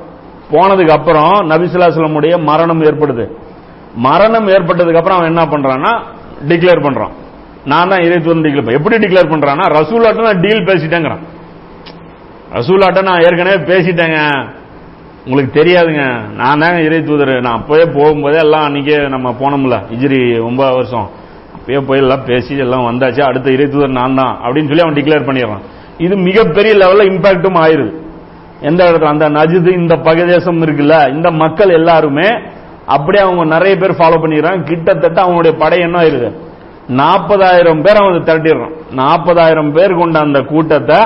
போனதுக்கு 0.52 0.88
அப்புறம் 0.88 1.50
நபிசுல்லாஸ்லமுடைய 1.50 2.42
மரணம் 2.42 2.82
ஏற்படுது. 2.82 3.30
மரணம் 3.94 4.48
ஏற்பட்டதுக்கு 4.48 4.96
அப்புறம் 4.96 5.18
அவன் 5.18 5.36
என்ன 5.36 5.44
பண்றான்னா 5.44 6.00
டிக்ளேர் 6.48 6.82
பண்றான். 6.82 7.10
நான் 7.64 7.88
தான் 7.88 7.98
இறைத்துவன் 7.98 8.42
டிக்ளேர் 8.42 8.72
எப்படி 8.72 8.96
டிக்ளேர் 8.96 9.32
பண்றான்னா 9.32 9.64
ரசூலாட்ட 9.72 10.22
நான் 10.22 10.40
டீல் 10.40 10.64
பேசிட்டேங்கிறான். 10.64 11.22
ரசூலாட்ட 12.52 13.02
நான் 13.02 13.20
ஏற்கனவே 13.20 13.56
பேசிட்டேங்க. 13.56 14.48
உங்களுக்கு 15.26 15.62
தெரியாதுங்க. 15.62 16.20
நான் 16.36 16.58
தாங்க 16.58 16.80
இறை 16.80 17.02
தூதர் 17.02 17.40
நான் 17.40 17.54
அப்பவே 17.54 17.82
போகும்போதே 17.82 18.38
எல்லாம் 18.38 18.66
அன்னைக்கே 18.66 19.08
நம்ம 19.08 19.30
போனோம்ல 19.40 19.82
இஜிரி 19.92 20.42
ஒன்பது 20.42 20.74
வருஷம். 20.74 21.10
போய் 21.64 21.98
எல்லாம் 21.98 22.24
பேசி 22.24 22.56
எல்லாம் 22.56 22.86
வந்தாச்சு 22.90 23.20
அடுத்த 23.20 23.50
இறைத்துதர் 23.50 23.98
நான் 24.00 24.14
தான் 24.14 24.38
அப்படின்னு 24.42 24.70
சொல்லி 24.70 24.82
அவன் 24.82 24.94
டிக்ளேர் 24.94 25.28
பண்ணிடுறான். 25.28 25.62
இது 25.98 26.16
மிகப்பெரிய 26.16 26.74
லெவலில் 26.74 27.10
இம்பாக்டும் 27.10 27.58
ஆயிருது. 27.64 27.92
எந்த 28.60 28.90
இடத்துல? 28.90 29.04
அந்த 29.04 29.30
நஜிது 29.30 29.70
இந்த 29.72 29.96
பகதேசம் 29.96 30.62
இருக்குல்ல 30.62 31.10
இந்த 31.10 31.30
மக்கள் 31.30 31.68
எல்லாருமே 31.68 32.28
அப்படியே 32.86 33.24
அவங்க 33.24 33.44
நிறைய 33.44 33.76
பேர் 33.76 33.90
ஃபாலோ 33.90 34.18
பண்ணிடுறாங்க 34.22 34.62
கிட்டத்தட்ட 34.62 35.22
அவங்களுடைய 35.22 35.58
படை 35.58 35.80
என்ன 35.80 36.00
ஆயிருது? 36.00 36.30
நாற்பதாயிரம் 36.88 37.82
பேர் 37.82 37.96
அவன் 37.96 38.14
திரட்டிடுறான். 38.14 38.74
நாற்பதாயிரம் 38.90 39.72
பேர் 39.72 39.94
கொண்ட 39.94 40.18
அந்த 40.18 40.40
கூட்டத்தை 40.40 40.96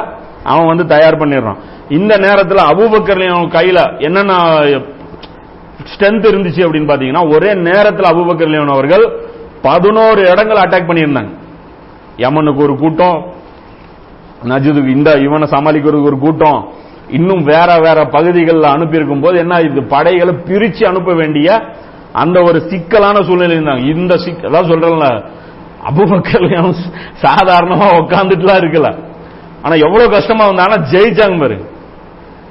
அவன் 0.44 0.66
வந்து 0.66 0.86
தயார் 0.86 1.16
பண்ணிடுறான். 1.16 1.56
இந்த 1.88 2.16
நேரத்தில் 2.16 2.58
அபுபக்கர்லையும் 2.58 3.36
அவன் 3.36 3.50
கையில 3.50 4.00
என்னென்ன 4.00 4.34
ஸ்ட்ரென்த் 5.90 6.28
இருந்துச்சு 6.32 6.64
அப்படின்னு 6.66 6.90
பாத்தீங்கன்னா 6.92 7.34
ஒரே 7.34 7.54
நேரத்தில் 7.54 8.10
அபூபக்கர்லையும் 8.10 8.66
அவர்கள் 8.66 9.36
பதினோரு 9.62 10.20
இடங்கள் 10.30 10.62
அட்டாக் 10.62 10.88
பண்ணியிருந்தாங்க. 10.88 11.32
யமனுக்கு 12.16 12.62
ஒரு 12.62 12.76
கூட்டம் 12.76 13.18
நஜிதுக்கு 14.44 14.88
இந்த 14.88 15.10
இவனை 15.18 15.48
சமாளிக்கிறதுக்கு 15.50 16.10
ஒரு 16.10 16.18
கூட்டம். 16.18 16.68
இன்னும் 17.08 17.42
வேற 17.42 17.78
வேற 17.78 18.04
பகுதிகளில் 18.04 18.62
அனுப்பியிருக்கும் 18.62 19.20
போது 19.20 19.38
என்ன 19.38 19.60
இது 19.60 19.82
படைகளை 19.82 20.34
பிரிச்சு 20.34 20.84
அனுப்ப 20.84 21.14
வேண்டிய 21.14 21.62
அந்த 22.12 22.42
ஒரு 22.42 22.60
சிக்கலான 22.60 23.22
சூழ்நிலை 23.22 23.56
இருந்தாங்க. 23.56 23.96
இந்த 23.96 24.16
சிக்கல் 24.16 24.50
அதான் 24.50 24.70
சொல்றேன்ல 24.70 25.08
அபுபக்கர் 25.88 26.44
சாதாரணமா 27.22 27.86
உட்காந்துட்டுலாம் 28.02 28.60
இருக்கல. 28.62 28.88
ஆனா 29.62 29.74
எவ்வளவு 29.74 30.10
கஷ்டமா 30.10 30.46
வந்தாலும் 30.46 30.84
ஜெயிச்சாங்க 30.84 31.40
பாரு. 31.40 31.76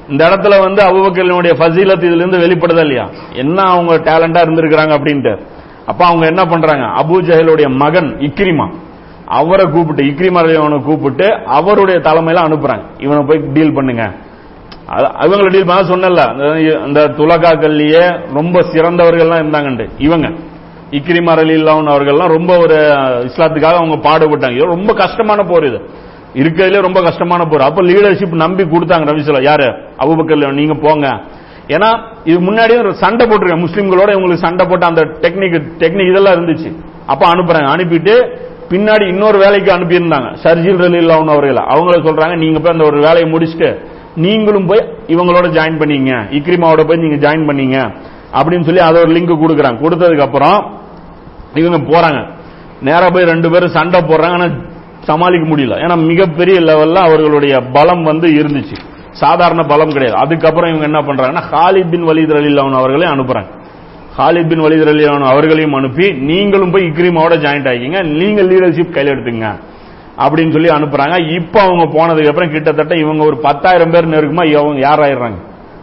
இந்த 0.10 0.30
இடத்துல 0.30 0.60
வந்து 0.60 0.82
அபுபக்கரினுடைய 0.86 1.54
ஃபசீலத் 1.60 2.06
இதுல 2.08 2.24
இருந்து 2.24 2.38
வெளிப்படுதா 2.38 2.80
இல்லையா? 2.80 3.10
என்ன 3.34 3.62
அவங்க 3.62 3.94
டேலண்டா 3.98 4.42
இருந்திருக்கிறாங்க 4.46 4.94
அப்படின்ட்டு. 4.98 5.34
அப்ப 5.88 6.06
அவங்க 6.06 6.26
என்ன 6.26 6.46
பண்றாங்க? 6.46 7.04
அபு 7.04 7.22
ஜஹலுடைய 7.22 7.76
மகன் 7.76 8.18
இக்ரிமா. 8.20 8.74
அவரை 9.26 9.66
கூப்பிட்டு 9.66 10.04
இக்ரிமா 10.04 10.56
அவனை 10.56 10.80
கூப்பிட்டு 10.80 11.34
அவருடைய 11.46 12.00
தலைமையில 12.00 12.44
அனுப்புறாங்க. 12.44 12.84
இவனை 12.98 13.24
போய் 13.28 13.42
டீல் 13.54 13.74
பண்ணுங்க. 13.74 14.12
அது- 14.96 15.12
அவங்கள 15.20 15.50
டீல் 15.50 15.66
பண்ண 15.66 15.96
சொன்னல 15.96 16.86
இந்த 16.88 17.08
துலகாக்கள்லயே 17.08 18.34
ரொம்ப 18.34 18.62
சிறந்தவர்கள்லாம் 18.62 19.44
இருந்தாங்கண்டு 19.44 19.90
இவங்க. 19.98 20.28
இக்ரிமா 20.92 21.36
அலில்லான் 21.36 21.92
அவர்கள்லாம் 21.92 22.28
ரொம்ப 22.28 22.58
ஒரு 22.58 22.76
இஸ்லாத்துக்காக 23.26 23.74
அவங்க 23.74 24.10
பாடுபட்டாங்க. 24.10 24.64
ரொம்ப 24.64 24.94
கஷ்டமான 24.94 25.44
போர் 25.44 25.66
இது. 25.66 25.90
இருக்கிறதுலே 26.34 26.82
ரொம்ப 26.82 27.02
கஷ்டமான 27.02 27.46
போர். 27.46 27.62
அப்ப 27.62 27.82
லீடர்ஷிப் 27.82 28.36
நம்பி 28.36 28.64
கொடுத்தாங்க 28.64 29.06
ரவிசலா 29.06 29.44
யாரு? 29.44 29.66
அபுபக்கர் 30.00 30.54
நீங்க 30.54 30.74
போங்க. 30.74 31.22
ஏன்னா 31.68 32.00
இது 32.24 32.40
முன்னாடியே 32.40 32.80
ஒரு 32.80 32.96
சண்டை 32.96 33.28
போட்டிருக்கேன் 33.28 33.66
முஸ்லீம்களோட 33.66 34.12
இவங்களுக்கு 34.16 34.36
சண்டை 34.36 34.66
போட்டு 34.66 34.86
அந்த 34.86 35.02
டெக்னிக் 35.02 35.64
டெக்னிக் 35.80 36.10
இதெல்லாம் 36.10 36.34
இருந்துச்சு. 36.34 36.76
அப்ப 37.06 37.28
அனுப்புறாங்க. 37.28 37.70
அனுப்பிட்டு 37.74 38.38
பின்னாடி 38.70 39.08
இன்னொரு 39.08 39.38
வேலைக்கு 39.38 39.74
அனுப்பியிருந்தாங்க. 39.74 40.36
சர்ஜில் 40.44 40.82
ரலில்லாஹு 40.82 41.28
அவர்கள். 41.28 41.56
அவங்கள 41.56 42.06
சொல்றாங்க 42.06 42.38
நீங்க 42.38 42.60
போய் 42.60 42.72
அந்த 42.72 42.86
ஒரு 42.86 43.00
வேலையை 43.00 43.32
முடிச்சுட்டு 43.32 43.86
நீங்களும் 44.16 44.66
போய் 44.66 44.90
இவங்களோட 45.08 45.48
ஜாயின் 45.48 45.80
பண்ணீங்க. 45.80 46.12
இக்ரிமாவோட 46.32 46.88
போய் 46.88 46.98
நீங்க 46.98 47.30
ஜாயின் 47.30 47.40
பண்ணீங்க. 47.40 47.96
அப்படின்னு 48.34 48.64
சொல்லி 48.64 48.80
அதை 48.80 49.02
ஒரு 49.02 49.12
லிங்க் 49.12 49.40
கொடுக்குறாங்க. 49.42 49.78
கொடுத்ததுக்கு 49.78 50.20
அப்புறம் 50.20 50.80
இவங்க 51.54 51.78
போறாங்க. 51.78 52.28
நேரா 52.82 53.08
போய் 53.08 53.24
ரெண்டு 53.24 53.50
பேரும் 53.50 53.70
சண்டை 53.70 54.02
போடுறாங்க. 54.02 54.32
ஆனா 54.32 54.48
சமாளிக்க 55.02 55.56
முடியல. 55.56 55.78
ஏன்னா 55.80 56.06
மிகப்பெரிய 56.06 56.60
லெவல்ல 56.60 56.94
அவர்களுடைய 56.94 57.60
பலம் 57.60 58.04
வந்து 58.04 58.28
இருந்துச்சு. 58.28 58.76
சாதாரண 59.20 59.64
பலம் 59.68 59.90
கிடையாது. 59.90 60.22
அதுக்கப்புறம் 60.22 60.74
இவங்க 60.74 60.86
என்ன 60.86 61.00
பண்றாங்கன்னா 61.00 61.44
ஹாலித் 61.52 61.90
பின் 61.90 62.08
வலித் 62.08 62.36
அலில்லான் 62.36 62.72
அவர்களையும் 62.72 63.16
அனுப்புறாங்க. 63.16 63.50
ஹாலித் 64.18 64.48
பின் 64.48 64.62
வலித் 64.62 64.88
அலில்லான் 64.88 65.24
அவர்களையும் 65.24 65.74
அனுப்பி 65.74 66.12
நீங்களும் 66.12 66.72
போய் 66.72 66.84
இக்ரிமாவோட 66.84 67.36
ஜாயின்ட் 67.46 67.70
ஆகிங்க 67.72 68.04
நீங்க 68.04 68.42
லீடர்ஷிப் 68.42 68.92
கையில் 68.92 69.14
எடுத்துங்க 69.14 69.60
அப்படின்னு 70.18 70.52
சொல்லி 70.52 70.70
அனுப்புறாங்க. 70.70 71.42
இப்போ 71.42 71.62
அவங்க 71.62 71.84
போனதுக்கு 71.84 72.28
அப்புறம் 72.28 72.52
கிட்டத்தட்ட 72.52 72.96
இவங்க 72.96 73.26
ஒரு 73.26 73.38
பத்தாயிரம் 73.38 73.92
பேர் 73.92 74.08
நெருக்கமா 74.08 74.46
இவங்க 74.46 74.90
யாராயிடுறாங்க. 74.90 75.38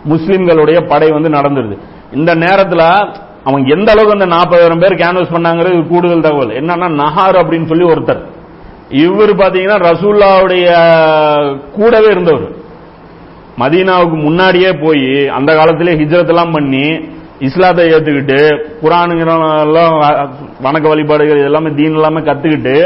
முஸ்லிம்களுடைய 0.08 0.88
படை 0.88 1.10
வந்து 1.10 1.28
நடந்துருது. 1.28 1.78
இந்த 2.12 2.34
நேரத்தில் 2.34 3.12
அவங்க 3.44 3.74
எந்த 3.74 3.92
அளவுக்கு 3.92 4.18
அந்த 4.20 4.26
நாற்பதாயிரம் 4.26 4.78
பேர் 4.78 4.94
கேன்வஸ் 4.94 5.34
பண்ணாங்கிறது 5.34 5.86
கூடுதல் 5.86 6.20
தகவல். 6.20 6.60
என்னன்னா 6.60 6.88
நஹார் 7.02 7.40
அப்படின்னு 7.42 7.66
சொல்லி 7.66 7.84
ஒருத்தர். 7.84 8.22
இவர் 8.88 9.34
பாத்தீங்கன்னா 9.34 9.78
ரசூல்லாவுடைய 9.90 10.66
கூடவே 11.70 12.06
இருந்தவர். 12.06 12.62
மதீனாவுக்கு 13.58 14.16
முன்னாடியே 14.26 14.70
போய் 14.84 15.28
அந்த 15.28 15.50
காலத்திலே 15.54 15.92
ஹிஜ்ரத் 15.92 16.32
எல்லாம் 16.34 16.52
பண்ணி 16.52 16.86
இஸ்லாத்தை 17.38 17.84
ஏத்துக்கிட்டு 17.94 18.38
குரானுங்கிற 18.82 19.32
எல்லாம் 19.66 19.94
வணக்க 20.64 20.86
வழிபாடுகள் 20.88 21.46
எல்லாமே 21.48 21.70
தீன் 21.70 21.98
எல்லாமே 22.00 22.20
கத்துக்கிட்டு 22.20 22.76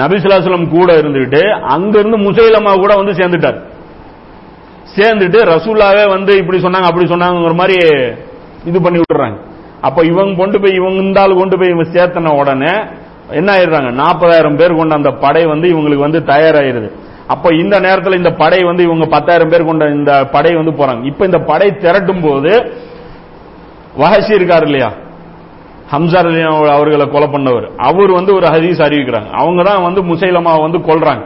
நபிசுலாசலம் 0.00 0.66
கூட 0.68 0.88
இருந்துகிட்டு 1.00 1.42
அங்கிருந்து 1.74 2.18
முசைலமா 2.18 2.72
கூட 2.80 2.92
வந்து 2.94 3.12
சேர்ந்துட்டார். 3.12 3.58
சேர்ந்துட்டு 4.96 5.38
ரசூல்லாவே 5.54 6.04
வந்து 6.08 6.32
இப்படி 6.36 6.58
சொன்னாங்க 6.62 6.88
அப்படி 6.90 7.06
சொன்னாங்கிற 7.12 7.54
மாதிரி 7.54 7.76
இது 8.64 8.78
பண்ணி 8.80 8.98
விட்டுறாங்க. 8.98 9.38
அப்ப 9.80 10.04
இவங்க 10.04 10.34
கொண்டு 10.34 10.60
போய் 10.60 10.78
இவங்க 10.80 11.02
இந்த 11.02 11.20
ஆள் 11.20 11.34
கொண்டு 11.34 11.58
போய் 11.58 11.68
இவங்க 11.68 11.86
சேர்த்தன 11.96 12.32
உடனே 12.40 12.72
என்ன 13.32 13.48
ஆயிடுறாங்க? 13.56 13.90
நாற்பதாயிரம் 13.90 14.56
பேர் 14.56 14.74
கொண்ட 14.74 14.94
அந்த 14.94 15.10
படை 15.10 15.46
வந்து 15.46 15.68
இவங்களுக்கு 15.74 16.06
வந்து 16.06 16.20
தயாராயிருது. 16.20 16.90
அப்ப 17.34 17.54
இந்த 17.54 17.80
நேரத்தில் 17.80 18.16
இந்த 18.16 18.30
படை 18.30 18.60
வந்து 18.62 18.82
இவங்க 18.82 19.06
பத்தாயிரம் 19.06 19.48
பேர் 19.48 19.64
கொண்ட 19.64 19.84
இந்த 19.88 20.12
படை 20.24 20.54
வந்து 20.54 20.72
போறாங்க. 20.80 21.04
இப்ப 21.04 21.24
இந்த 21.24 21.38
படை 21.38 21.68
திரட்டும் 21.70 22.22
போது 22.22 22.52
வஹசி 23.98 24.32
இருக்காரு 24.38 24.62
இல்லையா? 24.62 24.92
ஹம்சார் 25.92 26.28
அவர்களை 26.76 27.06
கொலை 27.08 27.28
பண்ணவர். 27.28 27.66
அவர் 27.76 28.10
வந்து 28.10 28.34
ஒரு 28.34 28.46
ஹதீஸ் 28.46 28.82
அறிவிக்கிறாங்க. 28.86 29.30
அவங்க 29.32 29.62
தான் 29.62 29.82
வந்து 29.82 30.02
முசைலமா 30.02 30.60
வந்து 30.60 30.78
கொள்றாங்க 30.78 31.24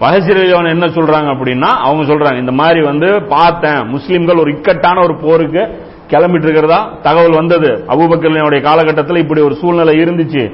வஹசி 0.00 0.30
அலிவன் 0.34 0.68
என்ன 0.68 0.86
சொல்றாங்க 0.86 1.28
அப்படின்னா 1.34 1.70
அவங்க 1.86 2.14
சொல்றாங்க 2.14 2.38
இந்த 2.38 2.52
மாதிரி 2.52 2.80
வந்து 2.82 3.22
பார்த்தேன். 3.22 3.80
முஸ்லிம்கள் 3.88 4.36
ஒரு 4.36 4.50
இக்கட்டான 4.52 5.02
ஒரு 5.02 5.16
போருக்கு 5.16 5.62
கிளம்பிட்டு 6.08 6.46
இருக்கிறதா? 6.46 6.80
தகவல் 7.02 7.36
வந்தது. 7.36 7.70
அபுபக்கருடைய 7.88 8.62
காலகட்டத்தில் 8.62 9.16
இப்படி 9.16 9.40
ஒரு 9.40 9.54
சூழ்நிலை 9.54 9.94
இருந்துச்சு. 10.04 10.44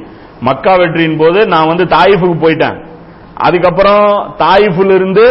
மக்கா 0.40 0.74
வெற்றியின் 0.76 1.18
போது 1.18 1.46
நான் 1.46 1.66
வந்து 1.66 1.84
தாயிஃபுக்கு 1.84 2.38
போயிட்டேன். 2.44 2.76
அதுக்கப்புறம் 3.40 4.04
தாயிஃபுல 4.38 4.94
இருந்து 4.94 5.24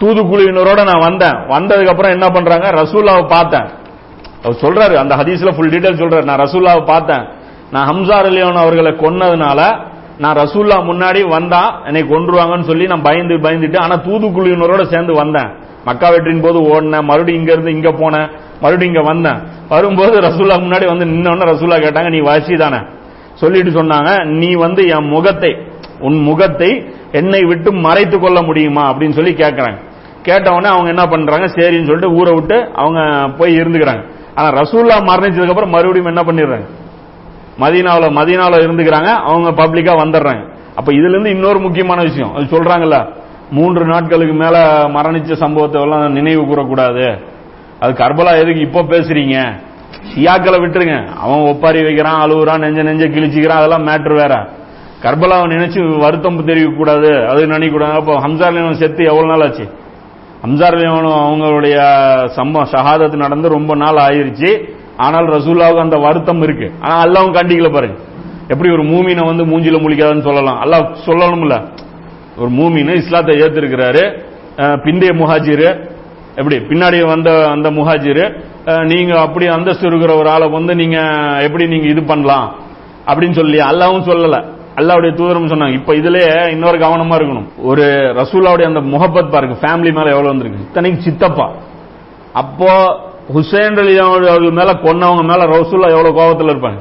தூதுக்குழுவினரோட 0.00 0.84
நான் 0.84 1.04
வந்தேன். 1.06 1.36
வந்ததுக்கு 1.48 1.92
அப்புறம் 1.92 2.12
என்ன 2.12 2.28
பண்றாங்க? 2.28 2.70
ரசூல்லாவை 2.70 3.28
பார்த்தேன். 3.28 3.68
அவர் 4.44 4.60
சொல்றாரு 4.60 4.94
அந்த 4.94 5.16
ஹதீஸ்ல 5.16 5.50
ஃபுல் 5.56 5.70
டீடைல் 5.70 6.00
சொல்றாரு. 6.02 6.24
நான் 6.24 6.38
ரசூல்லாவை 6.38 6.84
பார்த்தேன். 6.84 7.24
நான் 7.70 7.88
ஹம்சார் 7.88 8.28
அலியோன் 8.30 8.54
அவர்களை 8.54 8.92
கொன்னதுனால 8.92 9.60
நான் 10.18 10.36
ரசூல்லா 10.36 10.76
முன்னாடி 10.90 11.28
வந்தா 11.28 11.82
என்னை 11.86 12.02
கொன்றுவாங்கன்னு 12.02 12.62
சொல்லி 12.62 12.86
நான் 12.86 13.02
பயந்து 13.02 13.34
பயந்துட்டு 13.34 13.78
ஆனா 13.78 13.96
தூதுக்குழுவினரோட 13.96 14.82
சேர்ந்து 14.82 15.12
வந்தேன். 15.12 15.50
மக்கா 15.84 16.08
வெற்றியின் 16.08 16.42
போது 16.42 16.58
ஓடினேன். 16.60 17.04
மறுபடியும் 17.04 17.40
இங்க 17.40 17.52
இருந்து 17.52 17.70
இங்க 17.70 17.90
போனேன். 17.90 18.28
மறுபடியும் 18.60 18.94
இங்க 18.94 19.02
வந்தேன். 19.02 19.38
வரும்போது 19.68 20.20
ரசூல்லா 20.20 20.56
முன்னாடி 20.64 20.86
வந்து 20.86 21.04
நின்னோன்னு 21.04 21.50
ரசூல்லா 21.52 21.78
கேட்டாங்க 21.84 22.10
நீ 22.10 22.20
வாசி 22.20 22.54
தானே? 22.54 22.80
சொல்லிட்டு 23.34 23.82
சொன்னாங்க 23.82 24.24
நீ 24.24 24.54
வந்து 24.54 24.86
என் 24.86 25.08
முகத்தை 25.08 25.56
உன் 26.00 26.18
முகத்தை 26.18 26.94
என்னை 27.12 27.44
விட்டு 27.44 27.72
மறைத்து 27.72 28.18
கொள்ள 28.18 28.42
முடியுமா 28.42 28.94
அப்படின்னு 28.94 29.10
சொல்லி 29.10 29.32
கேட்கறாங்க. 29.32 29.76
கேட்டவொடனே 30.24 30.66
அவங்க 30.66 30.88
என்ன 30.88 31.06
பண்றாங்க? 31.06 31.46
சரின்னு 31.46 31.86
சொல்லிட்டு 31.86 32.12
ஊரை 32.12 32.32
விட்டு 32.32 32.70
அவங்க 32.74 33.28
போய் 33.38 33.60
இருந்துக்கிறாங்க. 33.60 34.04
ஆனா 34.34 34.60
ரசூல்லா 34.60 34.96
மரணிச்சதுக்கு 35.08 35.48
அப்புறம் 35.48 35.70
மறுபடியும் 35.70 36.06
என்ன 36.06 36.22
பண்ணிடுறாங்க? 36.22 36.68
மதீனாவில் 37.60 38.16
மதீனாவில் 38.16 38.66
இருந்துக்கிறாங்க. 38.66 39.06
அவங்க 39.06 39.50
பப்ளிக்கா 39.50 39.94
வந்துடுறாங்க. 40.02 40.48
அப்ப 40.76 40.92
இதுல 40.92 41.08
இருந்து 41.08 41.30
இன்னொரு 41.30 41.58
முக்கியமான 41.58 42.02
விஷயம். 42.02 42.34
அது 42.34 42.44
சொல்றாங்கல்ல 42.44 43.08
மூன்று 43.50 43.84
நாட்களுக்கு 43.84 44.34
மேல 44.34 44.86
மரணிச்ச 44.88 45.32
சம்பவத்தை 45.32 45.82
எல்லாம் 45.82 46.12
நினைவு 46.12 46.42
கூறக்கூடாது. 46.42 47.18
அது 47.80 47.92
கர்பலா 47.92 48.32
எதுக்கு 48.32 48.60
இப்போ 48.60 48.82
பேசுறீங்க? 48.82 49.52
சியாக்களை 50.14 50.58
விட்டுருங்க. 50.60 51.06
அவன் 51.16 51.38
ஒப்பாரி 51.38 51.82
வைக்கிறான் 51.82 52.30
அழுகுறான் 52.30 52.58
நெஞ்ச 52.58 52.82
நெஞ்ச 52.82 53.04
கிழிச்சிக்கிறான் 53.06 53.60
அதெல்லாம் 53.60 53.86
மேட்ரு 53.86 54.14
வேற. 54.14 54.48
கர்பலாவை 55.02 55.46
நினைச்சு 55.52 55.98
வருத்தம் 55.98 56.38
தெரிவிக்கக்கூடாது 56.48 57.10
அது 57.26 57.42
நினைக்க 57.46 57.70
கூடாது 57.70 57.94
அப்போ 58.00 58.14
ஹம்சார் 58.24 58.50
அலிவன் 58.50 58.80
செத்து 58.82 59.02
எவ்வளவு 59.04 59.30
நாள் 59.30 59.44
ஆச்சு? 59.46 59.64
ஹம்சார் 60.44 60.76
அலிவனும் 60.76 61.18
அவங்களுடைய 61.28 61.76
சம்ப 62.36 62.64
ஷஹாதத்து 62.72 63.16
நடந்து 63.16 63.48
ரொம்ப 63.48 63.74
நாள் 63.74 64.00
ஆயிருச்சு. 64.06 64.50
ஆனால் 64.96 65.28
ரசூல்லாவுக்கு 65.28 65.84
அந்த 65.86 65.96
வருத்தம் 65.96 66.42
இருக்கு. 66.42 66.68
ஆனா 66.80 66.96
அல்லாவும் 67.04 67.36
கண்டிக்கல 67.38 67.72
பாருங்க. 67.72 67.98
எப்படி 68.48 68.70
ஒரு 68.70 68.84
மூமினை 68.92 69.24
வந்து 69.24 69.44
மூஞ்சில 69.50 69.76
முழிக்காதுன்னு 69.82 70.26
சொல்லலாம். 70.28 70.58
அல்லாஹ் 70.64 70.94
சொல்லணும்ல. 71.06 71.56
ஒரு 72.36 72.50
மூமின் 72.50 72.94
இஸ்லாத்தை 72.94 73.34
ஏத்திருக்கிறாரு. 73.42 74.04
பிந்தைய 74.84 75.12
முஹாஜிரு. 75.22 75.68
எப்படி? 76.34 76.56
பின்னாடி 76.70 77.06
வந்த 77.06 77.30
அந்த 77.48 77.68
முஹாஜிரு. 77.70 78.24
நீங்க 78.84 79.12
அப்படி 79.20 79.46
அந்தஸ்து 79.46 79.86
இருக்கிற 79.86 80.12
ஒரு 80.16 80.28
ஆளை 80.28 80.48
வந்து 80.48 80.74
நீங்க 80.74 80.98
எப்படி 81.40 81.66
நீங்க 81.66 81.86
இது 81.88 82.02
பண்ணலாம்? 82.04 82.48
அப்படின்னு 83.06 83.36
சொல்லி 83.40 83.58
அல்லாவும் 83.70 84.08
சொல்லலை. 84.10 84.40
அல்லாவுடைய 84.80 85.14
தூதரம் 85.14 85.46
சொன்னாங்க. 85.46 85.72
இப்ப 85.72 85.94
இதுலயே 85.94 86.46
இன்னொரு 86.46 86.78
கவனமா 86.78 87.18
இருக்கணும். 87.18 87.48
ஒரு 87.62 87.82
ரசூலாவுடைய 88.16 88.64
அந்த 88.64 88.80
முகப்பத் 88.80 89.30
பாருங்க. 89.30 89.56
ஃபேமிலி 89.60 89.92
மேல 89.94 90.16
எவ்வளவு 90.16 90.26
வந்திருக்கு? 90.26 90.64
இத்தனைக்கு 90.64 90.98
சித்தப்பா. 90.98 91.50
அப்போ 92.32 92.98
ஹுசேன் 93.34 93.78
அலி 93.78 93.98
அவர்கள் 93.98 94.50
மேல 94.50 94.72
கொன்னவங்க 94.72 95.22
மேல 95.22 95.44
ரசூல்லா 95.44 95.88
எவ்வளவு 95.88 96.14
கோபத்தில் 96.14 96.46
இருப்பாங்க? 96.46 96.78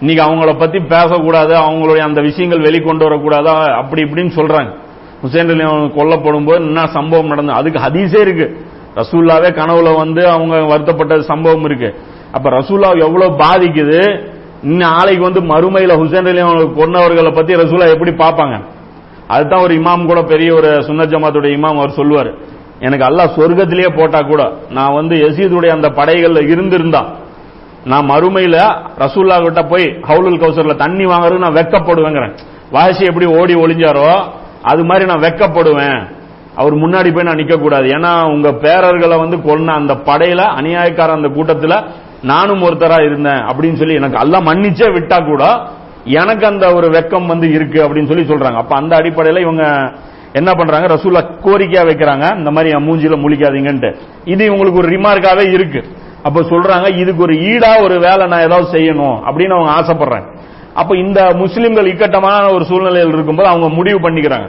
இன்னைக்கு 0.00 0.24
அவங்கள 0.24 0.58
பத்தி 0.58 0.78
பேசக்கூடாது 0.78 1.54
அவங்களுடைய 1.54 1.98
அந்த 1.98 2.20
விஷயங்கள் 2.20 2.70
வெளிக்கொண்டு 2.70 2.98
வரக்கூடாது? 2.98 3.48
அப்படி 3.50 4.02
இப்படின்னு 4.02 4.30
சொல்றாங்க. 4.36 4.74
ஹுசேன் 5.22 5.50
அலி 5.50 5.62
கொல்லப்படும் 5.62 6.46
போது 6.46 6.64
என்ன 6.64 6.86
சம்பவம் 6.86 7.26
நடந்தது? 7.26 7.58
அதுக்கு 7.58 7.80
ஹதீஸே 7.80 8.20
இருக்கு. 8.20 8.66
ரசூல்லாவே 8.94 9.50
கனவுல 9.50 9.96
வந்து 9.96 10.28
அவங்க 10.28 10.60
வருத்தப்பட்ட 10.60 11.22
சம்பவம் 11.22 11.64
இருக்கு. 11.64 11.94
அப்ப 12.32 12.50
ரசூல்லா 12.50 13.00
எவ்வளவு 13.00 13.36
பாதிக்குது? 13.36 14.30
நாளைக்கு 14.62 15.22
வந்து 15.28 15.40
மறுமையில 15.52 15.92
ஹுசேன் 16.00 16.28
அலி 16.32 16.42
கொன்னவர்களை 16.80 17.30
பத்தி 17.38 17.52
ரசூலா 17.62 17.86
எப்படி 17.94 18.12
பார்ப்பாங்க? 18.22 18.56
அதுதான் 19.34 19.64
ஒரு 19.66 19.74
இமாம் 19.80 20.06
கூட 20.10 20.20
பெரிய 20.32 20.50
ஒரு 20.54 20.70
சுன்னத் 20.86 21.12
ஜமாத்துடைய 21.12 21.56
இமாம் 21.58 21.78
அவர் 21.80 21.98
சொல்லுவார். 21.98 22.30
எனக்கு 22.86 23.04
அல்லாஹ் 23.08 23.34
சொர்க்கத்திலேயே 23.38 23.90
போட்டா 23.98 24.20
கூட 24.30 24.42
நான் 24.70 24.96
வந்து 24.98 25.14
எசீதுடைய 25.28 25.70
அந்த 25.76 25.88
படைகள்ல 25.98 26.40
இருந்திருந்தா 26.52 27.02
நான் 27.90 28.08
மறுமையில 28.10 28.56
ரசூல்லா 29.04 29.36
கிட்ட 29.44 29.62
போய் 29.62 29.86
ஹவுலுல் 30.08 30.40
கௌசர்ல 30.42 30.74
தண்ணி 30.84 31.04
வாங்குறது 31.06 31.44
நான் 31.44 31.58
வெக்கப்படுவேங்கிறேன். 31.60 32.34
வாசி 32.70 33.02
எப்படி 33.04 33.26
ஓடி 33.38 33.54
ஒளிஞ்சாரோ 33.54 34.08
அது 34.62 34.82
மாதிரி 34.84 35.04
நான் 35.10 35.24
வெக்கப்படுவேன். 35.26 36.00
அவர் 36.60 36.74
முன்னாடி 36.74 37.10
போய் 37.14 37.28
நான் 37.28 37.40
நிக்க 37.40 37.54
கூடாது 37.58 37.86
ஏன்னா 37.96 38.12
உங்க 38.34 38.48
பேரர்களை 38.64 39.16
வந்து 39.18 39.36
கொன்ன 39.36 39.74
அந்த 39.80 39.94
படையில 40.08 40.40
அநியாயக்கார 40.58 41.10
அந்த 41.18 41.28
கூட்டத்துல 41.28 41.76
நானும் 42.22 42.62
ஒருத்தரா 42.62 43.04
இருந்தேன் 43.04 43.44
அப்படின்னு 43.44 43.74
சொல்லி 43.74 43.94
எனக்கு 43.94 44.18
எல்லாம் 44.20 44.46
மன்னிச்சே 44.46 44.86
விட்டா 44.96 45.24
கூட 45.24 45.44
எனக்கு 46.04 46.46
அந்த 46.46 46.74
ஒரு 46.74 46.88
வெக்கம் 46.88 47.26
வந்து 47.26 47.52
இருக்கு 47.52 47.88
அப்படின்னு 47.88 48.06
சொல்லி 48.06 48.34
சொல்றாங்க. 48.34 48.56
அப்ப 48.56 48.76
அந்த 48.76 48.96
அடிப்படையில 48.96 49.40
இவங்க 49.40 49.92
என்ன 50.32 50.52
பண்றாங்க? 50.52 50.94
ரசூல்லா 50.94 51.22
கோரிக்கையா 51.44 51.82
வைக்கிறாங்க. 51.88 52.36
இந்த 52.36 52.50
மாதிரி 52.50 52.78
என் 52.78 52.90
மூஞ்சில 52.90 53.14
முழிக்காதீங்கன்ட்டு. 53.14 53.94
இது 54.24 54.50
இவங்களுக்கு 54.50 54.76
ஒரு 54.76 54.88
ரிமார்க்காவே 54.88 55.52
இருக்கு. 55.52 55.84
அப்ப 56.22 56.40
சொல்றாங்க 56.40 56.96
இதுக்கு 56.96 57.22
ஒரு 57.22 57.34
ஈடா 57.34 57.82
ஒரு 57.82 57.98
வேலை 57.98 58.26
நான் 58.26 58.40
ஏதாவது 58.40 58.78
செய்யணும் 58.78 59.20
அப்படின்னு 59.26 59.56
அவங்க 59.56 59.72
ஆசைப்படுறாங்க. 59.80 60.36
அப்ப 60.74 60.96
இந்த 60.96 61.32
முஸ்லிம்கள் 61.34 61.86
இக்கட்டமான 61.86 62.54
ஒரு 62.54 62.64
சூழ்நிலையில் 62.64 63.12
இருக்கும்போது 63.12 63.48
அவங்க 63.48 63.68
முடிவு 63.68 64.10
பண்ணிக்கிறாங்க. 64.10 64.48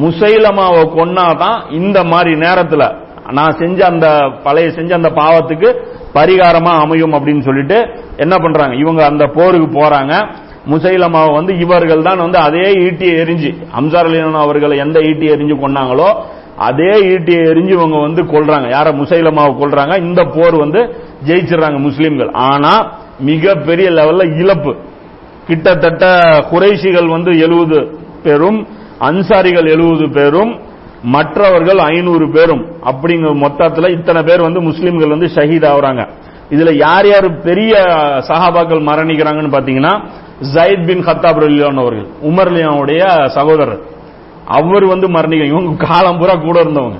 முசைலமாவை 0.00 0.82
கொன்னாதான் 0.84 1.72
இந்த 1.72 2.04
மாதிரி 2.04 2.38
நேரத்துல 2.38 3.04
நான் 3.32 3.56
செஞ்ச 3.58 3.86
அந்த 3.86 4.30
பழைய 4.42 4.70
செஞ்ச 4.70 4.94
அந்த 4.94 5.08
பாவத்துக்கு 5.08 5.94
பரிகாரமா 6.14 6.72
அமையும் 6.80 7.12
அப்படின்னு 7.12 7.40
சொல்லிட்டு 7.40 7.86
என்ன 8.16 8.36
பண்றாங்க? 8.36 8.74
இவங்க 8.74 9.04
அந்த 9.04 9.26
போருக்கு 9.26 9.80
போறாங்க. 9.80 10.26
முசைலமாவை 10.70 11.32
வந்து 11.34 11.58
இவர்கள் 11.58 12.02
தான் 12.02 12.18
வந்து 12.18 12.38
அதே 12.38 12.72
ஈட்டியை 12.72 13.14
எரிஞ்சு 13.22 13.54
அம்சார் 13.80 14.06
அலியன் 14.06 14.34
அவர்களை 14.34 14.78
எந்த 14.78 15.00
ஈட்டி 15.00 15.26
எரிஞ்சு 15.30 15.56
கொண்டாங்களோ 15.60 16.14
அதே 16.56 16.92
ஈட்டியை 16.92 17.42
எரிஞ்சு 17.50 17.68
இவங்க 17.68 17.98
வந்து 17.98 18.22
கொள்றாங்க 18.22 18.68
யார? 18.68 18.92
முசைலமாவை 18.92 19.52
கொள்றாங்க 19.62 19.98
இந்த 19.98 20.24
போர் 20.24 20.56
வந்து 20.56 20.94
ஜெயிச்சிடுறாங்க 21.26 21.78
முஸ்லீம்கள். 21.78 22.32
ஆனா 22.32 22.86
மிகப்பெரிய 23.20 23.90
லெவல்ல 23.90 24.38
இழப்பு. 24.38 24.76
கிட்டத்தட்ட 25.46 26.06
குறைஷிகள் 26.50 27.08
வந்து 27.08 27.38
எழுபது 27.38 27.98
பேரும் 28.22 28.66
அன்சாரிகள் 29.00 29.68
எழுபது 29.70 30.10
பேரும் 30.10 30.60
மற்றவர்கள் 31.02 31.78
ஐநூறு 31.78 32.30
பேரும் 32.30 32.62
அப்படிங்கிற 32.84 33.34
மொத்தத்தில் 33.34 33.88
இத்தனை 33.88 34.22
பேர் 34.22 34.40
வந்து 34.40 34.60
முஸ்லீம்கள் 34.60 35.08
வந்து 35.08 35.26
ஷஹீத் 35.34 35.66
ஆகுறாங்க. 35.72 36.08
இதுல 36.50 36.72
யார் 36.76 37.06
யார் 37.06 37.40
பெரிய 37.42 37.74
சஹாபாக்கள் 38.28 38.86
மரணிக்கிறாங்கன்னு 38.88 39.54
பாத்தீங்கன்னா 39.56 39.92
ஜயத் 40.54 40.86
பின் 40.86 41.04
ஹத்தாப் 41.04 41.40
ரலியான் 41.44 41.78
அவர்கள் 41.78 42.06
உமர் 42.22 42.52
லியானுடைய 42.54 43.26
சகோதரர். 43.26 43.80
அவர் 44.46 44.84
வந்து 44.86 45.08
மரணிக்க 45.08 45.44
இவங்க 45.44 45.86
காலம் 45.86 46.18
பூரா 46.18 46.34
கூட 46.34 46.62
இருந்தவங்க. 46.62 46.98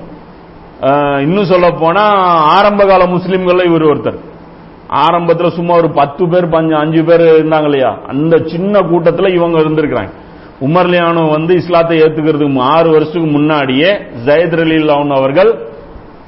இன்னும் 1.21 1.45
சொல்ல 1.45 1.71
போனா 1.71 2.01
ஆரம்ப 2.57 2.85
கால 2.85 3.05
முஸ்லிம்கள்ல 3.05 3.65
இவர் 3.65 3.83
ஒருத்தர். 3.83 4.17
ஆரம்பத்தில் 4.87 5.49
சும்மா 5.49 5.75
ஒரு 5.75 5.89
பத்து 5.91 6.27
பேர் 6.27 6.49
பஞ்சு 6.49 6.75
அஞ்சு 6.75 7.03
பேர் 7.03 7.21
இருந்தாங்க 7.21 7.63
இல்லையா? 7.63 7.97
அந்த 8.07 8.37
சின்ன 8.37 8.81
கூட்டத்தில் 8.81 9.35
இவங்க 9.35 9.59
இருந்திருக்கிறாங்க. 9.59 10.11
உமர்லியானோ 10.61 11.29
வந்து 11.29 11.55
இஸ்லாத்தை 11.55 12.01
ஏத்துக்கிறதுக்கு 12.01 12.59
ஆறு 12.59 12.91
வருஷத்துக்கு 12.91 13.29
முன்னாடியே 13.29 13.91
ஜயத் 14.25 14.55
ரலீலான் 14.55 15.15
அவர்கள் 15.15 15.69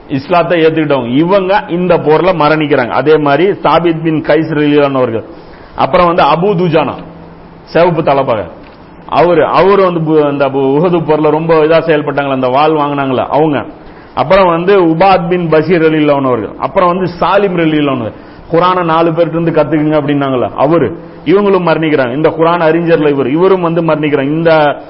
இஸ்லாத்தை 0.07 0.65
ஏத்துக்கிட்டவங்க. 0.65 1.17
இவங்க 1.17 1.63
இந்த 1.67 1.97
போர்ல 1.97 2.37
மரணிக்கிறாங்க. 2.37 2.89
அதே 2.89 3.15
மாதிரி 3.15 3.49
சாபித் 3.49 4.03
பின் 4.03 4.21
கைஸ் 4.21 4.53
ரலீலான் 4.53 4.95
அவர்கள். 4.95 5.23
அப்புறம் 5.75 6.05
வந்து 6.05 6.23
அபு 6.23 6.55
துஜானா. 6.55 6.93
சிவப்பு 7.63 8.01
தலப்பாக. 8.01 8.49
அவரு 9.07 9.45
அவரு 9.45 9.83
வந்து 9.83 9.99
பு- 9.99 10.27
அந்த 10.27 10.49
பு- 10.49 10.81
போர்ல 10.81 11.29
ரொம்ப 11.29 11.53
இதா 11.53 11.81
செயல்பட்டாங்களா? 11.81 12.31
அந்த 12.31 12.47
வாழ் 12.47 12.71
வாங்கினாங்களா? 12.71 13.25
அவங்க. 13.25 13.65
அப்புறம் 14.15 14.49
வந்து 14.49 14.85
உபாத் 14.85 15.27
பின் 15.27 15.49
பஷீர் 15.49 15.81
ரலீலான் 15.81 16.25
அவர்கள். 16.25 16.55
அப்புறம் 16.57 16.89
வந்து 16.89 17.11
சாலிம் 17.19 17.61
ரலீலான் 17.61 18.11
குரான 18.51 18.83
நாலு 18.83 19.11
பேர்கிட்ட 19.11 19.41
இருந்து 19.41 19.51
கத்துக்குங்க 19.51 20.01
அப்படின்னாங்களா 20.01 20.49
அவரு. 20.55 20.97
இவங்களும் 21.25 21.67
மரணிக்கிறாங்க. 21.67 22.15
இந்த 22.15 22.29
குரான் 22.29 22.61
அறிஞர்ல 22.61 23.09
இவர். 23.09 23.29
இவரும் 23.29 23.61
வந்து 23.61 23.81
மரணிக்கிறாங்க. 23.81 24.29
இந்த 24.29 24.81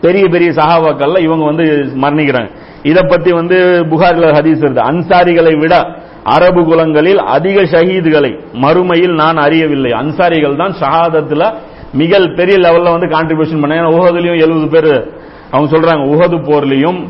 பெரிய 0.00 0.28
பெரிய 0.28 0.50
சஹாபாக்கள்ல 0.50 1.18
இவங்க 1.18 1.44
வந்து 1.44 1.64
மரணிக்கிறாங்க. 2.00 2.50
இதை 2.82 3.02
பத்தி 3.08 3.32
வந்து 3.32 3.86
புகாரில் 3.88 4.22
ஹதீஸ் 4.22 4.64
வருது. 4.64 4.78
அன்சாரிகளை 4.78 5.58
விட 5.58 5.86
அரபு 6.24 6.60
குலங்களில் 6.60 7.16
அதிக 7.16 7.62
ஷஹீதுகளை 7.62 8.40
மறுமையில் 8.52 9.14
நான் 9.14 9.36
அறியவில்லை. 9.36 9.90
அன்சாரிகள் 9.90 10.56
தான் 10.56 10.74
ஷஹாதத்துல 10.80 11.54
மிக 11.92 12.18
பெரிய 12.36 12.58
லெவல்ல 12.58 12.98
வந்து 12.98 13.06
கான்ட்ரிபியூஷன் 13.06 13.60
பண்ண. 13.60 13.88
உகதுலயும் 13.88 14.40
எழுபது 14.40 14.68
பேர் 14.68 15.14
அவங்க 15.50 15.76
சொல்றாங்க. 15.76 16.00
உகது 16.00 16.36
போர்லயும் 16.36 17.08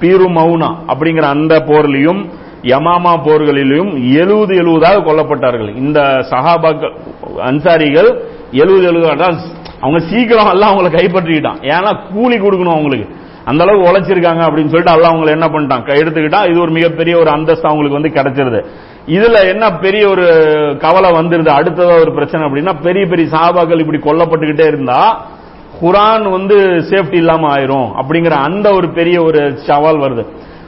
பீரு 0.00 0.24
மவுனா 0.24 0.76
அப்படிங்கிற 0.88 1.22
அந்த 1.22 1.62
போர்லயும் 1.66 2.30
யமாமா 2.72 3.12
போர்களிலும் 3.26 3.90
எழுபது 4.20 4.54
எழுபதாக 4.56 5.04
கொல்லப்பட்டார்கள். 5.08 5.70
இந்த 5.76 6.00
சஹாபாக்கள் 6.30 6.94
அன்சாரிகள் 7.50 8.10
எழுபது 8.62 8.84
எழுபது 8.90 9.28
அவங்க 9.80 9.98
சீக்கிரம் 10.10 10.50
எல்லாம் 10.54 10.72
அவங்களை 10.72 10.90
கைப்பற்றிக்கிட்டான். 10.98 11.60
ஏன்னா 11.74 11.90
கூலி 12.12 12.36
கொடுக்கணும் 12.36 12.76
அவங்களுக்கு. 12.76 13.08
அந்த 13.44 13.64
அளவுக்கு 13.64 13.88
உழைச்சிருக்காங்க 13.88 14.42
அப்படின்னு 14.46 14.72
சொல்லிட்டு 14.72 14.94
அல்லாஹ் 14.94 15.12
அவங்களை 15.14 15.32
என்ன 15.36 15.46
பண்ணிட்டான்? 15.46 15.84
கை 15.88 15.96
எடுத்துக்கிட்டா 16.02 16.40
இது 16.50 16.60
ஒரு 16.60 16.70
மிகப்பெரிய 16.70 17.14
ஒரு 17.18 17.30
அந்தஸ்து 17.30 17.68
அவங்களுக்கு 17.68 17.98
வந்து 17.98 18.14
கிடைச்சிருது. 18.16 18.60
இதுல 19.16 19.40
என்ன 19.52 19.64
பெரிய 19.84 20.04
ஒரு 20.08 20.24
கவலை 20.84 21.10
வந்துருது? 21.18 21.50
அடுத்ததா 21.58 22.00
ஒரு 22.00 22.12
பிரச்சனை 22.12 22.46
அப்படின்னா 22.46 22.72
பெரிய 22.82 23.06
பெரிய 23.06 23.26
சஹாபாக்கள் 23.36 23.82
இப்படி 23.84 24.00
கொல்லப்பட்டுக்கிட்டே 24.06 24.66
இருந்தா 24.66 25.00
குரான் 25.82 26.26
வந்து 26.30 26.56
சேஃப்டி 26.90 27.18
இல்லாம 27.22 27.48
ஆயிரும் 27.56 27.88
அப்படிங்கிற 28.00 28.34
அந்த 28.48 28.66
ஒரு 28.72 28.88
பெரிய 28.98 29.16
ஒரு 29.22 29.40
சவால் 29.66 30.02
வருது. 30.04 30.24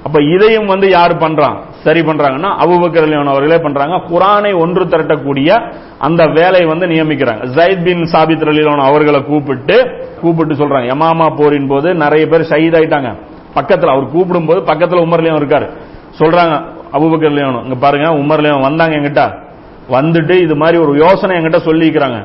அப்ப 0.09 0.23
இதையும் 0.23 0.67
வந்து 0.67 0.89
யார் 0.91 1.15
பண்றான்? 1.17 1.57
சரி 1.85 2.01
பண்றாங்கன்னா 2.01 2.51
அபூபக்கர் 2.65 3.27
அவர்களே 3.27 3.59
பண்றாங்க. 3.59 3.97
குரானை 4.11 4.59
ஒன்று 4.59 4.85
திரட்டக்கூடிய 4.85 5.51
அந்த 5.99 6.27
வேலையை 6.27 6.65
வந்து 6.65 6.87
நியமிக்கிறாங்க. 6.87 7.43
ஜைத் 7.57 7.85
பின் 7.85 8.03
சாபித் 8.13 8.47
ரலியல்லாஹு 8.49 8.89
அவர்களை 8.91 9.25
கூப்பிட்டு 9.25 9.77
கூப்பிட்டு 10.21 10.55
சொல்றாங்க. 10.55 10.87
யமாமா 10.93 11.37
போரின் 11.37 11.67
போது 11.67 11.95
நிறைய 11.95 12.27
பேர் 12.27 12.49
ஷஹீத் 12.51 12.79
ஆயிட்டாங்க. 12.79 13.11
பக்கத்துல 13.55 13.91
அவர் 13.91 14.09
கூப்பிடும் 14.09 14.47
போது 14.47 14.61
பக்கத்துல 14.61 15.01
உமர்லயும் 15.01 15.39
இருக்காரு. 15.41 15.69
சொல்றாங்க 16.19 16.55
அபூபக்கர் 16.93 17.33
ரலியல்லாஹு 17.33 17.63
இங்க 17.63 17.75
பாருங்க 17.75 18.09
உமர்லயும் 18.09 18.61
வந்தாங்க 18.61 18.97
என்கிட்ட. 18.97 19.23
வந்துட்டு 19.91 20.31
இது 20.31 20.57
மாதிரி 20.57 20.79
ஒரு 20.79 20.99
யோசனை 20.99 21.37
என்கிட்ட 21.37 21.61
சொல்லிக்கிறாங்க. 21.69 22.19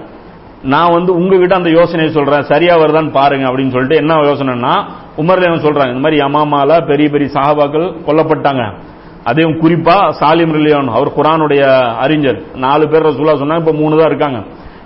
நான் 0.64 0.91
வந்து 0.91 1.11
உங்ககிட்ட 1.15 1.56
அந்த 1.56 1.69
யோசனையை 1.69 2.14
சொல்றேன். 2.14 2.44
சரியா 2.44 2.73
வருதான்னு 2.77 3.11
பாருங்க 3.11 3.45
அப்படின்னு 3.49 3.73
சொல்லிட்டு 3.76 3.99
என்ன 4.02 4.15
யோசனைன்னா 4.15 4.73
உமர்லேயும் 5.22 5.64
சொல்றாங்க 5.65 5.94
இந்த 5.94 6.03
மாதிரி 6.06 6.22
யமாமால 6.22 6.85
பெரிய 6.85 7.10
பெரிய 7.10 7.30
சஹாபாக்கள் 7.34 7.88
கொல்லப்பட்டாங்க. 8.07 8.64
அதையும் 9.23 9.57
குறிப்பா 9.64 9.98
சாலிம் 10.22 10.53
ரிலியான் 10.57 10.88
அவர் 10.88 11.15
குரானுடைய 11.18 11.64
அறிஞர். 12.06 12.40
நாலு 12.56 12.90
பேர் 12.90 13.07
ரசூலா 13.10 13.35
சொன்னாங்க 13.41 13.64
இப்ப 13.65 13.73
மூணு 13.73 13.98
தான் 13.98 14.07
இருக்காங்க. 14.07 14.40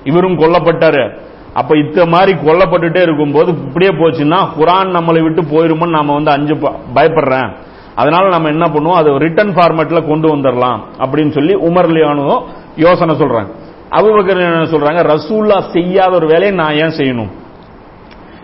இவரும் 0.04 0.40
கொல்லப்பட்டாரு. 0.40 1.06
அப்ப 1.54 1.76
இத்த 1.76 2.08
மாதிரி 2.08 2.34
கொல்லப்பட்டுட்டே 2.48 3.02
இருக்கும்போது 3.02 3.50
இப்படியே 3.52 3.92
போச்சுன்னா 3.92 4.40
குரான் 4.58 4.96
நம்மளை 4.98 5.22
விட்டு 5.22 5.42
போயிருமோன்னு 5.42 5.98
நாம 6.00 6.14
வந்து 6.14 6.32
அஞ்சு 6.32 6.56
பயப்படுறேன். 6.96 7.50
அதனால 7.96 8.30
நம்ம 8.30 8.48
என்ன 8.48 8.66
பண்ணுவோம் 8.66 9.00
அதை 9.02 9.18
ரிட்டர்ன் 9.18 9.56
ஃபார்மேட்ல 9.56 10.08
கொண்டு 10.08 10.36
வந்துடலாம் 10.36 10.80
அப்படின்னு 11.00 11.30
சொல்லி 11.30 11.56
உமர் 11.70 11.90
லியானும் 11.96 12.44
யோசனை 12.76 13.16
சொல்றாங்க. 13.16 13.52
அபுபக்கர் 13.92 14.38
என்ன 14.38 14.64
சொல்றாங்க? 14.64 15.02
ரசூல்லா 15.14 15.72
செய்யாத 15.72 16.16
ஒரு 16.16 16.28
வேலையை 16.28 16.52
நான் 16.52 16.74
ஏன் 16.74 16.96
செய்யணும்? 16.98 17.32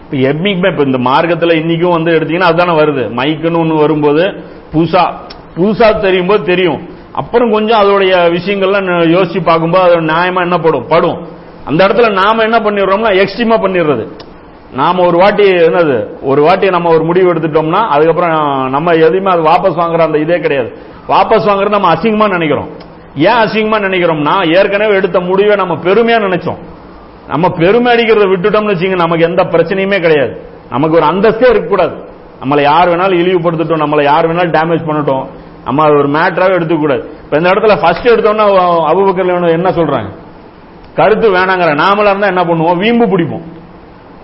இப்ப 0.04 0.32
என்னைக்குமே 0.32 0.72
இப்ப 0.72 0.84
இந்த 0.84 0.98
மார்க்கத்துல 0.98 1.54
இன்னைக்கும் 1.62 1.92
வந்து 1.92 2.12
எடுத்தீங்கன்னா 2.20 2.50
அதுதானே 2.52 2.80
வருது. 2.80 3.14
மைக்குன்னு 3.14 3.62
ஒண்ணு 3.64 3.80
வரும்போது 3.80 4.24
புதுசா 4.74 5.14
புதுசா 5.58 6.00
தெரியும் 6.00 6.28
போது 6.28 6.44
தெரியும். 6.44 6.90
அப்புறம் 7.14 7.52
கொஞ்சம் 7.52 7.82
அதோடைய 7.82 8.14
விஷயங்கள்லாம் 8.32 8.88
யோசிச்சு 9.16 9.44
பார்க்கும்போது 9.44 9.84
அதோட 9.86 10.04
நியாயமா 10.04 10.42
என்ன 10.42 10.58
படும்? 10.58 10.88
படும். 10.88 11.28
அந்த 11.66 11.88
இடத்துல 11.88 12.12
நாம 12.12 12.44
என்ன 12.44 12.60
பண்ணிடுறோம்னா 12.60 13.12
எக்ஸ்ட்ரீமா 13.16 13.58
பண்ணிடுறது. 13.66 14.08
நாம 14.74 15.06
ஒரு 15.06 15.18
வாட்டி 15.18 15.44
என்னது 15.44 16.08
ஒரு 16.22 16.42
வாட்டி 16.42 16.70
நம்ம 16.70 16.94
ஒரு 16.94 17.04
முடிவு 17.04 17.34
எடுத்துட்டோம்னா 17.34 17.88
அதுக்கப்புறம் 17.88 18.70
நம்ம 18.70 18.92
எதையுமே 18.92 19.32
அது 19.32 19.42
வாபஸ் 19.42 19.82
வாங்குற 19.82 20.00
அந்த 20.00 20.18
இதே 20.18 20.40
கிடையாது. 20.40 20.78
வாபஸ் 21.08 21.48
வாங்குறது 21.50 21.70
நம்ம 21.70 21.94
அசிங்கமா 21.94 22.30
நினைக்கிறோம். 22.30 22.70
ஏன் 23.16 23.40
அசிங்கமா 23.44 23.78
நினைக்கிறோம்னா 23.88 24.58
ஏற்கனவே 24.58 24.96
எடுத்த 24.96 25.20
முடிவை 25.20 25.56
நம்ம 25.56 25.74
பெருமையா 25.76 26.18
நினைச்சோம். 26.28 26.62
நம்ம 27.28 27.50
பெருமை 27.50 27.96
அடிக்கிறத 27.96 28.26
விட்டுட்டோம்னு 28.34 28.74
வச்சுங்க 28.74 28.96
நமக்கு 28.96 29.24
எந்த 29.24 29.44
பிரச்சனையுமே 29.44 30.00
கிடையாது. 30.00 30.42
நமக்கு 30.70 30.96
ஒரு 30.96 31.06
அந்தஸ்தே 31.06 31.50
இருக்கக்கூடாது. 31.50 31.96
நம்மளை 32.44 32.62
யார் 32.62 32.90
வேணாலும் 32.90 33.20
இழிவுபடுத்திட்டோம் 33.22 33.84
நம்மளை 33.84 34.04
யார் 34.04 34.28
வேணாலும் 34.30 34.56
டேமேஜ் 34.58 34.88
பண்ணட்டும். 34.88 35.26
நம்ம 35.66 35.86
ஒரு 35.86 36.10
மேட்டராகவே 36.10 36.58
எடுத்துக்கூடாது 36.58 37.04
இப்ப 37.24 37.38
இந்த 37.38 37.50
இடத்துல 37.50 37.82
ஃபர்ஸ்ட் 37.82 38.08
எடுத்தோம்னா 38.08 38.46
அபுபக்கர் 38.92 39.52
என்ன 39.52 39.70
சொல்றாங்க? 39.70 40.10
கருத்து 40.96 41.30
வேணாங்கிற 41.36 41.70
நாமளா 41.84 42.10
இருந்தா 42.10 42.28
என்ன 42.28 42.44
பண்ணுவோம்? 42.44 42.78
வீம்பு 42.78 43.06
பிடிப்போம். 43.06 43.46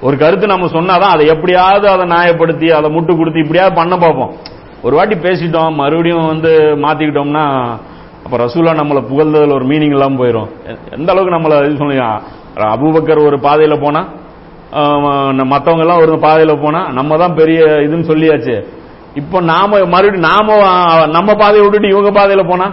ஒரு 0.02 0.18
கருத்து 0.18 0.48
நம்ம 0.48 0.66
சொன்னாதான் 0.66 1.14
அதை 1.16 1.28
எப்படியாவது 1.28 1.90
அதை 1.90 2.06
நியாயப்படுத்தி 2.08 2.68
அதை 2.70 2.92
முட்டு 2.96 3.18
கொடுத்து 3.18 3.40
இப்படியாவது 3.40 3.76
பண்ண 3.76 3.98
பார்ப்போம். 3.98 4.34
ஒரு 4.82 4.96
வாட்டி 4.96 5.16
பேசிட்டோம் 5.16 5.74
மறுபடியும் 5.74 6.28
வந்து 6.28 6.76
மாத்திக்கிட்டோம்னா 6.84 7.46
அப்ப 8.30 8.40
ரசூலா 8.42 8.72
நம்மளை 8.80 9.02
புகழ்ந்ததுல 9.10 9.54
ஒரு 9.60 9.66
மீனிங் 9.70 9.94
எல்லாம் 9.96 10.18
போயிடும் 10.20 10.50
எந்த 10.96 11.08
அளவுக்கு 11.14 11.32
நம்மள 11.36 11.54
இது 11.68 11.80
சொல்லுங்க 11.80 12.04
அபுபக்கர் 12.74 13.22
ஒரு 13.30 13.38
பாதையில 13.46 13.76
போனா 13.84 14.02
மத்தவங்க 15.52 15.84
எல்லாம் 15.86 16.02
ஒரு 16.04 16.18
பாதையில 16.26 16.54
போனா 16.64 16.82
நம்ம 16.98 17.18
தான் 17.22 17.34
பெரிய 17.40 17.60
இதுன்னு 17.86 18.10
சொல்லியாச்சு. 18.12 18.56
இப்போ 19.22 19.38
நாம 19.52 19.80
மறுபடியும் 19.94 20.28
நாம 20.30 20.58
நம்ம 21.16 21.30
பாதையை 21.42 21.64
விட்டுட்டு 21.64 21.92
இவங்க 21.94 22.12
பாதையில 22.20 22.44
போனா? 22.52 22.68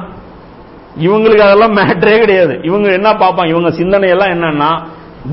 இவங்களுக்கு 1.06 1.46
அதெல்லாம் 1.46 1.76
மேட்டரே 1.80 2.18
கிடையாது. 2.24 2.54
இவங்க 2.68 2.86
என்ன 2.98 3.08
பார்ப்பாங்க? 3.24 3.50
இவங்க 3.54 3.72
சிந்தனை 3.80 4.12
எல்லாம் 4.16 4.34
என்னன்னா 4.36 4.70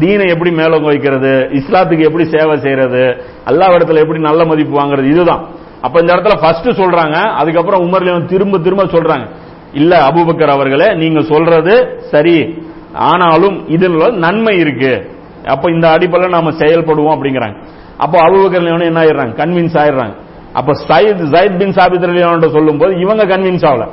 தீனை 0.01 0.27
எப்படி 0.35 0.53
மேலோங்க 0.61 0.89
வைக்கிறது 0.93 1.33
இஸ்லாத்துக்கு 1.61 2.09
எப்படி 2.09 2.27
சேவை 2.35 2.57
செய்யறது 2.65 3.05
அல்லாஹ் 3.51 3.77
இடத்துல 3.77 4.03
எப்படி 4.05 4.21
நல்ல 4.29 4.43
மதிப்பு 4.53 4.81
வாங்குறது 4.81 5.13
இதுதான். 5.15 5.43
அப்ப 5.85 5.95
இந்த 6.01 6.11
இடத்துல 6.15 6.37
ஃபர்ஸ்ட் 6.41 6.77
சொல்றாங்க 6.81 7.17
அதுக்கப்புறம் 7.41 7.83
உமர்ல 7.87 8.19
திரும்ப 8.35 8.57
திரும்ப 8.67 8.91
சொல்றாங்க. 8.97 9.25
இல்ல 9.73 10.07
அபூபக்கர் 10.07 10.49
அவர்களே 10.49 10.95
நீங்க 10.95 11.21
சொல்றது 11.21 11.99
சரி. 12.11 12.63
ஆனாலும் 12.93 13.69
இதுல 13.69 14.13
நன்மை 14.13 14.57
இருக்கு. 14.57 15.11
அப்ப 15.45 15.71
இந்த 15.71 15.89
அடிப்படையில் 15.89 16.37
நாம 16.37 16.51
செயல்படுவோம் 16.51 17.17
அப்படிங்கிறாங்க. 17.17 17.63
அப்போ 17.97 18.19
அபுபக்கர் 18.19 18.81
என்ன 18.81 19.01
ஆயிடுறாங்க? 19.01 19.33
கன்வின்ஸ் 19.33 19.77
ஆயிடுறாங்க. 19.77 20.15
அப்ப 20.53 20.71
சயித் 20.87 21.23
சயித் 21.33 21.57
பின் 21.57 21.71
சாபித் 21.71 22.07
ரலியல்லாஹு 22.09 22.51
சொல்லும் 22.51 22.77
போது 22.77 22.99
இவங்க 22.99 23.25
கன்வின்ஸ் 23.25 23.65
ஆகல. 23.65 23.87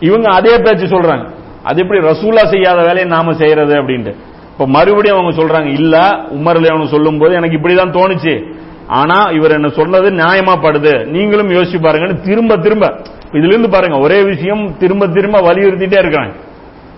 இவங்க 0.00 0.30
அதே 0.30 0.58
பேச்சு 0.58 0.86
சொல்றாங்க. 0.86 1.28
அது 1.62 1.82
எப்படி 1.82 2.00
ரசூலா 2.00 2.46
செய்யாத 2.46 2.80
வேலையை 2.80 3.04
நாம 3.04 3.32
செய்யறது 3.32 3.74
அப்படின்ட்டு. 3.74 4.14
இப்ப 4.52 4.66
மறுபடியும் 4.66 5.18
அவங்க 5.18 5.42
சொல்றாங்க 5.42 5.66
இல்ல 5.66 5.96
உமர் 6.30 6.58
லியோனு 6.58 6.86
சொல்லும் 6.86 7.18
போது 7.18 7.34
எனக்கு 7.34 7.56
இப்படிதான் 7.56 7.94
தோணுச்சு. 7.94 8.54
ஆனா 8.86 9.24
இவர் 9.30 9.50
என்ன 9.50 9.68
சொன்னது 9.68 10.10
நியாயமா 10.10 10.54
படுது. 10.62 11.06
நீங்களும் 11.06 11.50
யோசிச்சு 11.50 11.78
பாருங்கன்னு 11.82 12.20
திரும்ப 12.20 12.56
திரும்ப 12.56 12.96
இதுல 13.32 13.46
இருந்து 13.46 13.70
பாருங்க 13.70 13.98
ஒரே 13.98 14.22
விஷயம் 14.22 14.76
திரும்ப 14.78 15.06
திரும்ப 15.06 15.40
வலியுறுத்திட்டே 15.40 15.98
இருக்காங்க. 15.98 16.32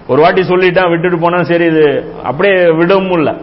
ஒரு 0.08 0.22
வாட்டி 0.22 0.40
சொல்லிட்டேன் 0.40 0.90
விட்டுட்டு 0.90 1.18
போனா 1.18 1.42
சரி 1.42 1.64
இது 1.64 2.14
அப்படியே 2.24 2.70
விடவும் 2.70 3.10
இல்ல 3.10 3.34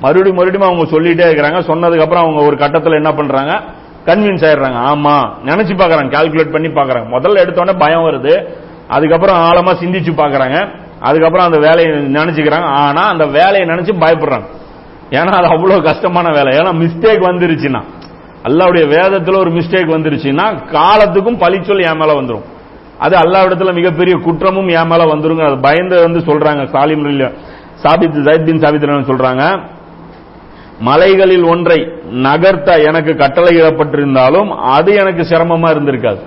மறுபடியும் 0.00 0.36
மறுபடியும் 0.36 0.68
அவங்க 0.68 0.84
சொல்லிட்டே 0.96 1.28
இருக்கிறாங்க. 1.28 1.58
சொன்னதுக்கு 1.60 2.00
அப்புறம் 2.00 2.22
அவங்க 2.22 2.40
ஒரு 2.40 2.56
கட்டத்துல 2.56 2.94
என்ன 2.94 3.12
பண்றாங்க? 3.12 3.62
கன்வின்ஸ் 4.06 4.44
ஆயிடுறாங்க. 4.48 4.78
ஆமா 4.90 5.14
நினைச்சு 5.44 5.74
பாக்குறாங்க 5.76 6.10
கால்குலேட் 6.10 6.52
பண்ணி 6.52 6.68
பாக்குறாங்க. 6.68 7.06
முதல்ல 7.06 7.42
எடுத்தோடனே 7.44 7.78
பயம் 7.78 8.04
வருது. 8.04 8.48
அதுக்கப்புறம் 8.88 9.36
ஆழமா 9.36 9.70
சிந்திச்சு 9.82 10.12
பாக்குறாங்க. 10.16 10.68
அதுக்கப்புறம் 11.00 11.46
அந்த 11.46 11.58
வேலையை 11.58 11.92
நினைச்சுக்கிறாங்க. 12.14 12.62
ஆனா 12.62 13.02
அந்த 13.02 13.26
வேலையை 13.26 13.68
நினைச்சு 13.68 13.94
பயப்படுறாங்க. 14.00 14.46
ஏன்னா 15.10 15.32
அது 15.32 15.46
அவ்வளவு 15.46 15.82
கஷ்டமான 15.82 16.42
வேலை. 16.42 16.58
ஏன்னா 16.58 16.72
மிஸ்டேக் 16.82 17.26
வந்துருச்சுன்னா. 17.28 17.82
அல்லாவுடைய 18.44 18.86
வேதத்துல 18.96 19.36
ஒரு 19.36 19.50
மிஸ்டேக் 19.50 19.92
வந்துருச்சுன்னா 19.94 20.70
காலத்துக்கும் 20.70 21.38
பழிச்சொல் 21.38 21.90
என் 21.90 21.96
மேல 21.96 22.12
வந்துடும் 22.12 22.44
அது 22.98 23.16
அல்லாவிடத்துல 23.16 23.74
மிகப்பெரிய 23.74 24.16
குற்றமும் 24.16 24.68
என் 24.68 24.86
மேல 24.86 25.04
வந்துருங்க. 25.04 25.46
அது 25.46 25.60
பயந்து 25.60 26.00
வந்து 26.00 26.18
சொல்றாங்க. 26.18 26.62
சாலிம் 26.66 27.32
சாபித் 27.82 28.22
ஜயத் 28.26 28.44
பின் 28.44 28.60
சாபித் 28.60 29.10
சொல்றாங்க? 29.10 29.60
மலைகளில் 30.80 31.42
ஒன்றை 31.42 31.78
நகர்த்த 32.10 32.84
எனக்கு 32.84 33.12
கட்டளையிடப்பட்டிருந்தாலும் 33.12 34.48
அது 34.48 34.94
எனக்கு 34.94 35.22
சிரமமா 35.22 35.70
இருந்திருக்காது. 35.70 36.20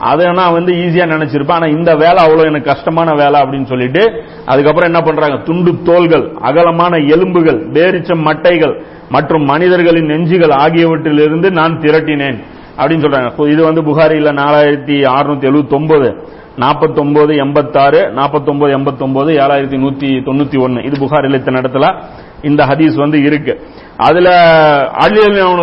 அதை 0.00 0.26
நான் 0.32 0.52
வந்து 0.52 0.72
ஈஸியா 0.72 1.06
நினைச்சிருப்பேன். 1.12 1.52
ஆனா 1.52 1.66
இந்த 1.66 1.96
வேலை 1.96 2.16
அவ்வளவு 2.16 2.46
எனக்கு 2.46 2.72
கஷ்டமான 2.72 3.12
வேலை 3.12 3.40
அப்படின்னு 3.40 3.64
சொல்லிட்டு 3.64 4.22
அதுக்கப்புறம் 4.46 4.92
என்ன 4.92 5.04
பண்றாங்க? 5.04 5.36
துண்டு 5.36 5.82
தோள்கள் 5.82 6.32
அகலமான 6.40 6.96
எலும்புகள் 6.96 7.70
பேரிச்சம் 7.70 8.24
மட்டைகள் 8.30 8.80
மற்றும் 9.10 9.44
மனிதர்களின் 9.44 10.06
நெஞ்சுகள் 10.06 10.56
ஆகியவற்றிலிருந்து 10.56 11.50
நான் 11.50 11.78
திரட்டினேன் 11.78 12.42
அப்படின்னு 12.76 13.04
சொல்றாங்க. 13.04 13.48
இது 13.48 13.64
வந்து 13.64 13.82
புகாரில 13.82 14.32
நாலாயிரத்தி 14.42 14.96
அறுநூத்தி 15.16 15.46
எழுபத்தி 15.50 15.74
ஒன்பது 15.74 16.36
நாற்பத்தி 16.58 16.98
ஒன்பது 16.98 17.36
எண்பத்தாறு 17.36 18.00
நாற்பத்தி 18.16 18.48
ஒன்பது 18.48 18.78
எண்பத்தி 18.78 19.02
ஒன்பது 19.02 19.32
ஏழாயிரத்தி 19.32 19.78
நூத்தி 19.82 20.10
தொண்ணூத்தி 20.28 20.60
ஒன்னு. 20.60 20.84
இது 20.84 20.98
புகாரில் 20.98 21.34
இத்தனை 21.34 21.60
இடத்துல 21.60 22.02
இந்த 22.42 22.64
ஹதீஸ் 22.64 22.94
வந்து 22.94 23.22
இருக்கு. 23.22 23.60
அதுல 23.96 24.30
அலி 24.90 25.20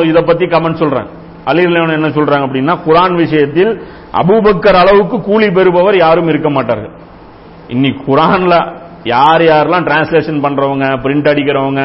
இதை 0.08 0.22
பத்தி 0.22 0.46
கமெண்ட் 0.46 0.82
சொல்றேன். 0.84 1.24
அலி 1.50 1.64
என்ன 1.98 2.10
சொல்றாங்க 2.18 2.46
அப்படின்னா 2.48 2.76
குரான் 2.88 3.16
விஷயத்தில் 3.24 3.72
அபூபக்கர் 4.22 4.78
அளவுக்கு 4.84 5.18
கூலி 5.30 5.48
பெறுபவர் 5.58 5.98
யாரும் 6.06 6.30
இருக்க 6.34 6.50
மாட்டார்கள். 6.58 6.94
இன்னைக்கு 7.74 8.02
குரான்ல 8.10 8.56
யார் 9.14 9.44
யாரெல்லாம் 9.52 9.86
டிரான்ஸ்லேஷன் 9.88 10.44
பண்றவங்க 10.46 10.86
பிரிண்ட் 11.04 11.28
அடிக்கிறவங்க 11.32 11.82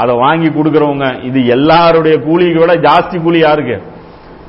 அதை 0.00 0.12
வாங்கி 0.24 0.48
கொடுக்கறவங்க 0.56 1.06
இது 1.28 1.40
எல்லாருடைய 1.56 2.16
கூலிக்கு 2.26 2.60
விட 2.62 2.74
ஜாஸ்தி 2.86 3.16
கூலி 3.24 3.38
யாருக்கு? 3.46 3.76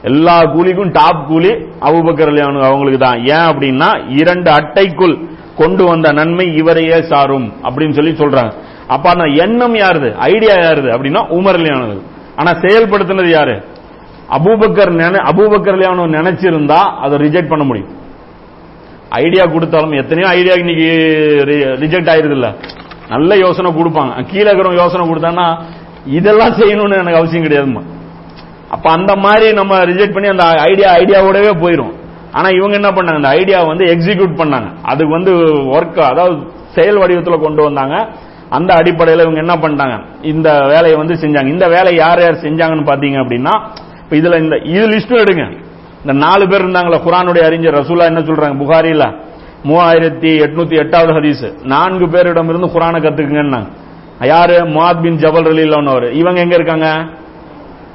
எல்லா 0.10 0.36
கூலிக்கும் 0.54 0.94
டாப் 1.00 1.24
கூலி 1.30 1.52
அபுபக்கர் 1.88 2.32
அவங்களுக்கு 2.68 3.02
தான். 3.08 3.20
ஏன் 3.34 3.48
அப்படின்னா 3.52 3.90
இரண்டு 4.22 4.50
அட்டைக்குள் 4.60 5.16
கொண்டு 5.62 5.84
வந்த 5.90 6.08
நன்மை 6.20 6.46
இவரையே 6.62 7.00
சாரும் 7.12 7.48
அப்படின்னு 7.66 7.98
சொல்லி 8.00 8.14
சொல்றாங்க. 8.22 8.52
அப்ப 8.94 9.06
அந்த 9.14 9.26
எண்ணம் 9.44 9.76
யாருது? 9.84 10.10
ஐடியா 10.32 10.56
யாருது? 10.66 10.90
அப்படின்னா 10.96 11.22
உமர் 11.38 11.60
அலியானது 11.60 11.98
ஆனா 12.40 12.52
செயல்படுத்தினது 12.64 13.32
யாரு? 13.38 13.56
அபூபக்கர் 14.38 14.94
அபூபக்கர் 15.32 15.78
அலியானு 15.78 16.08
நினைச்சிருந்தா 16.18 16.80
அதை 17.04 17.16
ரிஜெக்ட் 17.26 17.52
பண்ண 17.54 17.64
முடியும். 17.70 17.92
ஐடியா 19.24 19.44
கொடுத்தாலும் 19.54 19.96
எத்தனையோ 20.02 20.28
ஐடியா 20.40 20.56
இன்னைக்கு 20.62 20.90
ரிஜெக்ட் 21.84 22.12
ஆயிருது 22.14 22.36
இல்ல 22.38 22.50
நல்ல 23.14 23.32
யோசனை 23.46 23.70
கொடுப்பாங்க. 23.80 24.12
கீழே 24.32 24.48
இருக்கிற 24.50 24.70
யோசனை 24.82 25.04
கொடுத்தான்னா 25.10 25.48
இதெல்லாம் 26.18 26.54
செய்யணும்னு 26.60 27.02
எனக்கு 27.02 27.20
அவசியம் 27.22 27.46
கிடையாதுமா 27.48 27.82
அப்ப 28.76 28.86
அந்த 28.98 29.14
மாதிரி 29.26 29.48
நம்ம 29.60 29.80
ரிஜெக்ட் 29.90 30.16
பண்ணி 30.16 30.30
அந்த 30.34 30.46
ஐடியா 30.70 30.90
ஐடியாவோடவே 31.02 31.52
போயிரும். 31.64 31.94
ஆனா 32.38 32.48
இவங்க 32.58 32.76
என்ன 32.80 32.90
பண்ணாங்க? 32.90 33.20
அந்த 33.22 33.32
ஐடியா 33.40 33.60
வந்து 33.70 33.86
எக்ஸிக்யூட் 33.94 34.40
பண்ணாங்க. 34.42 34.68
அதுக்கு 34.92 35.14
வந்து 35.18 35.32
ஒர்க் 35.76 36.00
அதாவது 36.12 36.36
செயல் 36.76 37.00
வடிவத்தில் 37.02 37.44
கொண்டு 37.46 37.62
வந்தாங்க. 37.68 37.96
அந்த 38.58 38.72
அடிப்படையில் 38.80 39.24
இவங்க 39.26 39.40
என்ன 39.46 39.56
பண்ணிட்டாங்க? 39.64 39.98
இந்த 40.32 40.50
வேலையை 40.74 40.96
வந்து 41.02 41.16
செஞ்சாங்க. 41.24 41.50
இந்த 41.56 41.68
வேலை 41.76 41.92
யார் 41.96 42.22
யார் 42.26 42.44
செஞ்சாங்கன்னு 42.48 42.90
பாத்தீங்க 42.92 43.20
அப்படின்னா 43.24 43.54
இப்ப 44.12 44.30
இதுல 44.30 44.40
இந்த 44.40 44.56
இது 44.58 44.88
லிஸ்டும் 44.90 45.24
எடுங்க. 45.24 45.58
இந்த 46.00 46.14
நாலு 46.14 46.48
பேர் 46.48 46.66
இருந்தாங்களா 46.66 47.00
குரானுடைய 47.06 47.44
அறிஞர் 47.44 47.74
ரசூலா 47.74 48.04
என்ன 48.04 48.20
சொல்றாங்க? 48.20 48.56
புகாரில? 48.64 49.16
மூவாயிரத்தி 49.64 50.32
எட்நூத்தி 50.46 50.78
எட்டாவது 50.78 51.14
ஹதீஸ். 51.14 51.66
நான்கு 51.66 52.06
பேரிடம் 52.06 52.50
இருந்து 52.50 52.68
குரானை 52.68 53.02
கத்துக்குங்கன்னாங்க. 53.02 53.68
யாரு? 54.22 54.62
முவாத் 54.62 55.02
பின் 55.02 55.18
ஜபல் 55.18 55.48
ரலில்லான்னு 55.50 55.90
அவர் 55.90 56.12
இவங்க 56.12 56.40
எங்க 56.40 56.56
இருக்காங்க? 56.56 56.88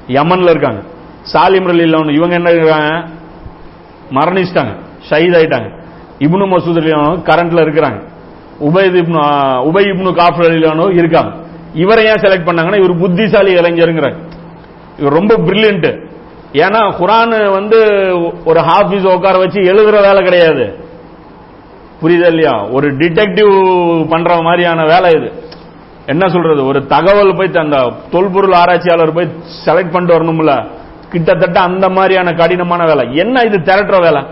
யமன்ல 0.07 0.51
இருக்காங்க. 0.51 0.83
சாலிம் 1.33 1.69
ரலில்லான்னு 1.69 2.15
இவங்க 2.15 2.35
என்ன 2.35 2.51
இருக்காங்க? 2.51 3.09
மரணிச்சிட்டாங்க. 4.11 4.75
ஷஹீத் 5.11 5.37
ஆயிட்டாங்க. 5.39 5.71
இப்னு 6.19 6.47
மசூத் 6.53 6.81
ரலில்லானு 6.81 7.19
கரண்ட்ல 7.19 7.65
இருக்கிறாங்க. 7.67 8.03
Ubay 8.59 8.87
ibn 8.87 9.59
Ubay 9.59 9.85
ibn 9.85 10.15
Kaab 10.15 10.41
ரலில்லானு 10.41 10.93
இருக்காங்க. 10.93 11.37
இவரை 11.75 12.05
ஏன் 12.05 12.13
செலக்ட் 12.13 12.49
பண்ணாங்கன்னா 12.49 12.77
இவர் 12.77 12.99
புத்திசாலி 12.99 13.55
இளைஞருங்கிறாங்க 13.55 14.17
இவர் 14.99 15.13
ரொம்ப 15.13 15.37
பிரில்லியன்ட் 15.37 16.06
ஏன்னா 16.53 16.93
குரான் 17.01 17.51
வந்து 17.51 17.79
ஒரு 18.45 18.61
ஹாஃபீஸ் 18.61 19.13
உட்கார 19.15 19.39
வச்சு 19.39 19.61
எழுதுற 19.61 20.01
வேலை 20.01 20.23
கிடையாது. 20.23 20.85
புரியுதா 22.03 22.27
இல்லையா? 22.27 22.67
ஒரு 22.67 22.97
டிடெக்டிவ் 22.97 24.09
பண்ற 24.09 24.41
மாதிரியான 24.43 24.85
வேலை 24.85 25.11
இது. 25.11 25.33
என்ன 26.07 26.29
சொல்றது? 26.29 26.67
ஒரு 26.67 26.87
தகவல் 26.87 27.37
போய் 27.37 27.51
அந்த 27.53 27.93
தொல்பொருள் 28.11 28.53
ஆராய்ச்சியாளர் 28.53 29.13
போய் 29.13 29.33
செலக்ட் 29.67 29.93
பண்ணிட்டு 29.93 30.23
வரணும்ல. 30.23 30.67
கிட்டத்தட்ட 31.11 31.61
அந்த 31.61 31.89
மாதிரியான 31.89 32.33
கடினமான 32.33 32.85
வேலை. 32.85 33.17
என்ன 33.17 33.41
இது 33.41 33.59
திரட்டுற 33.59 34.01
வேலை? 34.01 34.23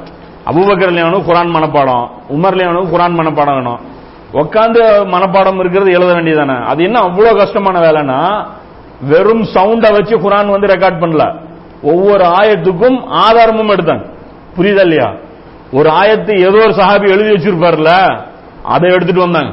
அபுபக்கர்லையானும் 0.46 1.22
குரான் 1.22 1.54
மனப்பாடம் 1.56 2.08
உமர்லையானும் 2.28 2.88
குரான் 2.88 3.18
மனப்பாடம் 3.20 3.54
வேணும். 3.54 3.92
உட்காந்து 4.32 4.82
மனப்பாடம் 5.14 5.58
இருக்கிறது 5.58 5.92
எழுத 5.92 6.12
வேண்டியதானே 6.12 6.64
அது 6.64 6.82
என்ன 6.82 7.00
அவ்வளவு 7.00 7.36
கஷ்டமான 7.36 7.80
வேலைன்னா 7.80 8.46
வெறும் 9.00 9.42
சவுண்டை 9.42 9.92
வச்சு 9.92 10.18
குரான் 10.18 10.50
வந்து 10.50 10.66
ரெக்கார்ட் 10.66 11.02
பண்ணல. 11.02 11.52
ஒவ்வொரு 11.90 12.24
ஆயத்துக்கும் 12.38 12.98
ஆதாரமும் 13.24 13.72
எடுத்தாங்க 13.74 14.04
புரியுதா 14.56 14.84
இல்லையா? 14.88 15.08
ஒரு 15.78 15.88
ஆயத்தை 16.00 16.34
ஏதோ 16.48 16.58
ஒரு 16.66 16.74
சஹாபி 16.80 17.06
எழுதி 17.14 17.30
வச்சிருப்பார்ல 17.34 17.92
அதை 18.74 18.86
எடுத்துட்டு 18.96 19.26
வந்தாங்க. 19.26 19.52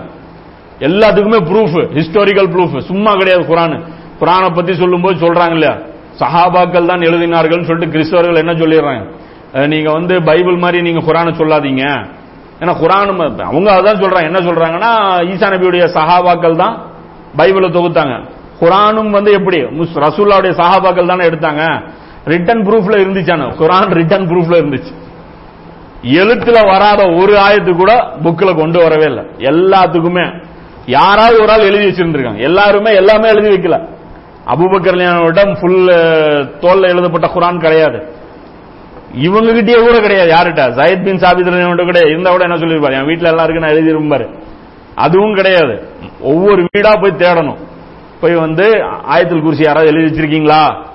எல்லாத்துக்குமே 0.88 1.40
ப்ரூஃப் 1.50 1.78
ஹிஸ்டாரிக்கல் 1.98 2.50
ப்ரூஃப் 2.54 2.76
சும்மா 2.90 3.12
கிடையாது 3.20 3.44
குரான். 3.52 3.76
குரானை 4.22 4.50
பத்தி 4.58 4.74
சொல்லும்போது 4.82 5.16
சொல்றாங்க 5.24 5.56
இல்லையா? 5.58 5.76
சஹாபாக்கள் 6.22 6.90
தான் 6.92 7.06
எழுதினார்கள் 7.10 7.68
சொல்லிட்டு 7.70 7.94
கிறிஸ்தவர்கள் 7.94 8.42
என்ன 8.44 8.54
சொல்லிடுறாங்க? 8.62 9.04
நீங்க 9.74 9.90
வந்து 9.98 10.16
பைபிள் 10.30 10.58
மாதிரி 10.64 10.80
நீங்க 10.88 11.02
குரானை 11.08 11.32
சொல்லாதீங்க. 11.40 11.84
ஏன்னா 12.62 12.74
குரான் 12.82 13.12
அவங்க 13.50 13.70
அதான் 13.78 14.02
சொல்றாங்க. 14.04 14.28
என்ன 14.32 14.42
சொல்றாங்கன்னா 14.50 14.92
ஈசா 15.32 15.48
நபியுடைய 15.54 15.86
சஹாபாக்கள் 15.98 16.62
தான் 16.64 16.76
பைபிளை 17.40 17.70
தொகுத்தாங்க. 17.78 18.16
குரானும் 18.62 19.12
வந்து 19.18 19.32
எப்படி? 19.40 19.60
ரசூல்லாவுடைய 20.06 20.54
சஹாபாக்கள் 20.62 21.12
தானே 21.12 21.24
எடுத்தாங்க. 21.30 21.64
ரிட்டன் 22.26 22.64
ப்ரூஃப்ல 22.64 23.00
இருந்துச்சான? 23.04 23.50
குரான் 23.60 23.94
ரிட்டன் 23.94 24.28
ப்ரூஃப்ல 24.28 24.62
இருந்துச்சு. 24.62 24.94
எழுத்துல 26.04 26.66
வராத 26.66 27.10
ஒரு 27.10 27.34
ஆயத்து 27.34 27.76
கூட 27.76 27.94
புக்ல 28.24 28.56
கொண்டு 28.56 28.80
வரவே 28.80 29.04
இல்லை. 29.04 29.24
எல்லாத்துக்குமே. 29.38 30.44
யாராவது 30.86 31.42
ஒரு 31.42 31.52
ஆள் 31.52 31.60
எழுதி 31.60 31.86
வச்சிருந்திருக்காங்க. 31.86 32.38
எல்லாருமே 32.38 32.96
எல்லாமே 32.96 33.28
எழுதி 33.28 33.50
வைக்கல. 33.50 33.88
அபுபக்கர்லியானோட 34.48 35.60
ஃபுல் 35.60 35.88
தோல்ல 36.60 36.82
எழுதப்பட்ட 36.82 37.28
குரான் 37.28 37.60
கிடையாது. 37.60 38.14
இவங்க 39.14 39.52
கிட்டயே 39.52 39.80
கூட 39.80 40.00
கிடையாது 40.00 40.32
யார்கிட்ட? 40.32 40.74
ஜயத் 40.74 41.04
பின் 41.04 41.18
சாபித் 41.18 41.76
கிடையாது 41.76 42.10
இருந்தா 42.10 42.32
கூட 42.32 42.44
என்ன 42.44 42.56
சொல்லியிருப்பாரு? 42.56 42.92
என் 42.92 43.06
வீட்டுல 43.06 43.24
எல்லாருக்கும் 43.24 43.64
நான் 43.64 43.74
எழுதிருப்பாரு 43.74 44.40
அதுவும் 44.96 45.36
கிடையாது. 45.36 45.88
ஒவ்வொரு 46.22 46.66
வீடா 46.72 46.96
போய் 46.96 47.12
தேடணும். 47.12 47.58
போய் 48.22 48.36
வந்து 48.36 48.64
ஆயத்தில் 48.86 49.44
குறிச்சி 49.44 49.64
யாராவது 49.64 49.92
எழுதி 49.92 50.20
வச்சிருக்கீங்களா? 50.20 50.90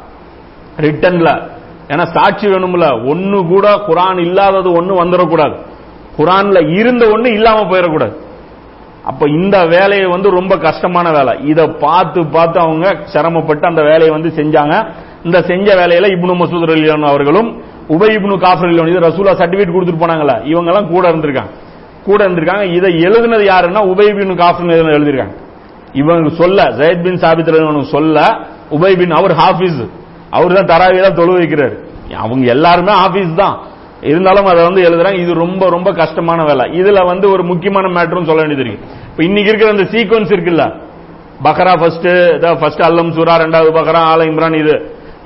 ரிட்டன்ல. 0.84 1.30
ஏன்னா 1.88 2.04
சாட்சி 2.14 2.46
வேணும்ல. 2.48 3.08
ஒன்னு 3.08 3.38
கூட 3.46 3.66
குரான் 3.88 4.20
இல்லாதது 4.20 4.70
ஒன்னு 4.72 4.94
வந்துடக்கூடாது 5.04 5.56
குரான்ல 6.18 6.78
இருந்த 6.78 7.06
ஒண்ணு 7.06 7.26
இல்லாம 7.26 7.60
போயிடக்கூடாது 7.70 8.14
அப்ப 9.04 9.28
இந்த 9.30 9.56
வேலையை 9.66 10.06
வந்து 10.06 10.28
ரொம்ப 10.30 10.54
கஷ்டமான 10.56 11.10
வேலை. 11.10 11.34
இதை 11.44 11.66
பார்த்து 11.66 12.26
பார்த்து 12.26 12.60
அவங்க 12.60 12.86
சிரமப்பட்டு 13.04 13.66
அந்த 13.66 13.82
வேலையை 13.82 14.10
வந்து 14.10 14.30
செஞ்சாங்க. 14.36 14.74
இந்த 15.24 15.42
செஞ்ச 15.42 15.74
வேலையில 15.74 16.08
இப்னு 16.14 16.34
மசூத் 16.40 16.72
அலியான் 16.76 17.10
அவர்களும் 17.12 17.48
உபய் 17.88 18.14
இப்னு 18.16 18.38
காஃபர் 18.38 18.68
அலியான் 18.68 18.88
இது 18.88 19.06
ரசூலா 19.08 19.34
சர்டிபிகேட் 19.40 19.74
கொடுத்துட்டு 19.74 20.02
போனாங்களா 20.02 20.44
இவங்க 20.44 20.70
எல்லாம் 20.72 20.88
கூட 20.88 21.12
இருந்திருக்காங்க. 21.12 21.52
கூட 22.04 22.28
இருந்திருக்காங்க. 22.28 22.64
இதை 22.74 22.90
எழுதுனது 22.94 23.44
யாருன்னா 23.52 23.80
உபய் 23.92 24.18
பின் 24.18 24.36
காஃபர் 24.36 24.66
எழுதிருக்காங்க 24.66 25.36
இவங்க 25.92 26.28
சொல்ல 26.28 26.62
ஜயத் 26.62 27.02
பின் 27.02 27.20
சாபித் 27.20 27.82
சொல்ல 27.82 28.38
உபய் 28.70 28.96
பின் 28.96 29.10
அவர் 29.10 29.30
ஹாஃபிஸ். 29.30 29.88
அவர் 30.36 30.56
தான் 30.58 30.70
தராவி 30.72 30.98
தான் 31.06 31.18
தொழு 31.20 31.34
வைக்கிறாரு. 31.38 31.76
அவங்க 32.24 32.44
எல்லாருமே 32.54 32.92
ஆபீஸ் 33.04 33.32
தான். 33.42 33.56
இருந்தாலும் 34.10 34.48
அதை 34.50 34.62
வந்து 34.68 34.82
எழுதுறாங்க 34.88 35.18
இது 35.24 35.32
ரொம்ப 35.44 35.68
ரொம்ப 35.74 35.88
கஷ்டமான 36.00 36.40
வேலை. 36.48 36.64
இதுல 36.80 36.98
வந்து 37.10 37.26
ஒரு 37.34 37.42
முக்கியமான 37.50 37.86
மேட்டரும் 37.96 38.28
சொல்ல 38.30 38.42
வேண்டியது 38.42 38.64
இருக்கு. 38.64 38.88
இப்ப 39.10 39.22
இன்னைக்கு 39.28 39.50
இருக்கிற 39.52 39.70
அந்த 39.74 39.86
சீக்வன்ஸ் 39.94 40.34
இருக்குல்ல? 40.36 40.66
பக்ரா 41.46 41.72
ஃபர்ஸ்ட் 41.80 42.10
ஃபர்ஸ்ட் 42.60 42.84
அல்லம் 42.88 43.10
சூரா 43.16 43.34
ரெண்டாவது 43.44 43.70
பக்ரா 43.78 44.02
ஆல 44.12 44.26
இம்ரான் 44.30 44.58
இது. 44.62 44.76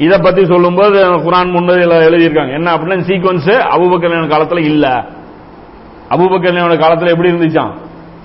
இதை 0.05 0.17
பத்தி 0.27 0.43
சொல்லும்போது 0.53 0.99
குரான் 1.27 1.51
முன்னதில் 1.57 1.95
எழுதியிருக்காங்க. 2.09 2.53
என்ன 2.59 2.69
அப்படின்னா 2.75 2.99
சீக்வன்ஸ் 3.11 3.51
அபுபக்கல்யாண 3.75 4.25
காலத்துல 4.35 4.63
இல்ல. 4.71 4.87
அபுபக்கல்யாண 6.15 6.77
காலத்துல 6.85 7.13
எப்படி 7.15 7.31
இருந்துச்சான் 7.33 7.73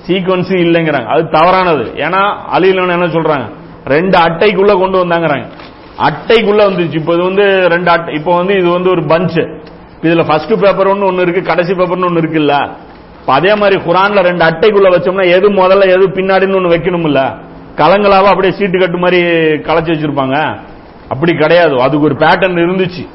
சீக்வன்ஸ் 0.07 0.51
இல்லைங்கிறாங்க. 0.63 1.07
அது 1.13 1.23
தவறானது. 1.37 1.85
ஏன்னா 2.05 2.21
அலிலன் 2.55 2.95
என்ன 2.97 3.07
சொல்றாங்க? 3.17 3.45
ரெண்டு 3.93 4.17
அட்டைக்குள்ள 4.19 4.73
கொண்டு 4.79 4.97
வந்தாங்கிறாங்க. 5.03 5.47
அட்டைக்குள்ள 5.97 6.61
வந்துருச்சு. 6.67 6.95
இப்போ 6.95 7.13
இது 7.13 7.23
வந்து 7.23 7.67
ரெண்டு 7.69 7.91
அட்டை 7.91 8.13
இப்போ 8.13 8.35
வந்து 8.35 8.53
இது 8.57 8.69
வந்து 8.69 8.89
ஒரு 8.89 9.01
பஞ்ச் 9.01 9.59
இதுல 10.01 10.27
ஃபர்ஸ்ட் 10.27 10.61
பேப்பர் 10.61 10.87
ஒன்னு 10.87 11.05
ஒன்னு 11.05 11.21
இருக்கு 11.21 11.41
கடைசி 11.41 11.73
பேப்பர்னு 11.73 12.05
ஒன்னு 12.05 12.21
இருக்குல்ல. 12.21 12.71
அதே 13.25 13.55
மாதிரி 13.55 13.81
குரான்ல 13.81 14.21
ரெண்டு 14.21 14.45
அட்டைக்குள்ள 14.45 14.93
வச்சோம்னா 14.93 15.25
எது 15.25 15.49
முதல்ல 15.49 15.85
எது 15.85 16.07
பின்னாடின்னு 16.07 16.55
ஒன்னு 16.55 16.75
வைக்கணும்ல. 16.75 17.43
கலங்களாவா 17.75 18.23
அப்படியே 18.23 18.53
சீட்டு 18.53 18.79
கட்டு 18.79 18.97
மாதிரி 18.97 19.23
களைச்சு 19.53 19.95
வச்சிருப்பாங்க. 19.95 20.57
அப்படி 21.09 21.37
கிடையாது. 21.37 21.81
அதுக்கு 21.81 22.05
ஒரு 22.05 22.15
பேட்டர்ன் 22.15 22.59
இருந்துச்சு. 22.65 23.07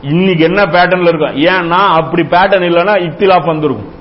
இன்னைக்கு 0.00 0.44
என்ன 0.44 0.62
பேட்டர்ன்ல 0.62 1.08
இருக்கும்? 1.08 1.36
ஏன்னா 1.36 1.84
அப்படி 1.98 2.22
பேட்டர்ன் 2.22 2.68
இல்லைன்னா 2.68 3.02
இத்திலாப் 3.02 3.46
வந்திருக்கும். 3.46 3.94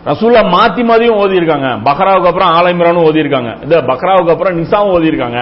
ரசூல்லா 0.10 0.42
மாத்தி 0.56 0.84
மாதிரியும் 0.90 1.20
ஓதி 1.24 1.36
இருக்காங்க 1.42 1.68
பக்ராவுக்கு 1.88 2.30
அப்புறம் 2.32 2.52
ஆலமிரானும் 2.58 3.06
ஓதி 3.10 3.20
இருக்காங்க 3.24 3.52
இந்த 3.66 3.76
பக்ராவுக்கு 3.90 4.34
அப்புறம் 4.34 4.58
நிசாவும் 4.60 4.94
ஓதி 4.96 5.08
இருக்காங்க 5.12 5.40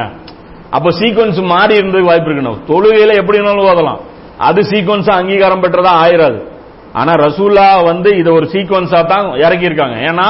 அப்ப 0.78 0.92
சீக்வன்ஸ் 1.00 1.40
மாறி 1.54 1.74
இருந்ததுக்கு 1.80 2.12
வாய்ப்பு 2.12 2.30
இருக்கணும் 2.30 2.60
தொழுகையில 2.70 3.16
எப்படி 3.22 3.38
வேணாலும் 3.40 3.70
ஓதலாம். 3.72 4.00
அது 4.48 4.60
சீக்வன்ஸ் 4.72 5.10
அங்கீகாரம் 5.18 5.64
பெற்றதா 5.64 5.92
ஆயிராது. 6.04 6.38
ஆனா 7.00 7.12
ரசூல்லா 7.26 7.66
வந்து 7.90 8.10
இதை 8.22 8.30
ஒரு 8.38 8.46
சீக்வன்ஸா 8.54 9.00
தான் 9.12 9.26
இறக்கி 9.46 9.66
இருக்காங்க 9.70 9.96
ஏன்னா 10.10 10.28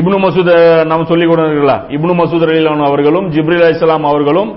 இப்னு 0.00 0.18
மசூத் 0.24 0.50
நம்ம 0.90 1.06
சொல்லி 1.12 1.26
கொடுக்கல 1.26 1.74
இப்னு 1.96 2.14
மசூத் 2.20 2.46
அலிலான் 2.48 2.86
அவர்களும் 2.88 3.26
ஜிப்ரில் 3.34 3.64
அலிஸ்லாம் 3.68 4.08
அவர்களும் 4.12 4.50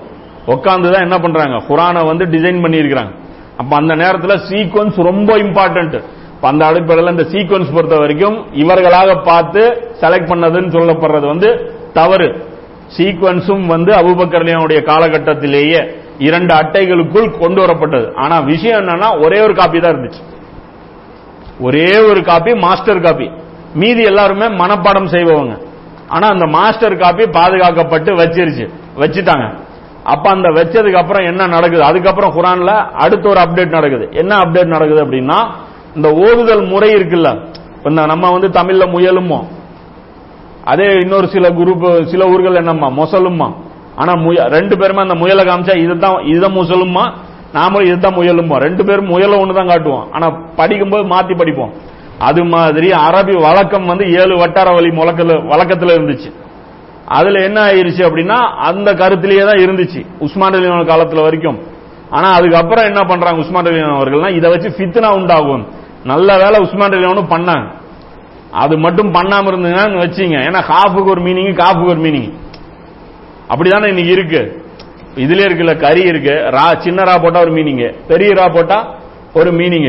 உட்காந்து 0.54 0.88
தான் 0.94 1.04
என்ன 1.06 1.16
பண்றாங்க? 1.24 1.56
குரானை 1.68 2.00
வந்து 2.10 2.24
டிசைன் 2.34 2.62
பண்ணி 2.64 2.78
இருக்கிறாங்க 2.82 3.12
அப்ப 3.60 3.72
அந்த 3.80 3.94
நேரத்தில் 4.02 4.36
சீக்வன்ஸ் 4.50 4.98
ரொம்ப 5.10 5.30
இம்பார்ட்டன்ட் 5.44 5.96
அந்த 6.40 6.66
அடிப்படையில் 6.66 7.10
இந்த 7.10 7.22
சீக்வன்ஸ் 7.22 7.74
பொறுத்த 7.74 7.96
வரைக்கும் 7.96 8.46
இவர்களாக 8.52 9.14
பார்த்து 9.14 9.92
செலக்ட் 10.00 10.30
பண்ணதுன்னு 10.30 10.74
சொல்லப்படுறது 10.76 11.26
வந்து 11.26 11.74
தவறு. 11.92 12.48
சீக்வன்ஸும் 12.96 13.66
வந்து 13.66 13.92
அபுபக்கர்லியனுடைய 13.92 14.80
காலகட்டத்திலேயே 14.90 15.80
இரண்டு 16.18 16.54
அட்டைகளுக்குள் 16.54 17.38
கொண்டு 17.38 17.64
வரப்பட்டது. 17.64 18.14
ஆனா 18.14 18.40
விஷயம் 18.40 18.80
என்னன்னா 18.80 19.24
ஒரே 19.24 19.40
ஒரு 19.40 19.54
காப்பி 19.54 19.80
தான் 19.80 19.94
இருந்துச்சு. 19.94 20.22
ஒரே 21.60 21.98
ஒரு 21.98 22.22
காப்பி 22.22 22.54
மாஸ்டர் 22.54 23.00
காப்பி 23.00 23.30
மீதி 23.74 24.02
எல்லாருமே 24.02 24.46
மனப்பாடம் 24.46 25.10
செய்பவங்க. 25.10 25.56
ஆனா 26.08 26.28
அந்த 26.28 26.46
மாஸ்டர் 26.46 26.96
காப்பி 26.96 27.24
பாதுகாக்கப்பட்டு 27.24 28.10
வச்சிருச்சு. 28.22 28.68
வச்சுட்டாங்க. 28.96 29.54
அப்ப 30.04 30.30
அந்த 30.30 30.48
வச்சதுக்கு 30.48 30.92
அப்புறம் 30.92 31.26
என்ன 31.26 31.46
நடக்குது? 31.46 31.82
அதுக்கப்புறம் 31.82 32.34
குரான்ல 32.34 32.70
அடுத்த 32.94 33.28
ஒரு 33.28 33.40
அப்டேட் 33.40 33.68
நடக்குது. 33.68 34.08
என்ன 34.12 34.36
அப்டேட் 34.36 34.74
நடக்குது 34.76 35.06
அப்படின்னா 35.06 35.38
இந்த 35.94 36.12
ஓதுதல் 36.12 36.68
முறை 36.68 36.94
இருக்குல்ல. 36.94 37.40
நம்ம 37.82 38.30
வந்து 38.30 38.48
தமிழ்ல 38.48 38.88
முயலுமோ? 38.88 39.44
அதே 40.64 40.98
இன்னொரு 40.98 41.28
சில 41.28 41.50
குரூப் 41.50 42.10
சில 42.10 42.26
ஊர்கள் 42.26 42.54
என்னம்மா? 42.54 42.88
முசலுமா 42.88 43.54
ஆனா 43.96 44.14
முய- 44.14 44.48
ரெண்டு 44.48 44.78
பேருமே 44.78 45.00
அந்த 45.00 45.14
முயலை 45.14 45.44
காமிச்சா 45.44 45.76
இதுதான் 45.76 46.24
இதுதான் 46.24 46.56
முசலுமா 46.56 47.12
நாமளும் 47.54 47.86
இதுதான் 47.86 48.16
முயலுமா 48.16 48.56
ரெண்டு 48.56 48.84
பேரும் 48.84 49.06
முயல 49.06 49.38
ஒன்று 49.38 49.54
தான் 49.54 49.66
காட்டுவோம். 49.66 50.12
ஆனா 50.12 50.28
படிக்கும்போது 50.56 51.04
மாத்தி 51.04 51.36
படிப்போம். 51.36 51.72
அது 52.18 52.44
மாதிரி 52.44 52.90
அரபி 52.90 53.40
வழக்கம் 53.40 53.86
வந்து 53.86 54.12
ஏழு 54.12 54.38
வட்டார 54.38 54.70
வழி 54.70 54.88
முழக்கல 54.88 55.28
வழக்கத்துல 55.28 55.92
இருந்துச்சு. 55.92 56.32
அதுல 57.06 57.42
என்ன 57.42 57.64
ஆயிருச்சு 57.64 58.08
அப்படின்னா 58.08 58.36
அந்த 58.56 58.94
கருத்திலேயே 58.94 59.44
தான் 59.44 59.56
இருந்துச்சு. 59.56 60.06
உஸ்மான் 60.18 60.52
காலத்துல 60.52 61.22
வரைக்கும். 61.22 61.69
ஆனா 62.10 62.28
அதுக்கப்புறம் 62.30 62.84
என்ன 62.84 63.00
பண்றாங்க 63.02 63.40
உஸ்மான் 63.40 63.64
அலிவான் 63.64 63.98
அவர்கள்லாம் 63.98 64.36
இதை 64.36 64.50
வச்சு 64.50 64.68
ஃபித்னா 64.68 65.10
உண்டாகும். 65.18 65.64
நல்ல 66.04 66.36
வேலை 66.38 66.58
உஸ்மான் 66.60 66.90
அலிவானும் 66.90 67.32
பண்ணாங்க 67.34 67.66
அது 68.62 68.78
மட்டும் 68.78 69.10
பண்ணாம 69.14 69.50
இருந்தீங்கன்னு 69.50 70.02
வச்சீங்க. 70.04 70.36
ஏன்னா 70.48 70.60
காஃபுக்கு 70.72 71.12
ஒரு 71.14 71.22
மீனிங் 71.22 71.52
காஃபுக்கு 71.62 71.92
ஒரு 71.94 72.00
மீனிங் 72.00 72.30
அப்படிதானே 73.50 73.88
இன்னைக்கு 73.92 74.12
இருக்கு. 74.12 74.40
இதுல 75.16 75.44
இருக்குல்ல 75.48 75.74
கறி 75.76 76.02
இருக்கு. 76.02 76.34
ரா 76.56 76.64
சின்ன 76.84 77.02
ரா 77.02 77.22
போட்டா 77.22 77.40
ஒரு 77.40 77.52
மீனிங் 77.52 77.82
பெரிய 78.06 78.30
ரா 78.32 78.46
போட்டா 78.54 78.78
ஒரு 79.34 79.50
மீனிங் 79.50 79.88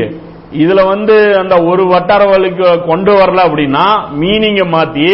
இதுல 0.62 0.80
வந்து 0.86 1.38
அந்த 1.38 1.54
ஒரு 1.62 1.86
வட்டார 1.86 2.22
வழிக்கு 2.24 2.82
கொண்டு 2.86 3.12
வரல 3.12 3.40
அப்படின்னா 3.48 3.84
மீனிங்க 4.22 4.64
மாத்தி 4.74 5.08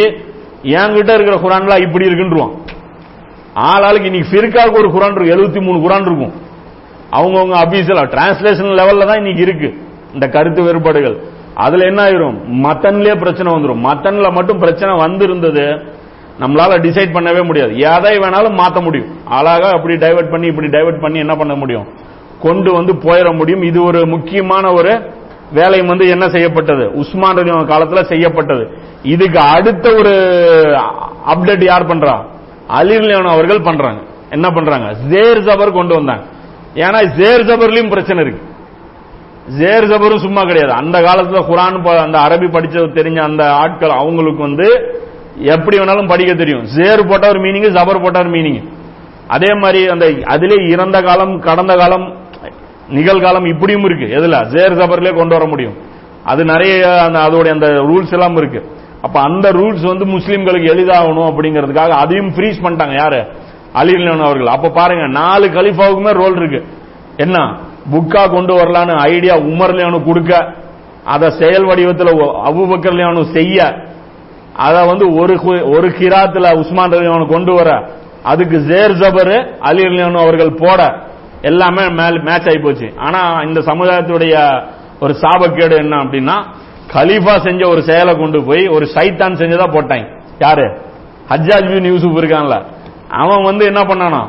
என்கிட்ட 0.63 1.11
இருக்கிற 1.17 1.37
குரான்லாம் 1.45 1.85
இப்படி 1.87 2.09
இருக்குன்றுவான். 2.09 2.55
ஆளாளுக்கு 3.55 4.11
இன்னைக்கு 4.11 4.33
ஃபிர்காவுக்கு 4.33 4.81
ஒரு 4.83 4.91
குரான் 4.97 5.15
இருக்கும் 5.15 5.35
எழுபத்தி 5.35 5.61
மூணு 5.67 5.79
குரான் 5.85 6.07
இருக்கும். 6.09 6.35
அவங்கவுங்க 7.13 7.57
அபிஷியல் 7.65 8.11
டிரான்ஸ்லேஷன் 8.15 8.79
லெவல்ல 8.81 9.07
தான் 9.07 9.17
இன்னைக்கு 9.17 9.43
இருக்கு. 9.43 9.79
இந்த 10.15 10.29
கருத்து 10.29 10.63
வேறுபாடுகள். 10.63 11.17
அதுல 11.55 11.85
என்ன 11.85 12.03
ஆயிரும்? 12.03 12.37
மத்தன்லயே 12.67 13.19
பிரச்சனை 13.19 13.53
வந்துடும் 13.53 13.85
மத்தன்ல 13.85 14.33
மட்டும் 14.33 14.59
பிரச்சனை 14.59 14.97
வந்திருந்தது 14.97 15.97
நம்மளால 16.41 16.73
டிசைட் 16.79 17.15
பண்ணவே 17.17 17.45
முடியாது. 17.45 17.79
எதை 17.79 18.19
வேணாலும் 18.19 18.59
மாத்த 18.59 18.83
முடியும். 18.83 19.25
அழகா 19.25 19.69
அப்படி 19.69 19.95
டைவர்ட் 19.95 20.31
பண்ணி 20.31 20.47
இப்படி 20.47 20.67
டைவர்ட் 20.67 21.01
பண்ணி 21.01 21.19
என்ன 21.19 21.37
பண்ண 21.37 21.55
முடியும்? 21.55 21.89
கொண்டு 22.41 22.73
வந்து 22.73 22.95
போயிட 22.95 23.37
முடியும். 23.37 23.63
இது 23.63 23.85
ஒரு 23.85 24.07
முக்கியமான 24.07 24.73
ஒரு 24.73 25.11
வேலை 25.53 25.81
வந்து 25.81 26.09
என்ன 26.09 26.29
செய்யப்பட்டது? 26.29 26.93
உஸ்மான் 26.93 27.37
ரலி 27.37 27.41
காலத்துல 27.41 28.03
செய்யப்பட்டது. 28.03 28.71
இதுக்கு 29.03 29.39
அடுத்த 29.39 29.95
ஒரு 29.95 30.13
அப்டேட் 31.27 31.65
யார் 31.65 31.87
பண்றா? 31.87 32.25
அலிர்லியான் 32.69 33.25
அவர்கள் 33.25 33.61
பண்றாங்க. 33.61 34.01
என்ன 34.31 34.51
பண்றாங்க? 34.51 34.97
ஜேர் 35.11 35.39
ஜபர் 35.39 35.73
கொண்டு 35.73 35.95
வந்தாங்க. 35.95 36.23
ஏன்னா 36.75 37.01
ஜேர் 37.19 37.43
ஜபர்லயும் 37.51 37.89
பிரச்சனை 37.89 38.25
இருக்கு. 38.25 38.43
ஜேர் 39.59 39.87
ஜபரும் 39.91 40.19
சும்மா 40.19 40.41
கிடையாது. 40.41 40.73
அந்த 40.73 41.01
காலத்துல 41.01 41.43
குரான் 41.51 41.97
அந்த 41.97 42.19
அரபி 42.19 42.49
படிச்சது 42.49 42.97
தெரிஞ்ச 42.99 43.19
அந்த 43.19 43.53
ஆட்கள் 43.53 43.91
அவங்களுக்கு 43.91 44.43
வந்து 44.43 44.97
எப்படி 45.37 45.79
வேணாலும் 45.79 46.09
படிக்க 46.09 46.35
தெரியும். 46.35 46.65
ஜேர் 46.77 47.09
போட்ட 47.09 47.29
ஒரு 47.29 47.41
மீனிங் 47.41 47.73
ஜபர் 47.73 48.03
போட்ட 48.03 48.19
ஒரு 48.19 48.31
மீனிங் 48.31 48.65
அதே 49.29 49.55
மாதிரி 49.55 49.89
அந்த 49.89 50.15
அதிலே 50.25 50.55
இறந்த 50.69 51.03
காலம் 51.03 51.41
கடந்த 51.41 51.77
காலம் 51.77 52.17
நிகழ்காலம் 52.91 53.49
இப்படியும் 53.49 53.85
இருக்கு. 53.85 54.17
எதுல? 54.17 54.31
ஜேர் 54.31 54.79
ஜபர்லயே 54.81 55.15
கொண்டு 55.15 55.35
வர 55.37 55.47
முடியும். 55.47 55.77
அது 56.25 56.45
நிறைய 56.45 57.03
அந்த 57.03 57.19
அதோடைய 57.19 57.51
அந்த 57.51 57.67
ரூல்ஸ் 57.67 58.13
எல்லாம் 58.13 58.37
இருக்கு. 58.37 58.77
அப்ப 59.03 59.21
அந்த 59.21 59.53
ரூல்ஸ் 59.53 59.87
வந்து 59.87 60.05
முஸ்லீம்களுக்கு 60.05 60.71
எளிதாகணும் 60.75 61.29
அப்படிங்கிறதுக்காக 61.31 61.89
அதையும் 61.89 62.29
ஃப்ரீஸ் 62.29 62.63
பண்ணிட்டாங்க. 62.63 62.95
யாரு? 62.95 63.27
அலிலன் 63.75 64.21
அவர்கள். 64.21 64.47
அப்ப 64.47 64.69
பாருங்க 64.69 65.07
நாலு 65.07 65.49
கலிஃபாவுக்குமே 65.49 66.13
ரோல் 66.13 66.37
இருக்கு. 66.37 66.67
என்ன? 67.17 67.59
புக்கா 67.93 68.31
கொண்டு 68.31 68.57
வரலான்னு 68.57 68.99
ஐடியா 68.99 69.35
உமர்லியானு 69.35 70.05
கொடுக்க 70.05 70.55
அதை 71.05 71.31
செயல் 71.31 71.65
வடிவத்தில் 71.65 72.15
அபுபக்கர்லியானு 72.17 73.33
செய்ய 73.33 73.75
அதை 74.57 74.87
வந்து 74.87 75.15
ஒரு 75.15 75.35
கு- 75.35 75.77
ஒரு 75.77 75.89
கிராத்துல 75.89 76.55
உஸ்மான் 76.55 76.91
ரலியானு 76.91 77.27
கொண்டு 77.27 77.55
வர 77.55 77.89
அதுக்கு 78.23 78.59
ஜேர் 78.59 78.95
ஜபர் 78.95 79.59
அலி 79.59 79.83
ரலியானு 79.83 80.19
அவர்கள் 80.19 80.55
போட 80.55 81.03
எல்லாமே 81.43 81.89
மேட்ச் 81.89 82.49
ஆகி 82.49 82.59
போச்சு. 82.59 82.93
ஆனா 82.97 83.41
இந்த 83.41 83.61
சமுதாயத்துடைய 83.61 84.63
ஒரு 85.01 85.17
சாபக்கேடு 85.21 85.77
என்ன 85.77 85.97
அப்படின்னா 85.97 86.45
கலீஃபா 86.93 87.45
செஞ்ச 87.45 87.69
ஒரு 87.69 87.83
செயலை 87.83 88.17
கொண்டு 88.17 88.45
போய் 88.45 88.67
ஒரு 88.67 88.89
சைத்தான் 88.95 89.35
செஞ்சதா 89.35 89.67
போட்டாங்க. 89.67 90.21
யாரு? 90.39 90.81
ஹஜ்ஜாஜ் 91.29 91.73
பின் 91.73 91.85
யூசுப் 91.85 92.19
இருக்கான்ல. 92.19 92.63
அவன் 93.09 93.43
வந்து 93.43 93.65
என்ன 93.67 93.81
பண்ணானா? 93.81 94.23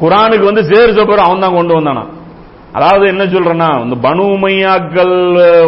குரானுக்கு 0.00 0.44
வந்து 0.44 0.64
சேர் 0.64 0.94
ஜபர் 0.96 1.26
அவன் 1.26 1.40
தான் 1.40 1.54
கொண்டு 1.54 1.74
வந்தானா. 1.78 2.04
அதாவது 2.72 3.06
என்ன 3.08 3.24
சொல்றேன்னா 3.24 3.82
இந்த 3.84 3.96
பனுமையாக்கள் 4.08 5.14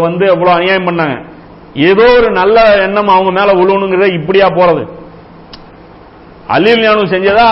வந்து 0.00 0.26
எவ்வளவு 0.26 0.56
அநியாயம் 0.56 0.88
பண்ணாங்க. 0.88 1.24
ஏதோ 1.74 2.04
ஒரு 2.18 2.30
நல்ல 2.30 2.82
எண்ணம் 2.86 3.08
அவங்க 3.08 3.30
மேல 3.30 3.52
விழுவணுங்கிறத 3.52 4.12
இப்படியா 4.12 4.46
போறது. 4.46 4.88
அலில் 6.48 6.82
ஞானு 6.82 7.12
செஞ்சதா 7.14 7.46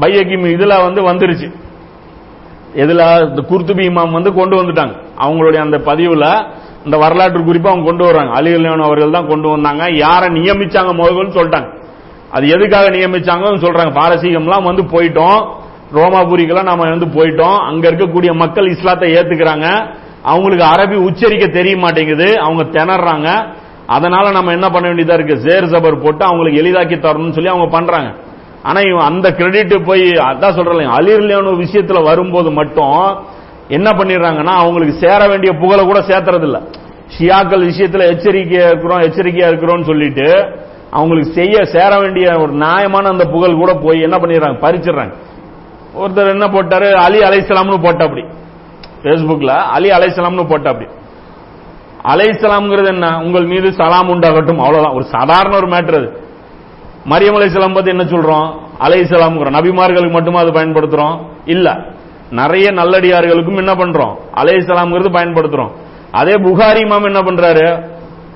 பையக்கிம் 0.00 0.44
இதுல 0.44 0.82
வந்து 0.84 1.02
வந்துருச்சு. 1.02 1.48
எதுல 2.74 3.28
இந்த 3.28 3.42
குர்துபி 3.50 3.84
இமாம் 3.90 4.10
வந்து 4.10 4.32
கொண்டு 4.32 4.62
வந்துட்டாங்க. 4.62 4.94
அவங்களுடைய 5.18 5.56
அந்த 5.56 5.78
பதிவுல 5.78 6.26
இந்த 6.84 6.96
வரலாற்று 6.96 7.40
குறிப்பா 7.40 7.68
அவங்க 7.72 7.84
கொண்டு 7.84 8.04
வர்றாங்க. 8.04 8.32
அலில் 8.32 8.58
அலியான் 8.58 8.88
அவர்கள் 8.88 9.10
தான் 9.10 9.26
கொண்டு 9.26 9.48
வந்தாங்க. 9.48 9.92
யாரை 9.92 10.28
நியமிச்சாங்க 10.28 10.92
முதல்னு 11.00 11.36
சொல்லிட்டாங்க. 11.38 11.68
அது 12.30 12.48
எதுக்காக 12.48 12.90
நியமிச்சாங்கன்னு 12.90 13.62
சொல்றாங்க. 13.64 13.92
பாரசீகம்லாம் 14.00 14.62
வந்து 14.62 14.82
போயிட்டோம். 14.82 15.48
ரோமாபுரிக்கெல்லாம் 15.94 16.62
நாம 16.62 16.88
வந்து 16.88 17.06
போயிட்டோம். 17.06 17.56
அங்க 17.56 17.90
இருக்கக்கூடிய 17.90 18.34
மக்கள் 18.34 18.68
இஸ்லாத்தை 18.68 19.14
ஏத்துக்கிறாங்க. 19.14 19.94
அவங்களுக்கு 20.22 20.64
அரபி 20.64 20.94
உச்சரிக்க 20.94 21.46
தெரிய 21.46 21.76
மாட்டேங்குது. 21.76 22.40
அவங்க 22.40 22.62
திணறாங்க. 22.62 23.58
அதனால 23.86 24.30
நம்ம 24.30 24.52
என்ன 24.52 24.68
பண்ண 24.68 24.88
வேண்டியதா 24.88 25.12
இருக்கு? 25.12 25.34
ஜேர் 25.34 25.64
ஜபர் 25.64 26.04
போட்டு 26.04 26.24
அவங்களுக்கு 26.24 26.62
எளிதாக்கி 26.62 26.98
தரணும்னு 26.98 27.32
சொல்லி 27.32 27.48
அவங்க 27.48 27.68
பண்றாங்க. 27.70 28.14
ஆனா 28.62 28.80
அந்த 29.04 29.32
கிரெடிட் 29.32 29.84
போய் 29.84 30.10
அதான் 30.10 30.54
சொல்றேன் 30.54 30.88
அலிர்லியான 30.88 31.52
விஷயத்துல 31.64 32.04
வரும்போது 32.04 32.50
மட்டும் 32.50 33.28
என்ன 33.68 33.90
பண்ணிடுறாங்கன்னா 33.90 34.54
அவங்களுக்கு 34.54 35.08
சேர 35.08 35.28
வேண்டிய 35.28 35.52
புகழை 35.52 35.84
கூட 35.84 36.00
சேர்த்துறது 36.00 36.42
இல்ல 36.42 36.58
ஷியாக்கள் 37.18 37.62
விஷயத்துல 37.70 38.02
எச்சரிக்கையா 38.12 38.66
இருக்கிறோம் 38.66 39.00
எச்சரிக்கையா 39.00 39.48
இருக்கிறோம்னு 39.52 39.84
சொல்லிட்டு 39.84 40.26
அவங்களுக்கு 40.90 41.32
செய்ய 41.32 41.64
சேர 41.64 41.98
வேண்டிய 41.98 42.40
ஒரு 42.40 42.52
நியாயமான 42.52 43.08
அந்த 43.08 43.24
புகழ் 43.24 43.54
கூட 43.54 43.74
போய் 43.74 44.00
என்ன 44.00 44.16
பண்ணிடுறாங்க? 44.16 44.56
பறிச்சிடுறாங்க. 44.60 45.12
ஒருத்தர் 45.98 46.28
என்ன 46.28 46.46
போட்டாரு? 46.46 46.92
அலி 46.92 47.18
அலைசலாம்னு 47.18 47.82
போட்ட 47.82 48.04
அப்படி. 48.04 48.26
பேஸ்புக்ல 49.02 49.46
அலி 49.46 49.90
அலைசலாம்னு 49.90 50.48
போட்ட 50.48 50.70
அப்படி. 50.70 50.90
அலைசலாம்ங்கிறது 52.04 52.86
என்ன? 52.86 53.18
உங்கள் 53.18 53.44
மீது 53.44 53.72
சலாம் 53.72 54.08
உண்டாகட்டும். 54.08 54.58
அவ்வளவுதான். 54.58 54.92
ஒரு 54.92 55.04
சாதாரண 55.04 55.56
ஒரு 55.56 55.66
மேட்டர் 55.66 55.96
அது. 55.96 56.28
மரியம் 57.08 57.34
அலைசலாம் 57.34 57.74
பத்தி 57.74 57.90
என்ன 57.90 58.04
சொல்றோம்? 58.04 58.54
அலைசலாம்ங்கிறோம் 58.80 59.54
நபிமார்களுக்கு 59.54 60.10
மட்டுமா 60.10 60.40
அது 60.40 60.50
பயன்படுத்துறோம்? 60.50 61.18
இல்ல. 61.44 61.76
நிறைய 62.30 62.72
நல்லடியார்களுக்கும் 62.72 63.56
என்ன 63.56 63.74
பண்றோம்? 63.74 64.16
அலைசலாம்ங்கிறது 64.34 65.08
பயன்படுத்துறோம். 65.08 65.70
அதே 66.12 66.32
புகாரி 66.32 66.78
இமாம் 66.78 67.04
என்ன 67.04 67.18
பண்றாரு? 67.18 67.88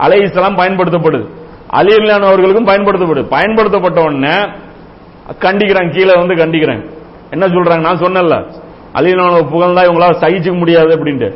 அலைசலாம் 0.00 0.56
பயன்படுத்தப்படுது. 0.56 1.28
அலி 1.66 2.10
அவர்களுக்கும் 2.10 2.66
பயன்படுத்தப்படுது. 2.66 3.24
பயன்படுத்தப்பட்ட 3.28 4.02
உடனே 4.02 4.34
கண்டிக்கிறாங்க. 5.40 5.90
கீழே 5.90 6.12
வந்து 6.14 6.34
கண்டிக்கிறாங்க. 6.34 6.90
என்ன 7.30 7.46
சொல்றாங்க? 7.46 7.80
நான் 7.80 7.98
சொன்னேன்ல. 7.98 8.52
அலியனோட 8.94 9.48
புகழ்ந்தா 9.48 9.82
இவங்களால 9.82 10.10
சகிச்சுக்க 10.10 10.58
முடியாது 10.58 10.96
அப்படின்ட்டு. 10.96 11.34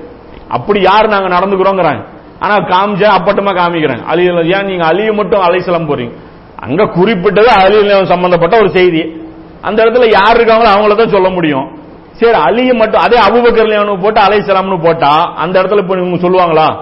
அப்படி 0.49 0.81
யார் 0.81 1.09
நாங்க 1.09 1.29
நடந்துக்கிறோங்கிறாங்க. 1.29 2.05
ஆனா 2.39 2.57
காமிச்சா 2.57 3.11
அப்பட்டமா 3.19 3.53
காமிக்கிறாங்க. 3.53 4.05
அலி 4.05 4.25
ஏன் 4.27 4.67
நீங்க 4.67 4.85
அலிய 4.85 5.13
மட்டும் 5.13 5.41
அலைசலம் 5.41 5.89
போறீங்க? 5.91 6.13
அங்க 6.57 6.87
குறிப்பிட்டது 6.87 7.49
அலியில 7.51 8.05
சம்பந்தப்பட்ட 8.05 8.59
ஒரு 8.59 8.71
செய்தி. 8.71 9.23
அந்த 9.61 9.85
இடத்துல 9.85 10.11
யார் 10.11 10.37
இருக்காங்களோ 10.37 10.73
அவங்கள 10.75 10.95
தான் 10.95 11.09
சொல்ல 11.09 11.29
முடியும். 11.29 11.84
சரி 12.15 12.39
அலிய 12.39 12.75
மட்டும் 12.75 13.01
அதே 13.01 13.19
அபுபக்கர்லியானு 13.19 14.03
போட்டு 14.03 14.21
அலைசலாம்னு 14.21 14.83
போட்டா 14.83 15.33
அந்த 15.35 15.63
இடத்துல 15.63 15.79
இப்ப 15.79 15.97
இவங்க 15.97 16.29
சொல்லுவாங்களா? 16.29 16.77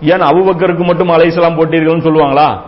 ஏன் 0.00 0.20
அபுபக்கருக்கு 0.20 0.84
மட்டும் 0.84 1.08
அலைசலாம் 1.08 1.58
போட்டீர்கள்னு 1.58 2.06
சொல்லுவாங்களா? 2.06 2.60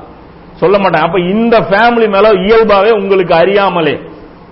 சொல்ல 0.55 0.79
மாட்டாங்க. 0.79 1.03
அப்ப 1.03 1.20
இந்த 1.20 1.61
ஃபேமிலி 1.61 2.09
மேல 2.09 2.29
இயல்பாவே 2.29 2.91
உங்களுக்கு 2.91 3.35
அறியாமலே 3.35 4.01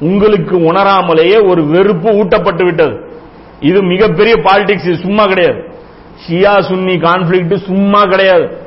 உங்களுக்கு 0.01 0.57
உணராமலேயே 0.57 1.47
ஒரு 1.47 1.67
வெறுப்பு 1.67 2.11
ஊட்டப்பட்டு 2.11 2.65
விட்டது. 2.65 3.11
இது 3.61 3.83
மிகப்பெரிய 3.83 4.37
பாலிடிக்ஸ் 4.37 4.93
சும்மா 4.93 5.25
கிடையாது. 5.27 5.71
ஷியா 6.27 6.61
சுன்னி 6.61 6.95
கான்ஃபிளிக்ட் 6.97 7.55
சும்மா 7.55 8.03
கிடையாது. 8.03 8.59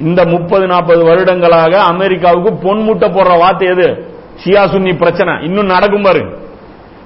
இந்த 0.00 0.24
முப்பது 0.24 0.66
நாற்பது 0.66 1.04
வருடங்களாக 1.04 1.82
அமெரிக்காவுக்கு 1.82 2.50
பொன்முட்டை 2.50 3.08
போடுற 3.16 3.38
வார்த்தை 3.38 3.68
எது? 3.68 4.16
ஷியா 4.44 4.62
சுன்னி 4.72 4.98
பிரச்சனை. 4.98 5.44
இன்னும் 5.44 5.66
நடக்கும் 5.66 6.02
பாருங்க. 6.02 6.43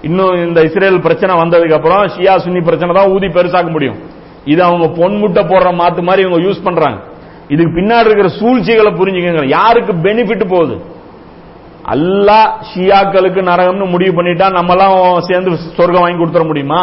இன்னும் 0.07 0.35
இந்த 0.47 0.61
இஸ்ரேல் 0.69 0.99
பிரச்சனை 1.07 1.33
வந்ததுக்கு 1.43 1.77
அப்புறம் 1.79 2.03
ஷியா 2.15 2.35
சுன்னி 2.45 2.61
பிரச்சனை 2.69 2.93
தான் 2.99 3.11
ஊதி 3.15 3.29
பெருசாக்க 3.37 3.71
முடியும். 3.77 3.99
இது 4.53 4.61
அவங்க 4.67 4.87
பொன்முட்டை 4.99 5.43
போடுற 5.51 5.71
மாத்து 5.81 6.03
மாதிரி 6.09 6.23
இவங்க 6.25 6.39
யூஸ் 6.47 6.67
பண்றாங்க. 6.67 6.99
இதுக்கு 7.55 7.73
பின்னாடி 7.79 8.09
இருக்கிற 8.09 8.31
சூழ்ச்சிகளை 8.41 8.91
புரிஞ்சுக்கங்க. 9.01 9.45
யாருக்கு 9.57 9.93
பெனிஃபிட் 10.07 10.45
போகுது? 10.55 10.77
அல்லா 11.95 12.41
ஷியாக்களுக்கு 12.71 13.41
நரகம்னு 13.51 13.87
முடிவு 13.95 14.13
பண்ணிட்டா 14.19 14.47
நம்மலாம் 14.59 14.97
சேர்ந்து 15.29 15.51
சொர்க்கம் 15.79 16.05
வாங்கி 16.05 16.21
கொடுத்துட 16.23 16.47
முடியுமா? 16.51 16.83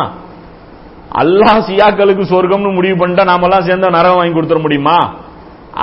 அல்லாஹ் 1.21 1.59
ஷியாக்களுக்கு 1.67 2.23
சொர்க்கம்னு 2.33 2.77
முடிவு 2.77 2.95
பண்ணிட்டா 3.01 3.25
நாமெல்லாம் 3.31 3.67
சேர்ந்து 3.69 3.95
நரகம் 3.97 4.19
வாங்கி 4.19 4.35
கொடுத்துட 4.37 4.61
முடியுமா? 4.65 4.97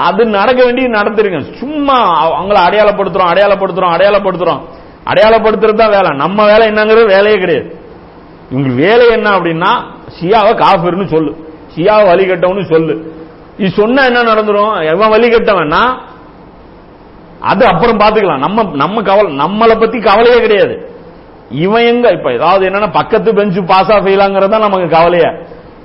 அது 0.06 0.22
நடக்க 0.38 0.60
வேண்டியது 0.66 0.98
நடந்துருங்க 0.98 1.40
சும்மா 1.60 1.96
அவங்கள 2.26 2.58
அடையாளப்படுத்துறோம் 2.66 3.30
அடையாளப்படுத்துறோம் 3.32 3.94
அடையாளப்படுத்துறோம். 3.96 4.62
அடையாளப்படுத்துறது 5.04 5.74
தான் 5.74 5.90
வேலை. 5.90 6.16
நம்ம 6.16 6.44
வேலை 6.44 6.68
என்னங்கிறது 6.68 7.06
வேலையே 7.06 7.38
கிடையாது. 7.38 7.80
இவங்களுக்கு 8.50 8.74
வேலை 8.74 9.08
என்ன 9.08 9.30
அப்படின்னா 9.30 9.82
ஷியாவை 10.20 10.62
காஃபிர்னு 10.62 11.06
சொல்லு. 11.06 11.36
ஷியாவை 11.76 12.08
வழிகட்டவனு 12.08 12.72
சொல்லு. 12.72 13.12
இது 13.58 13.70
சொன்னா 13.70 14.04
என்ன 14.04 14.22
நடந்துரும்? 14.22 14.86
எவன் 14.86 15.10
வழிகட்டவன்னா 15.10 15.98
அது 17.40 17.66
அப்புறம் 17.66 17.98
பாத்துக்கலாம். 17.98 18.38
நம்ம 18.38 18.62
நம்ம 18.74 19.02
கவலை 19.02 19.36
நம்மளை 19.36 19.80
பத்தி 19.80 19.98
கவலையே 19.98 20.40
கிடையாது. 20.40 20.90
இவன் 21.50 21.82
எங்க 21.82 22.10
இப்ப 22.10 22.32
ஏதாவது 22.32 22.68
என்னன்னா 22.68 22.92
பக்கத்து 22.92 23.32
பெஞ்சு 23.32 23.66
பாஸ் 23.66 23.92
ஆஃப் 23.92 24.06
ஃபெயிலாங்கிறது 24.06 24.58
நமக்கு 24.58 24.88
கவலையா. 24.88 25.32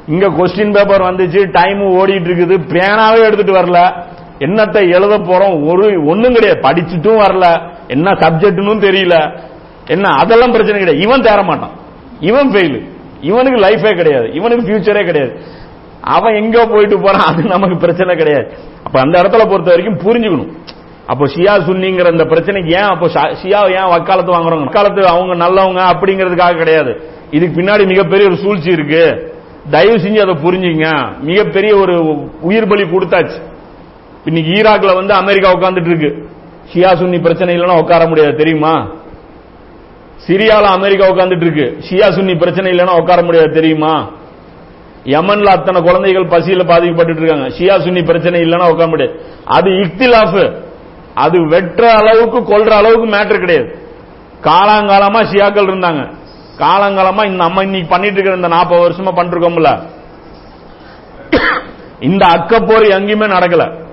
இங்க 0.08 0.28
கொஸ்டின் 0.28 0.74
பேப்பர் 0.74 1.02
வந்துச்சு 1.02 1.52
டைம் 1.52 1.82
ஓடிட்டு 1.82 2.30
இருக்குது. 2.30 2.60
பேனாவே 2.68 3.24
எடுத்துட்டு 3.24 3.54
வரல. 3.54 4.06
என்னத்தை 4.40 4.92
எழுத 4.92 5.18
போறோம்? 5.18 5.68
ஒரு 5.68 6.06
ஒண்ணும் 6.06 6.34
கிடையாது. 6.34 6.62
படிச்சுட்டும் 6.62 7.22
வரல. 7.22 7.72
என்ன 7.88 8.12
சப்ஜெக்ட்னு 8.12 8.86
தெரியல. 8.88 9.40
என்ன 9.88 10.10
அதெல்லாம் 10.10 10.52
பிரச்சனை 10.52 10.80
கிடையாது. 10.80 11.08
இவன் 11.08 11.22
தேர 11.22 11.44
மாட்டான் 11.44 11.72
இவன் 12.20 12.52
ஃபெயில் 12.52 12.96
இவனுக்கு 13.22 13.62
லைஃபே 13.62 13.96
கிடையாது. 13.96 14.32
இவனுக்கு 14.34 14.66
ஃபியூச்சரே 14.66 15.06
கிடையாது. 15.06 15.40
அவன் 16.02 16.36
எங்க 16.36 16.66
போயிட்டு 16.66 17.00
போறான். 17.00 17.22
அது 17.22 17.44
நமக்கு 17.44 17.78
பிரச்சனை 17.78 18.16
கிடையாது. 18.16 18.54
அப்ப 18.84 19.00
அந்த 19.00 19.22
இடத்துல 19.22 19.50
பொறுத்த 19.50 19.76
வரைக்கும் 19.76 19.98
புரிஞ்சுக்கணும். 19.98 20.52
அப்போ 21.06 21.26
ஷியா 21.26 21.56
சுன்னிங்கிற 21.68 22.12
இந்த 22.12 22.24
பிரச்சனைக்கு 22.24 22.72
ஏன் 22.72 22.82
அப்போ 22.82 23.08
ஷியா 23.08 23.82
ஏன் 23.82 23.90
வக்காலத்து 23.90 24.34
வாங்குறாங்க? 24.34 24.64
வக்காலத்து 24.64 25.08
அவங்க 25.08 25.46
நல்லவங்க 25.46 25.96
அப்படிங்கிறதுக்காக 25.96 26.58
கிடையாது. 26.58 27.02
இதுக்கு 27.32 27.62
பின்னாடி 27.62 27.88
மிகப்பெரிய 27.88 28.28
ஒரு 28.28 28.38
சூழ்ச்சி 28.38 28.72
இருக்கு. 28.72 29.34
தயவு 29.70 29.96
செஞ்சு 29.96 30.30
அதை 30.30 30.36
புரிஞ்சுங்க. 30.44 31.20
மிகப்பெரிய 31.20 31.76
ஒரு 31.76 31.96
உயிர் 32.42 32.68
பலி 32.68 32.84
கொடுத்தாச்சு. 32.84 33.56
இன்னைக்கு 34.26 34.52
ஈராக்ல 34.52 34.96
வந்து 34.96 35.14
அமெரிக்கா 35.14 35.52
உட்கார்ந்துட்டு 35.52 35.90
இருக்கு. 35.90 36.30
ஷியா 36.74 36.96
சுன்னி 36.96 37.22
பிரச்சனை 37.22 37.56
இல்லைன்னா 37.56 37.78
உட்கார 37.78 38.08
முடியாது 38.08 38.36
தெரியுமா? 38.36 38.88
சிரியால 40.28 40.62
அமெரிக்கா 40.62 41.08
உட்கார்ந்துட்டு 41.08 41.42
இருக்கு. 41.42 41.78
ஷியா 41.90 42.12
சுன்னி 42.12 42.38
பிரச்சனை 42.38 42.72
இல்லைன்னா 42.72 43.00
உட்கார 43.00 43.24
முடியாது 43.24 43.52
தெரியுமா? 43.52 44.10
யமன்ல 45.04 45.44
அத்தனை 45.44 45.82
குழந்தைகள் 45.82 46.24
பசியில 46.24 46.68
பாதிக்கப்பட்டு 46.68 47.22
இருக்காங்க. 47.22 47.48
ஷியா 47.48 47.80
சுன்னி 47.86 48.06
பிரச்சனை 48.06 48.42
இல்லைன்னா 48.42 48.70
உட்கார 48.70 48.88
முடியாது. 48.88 49.22
அது 49.46 49.70
இக்திலாஃப். 49.70 50.66
அது 51.14 51.48
வெட்டுற 51.48 51.82
அளவுக்கு 51.82 52.40
கொல்ற 52.40 52.70
அளவுக்கு 52.70 53.18
மேட்டர் 53.18 53.40
கிடையாது. 53.40 53.86
காலாங்காலமா 54.42 55.20
ஷியாக்கள் 55.24 55.70
இருந்தாங்க. 55.70 56.16
காலங்காலமா 56.58 57.26
இந்த 57.26 57.44
நம்ம 57.44 57.64
இன்னைக்கு 57.64 57.90
பண்ணிட்டு 57.90 58.20
இருக்கிற 58.20 58.36
இந்த 58.36 58.48
நாற்பது 58.48 58.90
வருஷமா 58.90 59.08
பண்ணிருக்கோம்ல 59.08 59.80
இந்த 62.00 62.28
அக்கப்போர் 62.28 62.88
எங்கேயுமே 62.88 63.28
நடக்கல. 63.28 63.87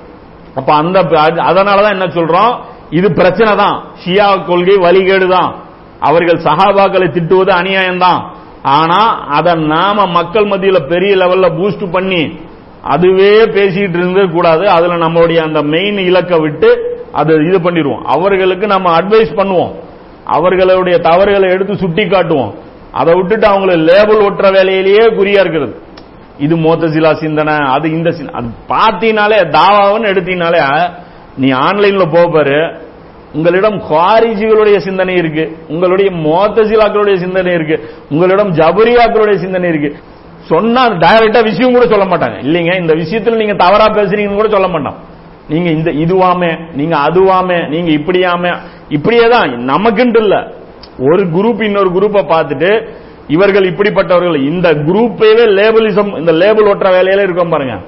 அப்ப 0.58 0.70
அந்த 0.80 0.98
அதனாலதான் 1.48 1.96
என்ன 1.96 2.06
சொல்றோம்? 2.18 2.52
இது 2.98 3.08
பிரச்சனை 3.20 3.52
தான் 3.62 3.76
ஷியா 4.02 4.26
கொள்கை 4.48 4.76
வழிகேடு 4.86 5.26
தான் 5.36 5.50
அவர்கள் 6.08 6.44
சகாபாக்களை 6.46 7.06
திட்டுவது 7.16 7.50
அநியாயம் 7.60 8.02
தான் 8.06 8.20
ஆனா 8.78 9.00
அதை 9.36 9.52
நாம 9.72 10.06
மக்கள் 10.18 10.50
மத்தியில 10.50 10.78
பெரிய 10.92 11.12
லெவல்ல 11.22 11.48
பூஸ்ட் 11.58 11.84
பண்ணி 11.96 12.22
அதுவே 12.94 13.32
பேசிட்டு 13.56 13.96
இருந்தது 14.00 14.26
கூடாது. 14.36 14.64
அதுல 14.76 14.96
நம்மளுடைய 15.04 15.38
அந்த 15.46 15.60
மெயின் 15.74 15.98
இலக்கை 16.08 16.38
விட்டு 16.44 16.70
அது 17.20 17.32
இது 17.48 17.58
பண்ணிடுவோம். 17.66 18.02
அவர்களுக்கு 18.14 18.66
நம்ம 18.74 18.86
அட்வைஸ் 18.98 19.32
பண்ணுவோம். 19.40 19.72
அவர்களுடைய 20.36 20.96
தவறுகளை 21.08 21.48
எடுத்து 21.54 21.74
சுட்டி 21.82 22.04
காட்டுவோம் 22.12 22.52
அதை 23.00 23.12
விட்டுட்டு 23.18 23.46
அவங்களை 23.52 23.76
லேபிள் 23.88 24.20
ஒட்டுற 24.28 24.46
வேலையிலேயே 24.56 25.04
குறியா 25.18 25.40
இருக்கிறது. 25.44 25.74
இது 26.38 26.56
மோத்தசிலா 26.56 27.12
சிந்தனை 27.14 27.54
அது 27.74 27.90
இந்த 27.90 28.08
அது 28.32 28.48
பார்த்தீங்கனாலே 28.68 29.38
தாவாவன்னு 29.58 30.10
எடுத்தீங்கனாலே 30.12 30.62
நீ 31.38 31.48
ஆன்லைன்ல 31.52 32.04
போப்பாரு 32.16 32.58
உங்களிடம் 33.34 33.78
குவாரிஜிகளுடைய 33.90 34.76
சிந்தனை 34.78 35.14
இருக்கு. 35.14 35.44
உங்களுடைய 35.68 36.10
மோத்தசிலாக்களுடைய 36.10 37.14
சிந்தனை 37.14 37.52
இருக்கு. 37.54 37.76
உங்களிடம் 38.10 38.50
ஜபரியாக்களுடைய 38.52 39.34
சிந்தனை 39.34 39.68
இருக்கு. 39.68 39.90
சொன்னா 40.48 40.82
டைரக்டா 41.04 41.42
விஷயம் 41.44 41.72
கூட 41.72 41.86
சொல்ல 41.86 42.04
மாட்டாங்க. 42.04 42.38
இல்லைங்க 42.46 42.76
இந்த 42.76 42.92
விஷயத்துல 42.94 43.36
நீங்க 43.36 43.54
தவறா 43.54 43.86
பேசுறீங்கன்னு 43.98 44.34
கூட 44.34 44.48
சொல்ல 44.48 44.68
மாட்டான் 44.68 44.98
நீங்க 45.48 45.70
இந்த 45.70 45.90
இதுவாமே 45.90 46.52
நீங்க 46.74 46.96
அதுவாமே 46.96 47.68
நீங்க 47.68 47.90
இப்படியாமே 47.90 48.52
இப்படியே 48.88 49.28
தான் 49.28 49.50
நமக்குன்ட்டு 49.72 50.16
இல்ல. 50.16 50.36
ஒரு 50.98 51.22
குரூப் 51.26 51.62
இன்னொரு 51.62 51.90
குரூப்பை 51.90 52.22
பார்த்துட்டு 52.28 52.70
இவர்கள் 53.28 53.72
இப்படிப்பட்டவர்கள். 53.72 54.36
இந்த 54.36 54.74
குரூப்பையே 54.74 55.44
லேபிளிசம் 55.58 56.18
இந்த 56.18 56.32
லேபிள் 56.32 56.66
ஒட்டுற 56.66 56.92
வேலையில 56.98 57.22
இருக்கோம் 57.22 57.48
பாருங்க. 57.48 57.80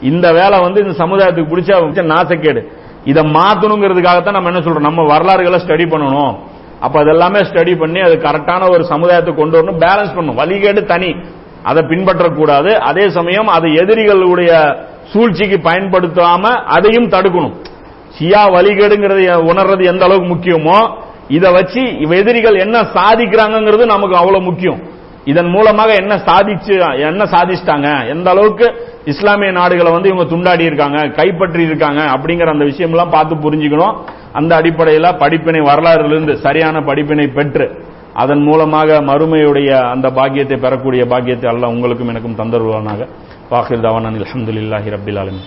இந்த 0.00 0.32
வேலை 0.32 0.60
வந்து 0.60 0.84
இந்த 0.84 1.04
சமுதாயத்துக்கு 1.04 1.52
பிடிச்ச 1.52 2.02
நாசக்கேடு. 2.02 2.66
இதை 3.04 3.22
மாத்தணுங்கிறதுக்காகத்தான் 3.22 4.30
நம்ம 4.30 4.50
என்ன 4.50 4.64
சொல்றோம்? 4.64 4.80
நம்ம 4.80 5.06
வரலாறுகளை 5.06 5.60
ஸ்டடி 5.60 5.88
பண்ணணும். 5.88 6.36
அப்ப 6.80 7.04
அதெல்லாமே 7.04 7.40
ஸ்டடி 7.52 7.78
பண்ணி 7.78 8.00
அது 8.00 8.16
கரெக்டான 8.16 8.70
ஒரு 8.70 8.84
சமுதாயத்தை 8.84 9.34
கொண்டு 9.34 9.62
வரணும் 9.62 9.80
பேலன்ஸ் 9.80 10.14
பண்ணணும். 10.16 10.38
வழிகேடு 10.38 10.84
தனி. 10.84 11.16
அதை 11.62 11.84
பின்பற்றக்கூடாது. 11.84 12.72
அதே 12.72 13.08
சமயம் 13.08 13.46
அது 13.46 13.68
எதிரிகளுடைய 13.68 14.76
சூழ்ச்சிக்கு 15.04 15.70
பயன்படுத்தாம 15.70 16.42
அதையும் 16.64 17.08
தடுக்கணும். 17.08 17.54
ஷியா 18.18 18.42
வழிகேடுங்கிறது 18.54 19.22
உணர்றது 19.50 19.84
எந்த 19.84 20.04
அளவுக்கு 20.04 20.34
முக்கியமோ 20.34 21.01
இதை 21.36 21.50
வச்சு 21.58 21.82
எதிரிகள் 22.20 22.56
என்ன 22.64 22.78
சாதிக்கிறாங்கிறது 22.96 23.84
நமக்கு 23.94 24.16
அவ்வளவு 24.20 24.48
முக்கியம். 24.48 24.80
இதன் 25.30 25.50
மூலமாக 25.54 25.90
என்ன 26.02 26.14
சாதிச்சு 26.28 26.74
என்ன 27.10 27.24
சாதிச்சிட்டாங்க 27.34 27.88
எந்த 28.12 28.26
அளவுக்கு 28.32 28.66
இஸ்லாமிய 29.12 29.50
நாடுகளை 29.58 29.90
வந்து 29.94 30.10
இவங்க 30.10 30.26
துண்டாடி 30.32 30.64
இருக்காங்க 30.70 30.98
கைப்பற்றி 31.18 31.62
இருக்காங்க 31.68 32.00
அப்படிங்கிற 32.14 32.54
அந்த 32.54 32.66
விஷயம்லாம் 32.70 33.14
பார்த்து 33.16 33.42
புரிஞ்சுக்கணும். 33.44 33.94
அந்த 34.40 34.52
அடிப்படையில் 34.60 35.16
படிப்பினை 35.22 35.62
வரலாறுலேருந்து 35.70 36.36
சரியான 36.46 36.82
படிப்பினை 36.90 37.26
பெற்று 37.38 37.66
அதன் 38.22 38.42
மூலமாக 38.48 39.00
மறுமையுடைய 39.10 39.70
அந்த 39.94 40.06
பாக்கியத்தை 40.18 40.56
பெறக்கூடிய 40.64 41.02
பாக்கியத்தை 41.12 41.48
அல்ல 41.52 41.72
உங்களுக்கும் 41.74 42.12
எனக்கும் 42.12 42.38
தந்தருவானாக 42.40 43.08
வாஹிர் 43.52 43.84
தவானான் 43.86 44.18
அலமதுல்லாஹி 44.20 44.90
ரபில் 44.96 45.20
ஆலமீன். 45.22 45.46